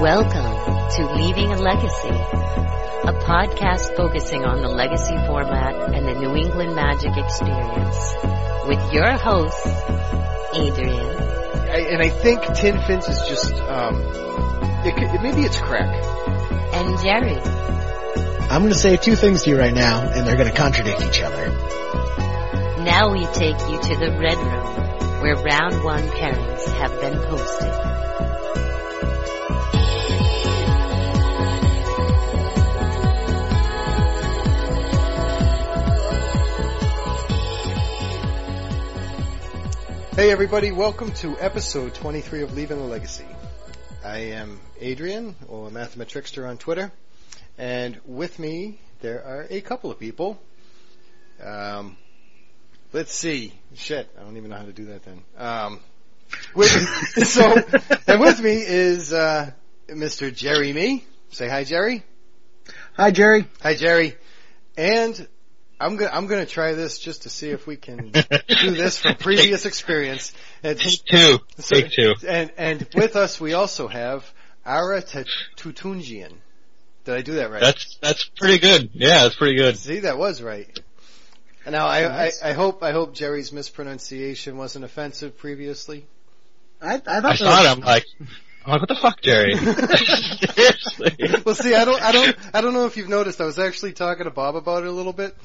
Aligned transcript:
Welcome 0.00 0.90
to 0.96 1.14
Leaving 1.14 1.52
a 1.52 1.56
Legacy, 1.56 2.08
a 2.08 3.14
podcast 3.24 3.96
focusing 3.96 4.44
on 4.44 4.60
the 4.60 4.68
legacy 4.68 5.16
format 5.26 5.94
and 5.94 6.06
the 6.06 6.12
New 6.12 6.36
England 6.36 6.74
Magic 6.76 7.16
experience. 7.16 8.14
With 8.68 8.92
your 8.92 9.16
host, 9.16 9.66
Adrian. 10.52 11.16
I, 11.16 11.86
and 11.92 12.02
I 12.02 12.10
think 12.10 12.42
Tin 12.56 12.78
Fins 12.82 13.08
is 13.08 13.26
just, 13.26 13.54
um, 13.54 14.02
it 14.84 14.96
could, 14.96 15.22
maybe 15.22 15.46
it's 15.46 15.58
crack. 15.58 15.88
And 16.74 16.98
Jerry. 17.00 17.40
I'm 18.50 18.60
going 18.60 18.74
to 18.74 18.78
say 18.78 18.98
two 18.98 19.16
things 19.16 19.44
to 19.44 19.50
you 19.50 19.58
right 19.58 19.74
now, 19.74 20.02
and 20.02 20.26
they're 20.26 20.36
going 20.36 20.50
to 20.50 20.56
contradict 20.56 21.00
each 21.00 21.22
other. 21.22 21.48
Now 22.84 23.12
we 23.12 23.24
take 23.32 23.58
you 23.70 23.80
to 23.80 23.96
the 23.96 24.14
Red 24.20 24.36
Room, 24.36 25.22
where 25.22 25.36
round 25.36 25.82
one 25.82 26.02
pairings 26.02 26.66
have 26.76 27.00
been 27.00 27.18
posted. 27.18 27.72
Hey 40.16 40.30
everybody, 40.30 40.72
welcome 40.72 41.12
to 41.16 41.38
episode 41.38 41.94
23 41.94 42.40
of 42.40 42.54
Leaving 42.54 42.78
a 42.78 42.84
Legacy. 42.86 43.26
I 44.02 44.16
am 44.30 44.58
Adrian, 44.80 45.36
or 45.46 45.68
Mathematrickster 45.68 46.48
on 46.48 46.56
Twitter, 46.56 46.90
and 47.58 48.00
with 48.06 48.38
me 48.38 48.80
there 49.02 49.22
are 49.22 49.46
a 49.50 49.60
couple 49.60 49.90
of 49.90 50.00
people. 50.00 50.40
Um, 51.44 51.98
let's 52.94 53.12
see. 53.12 53.52
Shit, 53.74 54.08
I 54.18 54.22
don't 54.22 54.38
even 54.38 54.48
know 54.48 54.56
how 54.56 54.64
to 54.64 54.72
do 54.72 54.86
that 54.86 55.02
then. 55.04 55.22
Um, 55.36 55.80
with, 56.54 56.70
so, 57.26 57.54
and 58.06 58.18
with 58.18 58.40
me 58.40 58.54
is, 58.54 59.12
uh, 59.12 59.50
Mr. 59.86 60.34
Jerry 60.34 60.72
Me. 60.72 61.04
Say 61.28 61.46
hi, 61.46 61.64
Jerry. 61.64 62.02
Hi, 62.94 63.10
Jerry. 63.10 63.46
Hi, 63.60 63.74
Jerry. 63.74 64.16
And 64.78 65.28
I'm 65.78 65.96
gonna 65.96 66.10
I'm 66.12 66.26
gonna 66.26 66.46
try 66.46 66.72
this 66.72 66.98
just 66.98 67.22
to 67.22 67.28
see 67.30 67.50
if 67.50 67.66
we 67.66 67.76
can 67.76 68.10
do 68.12 68.70
this 68.70 68.98
from 68.98 69.16
previous 69.16 69.66
experience. 69.66 70.32
And, 70.62 70.78
Take 70.78 71.04
two. 71.04 71.38
so- 71.58 71.74
Take 71.74 71.90
two. 71.92 72.14
And 72.26 72.50
and 72.56 72.86
with 72.94 73.14
us 73.16 73.40
we 73.40 73.52
also 73.52 73.86
have 73.88 74.24
Ara 74.64 75.02
Tutunjian. 75.02 76.32
Did 77.04 77.14
I 77.14 77.20
do 77.22 77.34
that 77.34 77.50
right? 77.50 77.60
That's 77.60 77.98
that's 78.00 78.24
pretty 78.36 78.58
good. 78.58 78.90
Yeah, 78.94 79.24
that's 79.24 79.36
pretty 79.36 79.56
good. 79.56 79.76
See, 79.76 80.00
that 80.00 80.18
was 80.18 80.42
right. 80.42 80.66
And 81.64 81.72
now 81.74 81.86
I, 81.86 82.26
I 82.26 82.30
I 82.42 82.52
hope 82.52 82.82
I 82.82 82.92
hope 82.92 83.14
Jerry's 83.14 83.52
mispronunciation 83.52 84.56
wasn't 84.56 84.84
offensive 84.84 85.36
previously. 85.36 86.06
I, 86.80 86.94
I 86.94 86.98
thought 86.98 87.08
I 87.16 87.20
that 87.20 87.36
saw 87.38 87.44
was- 87.50 87.64
it. 87.66 87.68
I'm 87.68 87.80
like, 87.80 88.04
I'm 88.64 88.72
like, 88.72 88.80
what 88.80 88.88
the 88.88 88.96
fuck, 88.96 89.20
Jerry? 89.20 89.54
Seriously. 89.56 91.42
Well, 91.44 91.54
see, 91.54 91.74
I 91.74 91.84
don't 91.84 92.00
I 92.02 92.12
don't 92.12 92.36
I 92.54 92.60
don't 92.60 92.72
know 92.74 92.86
if 92.86 92.96
you've 92.96 93.08
noticed. 93.08 93.40
I 93.40 93.44
was 93.44 93.58
actually 93.58 93.92
talking 93.92 94.24
to 94.24 94.30
Bob 94.30 94.56
about 94.56 94.82
it 94.82 94.88
a 94.88 94.92
little 94.92 95.12
bit. 95.12 95.36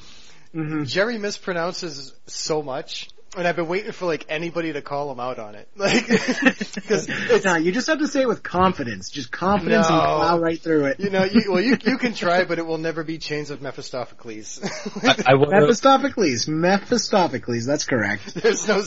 Mhm. 0.55 0.87
Jerry 0.87 1.15
mispronounces 1.17 2.11
so 2.27 2.61
much, 2.61 3.09
and 3.37 3.47
I've 3.47 3.55
been 3.55 3.67
waiting 3.69 3.93
for 3.93 4.05
like 4.05 4.25
anybody 4.27 4.73
to 4.73 4.81
call 4.81 5.11
him 5.11 5.19
out 5.19 5.39
on 5.39 5.55
it. 5.55 5.69
Like, 5.77 6.05
because 6.07 7.07
it's 7.09 7.45
No, 7.45 7.55
you 7.55 7.71
just 7.71 7.87
have 7.87 7.99
to 7.99 8.07
say 8.07 8.21
it 8.21 8.27
with 8.27 8.43
confidence. 8.43 9.09
Just 9.09 9.31
confidence 9.31 9.87
and 9.87 9.97
plow 9.99 10.37
right 10.39 10.59
through 10.59 10.85
it. 10.85 10.99
you 10.99 11.09
know, 11.09 11.23
you, 11.23 11.51
well, 11.51 11.61
you 11.61 11.77
you 11.85 11.97
can 11.97 12.13
try, 12.13 12.43
but 12.43 12.59
it 12.59 12.65
will 12.65 12.77
never 12.77 13.03
be 13.03 13.17
Chains 13.17 13.49
of 13.49 13.61
Mephistopheles. 13.61 14.59
I, 15.03 15.23
I 15.27 15.33
would 15.35 15.51
have, 15.53 15.61
Mephistopheles. 15.63 16.47
Mephistopheles. 16.47 17.65
That's 17.65 17.85
correct. 17.85 18.33
There's 18.33 18.67
no 18.67 18.81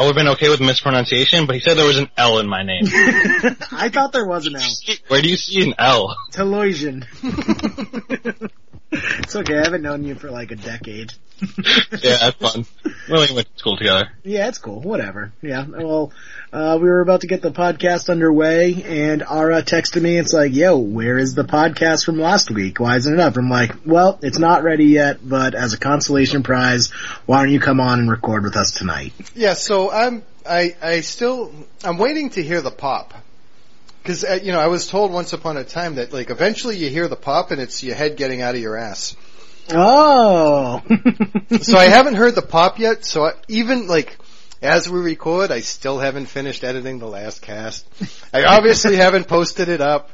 I 0.00 0.02
would 0.04 0.16
have 0.16 0.16
been 0.16 0.28
okay 0.28 0.48
with 0.48 0.60
mispronunciation, 0.60 1.44
but 1.44 1.56
he 1.56 1.60
said 1.60 1.76
there 1.76 1.86
was 1.86 1.98
an 1.98 2.08
L 2.16 2.38
in 2.38 2.48
my 2.48 2.62
name. 2.62 2.84
I 3.70 3.90
thought 3.92 4.14
there 4.14 4.24
was 4.24 4.46
an 4.46 4.56
L. 4.56 4.62
Where 5.08 5.20
do 5.20 5.28
you 5.28 5.36
see 5.36 5.62
an 5.62 5.74
L? 5.78 6.16
Teloisian. 6.32 7.04
it's 8.90 9.36
okay. 9.36 9.58
I 9.58 9.64
haven't 9.64 9.82
known 9.82 10.04
you 10.04 10.14
for 10.14 10.30
like 10.30 10.52
a 10.52 10.56
decade. 10.56 11.12
Yeah, 12.02 12.16
that's 12.20 12.36
fun. 12.36 12.64
We 12.84 13.16
only 13.16 13.34
went 13.34 13.52
to 13.52 13.58
school 13.58 13.76
together. 13.76 14.10
Yeah, 14.22 14.48
it's 14.48 14.58
cool. 14.58 14.80
Whatever. 14.80 15.32
Yeah. 15.42 15.66
Well, 15.68 16.12
uh, 16.52 16.78
we 16.80 16.88
were 16.88 17.00
about 17.00 17.22
to 17.22 17.26
get 17.26 17.42
the 17.42 17.50
podcast 17.50 18.08
underway 18.08 18.82
and 18.82 19.22
Ara 19.22 19.62
texted 19.62 20.00
me. 20.00 20.16
It's 20.16 20.32
like, 20.32 20.54
yo, 20.54 20.78
where 20.78 21.18
is 21.18 21.34
the 21.34 21.44
podcast 21.44 22.04
from 22.04 22.18
last 22.18 22.50
week? 22.50 22.80
Why 22.80 22.96
isn't 22.96 23.12
it 23.12 23.20
up? 23.20 23.36
I'm 23.36 23.50
like, 23.50 23.74
well, 23.84 24.18
it's 24.22 24.38
not 24.38 24.62
ready 24.62 24.86
yet, 24.86 25.18
but 25.26 25.54
as 25.54 25.74
a 25.74 25.78
consolation 25.78 26.42
prize, 26.42 26.88
why 27.26 27.42
don't 27.42 27.52
you 27.52 27.60
come 27.60 27.80
on 27.80 27.98
and 28.00 28.10
record 28.10 28.44
with 28.44 28.56
us 28.56 28.72
tonight? 28.72 29.12
Yeah, 29.34 29.54
so 29.54 29.90
I'm 29.90 30.22
I 30.48 30.74
I 30.80 31.00
still 31.00 31.52
I'm 31.84 31.98
waiting 31.98 32.30
to 32.30 32.42
hear 32.42 32.62
the 32.62 32.70
pop. 32.70 33.14
Cause, 34.02 34.24
uh, 34.24 34.38
you 34.42 34.52
know, 34.52 34.58
I 34.58 34.68
was 34.68 34.86
told 34.86 35.12
once 35.12 35.34
upon 35.34 35.58
a 35.58 35.64
time 35.64 35.96
that 35.96 36.12
like 36.12 36.30
eventually 36.30 36.76
you 36.76 36.88
hear 36.88 37.06
the 37.06 37.16
pop 37.16 37.50
and 37.50 37.60
it's 37.60 37.82
your 37.82 37.94
head 37.94 38.16
getting 38.16 38.40
out 38.40 38.54
of 38.54 38.60
your 38.60 38.76
ass. 38.76 39.14
Oh. 39.72 40.82
So 41.62 41.76
I 41.76 41.86
haven't 41.86 42.14
heard 42.14 42.36
the 42.36 42.42
pop 42.42 42.78
yet, 42.78 43.04
so 43.04 43.24
I, 43.24 43.32
even 43.48 43.88
like, 43.88 44.16
as 44.62 44.88
we 44.88 45.00
record, 45.00 45.50
I 45.50 45.60
still 45.60 45.98
haven't 45.98 46.26
finished 46.26 46.62
editing 46.62 47.00
the 47.00 47.08
last 47.08 47.42
cast. 47.42 47.88
I 48.32 48.44
obviously 48.44 48.96
haven't 49.06 49.26
posted 49.26 49.68
it 49.68 49.80
up. 49.80 50.10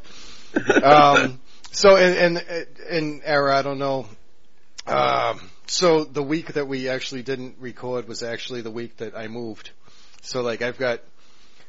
Um, 0.83 1.39
so 1.73 1.97
in, 1.97 2.39
in, 2.39 2.43
in 2.89 3.23
Ara, 3.25 3.59
I 3.59 3.63
don't 3.63 3.79
know. 3.79 4.07
Um, 4.87 5.51
so 5.67 6.05
the 6.05 6.23
week 6.23 6.55
that 6.55 6.67
we 6.67 6.89
actually 6.89 7.23
didn't 7.23 7.57
record 7.61 8.09
was 8.09 8.23
actually 8.23 8.63
the 8.63 8.71
week 8.71 8.97
that 8.97 9.17
I 9.17 9.29
moved. 9.29 9.71
So 10.23 10.41
like 10.41 10.63
I've 10.63 10.79
got, 10.79 11.01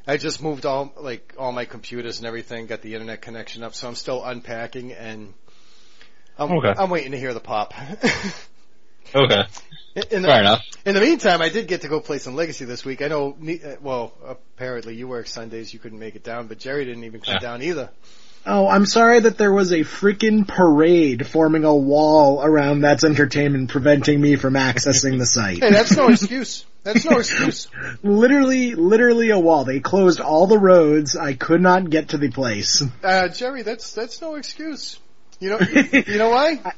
I 0.06 0.16
just 0.16 0.42
moved 0.42 0.64
all, 0.64 0.92
like 0.98 1.34
all 1.38 1.52
my 1.52 1.66
computers 1.66 2.18
and 2.18 2.26
everything, 2.26 2.66
got 2.66 2.80
the 2.80 2.94
internet 2.94 3.20
connection 3.20 3.62
up, 3.62 3.74
so 3.74 3.86
I'm 3.86 3.94
still 3.94 4.24
unpacking 4.24 4.92
and 4.92 5.34
I'm, 6.38 6.52
Okay. 6.52 6.74
I'm 6.76 6.90
waiting 6.90 7.12
to 7.12 7.18
hear 7.18 7.34
the 7.34 7.40
pop. 7.40 7.74
Okay. 9.14 9.42
In 10.10 10.20
the, 10.20 10.28
Fair 10.28 10.40
enough. 10.40 10.62
in 10.84 10.94
the 10.94 11.00
meantime, 11.00 11.40
I 11.40 11.48
did 11.48 11.66
get 11.66 11.80
to 11.80 11.88
go 11.88 11.98
play 11.98 12.18
some 12.18 12.36
Legacy 12.36 12.66
this 12.66 12.84
week. 12.84 13.00
I 13.00 13.08
know, 13.08 13.34
uh, 13.42 13.76
well, 13.80 14.12
apparently 14.22 14.94
you 14.94 15.08
work 15.08 15.26
Sundays, 15.26 15.72
you 15.72 15.78
couldn't 15.80 15.98
make 15.98 16.14
it 16.14 16.22
down, 16.22 16.46
but 16.46 16.58
Jerry 16.58 16.84
didn't 16.84 17.04
even 17.04 17.20
come 17.22 17.32
Yeah. 17.34 17.40
down 17.40 17.62
either. 17.62 17.88
oh, 18.44 18.68
I'm 18.68 18.84
sorry 18.84 19.20
that 19.20 19.38
there 19.38 19.50
was 19.50 19.72
a 19.72 19.80
freaking 19.80 20.46
parade 20.46 21.26
forming 21.26 21.64
a 21.64 21.74
wall 21.74 22.42
around 22.44 22.82
that's 22.82 23.02
entertainment 23.02 23.70
preventing 23.70 24.20
me 24.20 24.36
from 24.36 24.54
accessing 24.54 25.18
the 25.18 25.24
site. 25.26 25.62
Hey, 25.64 25.70
that's 25.70 25.96
no 25.96 26.08
excuse. 26.10 26.66
That's 26.84 27.04
no 27.06 27.18
excuse. 27.18 27.68
literally, 28.02 28.74
literally 28.74 29.30
a 29.30 29.38
wall. 29.38 29.64
They 29.64 29.80
closed 29.80 30.20
all 30.20 30.46
the 30.46 30.58
roads. 30.58 31.16
I 31.16 31.32
could 31.32 31.62
not 31.62 31.88
get 31.88 32.10
to 32.10 32.18
the 32.18 32.30
place. 32.30 32.82
Uh, 33.02 33.28
Jerry, 33.28 33.62
that's, 33.62 33.94
that's 33.94 34.20
no 34.20 34.34
excuse. 34.34 34.98
You 35.40 35.50
know, 35.50 35.58
you 35.60 36.18
know 36.18 36.30
why? 36.30 36.60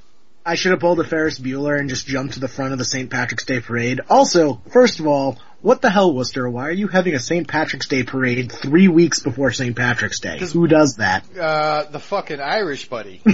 I 0.45 0.55
should 0.55 0.71
have 0.73 0.81
pulled 0.81 0.99
a 1.01 1.05
Ferris 1.05 1.39
Bueller 1.39 1.79
and 1.79 1.89
just 1.89 2.07
jumped 2.07 2.35
to 2.35 2.41
the 2.41 2.49
front 2.49 2.73
of 2.73 2.79
the 2.79 2.85
St. 2.85 3.11
Patrick's 3.11 3.45
Day 3.45 3.61
parade. 3.61 4.01
Also, 4.09 4.61
first 4.71 4.99
of 4.99 5.07
all, 5.07 5.39
what 5.61 5.83
the 5.83 5.91
hell, 5.91 6.15
Worcester? 6.15 6.49
Why 6.49 6.69
are 6.69 6.73
you 6.73 6.89
having 6.89 7.15
a 7.15 7.19
St. 7.19 7.47
Patrick's 7.47 7.87
Day 7.89 8.05
parade 8.05 8.51
three 8.51 8.89
weeks 8.89 9.21
before 9.21 9.53
St. 9.53 9.77
Patrick's 9.77 10.19
Day? 10.21 10.39
Who 10.39 10.67
does 10.67 10.97
that? 10.97 11.25
Uh, 11.39 11.85
the 11.91 12.01
fucking 12.01 12.41
Irish 12.41 12.89
buddy. 12.89 13.21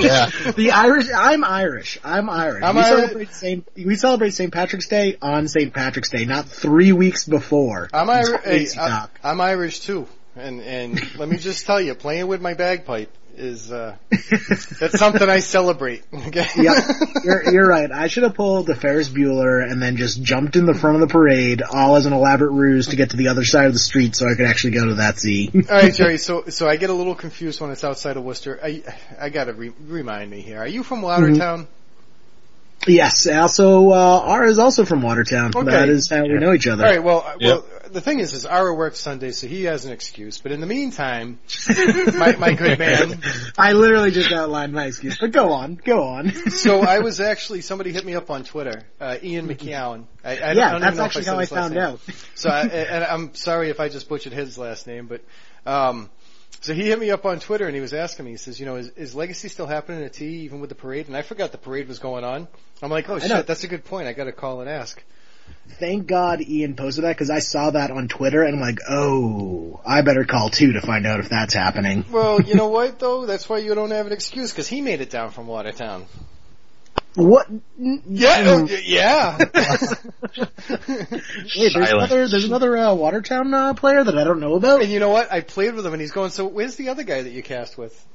Yeah. 0.00 0.30
The 0.56 0.70
Irish. 0.72 1.08
I'm 1.14 1.42
Irish. 1.44 1.98
I'm 2.04 2.30
Irish. 2.30 2.62
I'm 2.62 2.76
we 2.76 2.82
Irish. 2.82 3.00
celebrate 3.00 3.32
St. 3.32 3.68
We 3.76 3.96
celebrate 3.96 4.30
St. 4.30 4.52
Patrick's 4.52 4.86
Day 4.88 5.16
on 5.20 5.48
St. 5.48 5.74
Patrick's 5.74 6.10
Day, 6.10 6.24
not 6.24 6.46
three 6.46 6.92
weeks 6.92 7.24
before. 7.24 7.88
I'm 7.92 8.08
Irish. 8.08 8.40
Hey, 8.44 8.66
I. 8.80 9.08
I'm 9.24 9.40
Irish 9.40 9.80
too. 9.80 10.06
And, 10.36 10.60
and 10.60 11.16
let 11.18 11.28
me 11.28 11.36
just 11.36 11.66
tell 11.66 11.80
you, 11.80 11.94
playing 11.96 12.28
with 12.28 12.40
my 12.40 12.54
bagpipe 12.54 13.12
is, 13.38 13.70
uh, 13.72 13.96
that's 14.10 14.98
something 14.98 15.28
I 15.28 15.38
celebrate. 15.40 16.02
Okay? 16.12 16.46
Yep, 16.56 16.84
you're, 17.24 17.52
you're 17.52 17.66
right. 17.68 17.90
I 17.90 18.08
should 18.08 18.24
have 18.24 18.34
pulled 18.34 18.66
the 18.66 18.74
Ferris 18.74 19.08
Bueller 19.08 19.62
and 19.62 19.80
then 19.80 19.96
just 19.96 20.22
jumped 20.22 20.56
in 20.56 20.66
the 20.66 20.74
front 20.74 20.96
of 20.96 21.00
the 21.08 21.12
parade, 21.12 21.62
all 21.62 21.96
as 21.96 22.06
an 22.06 22.12
elaborate 22.12 22.50
ruse 22.52 22.88
to 22.88 22.96
get 22.96 23.10
to 23.10 23.16
the 23.16 23.28
other 23.28 23.44
side 23.44 23.66
of 23.66 23.72
the 23.72 23.78
street 23.78 24.16
so 24.16 24.26
I 24.26 24.34
could 24.36 24.46
actually 24.46 24.72
go 24.72 24.86
to 24.86 24.94
that 24.94 25.18
Z. 25.18 25.50
All 25.54 25.60
right, 25.70 25.94
Jerry. 25.94 26.18
So, 26.18 26.44
so 26.48 26.68
I 26.68 26.76
get 26.76 26.90
a 26.90 26.94
little 26.94 27.14
confused 27.14 27.60
when 27.60 27.70
it's 27.70 27.84
outside 27.84 28.16
of 28.16 28.24
Worcester. 28.24 28.58
I, 28.62 28.82
I 29.20 29.28
gotta 29.30 29.52
re- 29.54 29.72
remind 29.86 30.30
me 30.30 30.40
here. 30.40 30.58
Are 30.58 30.66
you 30.66 30.82
from 30.82 31.02
Watertown? 31.02 31.68
yes, 32.86 33.26
also, 33.26 33.90
uh, 33.90 34.24
Ara 34.26 34.48
is 34.48 34.58
also 34.58 34.84
from 34.84 35.02
Watertown. 35.02 35.52
Okay. 35.54 35.70
That 35.70 35.88
is 35.88 36.08
how 36.08 36.22
we 36.22 36.34
know 36.34 36.52
each 36.52 36.66
other. 36.68 36.84
All 36.84 36.90
right. 36.90 37.02
Well, 37.02 37.34
Yeah. 37.38 37.48
well, 37.54 37.64
the 37.92 38.00
thing 38.00 38.20
is, 38.20 38.32
is 38.32 38.44
Ara 38.46 38.74
works 38.74 38.98
Sunday, 39.00 39.30
so 39.32 39.46
he 39.46 39.64
has 39.64 39.84
an 39.84 39.92
excuse. 39.92 40.38
But 40.38 40.52
in 40.52 40.60
the 40.60 40.66
meantime, 40.66 41.38
my, 42.14 42.36
my 42.36 42.52
good 42.54 42.78
man. 42.78 43.20
I 43.56 43.72
literally 43.72 44.10
just 44.10 44.32
outlined 44.32 44.72
my 44.72 44.86
excuse, 44.86 45.18
but 45.18 45.32
go 45.32 45.52
on, 45.52 45.74
go 45.76 46.02
on. 46.04 46.30
So 46.50 46.80
I 46.80 47.00
was 47.00 47.20
actually 47.20 47.60
somebody 47.62 47.92
hit 47.92 48.04
me 48.04 48.14
up 48.14 48.30
on 48.30 48.44
Twitter, 48.44 48.82
uh, 49.00 49.16
Ian 49.22 49.48
McKeown. 49.48 50.04
I, 50.24 50.32
I, 50.32 50.36
don't- 50.54 50.56
yeah, 50.56 50.78
that's 50.78 50.98
actually 50.98 51.24
said 51.24 51.32
how 51.34 51.38
I 51.40 51.46
found 51.46 51.74
name. 51.74 51.82
out. 51.82 52.00
So, 52.34 52.50
I, 52.50 52.62
and 52.66 53.04
I'm 53.04 53.34
sorry 53.34 53.70
if 53.70 53.80
I 53.80 53.88
just 53.88 54.08
butchered 54.08 54.32
his 54.32 54.56
last 54.58 54.86
name, 54.86 55.06
but 55.06 55.22
um, 55.66 56.10
so 56.60 56.74
he 56.74 56.86
hit 56.86 56.98
me 56.98 57.10
up 57.10 57.24
on 57.24 57.38
Twitter 57.40 57.66
and 57.66 57.74
he 57.74 57.80
was 57.80 57.94
asking 57.94 58.24
me. 58.24 58.32
He 58.32 58.36
says, 58.36 58.58
you 58.58 58.66
know, 58.66 58.76
is, 58.76 58.88
is 58.90 59.14
Legacy 59.14 59.48
still 59.48 59.66
happening 59.66 60.02
at 60.04 60.12
T 60.14 60.24
even 60.40 60.60
with 60.60 60.70
the 60.70 60.74
parade? 60.74 61.06
And 61.06 61.16
I 61.16 61.22
forgot 61.22 61.52
the 61.52 61.58
parade 61.58 61.86
was 61.88 61.98
going 61.98 62.24
on. 62.24 62.48
I'm 62.82 62.90
like, 62.90 63.08
oh 63.08 63.16
I 63.16 63.18
shit, 63.20 63.46
that's 63.46 63.64
a 63.64 63.68
good 63.68 63.84
point. 63.84 64.08
I 64.08 64.12
got 64.12 64.24
to 64.24 64.32
call 64.32 64.60
and 64.60 64.68
ask. 64.68 65.02
Thank 65.78 66.06
God 66.06 66.40
Ian 66.40 66.74
posted 66.74 67.04
that 67.04 67.16
because 67.16 67.30
I 67.30 67.38
saw 67.38 67.70
that 67.70 67.90
on 67.90 68.08
Twitter 68.08 68.42
and 68.42 68.56
I'm 68.56 68.60
like, 68.60 68.78
oh, 68.88 69.80
I 69.86 70.02
better 70.02 70.24
call 70.24 70.50
two 70.50 70.72
to 70.74 70.80
find 70.80 71.06
out 71.06 71.20
if 71.20 71.28
that's 71.28 71.54
happening. 71.54 72.04
Well, 72.10 72.40
you 72.40 72.54
know 72.54 72.68
what 72.78 72.98
though? 72.98 73.26
That's 73.26 73.48
why 73.48 73.58
you 73.58 73.74
don't 73.74 73.90
have 73.90 74.06
an 74.06 74.12
excuse 74.12 74.50
because 74.52 74.68
he 74.68 74.80
made 74.80 75.00
it 75.00 75.10
down 75.10 75.30
from 75.30 75.46
Watertown. 75.46 76.06
What? 77.14 77.48
Yeah, 77.76 78.42
oh, 78.46 78.66
yeah. 78.66 79.38
Wait, 81.56 81.72
there's 81.74 81.90
another, 81.90 82.28
there's 82.28 82.44
another 82.44 82.76
uh, 82.76 82.94
Watertown 82.94 83.52
uh, 83.52 83.74
player 83.74 84.04
that 84.04 84.16
I 84.16 84.22
don't 84.22 84.38
know 84.38 84.54
about. 84.54 84.82
and 84.82 84.90
you 84.90 85.00
know 85.00 85.08
what? 85.08 85.32
I 85.32 85.40
played 85.40 85.74
with 85.74 85.84
him, 85.84 85.92
and 85.92 86.00
he's 86.00 86.12
going. 86.12 86.30
So 86.30 86.46
where's 86.46 86.76
the 86.76 86.90
other 86.90 87.02
guy 87.02 87.22
that 87.22 87.32
you 87.32 87.42
cast 87.42 87.76
with? 87.76 88.06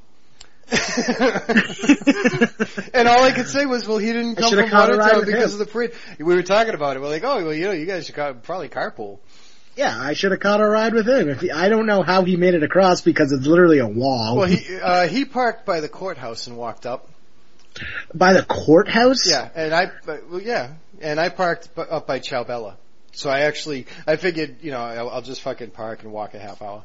and 2.93 3.07
all 3.07 3.23
I 3.23 3.31
could 3.35 3.47
say 3.47 3.65
was, 3.65 3.87
well, 3.87 3.97
he 3.97 4.13
didn't 4.13 4.35
come 4.35 4.53
from 4.53 4.71
Watertown 4.71 5.25
because 5.25 5.53
of 5.53 5.59
the 5.59 5.65
parade. 5.65 5.91
We 6.17 6.35
were 6.35 6.43
talking 6.43 6.73
about 6.73 6.95
it. 6.95 7.01
We're 7.01 7.09
like, 7.09 7.23
oh, 7.23 7.43
well, 7.43 7.53
you 7.53 7.65
know, 7.65 7.71
you 7.71 7.85
guys 7.85 8.05
should 8.05 8.15
probably 8.15 8.69
carpool. 8.69 9.19
Yeah, 9.75 9.97
I 9.99 10.13
should 10.13 10.31
have 10.31 10.39
caught 10.39 10.61
a 10.61 10.67
ride 10.67 10.93
with 10.93 11.07
him. 11.07 11.29
If 11.29 11.41
he, 11.41 11.51
I 11.51 11.69
don't 11.69 11.87
know 11.87 12.03
how 12.03 12.23
he 12.23 12.37
made 12.37 12.53
it 12.53 12.63
across 12.63 13.01
because 13.01 13.31
it's 13.31 13.47
literally 13.47 13.79
a 13.79 13.87
wall. 13.87 14.37
Well, 14.37 14.47
he 14.47 14.77
uh, 14.77 15.07
he 15.07 15.25
parked 15.25 15.65
by 15.65 15.81
the 15.81 15.89
courthouse 15.89 16.47
and 16.47 16.57
walked 16.57 16.85
up. 16.85 17.09
by 18.13 18.33
the 18.33 18.43
courthouse. 18.43 19.27
Yeah, 19.27 19.49
and 19.55 19.73
I, 19.73 19.91
but, 20.05 20.29
well, 20.29 20.41
yeah, 20.41 20.73
and 21.01 21.19
I 21.19 21.29
parked 21.29 21.69
up 21.77 22.05
by 22.05 22.19
Ciao 22.19 22.43
Bella. 22.43 22.77
So 23.13 23.29
I 23.29 23.41
actually, 23.41 23.87
I 24.07 24.15
figured, 24.15 24.57
you 24.61 24.71
know, 24.71 24.79
I'll, 24.79 25.09
I'll 25.09 25.21
just 25.21 25.41
fucking 25.41 25.71
park 25.71 26.03
and 26.03 26.11
walk 26.11 26.33
a 26.33 26.39
half 26.39 26.61
hour. 26.61 26.83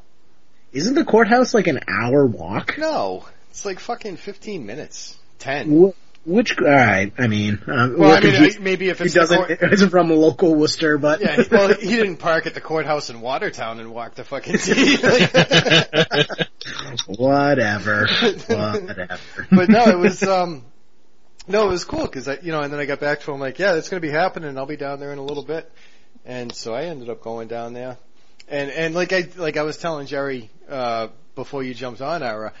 Isn't 0.71 0.93
the 0.93 1.05
courthouse 1.05 1.53
like 1.53 1.67
an 1.67 1.79
hour 1.87 2.25
walk? 2.25 2.77
No, 2.77 3.25
it's 3.49 3.65
like 3.65 3.79
fucking 3.79 4.17
15 4.17 4.65
minutes. 4.65 5.17
10. 5.39 5.69
Wh- 5.87 6.27
Which, 6.27 6.57
alright, 6.59 7.13
I 7.17 7.27
mean, 7.27 7.59
uh, 7.67 7.89
Well, 7.97 8.11
I 8.11 8.19
mean, 8.19 8.51
he, 8.51 8.59
maybe 8.59 8.89
if 8.89 8.99
he 8.99 9.05
it's 9.05 9.13
the 9.13 9.19
doesn't, 9.21 9.37
court, 9.47 9.63
isn't 9.73 9.89
from 9.89 10.09
local 10.09 10.55
Worcester, 10.55 10.97
but 10.97 11.21
yeah, 11.21 11.37
he, 11.37 11.43
well, 11.49 11.73
he 11.73 11.95
didn't 11.95 12.17
park 12.17 12.45
at 12.45 12.53
the 12.53 12.61
courthouse 12.61 13.09
in 13.09 13.21
Watertown 13.21 13.79
and 13.79 13.91
walk 13.93 14.15
the 14.15 14.23
fucking 14.23 14.57
T. 14.57 14.97
Whatever, 17.07 18.07
whatever. 18.47 19.17
but 19.51 19.69
no, 19.69 19.83
it 19.85 19.97
was, 19.97 20.23
um, 20.23 20.63
no, 21.47 21.67
it 21.67 21.71
was 21.71 21.85
cool 21.85 22.03
because 22.03 22.27
I, 22.27 22.37
you 22.41 22.51
know, 22.51 22.61
and 22.61 22.71
then 22.71 22.79
I 22.79 22.85
got 22.85 22.99
back 22.99 23.21
to 23.21 23.31
him 23.31 23.39
like, 23.39 23.59
yeah, 23.59 23.73
that's 23.73 23.89
going 23.89 24.01
to 24.01 24.07
be 24.07 24.13
happening. 24.13 24.57
I'll 24.57 24.65
be 24.65 24.77
down 24.77 24.99
there 24.99 25.11
in 25.11 25.17
a 25.17 25.23
little 25.23 25.43
bit. 25.43 25.71
And 26.25 26.53
so 26.53 26.73
I 26.73 26.83
ended 26.83 27.09
up 27.09 27.21
going 27.21 27.47
down 27.47 27.73
there. 27.73 27.97
And, 28.47 28.69
and 28.69 28.93
like 28.93 29.13
I, 29.13 29.27
like 29.37 29.57
I 29.57 29.63
was 29.63 29.77
telling 29.77 30.07
Jerry, 30.07 30.49
uh, 30.67 31.07
before 31.35 31.63
you 31.63 31.73
jumped 31.73 32.01
on, 32.01 32.23
Ara, 32.23 32.53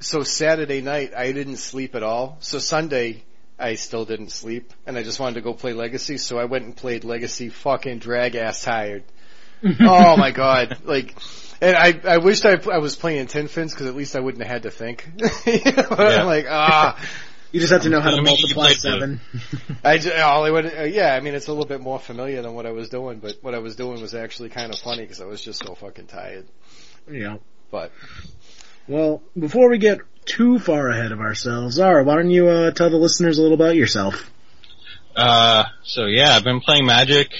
so 0.00 0.22
Saturday 0.22 0.80
night 0.80 1.12
I 1.16 1.32
didn't 1.32 1.56
sleep 1.56 1.94
at 1.94 2.02
all. 2.02 2.36
So 2.40 2.58
Sunday 2.58 3.24
I 3.58 3.74
still 3.76 4.04
didn't 4.04 4.30
sleep 4.30 4.72
and 4.86 4.96
I 4.98 5.02
just 5.02 5.18
wanted 5.18 5.34
to 5.36 5.40
go 5.40 5.54
play 5.54 5.72
Legacy. 5.72 6.18
So 6.18 6.38
I 6.38 6.44
went 6.44 6.64
and 6.64 6.76
played 6.76 7.04
Legacy 7.04 7.48
fucking 7.48 7.98
drag 7.98 8.34
ass 8.34 8.62
tired. 8.62 9.04
oh 9.80 10.16
my 10.18 10.30
god. 10.32 10.78
Like, 10.84 11.16
and 11.62 11.74
I, 11.74 11.98
I 12.06 12.18
wished 12.18 12.44
I, 12.44 12.58
I 12.70 12.78
was 12.78 12.94
playing 12.96 13.26
Tin 13.28 13.48
Fins 13.48 13.72
because 13.72 13.86
at 13.86 13.96
least 13.96 14.14
I 14.14 14.20
wouldn't 14.20 14.42
have 14.42 14.52
had 14.52 14.62
to 14.64 14.70
think. 14.70 15.08
you 15.46 15.52
know, 15.72 15.86
Yeah. 15.98 16.20
I'm 16.20 16.26
like, 16.26 16.44
ah, 16.48 17.00
You 17.52 17.60
just 17.60 17.72
have 17.72 17.82
to 17.82 17.88
know 17.88 18.00
how 18.00 18.10
to 18.10 18.16
I 18.16 18.20
mean, 18.20 18.24
multiply 18.24 18.72
seven. 18.74 19.20
I 19.82 19.96
ju- 19.96 20.12
all 20.12 20.44
I 20.44 20.50
would, 20.50 20.66
uh, 20.66 20.82
yeah, 20.82 21.14
I 21.14 21.20
mean, 21.20 21.32
it's 21.34 21.46
a 21.46 21.52
little 21.52 21.64
bit 21.64 21.80
more 21.80 21.98
familiar 21.98 22.42
than 22.42 22.52
what 22.52 22.66
I 22.66 22.72
was 22.72 22.90
doing, 22.90 23.18
but 23.20 23.36
what 23.40 23.54
I 23.54 23.60
was 23.60 23.76
doing 23.76 24.02
was 24.02 24.14
actually 24.14 24.50
kind 24.50 24.70
of 24.74 24.78
funny 24.78 25.02
because 25.04 25.22
I 25.22 25.24
was 25.24 25.40
just 25.40 25.64
so 25.64 25.74
fucking 25.74 26.06
tired. 26.08 26.46
yeah. 27.10 27.38
But 27.70 27.92
Well, 28.88 29.22
before 29.38 29.68
we 29.70 29.78
get 29.78 29.98
too 30.24 30.58
far 30.58 30.88
ahead 30.88 31.12
of 31.12 31.20
ourselves, 31.20 31.78
Ara, 31.78 32.04
why 32.04 32.14
don't 32.16 32.30
you 32.30 32.48
uh, 32.48 32.70
tell 32.72 32.90
the 32.90 32.96
listeners 32.96 33.38
a 33.38 33.42
little 33.42 33.54
about 33.56 33.76
yourself? 33.76 34.30
Uh, 35.14 35.64
so 35.82 36.06
yeah, 36.06 36.34
I've 36.34 36.44
been 36.44 36.60
playing 36.60 36.86
Magic 36.86 37.30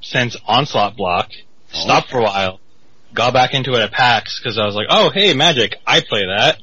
since 0.00 0.36
Onslaught 0.46 0.96
Block. 0.96 1.30
Stopped 1.72 2.10
for 2.10 2.18
a 2.18 2.22
while. 2.22 2.60
Got 3.14 3.32
back 3.32 3.54
into 3.54 3.72
it 3.72 3.80
at 3.80 3.92
PAX 3.92 4.40
because 4.40 4.58
I 4.58 4.64
was 4.66 4.74
like, 4.74 4.86
oh 4.90 5.10
hey, 5.10 5.34
Magic, 5.34 5.76
I 5.86 6.00
play 6.00 6.26
that. 6.26 6.58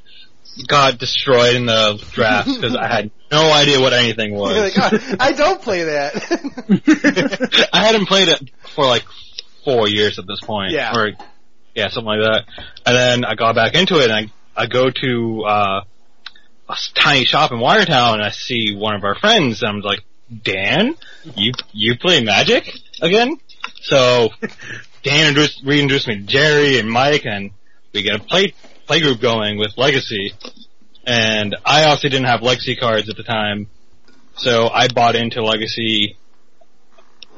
Got 0.68 0.97
destroyed 0.97 1.56
in 1.56 1.65
the 1.68 2.03
draft 2.13 2.47
because 2.47 2.75
I 2.75 2.88
had 2.88 3.12
no 3.31 3.51
idea 3.51 3.79
what 3.79 3.94
anything 3.94 4.33
was. 4.38 4.56
you're 4.56 4.63
like, 4.65 4.94
"Oh, 4.94 5.15
I 5.19 5.31
don't 5.33 5.62
play 5.62 5.83
that. 5.83 7.69
I 7.74 7.83
hadn't 7.85 8.07
played 8.07 8.29
it 8.29 8.50
for 8.75 8.85
like 8.85 9.06
four 9.63 9.88
years 9.88 10.18
at 10.19 10.25
this 10.25 10.39
point. 10.41 10.71
Yeah. 10.71 10.97
Or, 10.97 11.12
yeah, 11.77 11.89
something 11.89 12.07
like 12.07 12.21
that. 12.21 12.45
And 12.88 12.97
then 12.97 13.24
I 13.24 13.35
got 13.35 13.53
back 13.53 13.75
into 13.75 14.00
it 14.00 14.09
and 14.09 14.13
I, 14.13 14.63
I 14.63 14.65
go 14.65 14.89
to, 14.89 15.44
uh, 15.44 15.81
a 16.68 16.75
tiny 16.95 17.24
shop 17.24 17.51
in 17.51 17.59
Watertown 17.59 18.15
and 18.15 18.24
I 18.24 18.31
see 18.31 18.75
one 18.75 18.95
of 18.95 19.03
our 19.03 19.13
friends 19.13 19.62
and 19.62 19.69
I'm 19.69 19.81
like, 19.81 20.01
Dan, 20.44 20.95
you, 21.35 21.53
you 21.71 21.95
play 21.97 22.24
Magic 22.24 22.68
again? 23.00 23.39
So, 23.81 24.29
Dan 25.03 25.29
introduced, 25.29 25.62
reintroduced 25.63 26.07
me 26.07 26.15
to 26.15 26.24
Jerry 26.24 26.79
and 26.79 26.89
Mike 26.89 27.25
and 27.25 27.51
we 27.94 28.01
get 28.01 28.15
a 28.15 28.24
play, 28.24 28.56
play 28.88 29.00
group 29.00 29.21
going 29.21 29.59
with 29.59 29.77
Legacy. 29.77 30.33
And 31.06 31.56
I 31.63 31.85
also 31.85 32.09
didn't 32.09 32.25
have 32.25 32.41
Legacy 32.41 32.75
cards 32.75 33.07
at 33.07 33.18
the 33.18 33.24
time. 33.24 33.69
So 34.35 34.68
I 34.68 34.88
bought 34.88 35.15
into 35.15 35.44
Legacy 35.44 36.18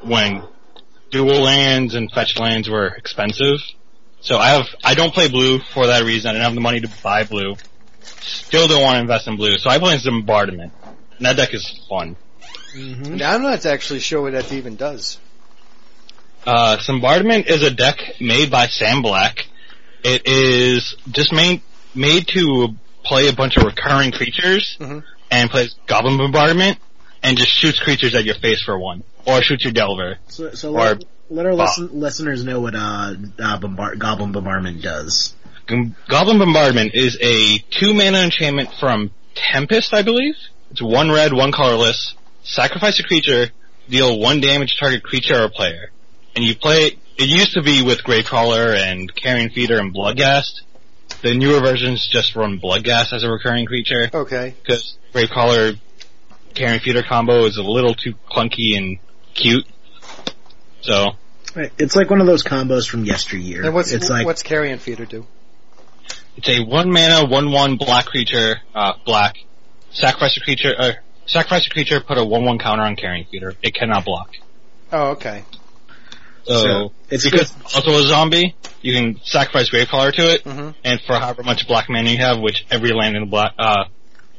when 0.02 0.42
dual 1.10 1.42
lands 1.42 1.94
and 1.94 2.10
fetch 2.10 2.38
lands 2.38 2.70
were 2.70 2.88
expensive. 2.88 3.58
So 4.22 4.36
I 4.36 4.50
have, 4.50 4.66
I 4.84 4.94
don't 4.94 5.12
play 5.14 5.28
blue 5.28 5.58
for 5.72 5.86
that 5.86 6.04
reason. 6.04 6.30
I 6.30 6.32
don't 6.34 6.42
have 6.42 6.54
the 6.54 6.60
money 6.60 6.80
to 6.80 6.88
buy 7.02 7.24
blue. 7.24 7.56
Still 8.02 8.68
don't 8.68 8.82
want 8.82 8.96
to 8.96 9.00
invest 9.00 9.26
in 9.28 9.36
blue. 9.36 9.56
So 9.58 9.70
I 9.70 9.78
play 9.78 9.96
some 9.98 10.22
Zombardment. 10.26 10.70
And 11.16 11.26
that 11.26 11.36
deck 11.36 11.54
is 11.54 11.84
fun. 11.88 12.16
now, 12.76 13.34
I'm 13.34 13.42
not 13.42 13.64
actually 13.66 14.00
sure 14.00 14.22
what 14.22 14.32
that 14.32 14.52
even 14.52 14.76
does. 14.76 15.18
Uh, 16.46 16.76
Zombardment 16.78 17.46
is 17.48 17.62
a 17.62 17.70
deck 17.70 17.96
made 18.20 18.50
by 18.50 18.66
Sam 18.66 19.02
Black. 19.02 19.46
It 20.02 20.22
is 20.26 20.96
just 21.10 21.32
made, 21.32 21.62
made 21.94 22.26
to 22.28 22.68
play 23.04 23.28
a 23.28 23.32
bunch 23.34 23.56
of 23.56 23.64
recurring 23.64 24.12
creatures 24.12 24.76
Mhm. 24.80 25.02
and 25.30 25.50
plays 25.50 25.74
Goblin 25.86 26.16
Bombardment 26.16 26.78
and 27.22 27.36
just 27.36 27.50
shoots 27.50 27.78
creatures 27.80 28.14
at 28.14 28.24
your 28.24 28.34
face 28.36 28.62
for 28.62 28.78
one. 28.78 29.02
Or 29.26 29.42
shoots 29.42 29.64
your 29.64 29.72
Delver. 29.72 30.18
So, 30.28 30.54
so 30.54 30.70
Or- 30.74 30.84
let, 30.94 31.04
let 31.30 31.46
our 31.46 31.54
listen, 31.54 31.88
listeners 31.92 32.44
know 32.44 32.60
what 32.60 32.74
uh, 32.74 33.14
uh, 33.38 33.58
bombard, 33.58 33.98
Goblin 33.98 34.32
Bombardment 34.32 34.82
does. 34.82 35.34
Goblin 36.08 36.38
Bombardment 36.38 36.94
is 36.94 37.16
a 37.20 37.58
two 37.70 37.94
mana 37.94 38.18
enchantment 38.18 38.70
from 38.78 39.10
Tempest, 39.34 39.94
I 39.94 40.02
believe. 40.02 40.34
It's 40.72 40.82
one 40.82 41.10
red, 41.10 41.32
one 41.32 41.52
colorless. 41.52 42.14
Sacrifice 42.42 42.98
a 42.98 43.04
creature, 43.04 43.46
deal 43.88 44.18
one 44.18 44.40
damage 44.40 44.74
to 44.74 44.80
target 44.80 45.02
creature 45.04 45.44
or 45.44 45.48
player. 45.48 45.90
And 46.34 46.44
you 46.44 46.56
play, 46.56 46.96
it 47.16 47.28
used 47.28 47.54
to 47.54 47.62
be 47.62 47.82
with 47.82 48.02
Gravecrawler 48.02 48.74
and 48.76 49.14
Carrion 49.14 49.50
Feeder 49.50 49.78
and 49.78 49.94
Bloodghast. 49.94 50.62
The 51.22 51.34
newer 51.34 51.60
versions 51.60 52.08
just 52.10 52.34
run 52.34 52.58
Bloodghast 52.60 53.12
as 53.12 53.22
a 53.24 53.30
recurring 53.30 53.66
creature, 53.66 54.10
Okay. 54.12 54.54
because 54.62 54.96
Gravecrawler 55.12 55.78
Carrion 56.54 56.80
Feeder 56.80 57.02
combo 57.02 57.44
is 57.44 57.56
a 57.58 57.62
little 57.62 57.94
too 57.94 58.14
clunky 58.30 58.76
and 58.76 58.98
cute. 59.34 59.64
So, 60.82 60.94
Right. 61.04 61.14
It's 61.56 61.96
like 61.96 62.10
one 62.10 62.20
of 62.20 62.26
those 62.26 62.42
combos 62.44 62.88
from 62.88 63.04
yesteryear. 63.04 63.64
And 63.64 63.74
what's 63.74 63.92
it's 63.92 64.08
like 64.08 64.26
what's 64.26 64.42
Carrion 64.42 64.78
Feeder 64.78 65.04
do? 65.04 65.26
It's 66.36 66.48
a 66.48 66.60
one 66.64 66.90
mana, 66.90 67.26
one 67.26 67.50
one 67.50 67.76
black 67.76 68.06
creature, 68.06 68.60
uh, 68.74 68.92
black. 69.04 69.36
Sacrifice 69.92 70.36
a 70.36 70.40
creature, 70.40 70.72
uh, 70.78 70.92
sacrifice 71.26 71.66
a 71.66 71.70
creature, 71.70 72.00
put 72.00 72.16
a 72.16 72.24
one 72.24 72.44
one 72.44 72.58
counter 72.58 72.82
on 72.84 72.94
Carrion 72.96 73.26
Feeder. 73.30 73.54
It 73.62 73.74
cannot 73.74 74.04
block. 74.04 74.30
Oh, 74.92 75.10
okay. 75.10 75.44
So, 76.44 76.54
So, 76.62 76.92
it's 77.10 77.24
because 77.24 77.52
it's 77.60 77.74
also 77.76 77.98
a 77.98 78.02
zombie, 78.02 78.54
you 78.80 78.94
can 78.94 79.20
sacrifice 79.24 79.68
Gravecrawler 79.70 80.12
to 80.14 80.30
it, 80.32 80.44
Mhm. 80.44 80.74
and 80.84 81.00
for 81.02 81.18
however 81.18 81.42
much 81.42 81.66
black 81.68 81.88
mana 81.90 82.10
you 82.10 82.18
have, 82.18 82.38
which 82.40 82.64
every 82.70 82.92
land 82.92 83.14
in 83.16 83.22
the 83.24 83.28
black, 83.28 83.52
uh, 83.58 83.84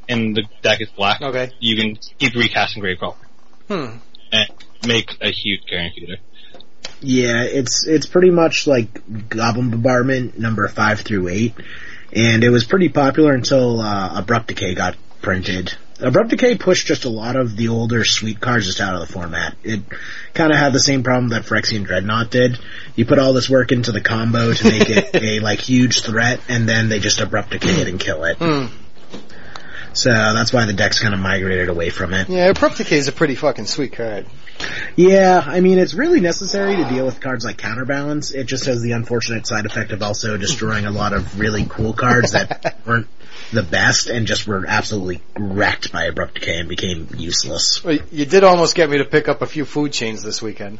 in 0.08 0.34
the 0.34 0.44
deck 0.62 0.82
is 0.82 0.90
black, 0.98 1.22
Okay. 1.22 1.52
you 1.60 1.76
can 1.76 1.98
keep 2.18 2.34
recasting 2.34 2.82
Gravecrawler 2.82 3.16
Hmm. 3.68 3.98
and 4.32 4.50
make 4.88 5.16
a 5.22 5.32
huge 5.32 5.62
Carrion 5.70 5.92
Feeder. 5.96 6.18
Yeah, 7.02 7.44
it's 7.44 7.86
it's 7.86 8.06
pretty 8.06 8.30
much 8.30 8.68
like 8.68 9.30
Goblin 9.30 9.72
Bombardment 9.72 10.38
number 10.38 10.68
five 10.68 11.02
through 11.02 11.30
eight, 11.30 11.56
and 12.14 12.44
it 12.44 12.50
was 12.50 12.64
pretty 12.64 12.90
popular 12.90 13.34
until 13.34 13.80
uh, 13.80 14.20
Abrupt 14.20 14.48
Decay 14.48 14.76
got 14.76 14.96
printed. 15.22 15.74
Abrupt 16.00 16.30
Decay 16.30 16.58
pushed 16.58 16.88
just 16.88 17.06
a 17.06 17.10
lot 17.10 17.36
of 17.36 17.56
the 17.56 17.68
older 17.68 18.04
sweet 18.04 18.40
cards 18.40 18.66
just 18.66 18.82
out 18.82 18.96
of 18.96 19.08
the 19.08 19.14
format. 19.14 19.56
It 19.64 19.82
kind 20.34 20.52
of 20.52 20.58
had 20.58 20.74
the 20.74 20.80
same 20.80 21.04
problem 21.04 21.30
that 21.30 21.44
Phyrexian 21.44 21.86
Dreadnought 21.86 22.32
did. 22.32 22.58
You 22.96 23.06
put 23.06 23.20
all 23.20 23.34
this 23.34 23.50
work 23.50 23.72
into 23.72 23.92
the 23.92 24.02
combo 24.02 24.52
to 24.52 24.64
make 24.70 24.90
it 24.90 25.16
a 25.22 25.40
like 25.40 25.60
huge 25.60 26.02
threat, 26.02 26.40
and 26.50 26.68
then 26.68 26.90
they 26.90 27.00
just 27.00 27.20
Abrupt 27.20 27.52
Decay 27.52 27.82
it 27.82 27.88
and 27.88 28.00
kill 28.00 28.24
it. 28.26 28.38
Hmm. 28.38 28.66
So 29.94 30.10
that's 30.10 30.54
why 30.54 30.66
the 30.66 30.74
deck's 30.74 31.00
kind 31.00 31.14
of 31.14 31.20
migrated 31.20 31.70
away 31.70 31.90
from 31.90 32.14
it. 32.14 32.30
Yeah, 32.30 32.48
Abrupt 32.48 32.78
Decay 32.78 32.98
is 32.98 33.08
a 33.08 33.12
pretty 33.12 33.36
fucking 33.36 33.66
sweet 33.66 33.94
card. 33.94 34.26
Yeah, 34.96 35.44
I 35.46 35.60
mean, 35.60 35.80
it's 35.80 35.94
really 35.94 36.20
necessary 36.20 36.76
to 36.78 36.88
deal 36.88 37.06
with 37.06 37.20
cards 37.20 37.44
like 37.44 37.58
Counterbalance. 37.58 38.32
It 38.32 38.46
just 38.46 38.66
has 38.66 38.82
the 38.82 38.92
unfortunate 38.92 39.48
side 39.48 39.66
effect 39.66 39.92
of 39.92 40.02
also 40.02 40.38
destroying 40.38 40.86
a 40.86 40.92
lot 40.92 41.14
of 41.14 41.40
really 41.40 41.66
cool 41.68 41.94
cards 41.94 42.32
that 42.32 42.78
weren't 42.86 43.08
the 43.52 43.64
best 43.64 44.08
and 44.08 44.28
just 44.28 44.48
were 44.48 44.66
absolutely 44.68 45.22
wrecked 45.38 45.92
by 45.92 46.06
abrupt 46.06 46.36
decay 46.36 46.60
and 46.60 46.70
became 46.70 47.10
useless. 47.18 47.84
Well, 47.84 47.98
you 48.12 48.26
did 48.26 48.44
almost 48.44 48.76
get 48.76 48.90
me 48.90 49.00
to 49.00 49.06
pick 49.06 49.28
up 49.28 49.42
a 49.42 49.46
few 49.46 49.66
food 49.66 49.92
chains 49.92 50.24
this 50.24 50.42
weekend. 50.42 50.80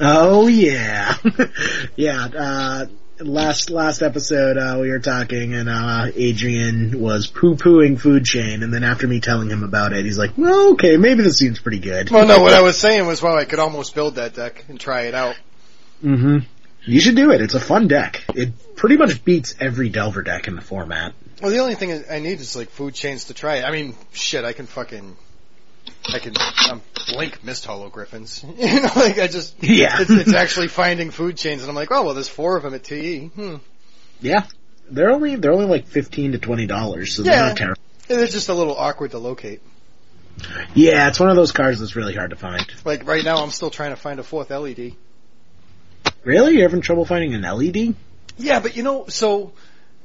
Oh 0.00 0.48
yeah, 0.48 1.16
yeah. 1.96 2.24
Uh, 2.24 2.86
last 3.20 3.70
last 3.70 4.02
episode 4.02 4.56
uh, 4.56 4.78
we 4.80 4.90
were 4.90 4.98
talking, 4.98 5.54
and 5.54 5.68
uh, 5.68 6.06
Adrian 6.14 7.00
was 7.00 7.26
poo 7.26 7.56
pooing 7.56 7.98
food 7.98 8.24
chain, 8.24 8.62
and 8.62 8.72
then 8.72 8.84
after 8.84 9.06
me 9.06 9.20
telling 9.20 9.50
him 9.50 9.62
about 9.62 9.92
it, 9.92 10.04
he's 10.04 10.18
like, 10.18 10.36
"Well, 10.36 10.72
okay, 10.72 10.96
maybe 10.96 11.22
this 11.22 11.38
seems 11.38 11.58
pretty 11.60 11.80
good." 11.80 12.10
Well, 12.10 12.26
no, 12.26 12.40
what 12.40 12.54
I 12.54 12.62
was 12.62 12.78
saying 12.78 13.06
was, 13.06 13.22
well, 13.22 13.36
I 13.36 13.44
could 13.44 13.58
almost 13.58 13.94
build 13.94 14.16
that 14.16 14.34
deck 14.34 14.64
and 14.68 14.78
try 14.78 15.02
it 15.02 15.14
out. 15.14 15.36
Mm-hmm. 16.02 16.38
You 16.86 17.00
should 17.00 17.16
do 17.16 17.30
it. 17.30 17.40
It's 17.40 17.54
a 17.54 17.60
fun 17.60 17.88
deck. 17.88 18.22
It 18.34 18.76
pretty 18.76 18.96
much 18.96 19.24
beats 19.24 19.54
every 19.58 19.88
Delver 19.88 20.22
deck 20.22 20.48
in 20.48 20.56
the 20.56 20.62
format. 20.62 21.14
Well, 21.40 21.50
the 21.50 21.58
only 21.58 21.74
thing 21.74 22.04
I 22.10 22.18
need 22.18 22.40
is 22.40 22.56
like 22.56 22.68
food 22.68 22.94
chains 22.94 23.24
to 23.24 23.34
try 23.34 23.56
it. 23.56 23.64
I 23.64 23.70
mean, 23.70 23.94
shit, 24.12 24.44
I 24.44 24.52
can 24.52 24.66
fucking, 24.66 25.16
I 26.12 26.18
can 26.18 26.34
um, 26.70 26.82
blink 27.12 27.42
Misthollow 27.42 27.90
Griffins. 27.90 28.44
you 28.58 28.80
know, 28.80 28.90
like 28.96 29.18
I 29.18 29.26
just, 29.26 29.62
Yeah. 29.62 30.00
it's, 30.00 30.10
it's 30.10 30.34
actually 30.34 30.68
finding 30.68 31.10
food 31.10 31.36
chains, 31.36 31.62
and 31.62 31.70
I'm 31.70 31.76
like, 31.76 31.88
oh 31.90 32.04
well, 32.04 32.14
there's 32.14 32.28
four 32.28 32.56
of 32.56 32.62
them 32.62 32.74
at 32.74 32.84
TE. 32.84 33.26
Hmm. 33.26 33.56
Yeah, 34.20 34.44
they're 34.90 35.10
only 35.10 35.36
they're 35.36 35.52
only 35.52 35.66
like 35.66 35.86
fifteen 35.86 36.32
to 36.32 36.38
twenty 36.38 36.66
dollars, 36.66 37.14
so 37.14 37.22
they're 37.22 37.36
not 37.40 37.56
terrible. 37.56 37.80
And 38.08 38.18
They're 38.18 38.26
just 38.26 38.48
a 38.48 38.54
little 38.54 38.76
awkward 38.76 39.10
to 39.12 39.18
locate. 39.18 39.60
Yeah, 40.74 41.08
it's 41.08 41.20
one 41.20 41.30
of 41.30 41.36
those 41.36 41.52
cars 41.52 41.78
that's 41.80 41.96
really 41.96 42.14
hard 42.14 42.30
to 42.30 42.36
find. 42.36 42.64
Like 42.84 43.06
right 43.06 43.24
now, 43.24 43.36
I'm 43.42 43.50
still 43.50 43.70
trying 43.70 43.90
to 43.90 43.96
find 43.96 44.18
a 44.20 44.22
fourth 44.22 44.50
LED. 44.50 44.94
Really, 46.24 46.54
you're 46.54 46.62
having 46.62 46.80
trouble 46.80 47.04
finding 47.04 47.34
an 47.34 47.42
LED? 47.42 47.94
Yeah, 48.36 48.60
but 48.60 48.76
you 48.76 48.82
know, 48.82 49.06
so, 49.08 49.52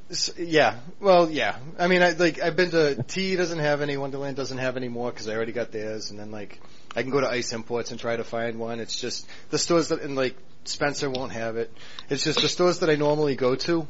s 0.09 0.31
yeah, 0.37 0.77
well, 0.99 1.29
yeah. 1.29 1.57
I 1.77 1.87
mean, 1.87 2.01
I 2.01 2.11
like 2.11 2.41
I've 2.41 2.55
been 2.55 2.71
to 2.71 3.03
T 3.03 3.35
doesn't 3.35 3.59
have 3.59 3.81
any, 3.81 3.97
Wonderland 3.97 4.35
doesn't 4.35 4.57
have 4.57 4.77
any 4.77 4.87
more 4.89 5.11
because 5.11 5.27
I 5.27 5.35
already 5.35 5.51
got 5.51 5.71
theirs, 5.71 6.11
and 6.11 6.19
then 6.19 6.31
like 6.31 6.59
I 6.95 7.01
can 7.03 7.11
go 7.11 7.21
to 7.21 7.29
Ice 7.29 7.53
Imports 7.53 7.91
and 7.91 7.99
try 7.99 8.15
to 8.15 8.23
find 8.23 8.59
one. 8.59 8.79
It's 8.79 8.99
just 8.99 9.27
the 9.49 9.57
stores 9.57 9.89
that 9.89 10.01
and 10.01 10.15
like 10.15 10.35
Spencer 10.65 11.09
won't 11.09 11.31
have 11.31 11.57
it. 11.57 11.71
It's 12.09 12.23
just 12.23 12.41
the 12.41 12.47
stores 12.49 12.79
that 12.79 12.89
I 12.89 12.95
normally 12.95 13.35
go 13.35 13.55
to 13.55 13.87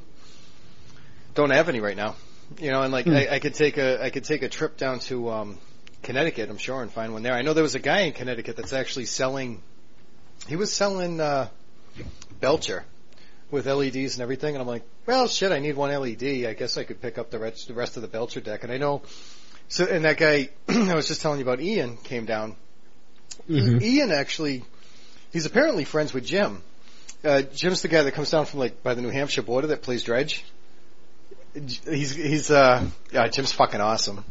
don't 1.35 1.51
have 1.51 1.69
any 1.69 1.79
right 1.79 1.97
now. 1.97 2.15
You 2.59 2.71
know, 2.71 2.81
and 2.81 2.91
like 2.91 3.05
Hmm. 3.05 3.13
I, 3.13 3.27
I 3.35 3.39
could 3.39 3.53
take 3.53 3.77
a 3.77 4.03
I 4.03 4.09
could 4.09 4.23
take 4.25 4.43
a 4.43 4.49
trip 4.49 4.77
down 4.77 4.99
to 5.01 5.29
um 5.29 5.57
Connecticut, 6.03 6.49
I'm 6.49 6.57
sure, 6.57 6.81
and 6.81 6.91
find 6.91 7.13
one 7.13 7.23
there. 7.23 7.33
I 7.33 7.41
know 7.41 7.53
there 7.53 7.63
was 7.63 7.75
a 7.75 7.79
guy 7.79 8.01
in 8.01 8.13
Connecticut 8.13 8.55
that's 8.55 8.73
actually 8.73 9.05
selling. 9.05 9.61
He 10.47 10.55
was 10.55 10.73
selling 10.73 11.21
uh 11.21 11.49
Belcher 12.39 12.83
with 13.51 13.65
LEDs 13.65 14.15
and 14.15 14.21
everything, 14.21 14.55
and 14.55 14.61
I'm 14.61 14.67
like, 14.67 14.83
well, 15.05 15.27
shit, 15.27 15.51
I 15.51 15.59
need 15.59 15.75
one 15.75 15.89
LED. 15.91 16.23
I 16.45 16.53
guess 16.53 16.77
I 16.77 16.83
could 16.83 17.01
pick 17.01 17.17
up 17.17 17.31
the 17.31 17.39
rest, 17.39 17.67
the 17.67 17.73
rest 17.73 17.95
of 17.95 18.01
the 18.01 18.07
Belcher 18.07 18.41
deck. 18.41 18.63
And 18.63 18.71
I 18.71 18.77
know, 18.77 19.01
so 19.67 19.85
and 19.85 20.05
that 20.05 20.17
guy 20.17 20.49
I 20.69 20.93
was 20.95 21.07
just 21.07 21.21
telling 21.21 21.39
you 21.39 21.45
about, 21.45 21.59
Ian 21.61 21.97
came 21.97 22.25
down. 22.25 22.55
Mhm. 23.49 23.81
Ian 23.81 24.11
actually, 24.11 24.63
he's 25.31 25.45
apparently 25.45 25.83
friends 25.85 26.13
with 26.13 26.25
Jim. 26.25 26.61
Uh, 27.23 27.41
Jim's 27.41 27.81
the 27.81 27.87
guy 27.87 28.03
that 28.03 28.13
comes 28.13 28.29
down 28.31 28.45
from 28.45 28.59
like 28.59 28.83
by 28.83 28.93
the 28.93 29.01
New 29.01 29.09
Hampshire 29.09 29.41
border 29.41 29.67
that 29.67 29.81
plays 29.81 30.03
dredge. 30.03 30.45
He's 31.53 32.13
he's 32.13 32.51
uh 32.51 32.85
yeah 33.11 33.27
Jim's 33.27 33.51
fucking 33.51 33.81
awesome. 33.81 34.23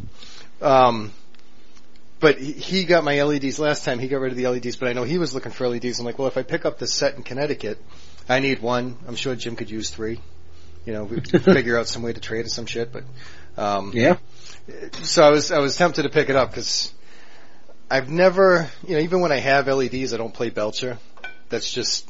Um, 0.63 1.13
but 2.21 2.39
he- 2.39 2.53
he 2.53 2.85
got 2.85 3.05
my 3.05 3.23
LEDs 3.23 3.59
last 3.59 3.85
time. 3.85 3.99
He 3.99 4.09
got 4.09 4.21
rid 4.21 4.33
of 4.33 4.39
the 4.39 4.47
LEDs, 4.49 4.77
but 4.77 4.89
I 4.89 4.93
know 4.93 5.03
he 5.05 5.19
was 5.19 5.35
looking 5.35 5.53
for 5.53 5.69
LEDs. 5.69 5.99
I'm 5.99 6.05
like, 6.07 6.19
well, 6.19 6.29
if 6.29 6.37
I 6.37 6.43
pick 6.43 6.65
up 6.65 6.79
this 6.79 6.93
set 6.93 7.17
in 7.17 7.23
Connecticut, 7.23 7.79
I 8.29 8.41
need 8.41 8.61
one. 8.61 8.97
I'm 9.07 9.17
sure 9.17 9.35
Jim 9.35 9.57
could 9.57 9.71
use 9.71 9.91
three. 9.91 10.21
You 10.85 10.93
know, 10.93 11.05
we 11.05 11.21
figure 11.21 11.79
out 11.79 11.89
some 11.89 12.03
way 12.03 12.13
to 12.13 12.21
trade 12.21 12.47
or 12.47 12.49
some 12.49 12.67
shit. 12.67 12.93
But 12.93 13.05
um, 13.63 13.93
Yeah. 13.95 14.17
so 15.03 15.23
I 15.25 15.31
was 15.31 15.51
I 15.51 15.59
was 15.59 15.77
tempted 15.77 16.03
to 16.03 16.09
pick 16.11 16.29
it 16.29 16.37
up 16.37 16.51
because 16.51 16.93
I've 17.91 18.11
never, 18.11 18.69
you 18.87 18.95
know, 18.95 19.01
even 19.01 19.21
when 19.21 19.33
I 19.33 19.39
have 19.39 19.67
LEDs, 19.67 20.13
I 20.13 20.17
don't 20.19 20.35
play 20.35 20.51
Belcher. 20.51 20.99
That's 21.49 21.73
just 21.73 22.07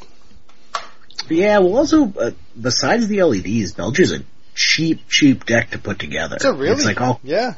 Yeah, 1.29 1.59
well 1.59 1.77
also, 1.79 2.13
uh, 2.19 2.31
besides 2.61 3.07
the 3.09 3.23
LEDs, 3.23 3.73
Belcher's 3.73 4.13
a 4.13 4.23
cheap, 4.55 5.09
cheap 5.09 5.45
deck 5.47 5.71
to 5.71 5.79
put 5.79 5.99
together. 6.01 6.37
it's 6.37 6.45
a 6.45 6.53
really 6.53 6.73
It's 6.73 6.85
like 6.85 7.01
all, 7.01 7.21
yeah, 7.23 7.55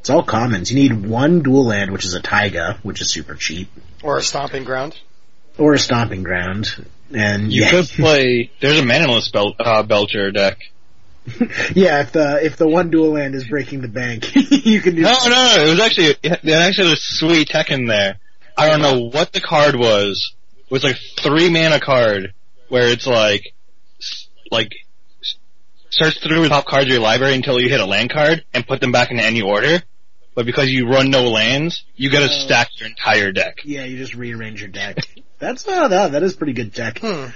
it's 0.00 0.10
all 0.10 0.22
commons. 0.22 0.70
You 0.70 0.78
need 0.78 1.06
one 1.06 1.40
dual 1.42 1.64
land, 1.66 1.90
which 1.90 2.04
is 2.04 2.14
a 2.14 2.20
Taiga, 2.20 2.78
which 2.84 3.00
is 3.00 3.10
super 3.10 3.34
cheap, 3.34 3.68
or 4.02 4.16
a 4.18 4.22
stomping 4.22 4.62
ground. 4.64 4.96
or 5.58 5.72
a 5.74 5.78
Stomping 5.78 6.22
Ground, 6.22 6.86
and 7.14 7.52
You 7.52 7.62
yeah, 7.62 7.70
could 7.70 7.86
play. 7.86 8.50
There's 8.60 8.78
a 8.78 8.82
manaless 8.82 9.32
bel- 9.32 9.54
uh, 9.58 9.82
Belcher 9.82 10.30
deck. 10.30 10.58
yeah, 11.74 12.02
if 12.02 12.12
the, 12.12 12.38
if 12.44 12.56
the 12.56 12.68
one 12.68 12.90
dual 12.90 13.14
land 13.14 13.34
is 13.34 13.48
breaking 13.48 13.80
the 13.80 13.88
bank, 13.88 14.30
you 14.34 14.80
can 14.80 14.94
do 14.94 15.02
No, 15.02 15.16
no, 15.24 15.30
no. 15.30 15.64
It 15.64 15.70
was 15.70 15.80
actually 15.80 16.14
it 16.22 16.48
actually 16.48 16.90
was 16.90 17.02
sweet 17.02 17.48
tech 17.48 17.70
in 17.70 17.86
there. 17.86 18.18
I 18.56 18.68
don't 18.68 18.80
know 18.80 19.00
what 19.00 19.32
the 19.32 19.40
card 19.40 19.74
was. 19.74 20.34
It 20.58 20.70
was 20.70 20.84
like 20.84 20.96
three 21.20 21.50
mana 21.50 21.80
card 21.80 22.32
where 22.68 22.88
it's 22.88 23.06
like 23.06 23.52
like 24.50 24.72
search 25.90 26.20
through 26.20 26.42
the 26.42 26.48
top 26.48 26.66
cards 26.66 26.86
of 26.86 26.92
your 26.92 27.00
library 27.00 27.34
until 27.34 27.60
you 27.60 27.68
hit 27.68 27.80
a 27.80 27.86
land 27.86 28.10
card 28.10 28.44
and 28.54 28.66
put 28.66 28.80
them 28.80 28.92
back 28.92 29.10
in 29.10 29.18
any 29.18 29.42
order. 29.42 29.82
But 30.36 30.46
because 30.46 30.70
you 30.70 30.86
run 30.88 31.10
no 31.10 31.24
lands, 31.30 31.82
you 31.96 32.10
gotta 32.10 32.26
Oh. 32.26 32.44
stack 32.44 32.68
your 32.78 32.88
entire 32.88 33.32
deck. 33.32 33.62
Yeah, 33.64 33.84
you 33.84 33.96
just 33.98 34.14
rearrange 34.14 34.60
your 34.60 34.68
deck. 34.68 34.98
That's 35.38 35.66
uh, 35.66 35.88
that 35.88 36.12
that 36.12 36.22
is 36.22 36.34
pretty 36.36 36.52
good 36.52 36.72
deck. 36.72 37.00
Hmm. 37.00 37.26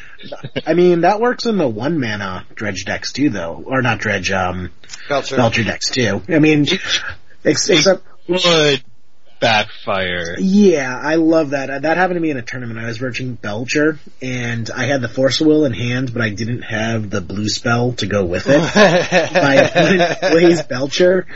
I 0.66 0.74
mean, 0.74 1.00
that 1.00 1.20
works 1.20 1.44
in 1.46 1.56
the 1.58 1.66
one 1.68 1.98
mana 1.98 2.46
dredge 2.54 2.84
decks 2.84 3.10
too, 3.12 3.30
though, 3.30 3.62
or 3.66 3.82
not 3.82 3.98
dredge, 3.98 4.30
um, 4.30 4.70
Belcher. 5.08 5.36
Belcher 5.36 5.64
decks 5.64 5.90
too. 5.90 6.22
I 6.28 6.38
mean, 6.38 6.66
ex- 7.44 7.68
except 7.68 8.04
Would 8.28 8.82
backfire. 9.40 10.36
yeah, 10.38 10.94
I 10.98 11.14
love 11.16 11.50
that. 11.50 11.82
That 11.82 11.96
happened 11.96 12.16
to 12.16 12.20
me 12.20 12.30
in 12.30 12.36
a 12.36 12.42
tournament. 12.42 12.78
I 12.78 12.86
was 12.86 12.98
virtuing 12.98 13.34
Belcher, 13.34 13.98
and 14.22 14.70
I 14.70 14.84
had 14.84 15.00
the 15.00 15.08
Force 15.08 15.40
Will 15.40 15.64
in 15.64 15.72
hand, 15.72 16.12
but 16.12 16.22
I 16.22 16.30
didn't 16.30 16.62
have 16.62 17.10
the 17.10 17.20
blue 17.20 17.48
spell 17.48 17.92
to 17.94 18.06
go 18.06 18.24
with 18.24 18.46
it. 18.48 18.58
My 19.34 19.54
opponent 19.54 20.20
plays 20.20 20.62
Belcher, 20.62 21.26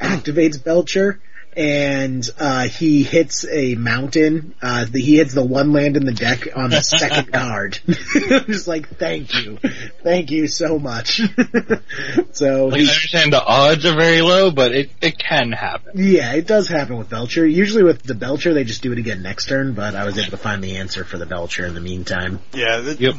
activates 0.00 0.62
Belcher, 0.62 1.20
and 1.56 2.28
uh, 2.40 2.64
he 2.68 3.04
hits 3.04 3.46
a 3.48 3.76
mountain. 3.76 4.54
Uh, 4.60 4.86
the, 4.90 5.00
he 5.00 5.16
hits 5.18 5.34
the 5.34 5.44
one 5.44 5.72
land 5.72 5.96
in 5.96 6.04
the 6.04 6.12
deck 6.12 6.48
on 6.56 6.70
the 6.70 6.80
second 6.80 7.32
card. 7.32 7.78
I'm 7.86 7.94
just 8.46 8.66
like, 8.66 8.88
thank 8.98 9.32
you, 9.34 9.58
thank 10.02 10.30
you 10.32 10.48
so 10.48 10.78
much. 10.80 11.18
so 12.32 12.66
Like, 12.66 12.80
I 12.80 12.84
understand 12.84 13.32
the 13.32 13.44
odds 13.44 13.84
are 13.86 13.94
very 13.96 14.20
low, 14.22 14.50
but 14.50 14.72
it, 14.72 14.90
it 15.00 15.18
can 15.18 15.52
happen. 15.52 15.92
yeah, 15.94 16.32
it 16.34 16.46
does 16.46 16.68
happen 16.68 16.96
with 16.98 17.08
Belcher. 17.08 17.46
Usually 17.46 17.84
with 17.84 18.02
the 18.02 18.14
Belcher, 18.14 18.52
they 18.54 18.64
just 18.64 18.82
do 18.82 18.92
it 18.92 18.98
again 18.98 19.22
next 19.22 19.46
turn. 19.48 19.74
But 19.74 19.94
I 19.94 20.04
was 20.04 20.18
able 20.18 20.30
to 20.32 20.36
find 20.36 20.62
the 20.62 20.78
answer 20.78 21.04
for 21.04 21.18
the 21.18 21.26
Belcher 21.26 21.64
in 21.66 21.74
the 21.74 21.80
meantime. 21.80 22.40
yeah. 22.52 22.78
The, 22.80 22.94
Yep. 22.98 23.14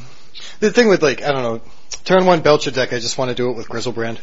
the 0.59 0.71
thing 0.71 0.87
with 0.89 1.01
like 1.01 1.21
I 1.21 1.31
don't 1.31 1.41
know, 1.43 1.61
turn 2.03 2.25
one 2.25 2.41
Belcher 2.41 2.71
deck, 2.71 2.91
I 2.91 2.99
just 2.99 3.17
want 3.17 3.29
to 3.29 3.35
do 3.35 3.49
it 3.51 3.55
with 3.55 3.69
Griselbrand. 3.69 4.19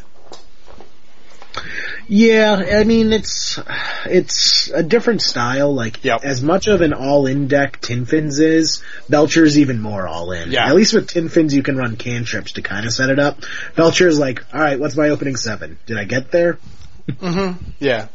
Yeah, 2.07 2.53
I 2.79 2.83
mean 2.83 3.13
it's 3.13 3.59
it's 4.05 4.69
a 4.69 4.83
different 4.83 5.21
style. 5.21 5.73
Like 5.73 6.03
Yep. 6.03 6.23
as 6.23 6.41
much 6.41 6.67
of 6.67 6.81
an 6.81 6.93
all-in 6.93 7.47
deck 7.47 7.79
Tinfins 7.81 8.39
is, 8.39 8.83
Belcher's 9.09 9.57
even 9.57 9.79
more 9.81 10.07
all-in. 10.07 10.51
Yeah. 10.51 10.67
At 10.67 10.75
least 10.75 10.93
with 10.93 11.07
Tinfins, 11.09 11.53
you 11.53 11.63
can 11.63 11.77
run 11.77 11.95
cantrips 11.95 12.53
to 12.53 12.61
kind 12.61 12.85
of 12.85 12.93
set 12.93 13.09
it 13.09 13.19
up. 13.19 13.39
Belcher's 13.75 14.19
like, 14.19 14.43
all 14.53 14.59
right, 14.59 14.79
what's 14.79 14.95
my 14.97 15.09
opening 15.09 15.35
seven? 15.35 15.77
Did 15.85 15.97
I 15.97 16.03
get 16.03 16.31
there? 16.31 16.59
Mm-hmm. 17.07 17.63
Yeah. 17.79 18.07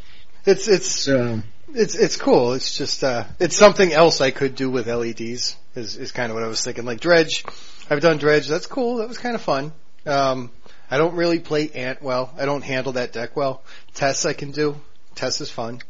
It's 0.45 0.69
it's 0.69 0.87
So 0.87 1.43
it's 1.75 1.95
it's 1.95 2.17
cool. 2.17 2.55
It's 2.55 2.77
just 2.77 3.05
uh 3.05 3.25
it's 3.39 3.57
something 3.57 3.93
else 3.93 4.21
I 4.21 4.31
could 4.31 4.55
do 4.55 4.71
with 4.71 4.87
LEDs. 4.87 5.57
Is 5.75 5.97
is 5.97 6.13
kind 6.13 6.31
of 6.31 6.35
what 6.35 6.45
I 6.45 6.49
was 6.49 6.63
thinking. 6.65 6.85
Like 6.85 7.01
dredge, 7.01 7.45
I've 7.91 8.01
done 8.01 8.19
dredge. 8.19 8.49
That's 8.49 8.67
cool. 8.67 8.97
That 8.97 9.09
was 9.09 9.19
kind 9.19 9.35
of 9.35 9.43
fun. 9.43 9.73
Um, 10.07 10.51
I 10.91 10.99
don't 10.99 11.15
really 11.15 11.39
play 11.39 11.71
Ant 11.71 12.03
well. 12.03 12.33
I 12.39 12.45
don't 12.47 12.63
handle 12.63 12.93
that 12.95 13.13
deck 13.13 13.37
well. 13.37 13.63
Tess 13.95 14.25
I 14.25 14.33
can 14.33 14.51
do. 14.53 14.77
Tess 15.15 15.41
is 15.41 15.51
fun. 15.51 15.81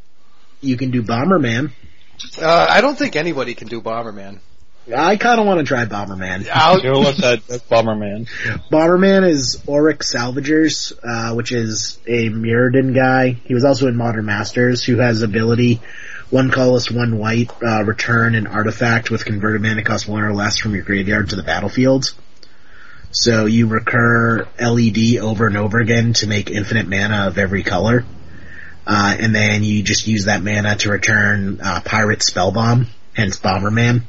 you 0.61 0.77
can 0.77 0.91
do 0.91 1.03
Bomberman. 1.03 1.71
Uh, 2.41 2.67
I 2.69 2.81
don't 2.81 2.99
think 2.99 3.15
anybody 3.15 3.55
can 3.55 3.69
do 3.69 3.81
Bomberman. 3.81 4.41
I 4.95 5.17
kind 5.19 5.39
of 5.39 5.47
want 5.47 5.61
to 5.61 5.65
try 5.67 5.85
Bomberman. 5.85 6.49
I'll, 6.53 6.81
Go 6.81 7.01
look 7.01 7.19
at 7.21 7.47
that 7.47 7.69
Bomberman. 7.69 8.27
Bomberman 8.73 9.29
is 9.29 9.63
Auriok 9.67 9.99
Salvagers, 9.99 10.93
uh, 11.05 11.35
which 11.35 11.53
is 11.53 11.99
a 12.07 12.31
Mirrodin 12.31 12.95
guy. 12.95 13.33
He 13.33 13.55
was 13.55 13.65
also 13.65 13.87
in 13.87 13.97
Modern 13.97 14.25
Masters, 14.25 14.83
who 14.83 14.97
has 14.97 15.23
ability 15.23 15.81
one 16.31 16.51
colorless, 16.51 16.91
one 16.91 17.19
white, 17.19 17.51
uh, 17.63 17.85
return 17.85 18.35
an 18.35 18.47
artifact 18.47 19.11
with 19.11 19.25
converted 19.25 19.63
mana 19.63 19.83
cost 19.83 20.09
one 20.09 20.23
or 20.23 20.35
less 20.35 20.59
from 20.59 20.75
your 20.75 20.85
graveyard 20.85 21.31
to 21.31 21.37
the 21.37 21.43
battlefield. 21.43 22.13
So 23.11 23.47
you 23.47 23.67
recur 23.69 24.47
LED 24.61 25.19
over 25.19 25.47
and 25.47 25.57
over 25.57 25.79
again 25.79 26.13
to 26.15 26.27
make 26.27 26.51
infinite 26.51 26.89
mana 26.89 27.29
of 27.29 27.39
every 27.39 27.63
color. 27.63 28.05
Uh, 28.87 29.17
and 29.19 29.35
then 29.35 29.65
you 29.65 29.83
just 29.83 30.07
use 30.07 30.27
that 30.27 30.43
mana 30.43 30.77
to 30.77 30.91
return, 30.91 31.61
uh, 31.63 31.81
Pyrite 31.85 32.21
Spellbomb, 32.21 32.87
hence 33.15 33.39
Bomberman. 33.39 34.03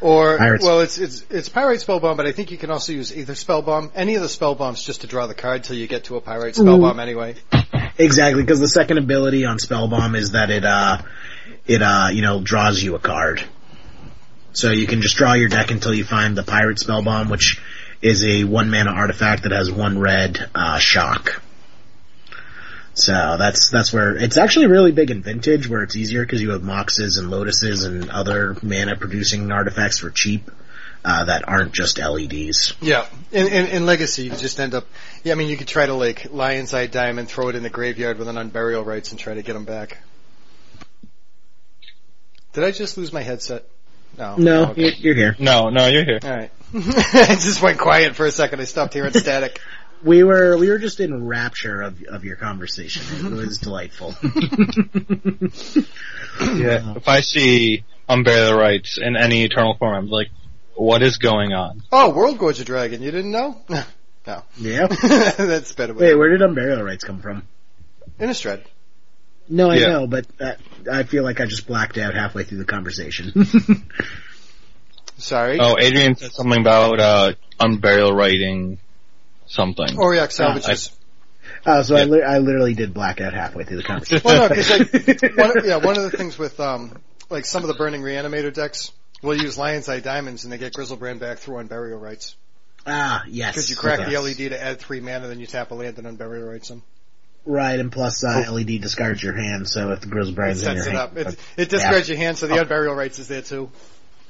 or 0.00 0.38
Pirates. 0.38 0.64
well, 0.64 0.80
it's 0.80 0.98
it's 0.98 1.24
it's 1.30 1.48
Pyrite 1.48 1.80
Spellbomb, 1.80 2.16
but 2.16 2.26
I 2.26 2.32
think 2.32 2.50
you 2.50 2.58
can 2.58 2.70
also 2.70 2.92
use 2.92 3.16
either 3.16 3.34
Spellbomb, 3.34 3.92
any 3.94 4.16
of 4.16 4.22
the 4.22 4.28
Spellbombs, 4.28 4.84
just 4.84 5.02
to 5.02 5.06
draw 5.06 5.26
the 5.26 5.34
card 5.34 5.64
till 5.64 5.76
you 5.76 5.86
get 5.86 6.04
to 6.04 6.16
a 6.16 6.20
Pyrite 6.20 6.54
Spellbomb 6.54 7.00
anyway. 7.00 7.36
Exactly, 7.96 8.42
because 8.42 8.60
the 8.60 8.68
second 8.68 8.98
ability 8.98 9.44
on 9.44 9.58
Spellbomb 9.58 10.16
is 10.16 10.32
that 10.32 10.50
it, 10.50 10.64
uh, 10.64 10.98
it, 11.66 11.82
uh, 11.82 12.08
you 12.12 12.22
know, 12.22 12.40
draws 12.40 12.80
you 12.80 12.94
a 12.94 13.00
card. 13.00 13.42
So 14.52 14.70
you 14.70 14.86
can 14.86 15.02
just 15.02 15.16
draw 15.16 15.34
your 15.34 15.48
deck 15.48 15.70
until 15.70 15.92
you 15.94 16.04
find 16.04 16.36
the 16.36 16.44
Pyrite 16.44 16.76
Spellbomb, 16.76 17.30
which 17.30 17.60
is 18.00 18.24
a 18.24 18.44
one 18.44 18.70
mana 18.70 18.90
artifact 18.90 19.42
that 19.42 19.52
has 19.52 19.70
one 19.70 19.98
red, 19.98 20.38
uh, 20.54 20.78
shock. 20.78 21.42
So 22.94 23.36
that's, 23.38 23.70
that's 23.70 23.92
where, 23.92 24.16
it's 24.16 24.36
actually 24.36 24.66
really 24.66 24.90
big 24.90 25.10
in 25.10 25.22
Vintage, 25.22 25.68
where 25.68 25.82
it's 25.82 25.94
easier 25.94 26.24
because 26.24 26.42
you 26.42 26.50
have 26.50 26.62
Moxes 26.62 27.18
and 27.18 27.30
Lotuses 27.30 27.84
and 27.84 28.10
other 28.10 28.56
mana 28.62 28.96
producing 28.96 29.52
artifacts 29.52 29.98
for 29.98 30.10
cheap, 30.10 30.50
uh, 31.04 31.24
that 31.24 31.48
aren't 31.48 31.72
just 31.72 31.98
LEDs. 31.98 32.74
Yeah, 32.80 33.06
in, 33.30 33.46
in 33.46 33.66
in 33.66 33.86
Legacy, 33.86 34.24
you 34.24 34.30
just 34.30 34.58
end 34.58 34.74
up. 34.74 34.86
Yeah, 35.22 35.32
I 35.32 35.36
mean, 35.36 35.48
you 35.48 35.56
could 35.56 35.68
try 35.68 35.86
to 35.86 35.94
like 35.94 36.32
Lion's 36.32 36.74
Eye 36.74 36.86
Diamond, 36.86 37.28
throw 37.28 37.48
it 37.48 37.54
in 37.54 37.62
the 37.62 37.70
graveyard 37.70 38.18
with 38.18 38.28
an 38.28 38.36
Unburial 38.36 38.84
Rites, 38.84 39.10
and 39.10 39.18
try 39.18 39.34
to 39.34 39.42
get 39.42 39.52
them 39.52 39.64
back. 39.64 39.98
Did 42.52 42.64
I 42.64 42.72
just 42.72 42.98
lose 42.98 43.12
my 43.12 43.22
headset? 43.22 43.64
No. 44.16 44.36
No, 44.36 44.70
okay. 44.70 44.82
you're, 44.82 44.92
you're 44.92 45.14
here. 45.14 45.36
No, 45.38 45.68
no, 45.70 45.86
you're 45.86 46.04
here. 46.04 46.20
All 46.22 46.30
right. 46.30 46.50
I 46.74 47.34
just 47.34 47.62
went 47.62 47.78
quiet 47.78 48.14
for 48.14 48.26
a 48.26 48.30
second. 48.30 48.60
I 48.60 48.64
stopped 48.64 48.94
hearing 48.94 49.12
static. 49.12 49.60
We 50.02 50.22
were 50.22 50.56
we 50.56 50.68
were 50.68 50.78
just 50.78 51.00
in 51.00 51.26
rapture 51.26 51.82
of 51.82 52.02
of 52.04 52.24
your 52.24 52.36
conversation. 52.36 53.02
It 53.26 53.32
was 53.36 53.58
delightful. 53.58 54.14
Yeah. 56.40 56.94
If 56.96 57.08
I 57.08 57.20
see 57.20 57.84
Unburial 58.08 58.56
Rites 58.56 58.98
in 58.98 59.16
any 59.16 59.44
Eternal 59.44 59.74
form, 59.74 59.94
I'm 59.94 60.08
like, 60.08 60.28
what 60.74 61.02
is 61.02 61.18
going 61.18 61.52
on? 61.52 61.82
Oh, 61.90 62.12
Worldgorger 62.16 62.64
Dragon. 62.64 63.02
You 63.02 63.10
didn't 63.10 63.32
know? 63.32 63.60
no. 63.68 64.42
yeah. 64.56 64.86
That's 64.86 65.72
better. 65.72 65.94
Wait, 65.94 66.14
where 66.14 66.28
did 66.28 66.40
Unburial 66.40 66.84
Rites 66.84 67.02
come 67.04 67.20
from? 67.20 67.42
Innistrad. 68.20 68.62
No, 69.48 69.70
I 69.70 69.76
Yeah. 69.76 69.86
know, 69.88 70.06
but 70.06 70.26
uh, 70.40 70.54
I 70.90 71.02
feel 71.04 71.22
like 71.24 71.40
I 71.40 71.46
just 71.46 71.66
blacked 71.66 71.96
out 71.98 72.14
halfway 72.14 72.44
through 72.44 72.58
the 72.58 72.64
conversation. 72.64 73.32
Sorry. 75.18 75.58
Oh, 75.60 75.76
Adrian 75.78 76.14
said 76.16 76.32
something 76.32 76.60
about 76.60 77.00
uh, 77.00 77.32
Unburial 77.58 78.14
writing 78.14 78.78
something. 79.46 79.88
Auriok 79.96 80.28
Salvagers. 80.30 80.94
uh, 81.66 81.82
so 81.82 81.96
I, 81.96 82.00
Yeah. 82.00 82.04
li- 82.04 82.22
I 82.22 82.38
literally 82.38 82.74
did 82.74 82.94
black 82.94 83.20
out 83.20 83.32
halfway 83.34 83.64
through 83.64 83.78
the 83.78 83.82
conversation. 83.82 84.22
well, 84.24 84.42
no, 84.42 84.48
because 84.48 84.70
like, 84.70 85.36
one, 85.36 85.58
of- 85.58 85.66
yeah, 85.66 85.76
one 85.76 85.96
of 85.96 86.04
the 86.10 86.16
things 86.16 86.38
with 86.38 86.60
um, 86.60 86.96
like 87.30 87.46
some 87.46 87.62
of 87.64 87.68
the 87.68 87.74
Burning 87.74 88.02
Reanimator 88.02 88.52
decks 88.52 88.92
will 89.22 89.34
use 89.34 89.58
Lion's 89.58 89.88
Eye 89.88 90.00
Diamonds 90.00 90.44
and 90.44 90.52
they 90.52 90.58
get 90.58 90.72
Griselbrand 90.72 91.18
back 91.18 91.38
through 91.38 91.56
Unburial 91.56 92.00
Rites. 92.00 92.36
ah, 92.86 93.24
yes. 93.28 93.54
Because 93.54 93.70
you 93.70 93.76
crack 93.76 94.06
the 94.08 94.16
LED 94.20 94.36
to 94.52 94.62
add 94.62 94.78
three 94.78 95.00
mana, 95.00 95.26
then 95.26 95.40
you 95.40 95.46
tap 95.46 95.72
a 95.72 95.74
land 95.74 95.98
and 95.98 96.06
Unburial 96.06 96.48
Rites 96.48 96.68
them. 96.68 96.82
Right, 97.50 97.80
and 97.80 97.90
plus 97.90 98.22
uh, 98.24 98.44
LED 98.52 98.82
discards 98.82 99.22
your 99.22 99.32
hand, 99.34 99.66
so 99.66 99.92
if 99.92 100.02
the 100.02 100.06
Grizzle 100.08 100.32
It 100.32 100.36
Brand's 100.36 100.62
in 100.62 100.74
your 100.76 100.84
sets 100.84 100.86
it 100.86 100.90
hand. 100.90 100.98
up. 100.98 101.16
It, 101.16 101.36
it 101.56 101.68
discards 101.70 102.06
your 102.06 102.18
hand, 102.18 102.36
so 102.36 102.46
the 102.46 102.56
Unburial 102.56 102.94
Rites 102.94 103.18
is 103.18 103.26
there 103.28 103.40
too. 103.40 103.70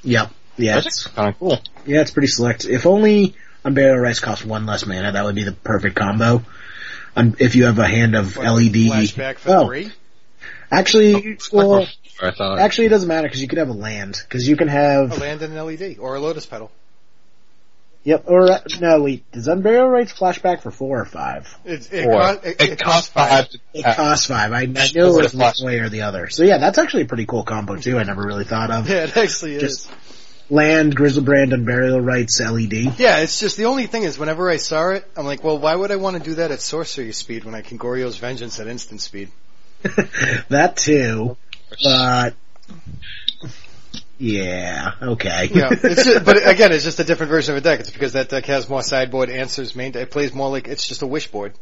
Yep. 0.05 0.31
Yeah, 0.57 0.75
That's 0.77 0.87
it's, 0.87 1.07
kind 1.09 1.29
of 1.31 1.39
cool. 1.41 1.59
yeah, 1.85 2.01
it's 2.01 2.13
pretty 2.13 2.29
select. 2.29 2.65
If 2.65 2.87
only 2.87 3.35
Unburial 3.65 4.01
Rites 4.01 4.21
cost 4.21 4.45
one 4.45 4.67
less 4.67 4.87
mana, 4.87 5.11
that 5.13 5.25
would 5.25 5.35
be 5.35 5.43
the 5.43 5.51
perfect 5.53 5.97
combo. 5.97 6.45
Um, 7.17 7.35
if 7.41 7.57
you 7.57 7.65
have 7.65 7.81
a 7.81 7.89
hand 7.89 8.15
of 8.15 8.37
What, 8.37 8.47
LED. 8.47 8.73
Flashback 8.75 9.39
for 9.39 9.51
oh, 9.51 9.67
three. 9.67 9.91
actually, 10.71 11.39
well, 11.53 11.89
I 12.23 12.31
thought. 12.31 12.61
actually 12.61 12.87
it 12.87 12.91
doesn't 12.91 13.09
matter 13.09 13.27
because 13.27 13.43
you 13.43 13.49
can 13.49 13.59
have 13.59 13.69
a 13.69 13.73
land. 13.73 14.21
Because 14.29 14.47
you 14.49 14.57
can 14.57 14.69
have, 14.69 15.11
A 15.11 15.21
land 15.21 15.43
and 15.43 15.59
an 15.59 15.67
LED. 15.67 15.97
Or 15.99 16.15
a 16.15 16.21
Lotus 16.21 16.47
Petal. 16.47 16.71
Yep, 18.09 18.25
or, 18.27 18.51
uh, 18.51 18.61
no 18.81 19.03
wait, 19.03 19.31
does 19.33 19.49
Unburial 19.49 19.87
Rites 19.93 20.15
flashback 20.15 20.63
for 20.63 20.71
four 20.71 20.99
or 20.99 21.05
five? 21.05 21.55
It, 21.67 21.93
it, 21.93 22.05
Four. 22.05 22.15
co- 22.23 22.41
it, 22.43 22.61
it, 22.63 22.81
costs 22.81 23.11
five. 23.11 23.51
to 23.51 23.59
It 23.75 23.83
tap. 23.83 23.97
costs 23.97 24.25
five. 24.25 24.51
I, 24.51 24.61
I 24.61 24.67
That's 24.67 24.95
knew 24.95 25.09
it 25.19 25.23
was 25.25 25.35
one 25.35 25.53
way 25.61 25.81
or 25.81 25.91
the 25.91 26.01
other. 26.03 26.31
So 26.31 26.43
yeah, 26.43 26.57
that's 26.57 26.79
actually 26.79 27.03
a 27.03 27.05
pretty 27.05 27.27
cool 27.27 27.43
combo 27.43 27.77
too. 27.77 27.99
I 27.99 28.05
never 28.05 28.23
really 28.23 28.45
thought 28.45 28.71
of. 28.71 28.89
Yeah, 28.89 29.05
it 29.05 29.15
actually 29.15 29.57
is. 29.57 29.91
Land, 30.49 30.97
Griselbrand, 30.97 31.53
and 31.53 31.67
Burial 31.67 32.01
Rights 32.01 32.41
LED. 32.41 32.99
Yeah, 32.99 33.19
it's 33.19 33.41
just 33.41 33.59
the 33.59 33.67
only 33.67 33.87
thing 33.87 34.05
is 34.05 34.19
whenever 34.19 34.49
I 34.49 34.57
saw 34.57 34.89
it, 34.93 35.05
I'm 35.15 35.27
like, 35.27 35.45
well, 35.45 35.59
why 35.59 35.75
would 35.77 35.91
I 35.91 35.97
want 35.97 36.17
to 36.17 36.23
do 36.23 36.37
that 36.37 36.51
at 36.51 36.63
sorcery 36.63 37.13
speed 37.13 37.45
when 37.45 37.55
I 37.55 37.61
can 37.61 37.79
Goryo's 37.79 38.17
Vengeance 38.17 38.59
at 38.59 38.69
instant 38.69 39.03
speed? 39.03 39.29
that 40.49 40.79
too. 40.79 41.37
But 41.85 42.37
yeah, 44.19 44.93
okay. 45.01 45.49
You 45.49 45.61
know, 45.61 45.69
it's 45.71 46.05
just, 46.05 46.25
but 46.25 46.37
again, 46.49 46.73
it's 46.73 46.85
just 46.85 46.99
a 46.99 47.05
different 47.05 47.31
version 47.31 47.55
of 47.55 47.59
a 47.59 47.61
deck. 47.61 47.81
It's 47.81 47.91
because 47.91 48.15
that 48.15 48.29
deck 48.29 48.47
has 48.47 48.69
more 48.69 48.83
sideboard 48.83 49.31
answers. 49.31 49.77
Main, 49.77 49.97
it 49.97 50.11
plays 50.11 50.35
more 50.35 50.51
like 50.51 50.67
it's 50.67 50.87
just 50.87 51.03
a 51.03 51.07
wish 51.07 51.31
board. 51.31 51.55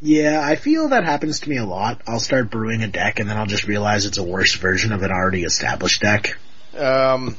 Yeah, 0.00 0.40
I 0.44 0.56
feel 0.56 0.88
that 0.88 1.04
happens 1.04 1.40
to 1.40 1.48
me 1.48 1.56
a 1.56 1.64
lot. 1.64 2.02
I'll 2.06 2.20
start 2.20 2.50
brewing 2.50 2.82
a 2.82 2.88
deck 2.88 3.20
and 3.20 3.30
then 3.30 3.36
I'll 3.36 3.46
just 3.46 3.66
realize 3.66 4.06
it's 4.06 4.18
a 4.18 4.24
worse 4.24 4.54
version 4.56 4.92
of 4.92 5.02
an 5.02 5.10
already 5.10 5.44
established 5.44 6.02
deck. 6.02 6.36
Um, 6.76 7.36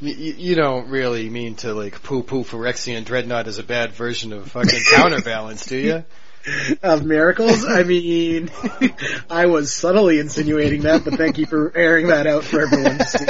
you, 0.00 0.12
you 0.12 0.54
don't 0.54 0.88
really 0.88 1.30
mean 1.30 1.54
to 1.56 1.72
like 1.72 2.02
poo-poo 2.02 2.44
Phyrexian 2.44 3.04
Dreadnought 3.04 3.48
as 3.48 3.58
a 3.58 3.62
bad 3.62 3.92
version 3.92 4.32
of 4.34 4.50
fucking 4.50 4.80
Counterbalance, 4.94 5.66
do 5.66 5.78
you? 5.78 6.04
Of 6.82 7.04
miracles? 7.04 7.64
I 7.64 7.82
mean, 7.82 8.50
I 9.30 9.46
was 9.46 9.72
subtly 9.72 10.18
insinuating 10.18 10.82
that, 10.82 11.04
but 11.04 11.14
thank 11.14 11.38
you 11.38 11.46
for 11.46 11.76
airing 11.76 12.08
that 12.08 12.26
out 12.26 12.44
for 12.44 12.60
everyone 12.60 12.98
to 12.98 13.04
see. 13.04 13.26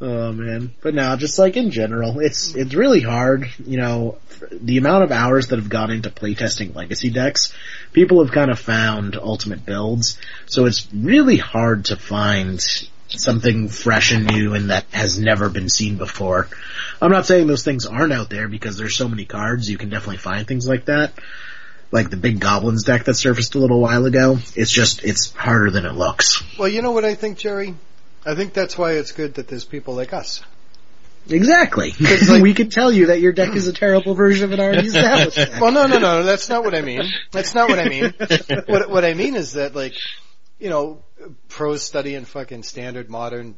oh 0.00 0.32
man. 0.32 0.74
But 0.80 0.94
now, 0.94 1.16
just 1.16 1.38
like 1.38 1.56
in 1.56 1.70
general, 1.70 2.20
it's, 2.20 2.54
it's 2.54 2.74
really 2.74 3.00
hard, 3.00 3.48
you 3.64 3.78
know, 3.78 4.18
the 4.52 4.78
amount 4.78 5.04
of 5.04 5.10
hours 5.10 5.48
that 5.48 5.58
have 5.58 5.68
gone 5.68 5.90
into 5.90 6.10
playtesting 6.10 6.74
legacy 6.74 7.10
decks, 7.10 7.52
people 7.92 8.22
have 8.22 8.32
kind 8.32 8.50
of 8.50 8.58
found 8.58 9.16
ultimate 9.16 9.66
builds, 9.66 10.18
so 10.46 10.66
it's 10.66 10.86
really 10.94 11.36
hard 11.36 11.86
to 11.86 11.96
find 11.96 12.60
something 13.08 13.68
fresh 13.68 14.12
and 14.12 14.26
new 14.26 14.54
and 14.54 14.70
that 14.70 14.84
has 14.90 15.18
never 15.18 15.48
been 15.48 15.68
seen 15.68 15.96
before. 15.96 16.48
I'm 17.00 17.10
not 17.10 17.26
saying 17.26 17.46
those 17.46 17.64
things 17.64 17.86
aren't 17.86 18.12
out 18.12 18.30
there 18.30 18.48
because 18.48 18.76
there's 18.76 18.96
so 18.96 19.08
many 19.08 19.24
cards, 19.24 19.70
you 19.70 19.78
can 19.78 19.88
definitely 19.88 20.18
find 20.18 20.46
things 20.46 20.68
like 20.68 20.86
that. 20.86 21.12
Like 21.90 22.10
the 22.10 22.16
big 22.18 22.38
goblins 22.38 22.84
deck 22.84 23.04
that 23.04 23.14
surfaced 23.14 23.54
a 23.54 23.58
little 23.58 23.80
while 23.80 24.04
ago. 24.04 24.38
It's 24.54 24.70
just, 24.70 25.04
it's 25.04 25.32
harder 25.32 25.70
than 25.70 25.86
it 25.86 25.94
looks. 25.94 26.42
Well, 26.58 26.68
you 26.68 26.82
know 26.82 26.92
what 26.92 27.04
I 27.04 27.14
think, 27.14 27.38
Jerry? 27.38 27.74
I 28.26 28.34
think 28.34 28.52
that's 28.52 28.76
why 28.76 28.92
it's 28.92 29.12
good 29.12 29.34
that 29.34 29.48
there's 29.48 29.64
people 29.64 29.94
like 29.94 30.12
us. 30.12 30.42
Exactly. 31.30 31.94
like- 32.28 32.42
we 32.42 32.54
can 32.54 32.68
tell 32.70 32.92
you 32.92 33.06
that 33.06 33.20
your 33.20 33.32
deck 33.32 33.54
is 33.54 33.68
a 33.68 33.72
terrible 33.72 34.14
version 34.14 34.44
of 34.44 34.52
an 34.52 34.60
already 34.60 34.88
established 34.88 35.36
deck. 35.36 35.60
Well, 35.60 35.72
no, 35.72 35.86
no, 35.86 35.98
no, 35.98 36.22
that's 36.24 36.48
not 36.48 36.64
what 36.64 36.74
I 36.74 36.82
mean. 36.82 37.02
That's 37.32 37.54
not 37.54 37.68
what 37.68 37.78
I 37.78 37.88
mean. 37.88 38.14
what 38.66 38.90
what 38.90 39.04
I 39.04 39.14
mean 39.14 39.34
is 39.34 39.52
that 39.52 39.74
like, 39.74 39.94
you 40.58 40.70
know, 40.70 41.02
pros 41.48 41.82
studying 41.82 42.24
fucking 42.24 42.62
standard, 42.62 43.08
modern, 43.08 43.56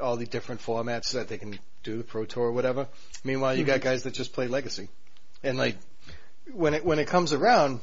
all 0.00 0.16
the 0.16 0.26
different 0.26 0.60
formats 0.60 1.12
that 1.12 1.28
they 1.28 1.38
can 1.38 1.58
do 1.82 1.98
the 1.98 2.04
pro 2.04 2.24
tour 2.24 2.44
or 2.44 2.52
whatever. 2.52 2.88
Meanwhile, 3.24 3.56
you 3.56 3.64
got 3.64 3.80
mm-hmm. 3.80 3.88
guys 3.88 4.02
that 4.02 4.14
just 4.14 4.32
play 4.32 4.46
legacy, 4.46 4.88
and 5.42 5.58
like 5.58 5.76
when 6.52 6.74
it 6.74 6.84
when 6.84 6.98
it 6.98 7.08
comes 7.08 7.32
around, 7.32 7.80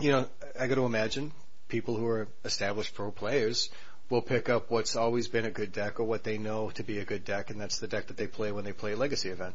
you 0.00 0.10
know, 0.10 0.26
I 0.58 0.66
got 0.66 0.76
to 0.76 0.84
imagine 0.84 1.32
people 1.68 1.96
who 1.96 2.06
are 2.06 2.28
established 2.44 2.94
pro 2.94 3.10
players 3.10 3.68
will 4.10 4.22
pick 4.22 4.48
up 4.48 4.70
what's 4.70 4.96
always 4.96 5.28
been 5.28 5.44
a 5.44 5.50
good 5.50 5.70
deck 5.72 6.00
or 6.00 6.04
what 6.04 6.24
they 6.24 6.38
know 6.38 6.70
to 6.70 6.82
be 6.82 6.98
a 6.98 7.04
good 7.04 7.24
deck, 7.24 7.50
and 7.50 7.60
that's 7.60 7.78
the 7.78 7.88
deck 7.88 8.06
that 8.06 8.16
they 8.16 8.26
play 8.26 8.52
when 8.52 8.64
they 8.64 8.72
play 8.72 8.92
a 8.92 8.96
legacy 8.96 9.28
event. 9.28 9.54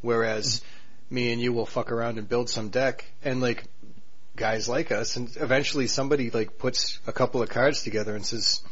Whereas 0.00 0.60
mm-hmm. 0.60 1.14
me 1.14 1.32
and 1.32 1.42
you 1.42 1.52
will 1.52 1.66
fuck 1.66 1.90
around 1.90 2.18
and 2.18 2.28
build 2.28 2.48
some 2.48 2.68
deck, 2.68 3.04
and 3.24 3.40
like 3.40 3.64
guys 4.38 4.68
like 4.68 4.92
us, 4.92 5.16
and 5.16 5.34
eventually 5.36 5.86
somebody 5.86 6.30
like 6.30 6.58
puts 6.58 6.98
a 7.06 7.12
couple 7.12 7.42
of 7.42 7.48
cards 7.48 7.82
together 7.82 8.14
and 8.14 8.24
says, 8.24 8.62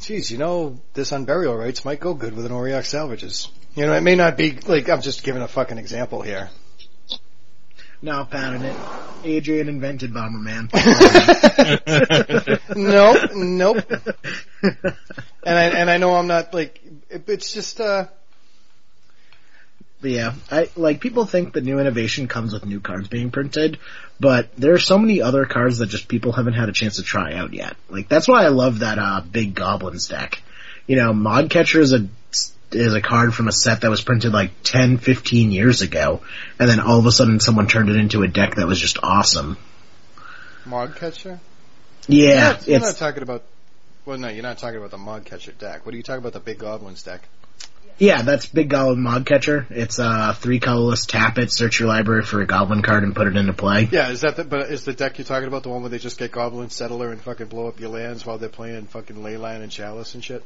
"Geez, 0.00 0.30
you 0.30 0.38
know, 0.38 0.78
this 0.94 1.10
Unburial 1.10 1.58
Rites 1.58 1.84
might 1.84 2.00
go 2.00 2.14
good 2.14 2.36
with 2.36 2.46
an 2.46 2.52
Auriok 2.52 2.84
Salvagers." 2.84 3.48
You 3.74 3.86
know, 3.86 3.94
it 3.94 4.02
may 4.02 4.14
not 4.14 4.36
be 4.36 4.52
like 4.52 4.88
I'm 4.88 5.00
just 5.00 5.24
giving 5.24 5.42
a 5.42 5.48
fucking 5.48 5.78
example 5.78 6.22
here. 6.22 6.50
No, 8.02 8.24
pounding 8.24 8.62
it. 8.62 8.76
Adrian 9.24 9.68
invented 9.68 10.12
Bomberman. 10.12 10.68
nope, 12.76 13.30
nope. 13.34 13.92
And 15.44 15.58
I 15.58 15.64
and 15.64 15.88
I 15.88 15.98
know 15.98 16.16
I'm 16.16 16.26
not 16.26 16.52
like 16.52 16.80
it, 17.08 17.28
it's 17.28 17.52
just 17.52 17.80
uh 17.80 18.06
But 20.00 20.10
yeah, 20.10 20.34
I 20.50 20.68
like 20.74 21.00
people 21.00 21.26
think 21.26 21.52
that 21.52 21.62
new 21.62 21.78
innovation 21.78 22.26
comes 22.26 22.52
with 22.52 22.66
new 22.66 22.80
cards 22.80 23.06
being 23.06 23.30
printed, 23.30 23.78
but 24.22 24.54
there 24.56 24.72
are 24.72 24.78
so 24.78 24.98
many 24.98 25.20
other 25.20 25.46
cards 25.46 25.78
that 25.78 25.86
just 25.86 26.06
people 26.06 26.30
haven't 26.30 26.52
had 26.52 26.68
a 26.68 26.72
chance 26.72 26.96
to 26.96 27.02
try 27.02 27.34
out 27.34 27.52
yet. 27.52 27.76
Like 27.90 28.08
that's 28.08 28.28
why 28.28 28.44
I 28.44 28.48
love 28.48 28.78
that 28.78 28.98
uh 28.98 29.20
big 29.20 29.54
goblins 29.54 30.06
deck. 30.06 30.40
You 30.86 30.94
know, 30.94 31.12
Moggcatcher 31.12 31.80
is 31.80 31.92
a 31.92 32.08
is 32.70 32.94
a 32.94 33.00
card 33.00 33.34
from 33.34 33.48
a 33.48 33.52
set 33.52 33.80
that 33.80 33.90
was 33.90 34.00
printed 34.00 34.32
like 34.32 34.52
10, 34.62 34.98
15 34.98 35.50
years 35.50 35.82
ago, 35.82 36.22
and 36.58 36.70
then 36.70 36.78
all 36.78 37.00
of 37.00 37.06
a 37.06 37.12
sudden 37.12 37.40
someone 37.40 37.66
turned 37.66 37.90
it 37.90 37.96
into 37.96 38.22
a 38.22 38.28
deck 38.28 38.54
that 38.54 38.66
was 38.66 38.78
just 38.78 38.98
awesome. 39.02 39.58
Moggcatcher. 40.64 41.40
Yeah, 42.06 42.28
you're, 42.28 42.40
not, 42.40 42.68
you're 42.68 42.80
not 42.80 42.96
talking 42.96 43.22
about. 43.24 43.42
Well, 44.06 44.18
no, 44.18 44.28
you're 44.28 44.44
not 44.44 44.58
talking 44.58 44.78
about 44.78 44.92
the 44.92 44.98
Moggcatcher 44.98 45.58
deck. 45.58 45.84
What 45.84 45.94
are 45.94 45.96
you 45.96 46.04
talking 46.04 46.20
about? 46.20 46.32
The 46.32 46.40
Big 46.40 46.58
Goblins 46.58 47.02
deck. 47.02 47.28
Yeah, 47.98 48.22
that's 48.22 48.46
Big 48.46 48.68
Goblin 48.68 48.98
Moggcatcher. 48.98 49.70
It's 49.70 49.98
uh, 49.98 50.34
three 50.34 50.58
colorless. 50.58 51.06
Tap 51.06 51.38
it, 51.38 51.52
search 51.52 51.78
your 51.78 51.88
library 51.88 52.22
for 52.22 52.40
a 52.40 52.46
Goblin 52.46 52.82
card, 52.82 53.04
and 53.04 53.14
put 53.14 53.28
it 53.28 53.36
into 53.36 53.52
play. 53.52 53.88
Yeah, 53.92 54.10
is 54.10 54.22
that 54.22 54.36
the, 54.36 54.44
but 54.44 54.70
is 54.70 54.84
the 54.84 54.92
deck 54.92 55.18
you're 55.18 55.24
talking 55.24 55.46
about 55.46 55.62
the 55.62 55.68
one 55.68 55.82
where 55.82 55.90
they 55.90 55.98
just 55.98 56.18
get 56.18 56.32
Goblin 56.32 56.70
Settler 56.70 57.12
and 57.12 57.20
fucking 57.20 57.46
blow 57.46 57.68
up 57.68 57.78
your 57.78 57.90
lands 57.90 58.26
while 58.26 58.38
they're 58.38 58.48
playing 58.48 58.86
fucking 58.86 59.16
Leyline 59.16 59.62
and 59.62 59.70
Chalice 59.70 60.14
and 60.14 60.24
shit? 60.24 60.42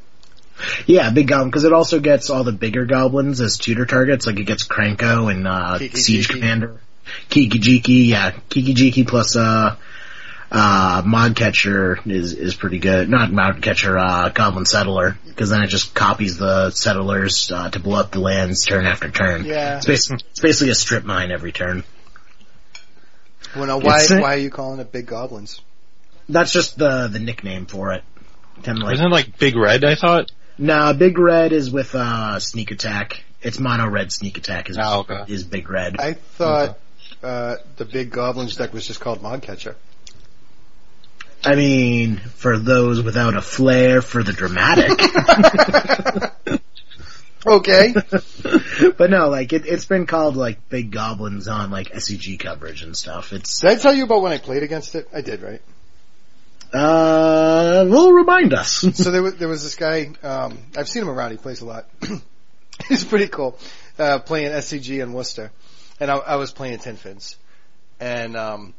Yeah, 0.86 1.10
Big 1.10 1.28
Goblin, 1.28 1.48
because 1.48 1.64
it 1.64 1.72
also 1.72 2.00
gets 2.00 2.30
all 2.30 2.44
the 2.44 2.52
bigger 2.52 2.84
goblins 2.86 3.40
as 3.40 3.58
tutor 3.58 3.86
targets. 3.86 4.26
Like 4.26 4.38
it 4.38 4.44
gets 4.44 4.66
Krenko 4.66 5.30
and 5.30 5.46
uh, 5.46 5.78
Siege 5.78 6.28
Commander, 6.28 6.80
Kiki 7.28 7.58
Jiki. 7.58 8.08
Yeah, 8.08 8.32
Kiki 8.48 8.74
Jiki 8.74 9.06
plus 9.06 9.36
uh, 9.36 9.76
uh, 10.50 11.02
Moggcatcher 11.02 12.06
is 12.06 12.32
is 12.32 12.54
pretty 12.54 12.78
good. 12.78 13.08
Not 13.08 13.30
Moggcatcher, 13.30 13.98
uh, 14.00 14.28
Goblin 14.30 14.64
Settler, 14.64 15.16
because 15.26 15.50
then 15.50 15.62
it 15.62 15.68
just 15.68 15.94
copies 15.94 16.38
the 16.38 16.70
settlers 16.70 17.50
uh, 17.50 17.70
to 17.70 17.80
blow 17.80 17.98
up 18.00 18.10
the 18.12 18.20
lands 18.20 18.64
turn 18.64 18.86
after 18.86 19.10
turn. 19.10 19.44
Yeah. 19.44 19.78
It's, 19.78 19.86
basically, 19.86 20.24
it's 20.30 20.40
basically 20.40 20.70
a 20.70 20.74
strip 20.74 21.04
mine 21.04 21.30
every 21.30 21.52
turn. 21.52 21.84
Well, 23.54 23.66
now 23.66 23.78
why 23.78 24.00
It's 24.00 24.10
why 24.10 24.34
are 24.34 24.38
you 24.38 24.50
calling 24.50 24.80
it 24.80 24.92
Big 24.92 25.06
Goblins? 25.06 25.60
That's 26.28 26.52
just 26.52 26.78
the 26.78 27.08
the 27.08 27.18
nickname 27.18 27.66
for 27.66 27.92
it. 27.92 28.02
Kind 28.62 28.78
of 28.78 28.84
like 28.84 28.92
Wasn't 28.92 29.06
it 29.06 29.12
like 29.12 29.38
Big 29.38 29.56
Red? 29.56 29.84
I 29.84 29.94
thought. 29.94 30.30
Nah, 30.58 30.92
Big 30.92 31.18
Red 31.18 31.52
is 31.52 31.70
with 31.70 31.94
uh 31.94 32.38
Sneak 32.40 32.70
Attack. 32.70 33.22
It's 33.42 33.58
mono 33.58 33.86
red 33.88 34.10
Sneak 34.10 34.38
Attack 34.38 34.70
is 34.70 34.78
Oh, 34.80 35.00
okay. 35.00 35.24
is 35.28 35.44
Big 35.44 35.68
Red. 35.70 36.00
I 36.00 36.14
thought 36.14 36.78
uh, 37.22 37.56
the 37.76 37.84
Big 37.84 38.10
Goblins 38.10 38.56
deck 38.56 38.72
was 38.72 38.86
just 38.86 39.00
called 39.00 39.20
Moggcatcher. 39.20 39.74
I 41.46 41.54
mean, 41.54 42.16
for 42.16 42.58
those 42.58 43.02
without 43.02 43.36
a 43.36 43.42
flair 43.42 44.02
for 44.02 44.22
the 44.22 44.32
dramatic. 44.32 44.98
Okay. 47.46 47.94
but 48.98 49.08
no, 49.08 49.28
like 49.28 49.52
it, 49.52 49.66
it's 49.66 49.84
been 49.84 50.06
called 50.06 50.34
like 50.34 50.68
Big 50.68 50.90
Goblins 50.90 51.46
on 51.46 51.70
like 51.70 51.92
SCG 51.92 52.40
coverage 52.40 52.82
and 52.82 52.96
stuff. 52.96 53.32
It's 53.32 53.60
Did 53.60 53.70
I 53.70 53.76
tell 53.76 53.94
you 53.94 54.02
about 54.02 54.22
when 54.22 54.32
I 54.32 54.38
played 54.38 54.64
against 54.64 54.96
it? 54.96 55.08
I 55.14 55.20
did, 55.20 55.42
right? 55.42 55.62
uh, 56.72 57.86
will 57.88 58.12
remind 58.12 58.52
us. 58.52 58.84
so 58.94 59.10
there 59.10 59.22
was 59.22 59.36
there 59.36 59.48
was 59.48 59.62
this 59.62 59.76
guy. 59.76 60.12
Um, 60.22 60.58
I've 60.76 60.88
seen 60.88 61.02
him 61.02 61.08
around. 61.08 61.30
He 61.32 61.36
plays 61.36 61.60
a 61.60 61.66
lot. 61.66 61.88
He's 62.88 63.04
pretty 63.04 63.28
cool. 63.28 63.58
Uh, 63.98 64.18
playing 64.18 64.50
SCG 64.52 65.02
in 65.02 65.12
Worcester, 65.12 65.50
and 66.00 66.10
I, 66.10 66.16
I 66.16 66.36
was 66.36 66.52
playing 66.52 66.78
Tin 66.78 66.96
Fins, 66.96 67.36
and 68.00 68.36
um, 68.36 68.74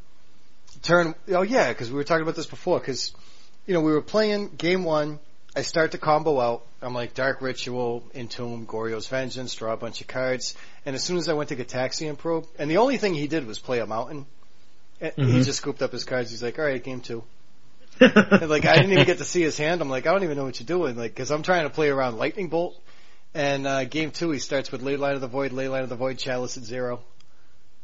turn. 0.81 1.15
Oh 1.29 1.41
yeah, 1.41 1.69
because 1.69 1.89
we 1.89 1.95
were 1.95 2.03
talking 2.03 2.23
about 2.23 2.35
this 2.35 2.45
before. 2.45 2.79
Because 2.79 3.13
you 3.65 3.73
know 3.73 3.81
we 3.81 3.91
were 3.91 4.01
playing 4.01 4.49
game 4.57 4.83
one. 4.83 5.19
I 5.55 5.61
start 5.63 5.91
the 5.91 5.97
combo 5.97 6.39
out. 6.39 6.65
I'm 6.81 6.93
like 6.93 7.13
Dark 7.15 7.41
Ritual, 7.41 8.03
Entomb, 8.13 8.67
Goryo's 8.67 9.07
Vengeance, 9.07 9.55
draw 9.55 9.73
a 9.73 9.77
bunch 9.77 10.01
of 10.01 10.07
cards, 10.07 10.55
and 10.85 10.95
as 10.95 11.03
soon 11.03 11.17
as 11.17 11.27
I 11.29 11.33
went 11.33 11.49
to 11.49 11.55
Gitaxian 11.55 12.17
Probe, 12.17 12.45
and 12.59 12.69
the 12.69 12.77
only 12.77 12.97
thing 12.97 13.15
he 13.15 13.27
did 13.27 13.47
was 13.47 13.57
play 13.57 13.79
a 13.79 13.87
mountain. 13.87 14.27
and 15.01 15.13
He 15.17 15.43
just 15.43 15.59
scooped 15.59 15.81
up 15.81 15.91
his 15.91 16.03
cards. 16.03 16.29
He's 16.29 16.43
like, 16.43 16.59
"All 16.59 16.65
right, 16.65 16.83
game 16.83 17.01
two. 17.01 17.23
And, 17.99 18.49
like 18.49 18.65
I 18.65 18.75
didn't 18.75 18.91
even 18.91 19.05
get 19.05 19.17
to 19.17 19.23
see 19.23 19.41
his 19.41 19.57
hand. 19.57 19.81
I'm 19.81 19.89
like, 19.89 20.05
I 20.05 20.11
don't 20.11 20.23
even 20.23 20.37
know 20.37 20.43
what 20.43 20.59
you're 20.59 20.67
doing. 20.67 20.95
Like, 20.95 21.15
cause 21.15 21.31
I'm 21.31 21.41
trying 21.41 21.63
to 21.63 21.71
play 21.71 21.89
around 21.89 22.17
Lightning 22.17 22.49
Bolt. 22.49 22.79
And, 23.33 23.67
uh, 23.67 23.83
game 23.85 24.11
two, 24.11 24.31
he 24.31 24.39
starts 24.39 24.71
with 24.71 24.81
Ley 24.81 24.97
Line 24.97 25.15
of 25.15 25.21
the 25.21 25.27
Void, 25.27 25.51
Ley 25.51 25.67
Line 25.67 25.83
of 25.83 25.89
the 25.89 25.95
Void, 25.95 26.17
Chalice 26.17 26.57
at 26.57 26.63
zero. 26.63 27.01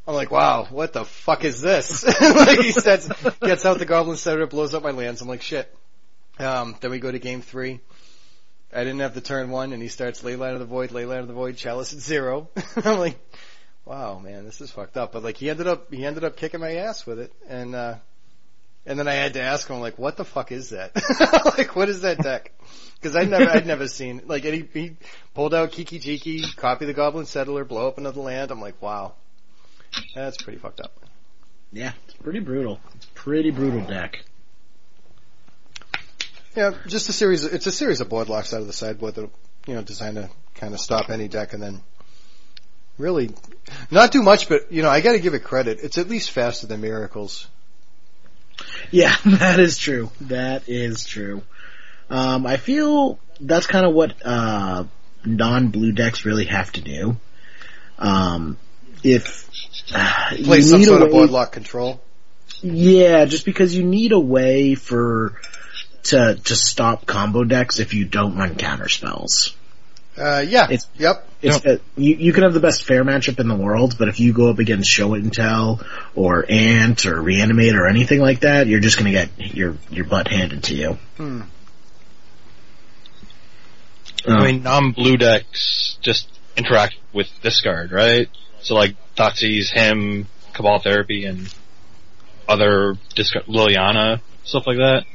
I'm 0.06 0.16
like, 0.16 0.32
wow, 0.32 0.66
what 0.70 0.92
the 0.92 1.06
fuck 1.06 1.46
is 1.46 1.62
this? 1.62 2.04
like 2.22 2.60
he 2.60 2.72
sets, 2.72 3.08
gets 3.40 3.66
out 3.66 3.80
the 3.80 3.86
Goblin 3.86 4.18
Settler, 4.18 4.48
blows 4.48 4.74
up 4.74 4.84
my 4.84 4.92
lands. 4.92 5.22
I'm 5.22 5.30
like, 5.30 5.42
shit. 5.42 5.74
Um, 6.40 6.76
then 6.82 6.92
we 6.92 7.00
go 7.00 7.12
to 7.12 7.20
game 7.20 7.42
three. 7.42 7.80
I 8.74 8.80
didn't 8.84 9.00
have 9.00 9.14
the 9.14 9.22
turn 9.22 9.50
one 9.50 9.72
and 9.72 9.82
he 9.82 9.88
starts 9.88 10.24
Ley 10.24 10.36
Line 10.36 10.54
of 10.54 10.60
the 10.60 10.66
Void, 10.66 10.92
Ley 10.92 11.06
Line 11.06 11.20
of 11.20 11.28
the 11.28 11.34
Void, 11.34 11.56
Chalice 11.56 11.94
at 11.94 12.00
zero. 12.00 12.50
I'm 12.84 12.98
like, 12.98 13.18
wow, 13.86 14.20
man, 14.20 14.46
this 14.46 14.60
is 14.60 14.72
fucked 14.72 14.98
up. 14.98 15.14
But 15.14 15.24
like 15.24 15.38
he 15.38 15.50
ended 15.50 15.68
up, 15.68 15.94
he 15.94 16.06
ended 16.06 16.24
up 16.24 16.36
kicking 16.36 16.60
my 16.60 16.76
ass 16.78 17.06
with 17.06 17.20
it. 17.20 17.32
And, 17.48 17.74
uh, 17.74 17.96
and 18.86 19.00
then 19.00 19.08
I 19.08 19.14
had 19.14 19.36
to 19.36 19.42
ask 19.42 19.70
him, 19.70 19.80
like, 19.80 19.98
what 19.98 20.18
the 20.18 20.26
fuck 20.26 20.52
is 20.52 20.72
that? 20.72 20.92
like, 21.58 21.74
what 21.76 21.88
is 21.88 22.02
that 22.02 22.18
deck? 22.18 22.52
Because 22.96 23.16
I'd 23.16 23.30
never, 23.30 23.50
I'd 23.50 23.66
never 23.66 23.88
seen, 23.88 24.24
like, 24.26 24.44
and 24.44 24.54
he, 24.54 24.68
he 24.74 24.98
pulled 25.34 25.54
out 25.54 25.72
Kiki 25.72 26.00
Jiki, 26.00 26.54
copy 26.58 26.86
the 26.86 26.94
Goblin 26.94 27.26
Settler, 27.26 27.64
blow 27.64 27.88
up 27.88 27.98
another 27.98 28.20
land. 28.20 28.52
I'm 28.52 28.60
like, 28.60 28.82
wow. 28.82 29.14
That's 30.16 30.38
pretty 30.38 30.60
fucked 30.60 30.80
up. 30.80 30.94
yeah, 31.72 31.94
it's 32.06 32.16
pretty 32.16 32.40
brutal. 32.40 32.80
It's 32.96 33.06
a 33.06 33.10
pretty 33.10 33.52
brutal 33.52 33.82
deck. 33.82 34.24
Yeah, 36.56 36.74
just 36.88 37.10
a 37.10 37.14
series, 37.14 37.44
of, 37.46 37.54
it's 37.54 37.66
a 37.66 37.72
series 37.72 38.00
of 38.00 38.10
board 38.10 38.30
locks 38.30 38.54
out 38.54 38.62
of 38.62 38.68
the 38.68 38.74
sideboard 38.74 39.16
that, 39.16 39.30
you 39.66 39.74
know, 39.74 39.82
designed 39.82 40.18
to 40.18 40.30
kind 40.56 40.74
of 40.74 40.80
stop 40.80 41.10
any 41.10 41.28
deck 41.28 41.54
and 41.54 41.64
then 41.64 41.82
really 43.00 43.32
not 43.90 44.12
do 44.12 44.22
much, 44.22 44.50
but, 44.50 44.72
you 44.72 44.84
know, 44.84 44.90
I 44.90 45.02
gotta 45.02 45.20
give 45.20 45.34
it 45.34 45.44
credit. 45.44 45.80
It's 45.82 45.98
at 45.98 46.10
least 46.10 46.30
faster 46.30 46.68
than 46.68 46.82
Miracles. 46.82 47.48
Yeah, 48.92 49.16
that 49.26 49.60
is 49.60 49.78
true. 49.78 50.12
That 50.22 50.70
is 50.70 51.06
true. 51.06 51.42
Um, 52.10 52.46
I 52.46 52.58
feel 52.58 53.18
that's 53.40 53.66
kind 53.66 53.86
of 53.86 53.94
what 53.94 54.14
uh, 54.24 54.84
non-blue 55.26 55.94
decks 55.94 56.26
really 56.26 56.46
have 56.46 56.72
to 56.74 56.82
do. 56.82 57.18
Um, 57.98 58.58
if 59.04 59.50
uh, 59.96 60.30
Play 60.44 60.58
you 60.58 60.64
some 60.64 60.80
need 60.80 60.88
a 60.88 60.90
sort 60.90 61.02
of 61.02 61.08
way- 61.08 61.14
board 61.14 61.30
lock 61.32 61.52
control. 61.52 62.02
yeah, 62.62 63.26
just 63.26 63.46
because 63.46 63.76
you 63.76 63.84
need 63.84 64.12
a 64.12 64.20
way 64.20 64.76
for 64.76 65.40
to 66.04 66.36
to 66.36 66.56
stop 66.56 67.06
combo 67.06 67.44
decks 67.44 67.80
if 67.80 67.94
you 67.94 68.06
don't 68.06 68.36
run 68.38 68.56
counter 68.56 68.90
spells. 68.90 69.56
Uh, 70.18 70.44
yeah. 70.48 70.66
It's- 70.66 70.88
yep. 70.98 71.28
It's 71.42 71.66
uh, 71.66 71.78
you 71.98 72.16
you 72.16 72.32
can 72.34 72.44
have 72.44 72.54
the 72.54 72.62
best 72.62 72.84
fair 72.84 73.04
matchup 73.04 73.40
in 73.40 73.50
the 73.50 73.56
world, 73.56 73.96
but 74.00 74.08
if 74.08 74.20
you 74.22 74.32
go 74.32 74.50
up 74.50 74.60
against 74.60 74.90
Show 74.90 75.14
It 75.16 75.24
and 75.24 75.34
Tell 75.34 75.82
or 76.16 76.46
Ant 76.48 77.06
or 77.06 77.22
Reanimate 77.22 77.76
or 77.76 77.86
anything 77.88 78.22
like 78.22 78.42
that, 78.42 78.68
you're 78.68 78.80
just 78.80 78.98
gonna 78.98 79.12
get 79.12 79.30
your 79.38 79.76
your 79.90 80.06
butt 80.06 80.30
handed 80.30 80.64
to 80.66 80.76
you. 80.76 80.98
Hmm. 81.18 81.42
Um, 84.26 84.38
I 84.38 84.46
mean, 84.52 84.64
non-blue 84.64 85.18
decks 85.18 85.98
just 86.02 86.30
interact 86.56 86.96
with 87.12 87.28
discard, 87.42 87.92
right? 87.92 88.30
So 88.64 88.76
like 88.76 88.96
Thoughtseize, 89.16 89.72
him, 89.72 90.28
Cabal 90.54 90.80
Therapy, 90.80 91.26
and 91.26 91.54
other 92.48 92.96
discard, 93.16 93.46
Liliana, 93.46 94.22
stuff 94.44 94.66
like 94.68 94.78
that. 94.78 95.06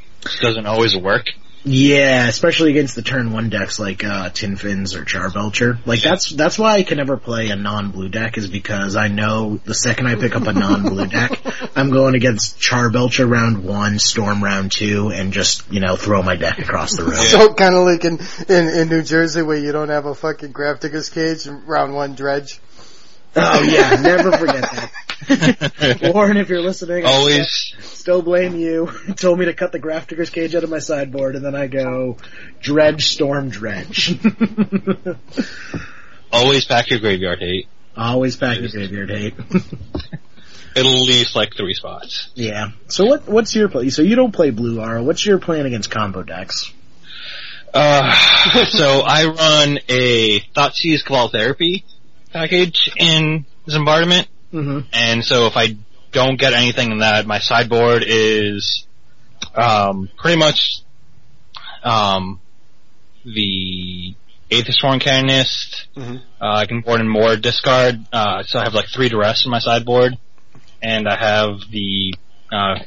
Doesn't 0.40 0.66
always 0.66 0.96
work. 0.96 1.26
Yeah, 1.64 2.28
especially 2.28 2.70
against 2.70 2.94
the 2.94 3.02
turn 3.02 3.32
one 3.32 3.50
decks 3.50 3.78
like 3.78 4.04
uh 4.04 4.30
Tin 4.30 4.56
Fins 4.56 4.94
or 4.94 5.04
Charbelcher. 5.04 5.78
Like 5.86 6.00
that's 6.00 6.30
that's 6.30 6.58
why 6.58 6.74
I 6.74 6.82
can 6.82 6.98
never 6.98 7.16
play 7.16 7.48
a 7.48 7.56
non 7.56 7.90
blue 7.90 8.08
deck 8.08 8.38
is 8.38 8.48
because 8.48 8.96
I 8.96 9.08
know 9.08 9.60
the 9.64 9.74
second 9.74 10.06
I 10.06 10.14
pick 10.14 10.36
up 10.36 10.46
a 10.46 10.52
non 10.52 10.82
blue 10.82 11.06
deck, 11.08 11.40
I'm 11.76 11.90
going 11.90 12.14
against 12.14 12.58
Charbelcher 12.58 13.28
round 13.28 13.64
one, 13.64 13.98
Storm 13.98 14.42
round 14.42 14.72
two, 14.72 15.10
and 15.10 15.32
just, 15.32 15.70
you 15.70 15.80
know, 15.80 15.96
throw 15.96 16.22
my 16.22 16.36
deck 16.36 16.58
across 16.58 16.96
the 16.96 17.04
room. 17.04 17.14
So 17.28 17.52
kind 17.52 17.74
of 17.74 17.84
like 17.84 18.04
in, 18.04 18.18
in, 18.48 18.68
in 18.68 18.88
New 18.88 19.02
Jersey 19.02 19.42
where 19.42 19.56
you 19.56 19.70
don't 19.70 19.90
have 19.90 20.06
a 20.06 20.14
fucking 20.14 20.52
Grafdigger's 20.52 21.10
cage 21.10 21.46
and 21.46 21.66
round 21.68 21.94
one 21.94 22.14
dredge. 22.14 22.60
Oh 23.36 23.62
yeah, 23.62 24.00
never 24.00 24.36
forget 24.36 24.62
that. 24.62 24.90
Warren, 26.14 26.36
if 26.36 26.48
you're 26.48 26.62
listening, 26.62 27.04
I 27.04 27.12
Always, 27.12 27.74
still 27.80 28.22
blame 28.22 28.56
you. 28.56 28.90
Told 29.16 29.38
me 29.38 29.46
to 29.46 29.54
cut 29.54 29.72
the 29.72 29.80
Grafdigger's 29.80 30.30
cage 30.30 30.54
out 30.54 30.64
of 30.64 30.70
my 30.70 30.78
sideboard 30.78 31.36
and 31.36 31.44
then 31.44 31.54
I 31.54 31.66
go, 31.66 32.16
Dredge, 32.60 33.08
Storm, 33.08 33.50
Dredge. 33.50 34.18
always 36.32 36.64
pack 36.64 36.90
your 36.90 37.00
graveyard 37.00 37.40
hate. 37.40 37.68
Always 37.96 38.36
pack 38.36 38.60
your 38.60 38.70
graveyard 38.70 39.10
hate. 39.10 39.34
At 40.76 40.84
least 40.84 41.34
like 41.34 41.56
three 41.56 41.74
spots. 41.74 42.30
Yeah. 42.34 42.68
So 42.86 43.04
what 43.04 43.28
what's 43.28 43.54
your 43.54 43.68
play? 43.68 43.90
So 43.90 44.02
you 44.02 44.14
don't 44.14 44.32
play 44.32 44.50
blue 44.50 44.80
Ara. 44.80 45.02
What's 45.02 45.26
your 45.26 45.38
plan 45.38 45.66
against 45.66 45.90
combo 45.90 46.22
decks? 46.22 46.72
Uh, 47.74 48.14
so 48.68 49.02
I 49.04 49.26
run 49.26 49.78
a 49.88 50.40
Thoughtseize 50.54 51.04
Cabal 51.04 51.28
Therapy 51.28 51.84
package 52.32 52.90
in 52.96 53.44
Zombardment. 53.68 54.26
Mm-hmm. 54.52 54.88
And 54.92 55.24
so 55.24 55.46
if 55.46 55.56
I 55.56 55.76
don't 56.12 56.38
get 56.38 56.52
anything 56.54 56.90
in 56.92 56.98
that, 56.98 57.26
my 57.26 57.38
sideboard 57.38 58.02
is 58.06 58.86
um, 59.54 60.08
pretty 60.16 60.38
much 60.38 60.82
um, 61.82 62.40
the 63.24 64.14
Ethersworn 64.50 65.00
Canonist. 65.00 65.86
Mhm. 65.96 66.16
Uh, 66.40 66.44
I 66.44 66.66
can 66.66 66.80
board 66.80 67.00
in 67.00 67.08
more 67.08 67.36
discard, 67.36 68.00
uh, 68.12 68.42
so 68.44 68.58
I 68.58 68.64
have 68.64 68.74
like 68.74 68.86
three 68.88 69.08
duress 69.08 69.44
in 69.44 69.50
my 69.50 69.58
sideboard, 69.58 70.16
and 70.82 71.06
I 71.06 71.16
have 71.16 71.60
the 71.70 72.14
uh, 72.50 72.78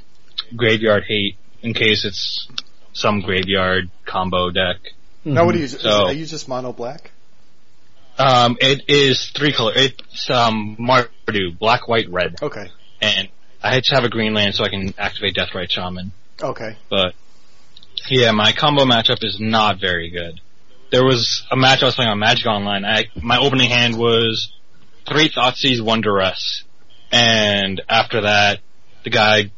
Graveyard 0.56 1.04
Hate 1.08 1.36
in 1.62 1.74
case 1.74 2.04
it's 2.06 2.48
some 2.94 3.22
graveyard 3.22 3.90
combo 4.06 4.50
deck. 4.50 4.78
Now 5.24 5.46
what 5.46 5.52
do 5.54 5.60
you, 5.60 5.66
is, 5.66 5.80
So- 5.80 6.08
are 6.08 6.14
you 6.14 6.26
just 6.26 6.48
mono 6.48 6.74
black? 6.74 7.12
Um, 8.18 8.58
it 8.60 8.84
is 8.88 9.32
three 9.36 9.54
color. 9.54 9.74
It's 9.76 10.30
um, 10.30 10.78
Mardu, 10.80 11.58
black, 11.58 11.88
white, 11.88 12.10
red. 12.10 12.36
Okay. 12.42 12.68
and 13.02 13.30
I 13.64 13.74
had 13.74 13.84
to 13.86 13.96
have 13.96 14.04
a 14.04 14.10
green 14.10 14.34
land 14.34 14.56
so 14.56 14.64
I 14.64 14.70
can 14.70 14.94
activate 14.98 15.36
Deathrite 15.36 15.70
Shaman. 15.70 16.12
Okay. 16.42 16.76
But 16.90 17.14
yeah, 18.10 18.32
my 18.32 18.52
combo 18.54 18.84
matchup 18.86 19.24
is 19.24 19.38
not 19.40 19.80
very 19.80 20.10
good. 20.10 20.42
there 20.92 21.04
was 21.06 21.46
a 21.52 21.56
match 21.56 21.82
I 21.82 21.86
was 21.86 21.96
playing 21.96 22.12
on 22.12 22.20
Magic 22.20 22.46
Online. 22.48 22.84
I, 22.86 23.06
my 23.22 23.38
opening 23.40 23.70
hand 23.70 23.98
was 23.98 24.52
three 25.08 25.30
Thoughtseize, 25.30 25.82
one 25.84 26.02
Duress. 26.02 26.64
And 27.12 27.82
after 27.90 28.22
that, 28.22 28.60
the 29.04 29.10
guy, 29.10 29.52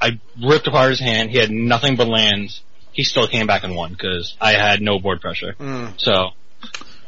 I 0.00 0.20
ripped 0.42 0.66
apart 0.66 0.90
his 0.90 1.00
hand. 1.00 1.30
He 1.30 1.38
had 1.38 1.50
nothing 1.50 1.96
but 1.96 2.08
lands. 2.08 2.60
He 2.92 3.04
still 3.04 3.28
came 3.28 3.46
back 3.46 3.62
and 3.64 3.76
won 3.76 3.92
because 3.92 4.34
I 4.40 4.52
had 4.52 4.80
no 4.80 4.98
board 4.98 5.20
pressure. 5.20 5.54
Mm. 5.58 5.94
So, 6.00 6.30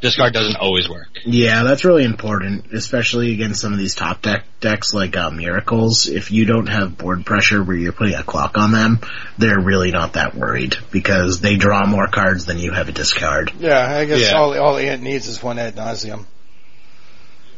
discard 0.03 0.33
doesn't 0.33 0.57
always 0.57 0.87
work. 0.87 1.07
Yeah, 1.25 1.63
that's 1.63 1.85
really 1.85 2.03
important, 2.03 2.71
especially 2.73 3.33
against 3.33 3.61
some 3.61 3.71
of 3.73 3.79
these 3.79 3.95
top 3.95 4.21
deck 4.21 4.43
decks 4.59 4.93
like 4.93 5.17
uh, 5.17 5.31
Miracles. 5.31 6.07
If 6.07 6.29
you 6.29 6.45
don't 6.45 6.67
have 6.67 6.97
board 6.97 7.25
pressure 7.25 7.63
where 7.63 7.75
you're 7.75 7.93
putting 7.93 8.13
a 8.13 8.23
clock 8.23 8.57
on 8.57 8.71
them, 8.71 8.99
they're 9.37 9.59
really 9.59 9.91
not 9.91 10.13
that 10.13 10.35
worried 10.35 10.75
because 10.91 11.39
they 11.39 11.55
draw 11.55 11.87
more 11.87 12.07
cards 12.07 12.45
than 12.45 12.59
you 12.59 12.71
have 12.73 12.89
a 12.89 12.91
discard. 12.91 13.51
Yeah, 13.59 13.79
I 13.97 14.05
guess 14.05 14.21
Yeah. 14.31 14.37
all 14.37 14.55
all 14.59 14.77
Ant 14.77 15.01
needs 15.01 15.27
is 15.27 15.41
one 15.41 15.57
Ad 15.57 15.75
Nauseam. 15.77 16.27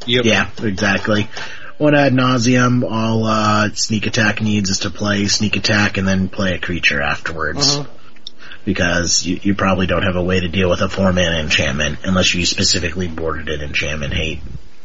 Yep. 0.06 0.26
Yeah, 0.26 0.50
exactly. 0.62 1.28
One 1.78 1.96
Ad 1.96 2.14
Nauseam, 2.14 2.84
all 2.86 3.26
uh, 3.26 3.70
sneak 3.74 4.06
attack 4.06 4.40
needs 4.42 4.70
is 4.70 4.80
to 4.80 4.90
play 4.92 5.26
sneak 5.26 5.58
attack 5.58 5.98
and 5.98 6.08
then 6.08 6.30
play 6.30 6.54
a 6.54 6.60
creature 6.60 7.02
afterwards. 7.02 7.78
Mhm. 7.78 7.88
Because 8.66 9.26
you, 9.26 9.40
you 9.44 9.56
probably 9.56 9.86
don't 9.88 10.04
have 10.04 10.16
a 10.16 10.24
way 10.24 10.40
to 10.40 10.48
deal 10.48 10.70
with 10.70 10.82
a 10.82 10.90
four 10.90 11.14
mana 11.14 11.38
enchantment 11.38 12.00
unless 12.04 12.34
you 12.34 12.46
specifically 12.46 13.08
boarded 13.08 13.48
it 13.48 13.62
enchantment 13.62 14.14
hate. 14.14 14.42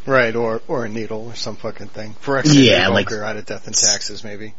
Right, 0.06 0.34
or 0.36 0.60
or 0.68 0.84
a 0.84 0.88
needle 0.88 1.26
or 1.28 1.34
some 1.34 1.56
fucking 1.56 1.88
thing. 1.88 2.14
For 2.20 2.40
Yeah, 2.44 2.52
yeah, 2.52 2.88
like- 2.88 3.10
like 3.10 3.20
out 3.20 3.36
of 3.36 3.46
death 3.46 3.66
and 3.66 3.74
taxes, 3.76 4.22
maybe. 4.22 4.54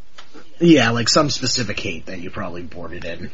Yeah, 0.60 0.92
like 0.92 1.10
some 1.10 1.30
specific 1.30 1.80
hate 1.80 2.06
that 2.08 2.20
you 2.20 2.30
probably 2.32 2.64
boarded 2.64 3.06
in. 3.06 3.32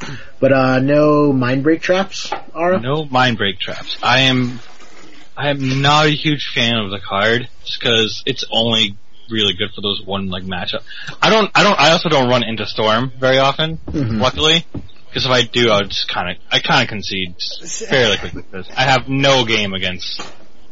But 0.40 0.52
uh 0.52 0.78
no 0.80 1.32
mind 1.32 1.62
break 1.62 1.80
traps, 1.80 2.30
Ara? 2.54 2.80
No 2.80 3.04
mind 3.04 3.38
break 3.38 3.58
traps. 3.58 3.96
I 4.02 4.22
am, 4.22 4.60
I 5.36 5.48
am 5.50 5.80
not 5.80 6.06
a 6.06 6.10
huge 6.10 6.50
fan 6.54 6.76
of 6.76 6.90
the 6.90 6.98
card 6.98 7.48
just 7.64 7.80
because 7.80 8.22
it's 8.26 8.44
only 8.50 8.96
really 9.30 9.54
good 9.54 9.70
for 9.74 9.80
those 9.80 10.02
one 10.04 10.28
like 10.28 10.42
matchup. 10.42 10.82
I 11.22 11.30
don't, 11.30 11.50
I 11.54 11.62
don't, 11.62 11.78
I 11.78 11.92
also 11.92 12.08
don't 12.08 12.28
run 12.28 12.42
into 12.42 12.66
storm 12.66 13.12
very 13.18 13.38
often. 13.38 13.78
Mhm. 13.86 14.20
Luckily, 14.20 14.66
because 15.14 15.26
if 15.26 15.30
I 15.30 15.42
do, 15.42 15.70
I'll 15.70 15.84
just 15.84 16.08
kind 16.08 16.30
of, 16.30 16.36
I 16.50 16.58
kind 16.58 16.82
of 16.82 16.88
concede 16.88 17.36
fairly 17.88 18.16
quickly 18.18 18.42
because 18.42 18.68
I 18.76 18.82
have 18.82 19.08
no 19.08 19.44
game 19.44 19.72
against 19.72 20.20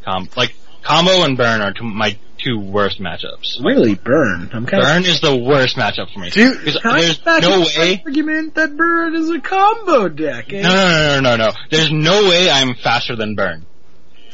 com 0.05 0.29
like 0.37 0.57
combo 0.83 1.23
and 1.23 1.37
burn 1.37 1.61
are 1.61 1.73
two, 1.73 1.85
my 1.85 2.19
two 2.39 2.59
worst 2.59 2.99
matchups. 3.01 3.63
Really, 3.65 3.95
burn. 3.95 4.51
I'm 4.53 4.67
kind 4.67 4.83
of 4.83 4.89
Burn 4.89 5.05
is 5.05 5.21
the 5.21 5.37
worst 5.37 5.77
matchup 5.77 6.13
for 6.13 6.19
me. 6.19 6.31
Do 6.31 6.41
you- 6.43 6.59
Because 6.59 6.79
Can 6.81 6.91
I 6.91 7.01
there's 7.03 7.25
no 7.43 7.61
way. 7.61 8.03
argument 8.05 8.57
that 8.57 8.77
burn 8.77 9.15
is 9.15 9.31
a 9.31 9.41
combo 9.41 10.09
deck. 10.09 10.53
eh? 10.53 10.61
No, 10.63 10.69
no, 10.73 10.75
no, 10.75 11.21
no, 11.21 11.37
no, 11.37 11.45
no. 11.47 11.53
There's 11.71 11.93
no 11.93 12.25
way 12.29 12.51
I'm 12.51 12.75
faster 12.75 13.15
than 13.15 13.37
Burn. 13.37 13.65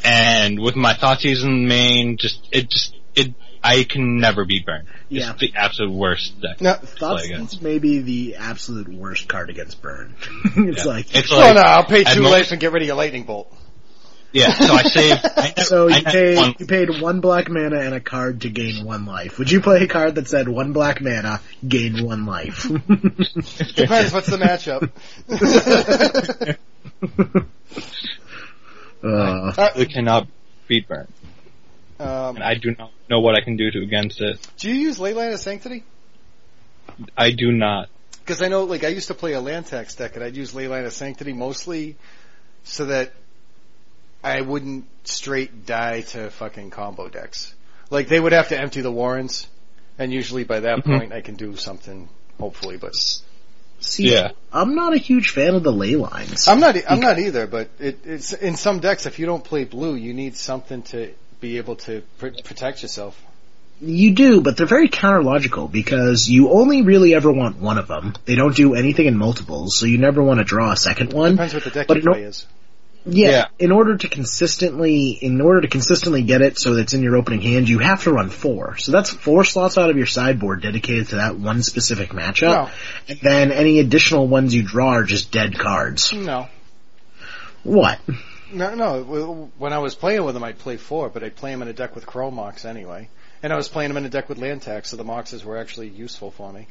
And 0.04 0.58
with 0.58 0.74
my 0.74 0.94
thought 0.94 1.20
season 1.20 1.68
main, 1.68 2.16
just 2.16 2.48
it 2.50 2.70
just 2.70 2.96
it 3.14 3.34
I 3.68 3.84
can 3.84 4.18
never 4.18 4.44
beat 4.44 4.64
Burn. 4.64 4.86
Yeah. 5.08 5.30
It's 5.32 5.40
the 5.40 5.52
absolute 5.54 5.92
worst 5.92 6.40
deck. 6.40 6.60
No, 6.60 6.74
to 6.74 6.86
play 6.86 7.28
Thoughts 7.36 7.60
may 7.60 7.78
be 7.78 7.98
the 8.00 8.36
absolute 8.36 8.88
worst 8.88 9.28
card 9.28 9.50
against 9.50 9.82
burn. 9.82 10.14
it's 10.44 10.84
Yeah. 10.84 10.90
like 10.90 11.14
it's 11.14 11.30
oh 11.32 11.52
no, 11.52 11.60
I'll 11.60 11.84
pay 11.84 12.04
two 12.04 12.22
most- 12.22 12.32
life 12.32 12.52
and 12.52 12.60
get 12.60 12.72
rid 12.72 12.82
of 12.82 12.86
your 12.86 12.96
lightning 12.96 13.24
bolt. 13.24 13.52
Yeah, 14.30 14.52
so 14.52 14.74
I 14.74 14.82
saved. 14.82 15.20
I 15.36 15.42
never, 15.56 15.60
so 15.62 15.86
you 15.88 16.02
never 16.02 16.10
paid 16.10 16.36
won- 16.36 16.54
you 16.58 16.66
paid 16.66 17.00
one 17.00 17.20
black 17.20 17.48
mana 17.48 17.78
and 17.80 17.94
a 17.94 18.00
card 18.00 18.42
to 18.42 18.50
gain 18.50 18.84
one 18.84 19.06
life. 19.06 19.38
Would 19.38 19.50
you 19.50 19.60
play 19.62 19.82
a 19.82 19.86
card 19.86 20.16
that 20.16 20.28
said 20.28 20.48
one 20.48 20.72
black 20.74 21.00
mana, 21.00 21.40
gain 21.66 22.04
one 22.04 22.26
life? 22.26 22.64
Depends 22.68 24.12
what's 24.12 24.26
the 24.28 24.36
matchup. 24.38 24.90
uh, 29.02 29.52
I 29.74 29.84
cannot 29.86 30.26
beat 30.66 30.88
Burn, 30.88 31.08
um, 32.00 32.36
and 32.36 32.44
I 32.44 32.54
do 32.54 32.74
not 32.78 32.92
know 33.10 33.20
what 33.20 33.34
I 33.34 33.40
can 33.40 33.56
do 33.56 33.70
to 33.70 33.82
against 33.82 34.20
it. 34.20 34.38
do 34.58 34.68
you 34.70 34.74
use 34.74 34.98
Leyline 34.98 35.32
of 35.32 35.40
Sanctity? 35.40 35.84
I 37.16 37.30
do 37.32 37.52
not. 37.52 37.88
Because 38.20 38.42
I 38.42 38.48
know, 38.48 38.64
like, 38.64 38.84
I 38.84 38.88
used 38.88 39.08
to 39.08 39.14
play 39.14 39.32
a 39.32 39.40
land 39.40 39.66
tax 39.66 39.94
deck, 39.94 40.14
and 40.16 40.24
I'd 40.24 40.36
use 40.36 40.52
Leyline 40.52 40.84
of 40.84 40.92
Sanctity 40.92 41.32
mostly 41.32 41.96
so 42.64 42.86
that 42.86 43.12
I 44.22 44.40
wouldn't 44.42 44.86
straight 45.04 45.64
die 45.64 46.02
to 46.02 46.30
fucking 46.30 46.70
combo 46.70 47.08
decks. 47.08 47.54
Like, 47.90 48.08
they 48.08 48.20
would 48.20 48.32
have 48.32 48.48
to 48.48 48.60
empty 48.60 48.80
the 48.82 48.92
warrens, 48.92 49.46
and 49.98 50.12
usually 50.12 50.44
by 50.44 50.60
that 50.60 50.78
Mhm. 50.80 50.84
point 50.98 51.12
I 51.12 51.20
can 51.22 51.36
do 51.36 51.56
something, 51.56 52.08
hopefully, 52.38 52.76
but 52.76 52.94
see, 53.80 54.12
Yeah. 54.12 54.32
I'm 54.52 54.74
not 54.74 54.92
a 54.92 54.98
huge 54.98 55.30
fan 55.30 55.54
of 55.54 55.62
the 55.62 55.72
ley 55.72 55.96
lines. 55.96 56.48
I'm 56.48 56.60
not, 56.60 56.76
I'm 56.88 57.00
not 57.00 57.18
either, 57.18 57.46
but 57.46 57.70
it, 57.78 58.00
it's, 58.04 58.32
in 58.34 58.56
some 58.56 58.80
decks, 58.80 59.06
if 59.06 59.18
you 59.18 59.26
don't 59.26 59.44
play 59.44 59.64
blue, 59.64 59.94
you 59.94 60.12
need 60.12 60.36
something 60.36 60.82
to 60.82 61.12
be 61.40 61.58
able 61.58 61.76
to 61.76 62.02
pr- 62.18 62.28
protect 62.44 62.82
yourself. 62.82 63.20
You 63.80 64.12
do, 64.12 64.40
but 64.40 64.56
they're 64.56 64.66
very 64.66 64.88
counterlogical 64.88 65.70
because 65.70 66.28
you 66.28 66.50
only 66.50 66.82
really 66.82 67.14
ever 67.14 67.30
want 67.30 67.58
one 67.58 67.78
of 67.78 67.86
them. 67.86 68.14
They 68.24 68.34
don't 68.34 68.56
do 68.56 68.74
anything 68.74 69.06
in 69.06 69.16
multiples, 69.16 69.78
so 69.78 69.86
you 69.86 69.98
never 69.98 70.20
want 70.22 70.38
to 70.38 70.44
draw 70.44 70.72
a 70.72 70.76
second 70.76 71.12
one. 71.12 71.32
Depends 71.32 71.54
what 71.54 71.62
the 71.64 71.70
deck 71.70 71.86
But 71.86 71.98
you 71.98 72.02
no- 72.02 72.12
play 72.12 72.22
is. 72.22 72.46
Yeah, 73.06 73.30
Yeah. 73.30 73.44
in 73.60 73.70
order 73.72 73.96
to 73.96 74.08
consistently, 74.08 75.10
in 75.10 75.40
order 75.40 75.60
to 75.62 75.68
consistently 75.68 76.22
get 76.22 76.42
it 76.42 76.58
so 76.58 76.74
that's 76.74 76.92
in 76.92 77.02
your 77.02 77.16
opening 77.16 77.40
hand, 77.40 77.68
you 77.68 77.78
have 77.78 78.02
to 78.02 78.12
run 78.12 78.28
four. 78.28 78.76
So 78.78 78.90
that's 78.92 79.10
four 79.10 79.44
slots 79.44 79.78
out 79.78 79.88
of 79.88 79.96
your 79.96 80.04
sideboard 80.06 80.60
dedicated 80.62 81.08
to 81.10 81.16
that 81.16 81.38
one 81.38 81.62
specific 81.62 82.10
matchup. 82.10 82.42
No. 82.50 82.70
And 83.08 83.18
then 83.22 83.52
any 83.52 83.78
additional 83.78 84.26
ones 84.26 84.52
you 84.54 84.62
draw 84.62 84.88
are 84.96 85.04
just 85.04 85.30
dead 85.30 85.56
cards. 85.58 86.12
No. 86.12 86.48
What? 87.62 87.98
No, 88.52 88.74
no. 88.74 89.50
When 89.58 89.72
I 89.72 89.78
was 89.78 89.94
playing 89.94 90.24
with 90.24 90.34
them, 90.34 90.44
I'd 90.44 90.58
play 90.58 90.76
four, 90.76 91.08
but 91.08 91.22
I'd 91.22 91.36
play 91.36 91.50
them 91.50 91.62
in 91.62 91.68
a 91.68 91.72
deck 91.72 91.94
with 91.94 92.06
Chrome 92.06 92.34
Mox 92.34 92.64
anyway. 92.64 93.08
And 93.42 93.52
I 93.52 93.56
was 93.56 93.68
playing 93.68 93.90
them 93.90 93.96
in 93.98 94.04
a 94.04 94.08
deck 94.08 94.28
with 94.28 94.38
land 94.38 94.62
tax, 94.62 94.90
so 94.90 94.96
the 94.96 95.04
Moxes 95.04 95.44
were 95.44 95.58
actually 95.58 95.88
useful 95.88 96.30
for 96.30 96.52
me. 96.52 96.66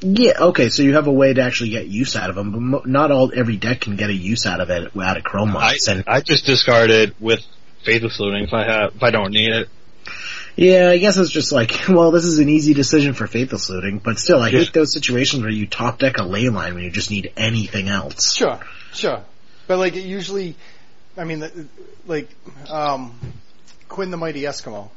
Yeah, 0.00 0.34
okay, 0.38 0.68
so 0.68 0.82
you 0.82 0.94
have 0.94 1.06
a 1.06 1.12
way 1.12 1.32
to 1.32 1.40
actually 1.42 1.70
get 1.70 1.86
use 1.88 2.16
out 2.16 2.28
of 2.30 2.36
them, 2.36 2.52
but 2.52 2.60
mo- 2.60 2.82
not 2.84 3.10
all, 3.10 3.32
every 3.34 3.56
deck 3.56 3.80
can 3.80 3.96
get 3.96 4.10
a 4.10 4.14
use 4.14 4.44
out 4.46 4.60
of 4.60 4.68
it 4.70 4.94
out 4.96 5.16
of 5.16 5.22
I, 5.24 5.28
Chrome 5.28 5.52
Mox. 5.52 5.88
And 5.88 6.04
I 6.06 6.20
just 6.20 6.44
discard 6.46 6.90
it 6.90 7.14
with 7.20 7.40
Faithless 7.82 8.20
Looting 8.20 8.44
if 8.44 8.52
I 8.52 8.64
have 8.64 8.94
if 8.96 9.02
I 9.02 9.10
don't 9.10 9.32
need 9.32 9.52
it. 9.52 9.68
yeah, 10.54 10.90
I 10.90 10.98
guess 10.98 11.16
it's 11.16 11.30
just 11.30 11.50
like, 11.52 11.84
well, 11.88 12.10
this 12.10 12.24
is 12.24 12.38
an 12.38 12.48
easy 12.48 12.74
decision 12.74 13.14
for 13.14 13.26
Faithless 13.26 13.70
Looting, 13.70 13.98
but 13.98 14.18
still, 14.18 14.40
I 14.40 14.48
Yeah. 14.50 14.58
hate 14.60 14.72
those 14.74 14.92
situations 14.92 15.42
where 15.42 15.50
you 15.52 15.66
top 15.66 15.98
deck 15.98 16.18
a 16.18 16.24
ley 16.24 16.48
line 16.50 16.74
when 16.74 16.84
you 16.84 16.90
just 16.90 17.10
need 17.10 17.32
anything 17.36 17.88
else. 17.88 18.34
Sure, 18.34 18.60
sure. 18.92 19.22
But 19.66 19.78
like, 19.78 19.96
it 19.96 20.04
usually, 20.04 20.56
I 21.16 21.24
mean, 21.24 21.68
like, 22.06 22.28
um, 22.70 23.18
Quinn 23.88 24.10
the 24.10 24.16
Mighty 24.16 24.42
Eskimo. 24.42 24.90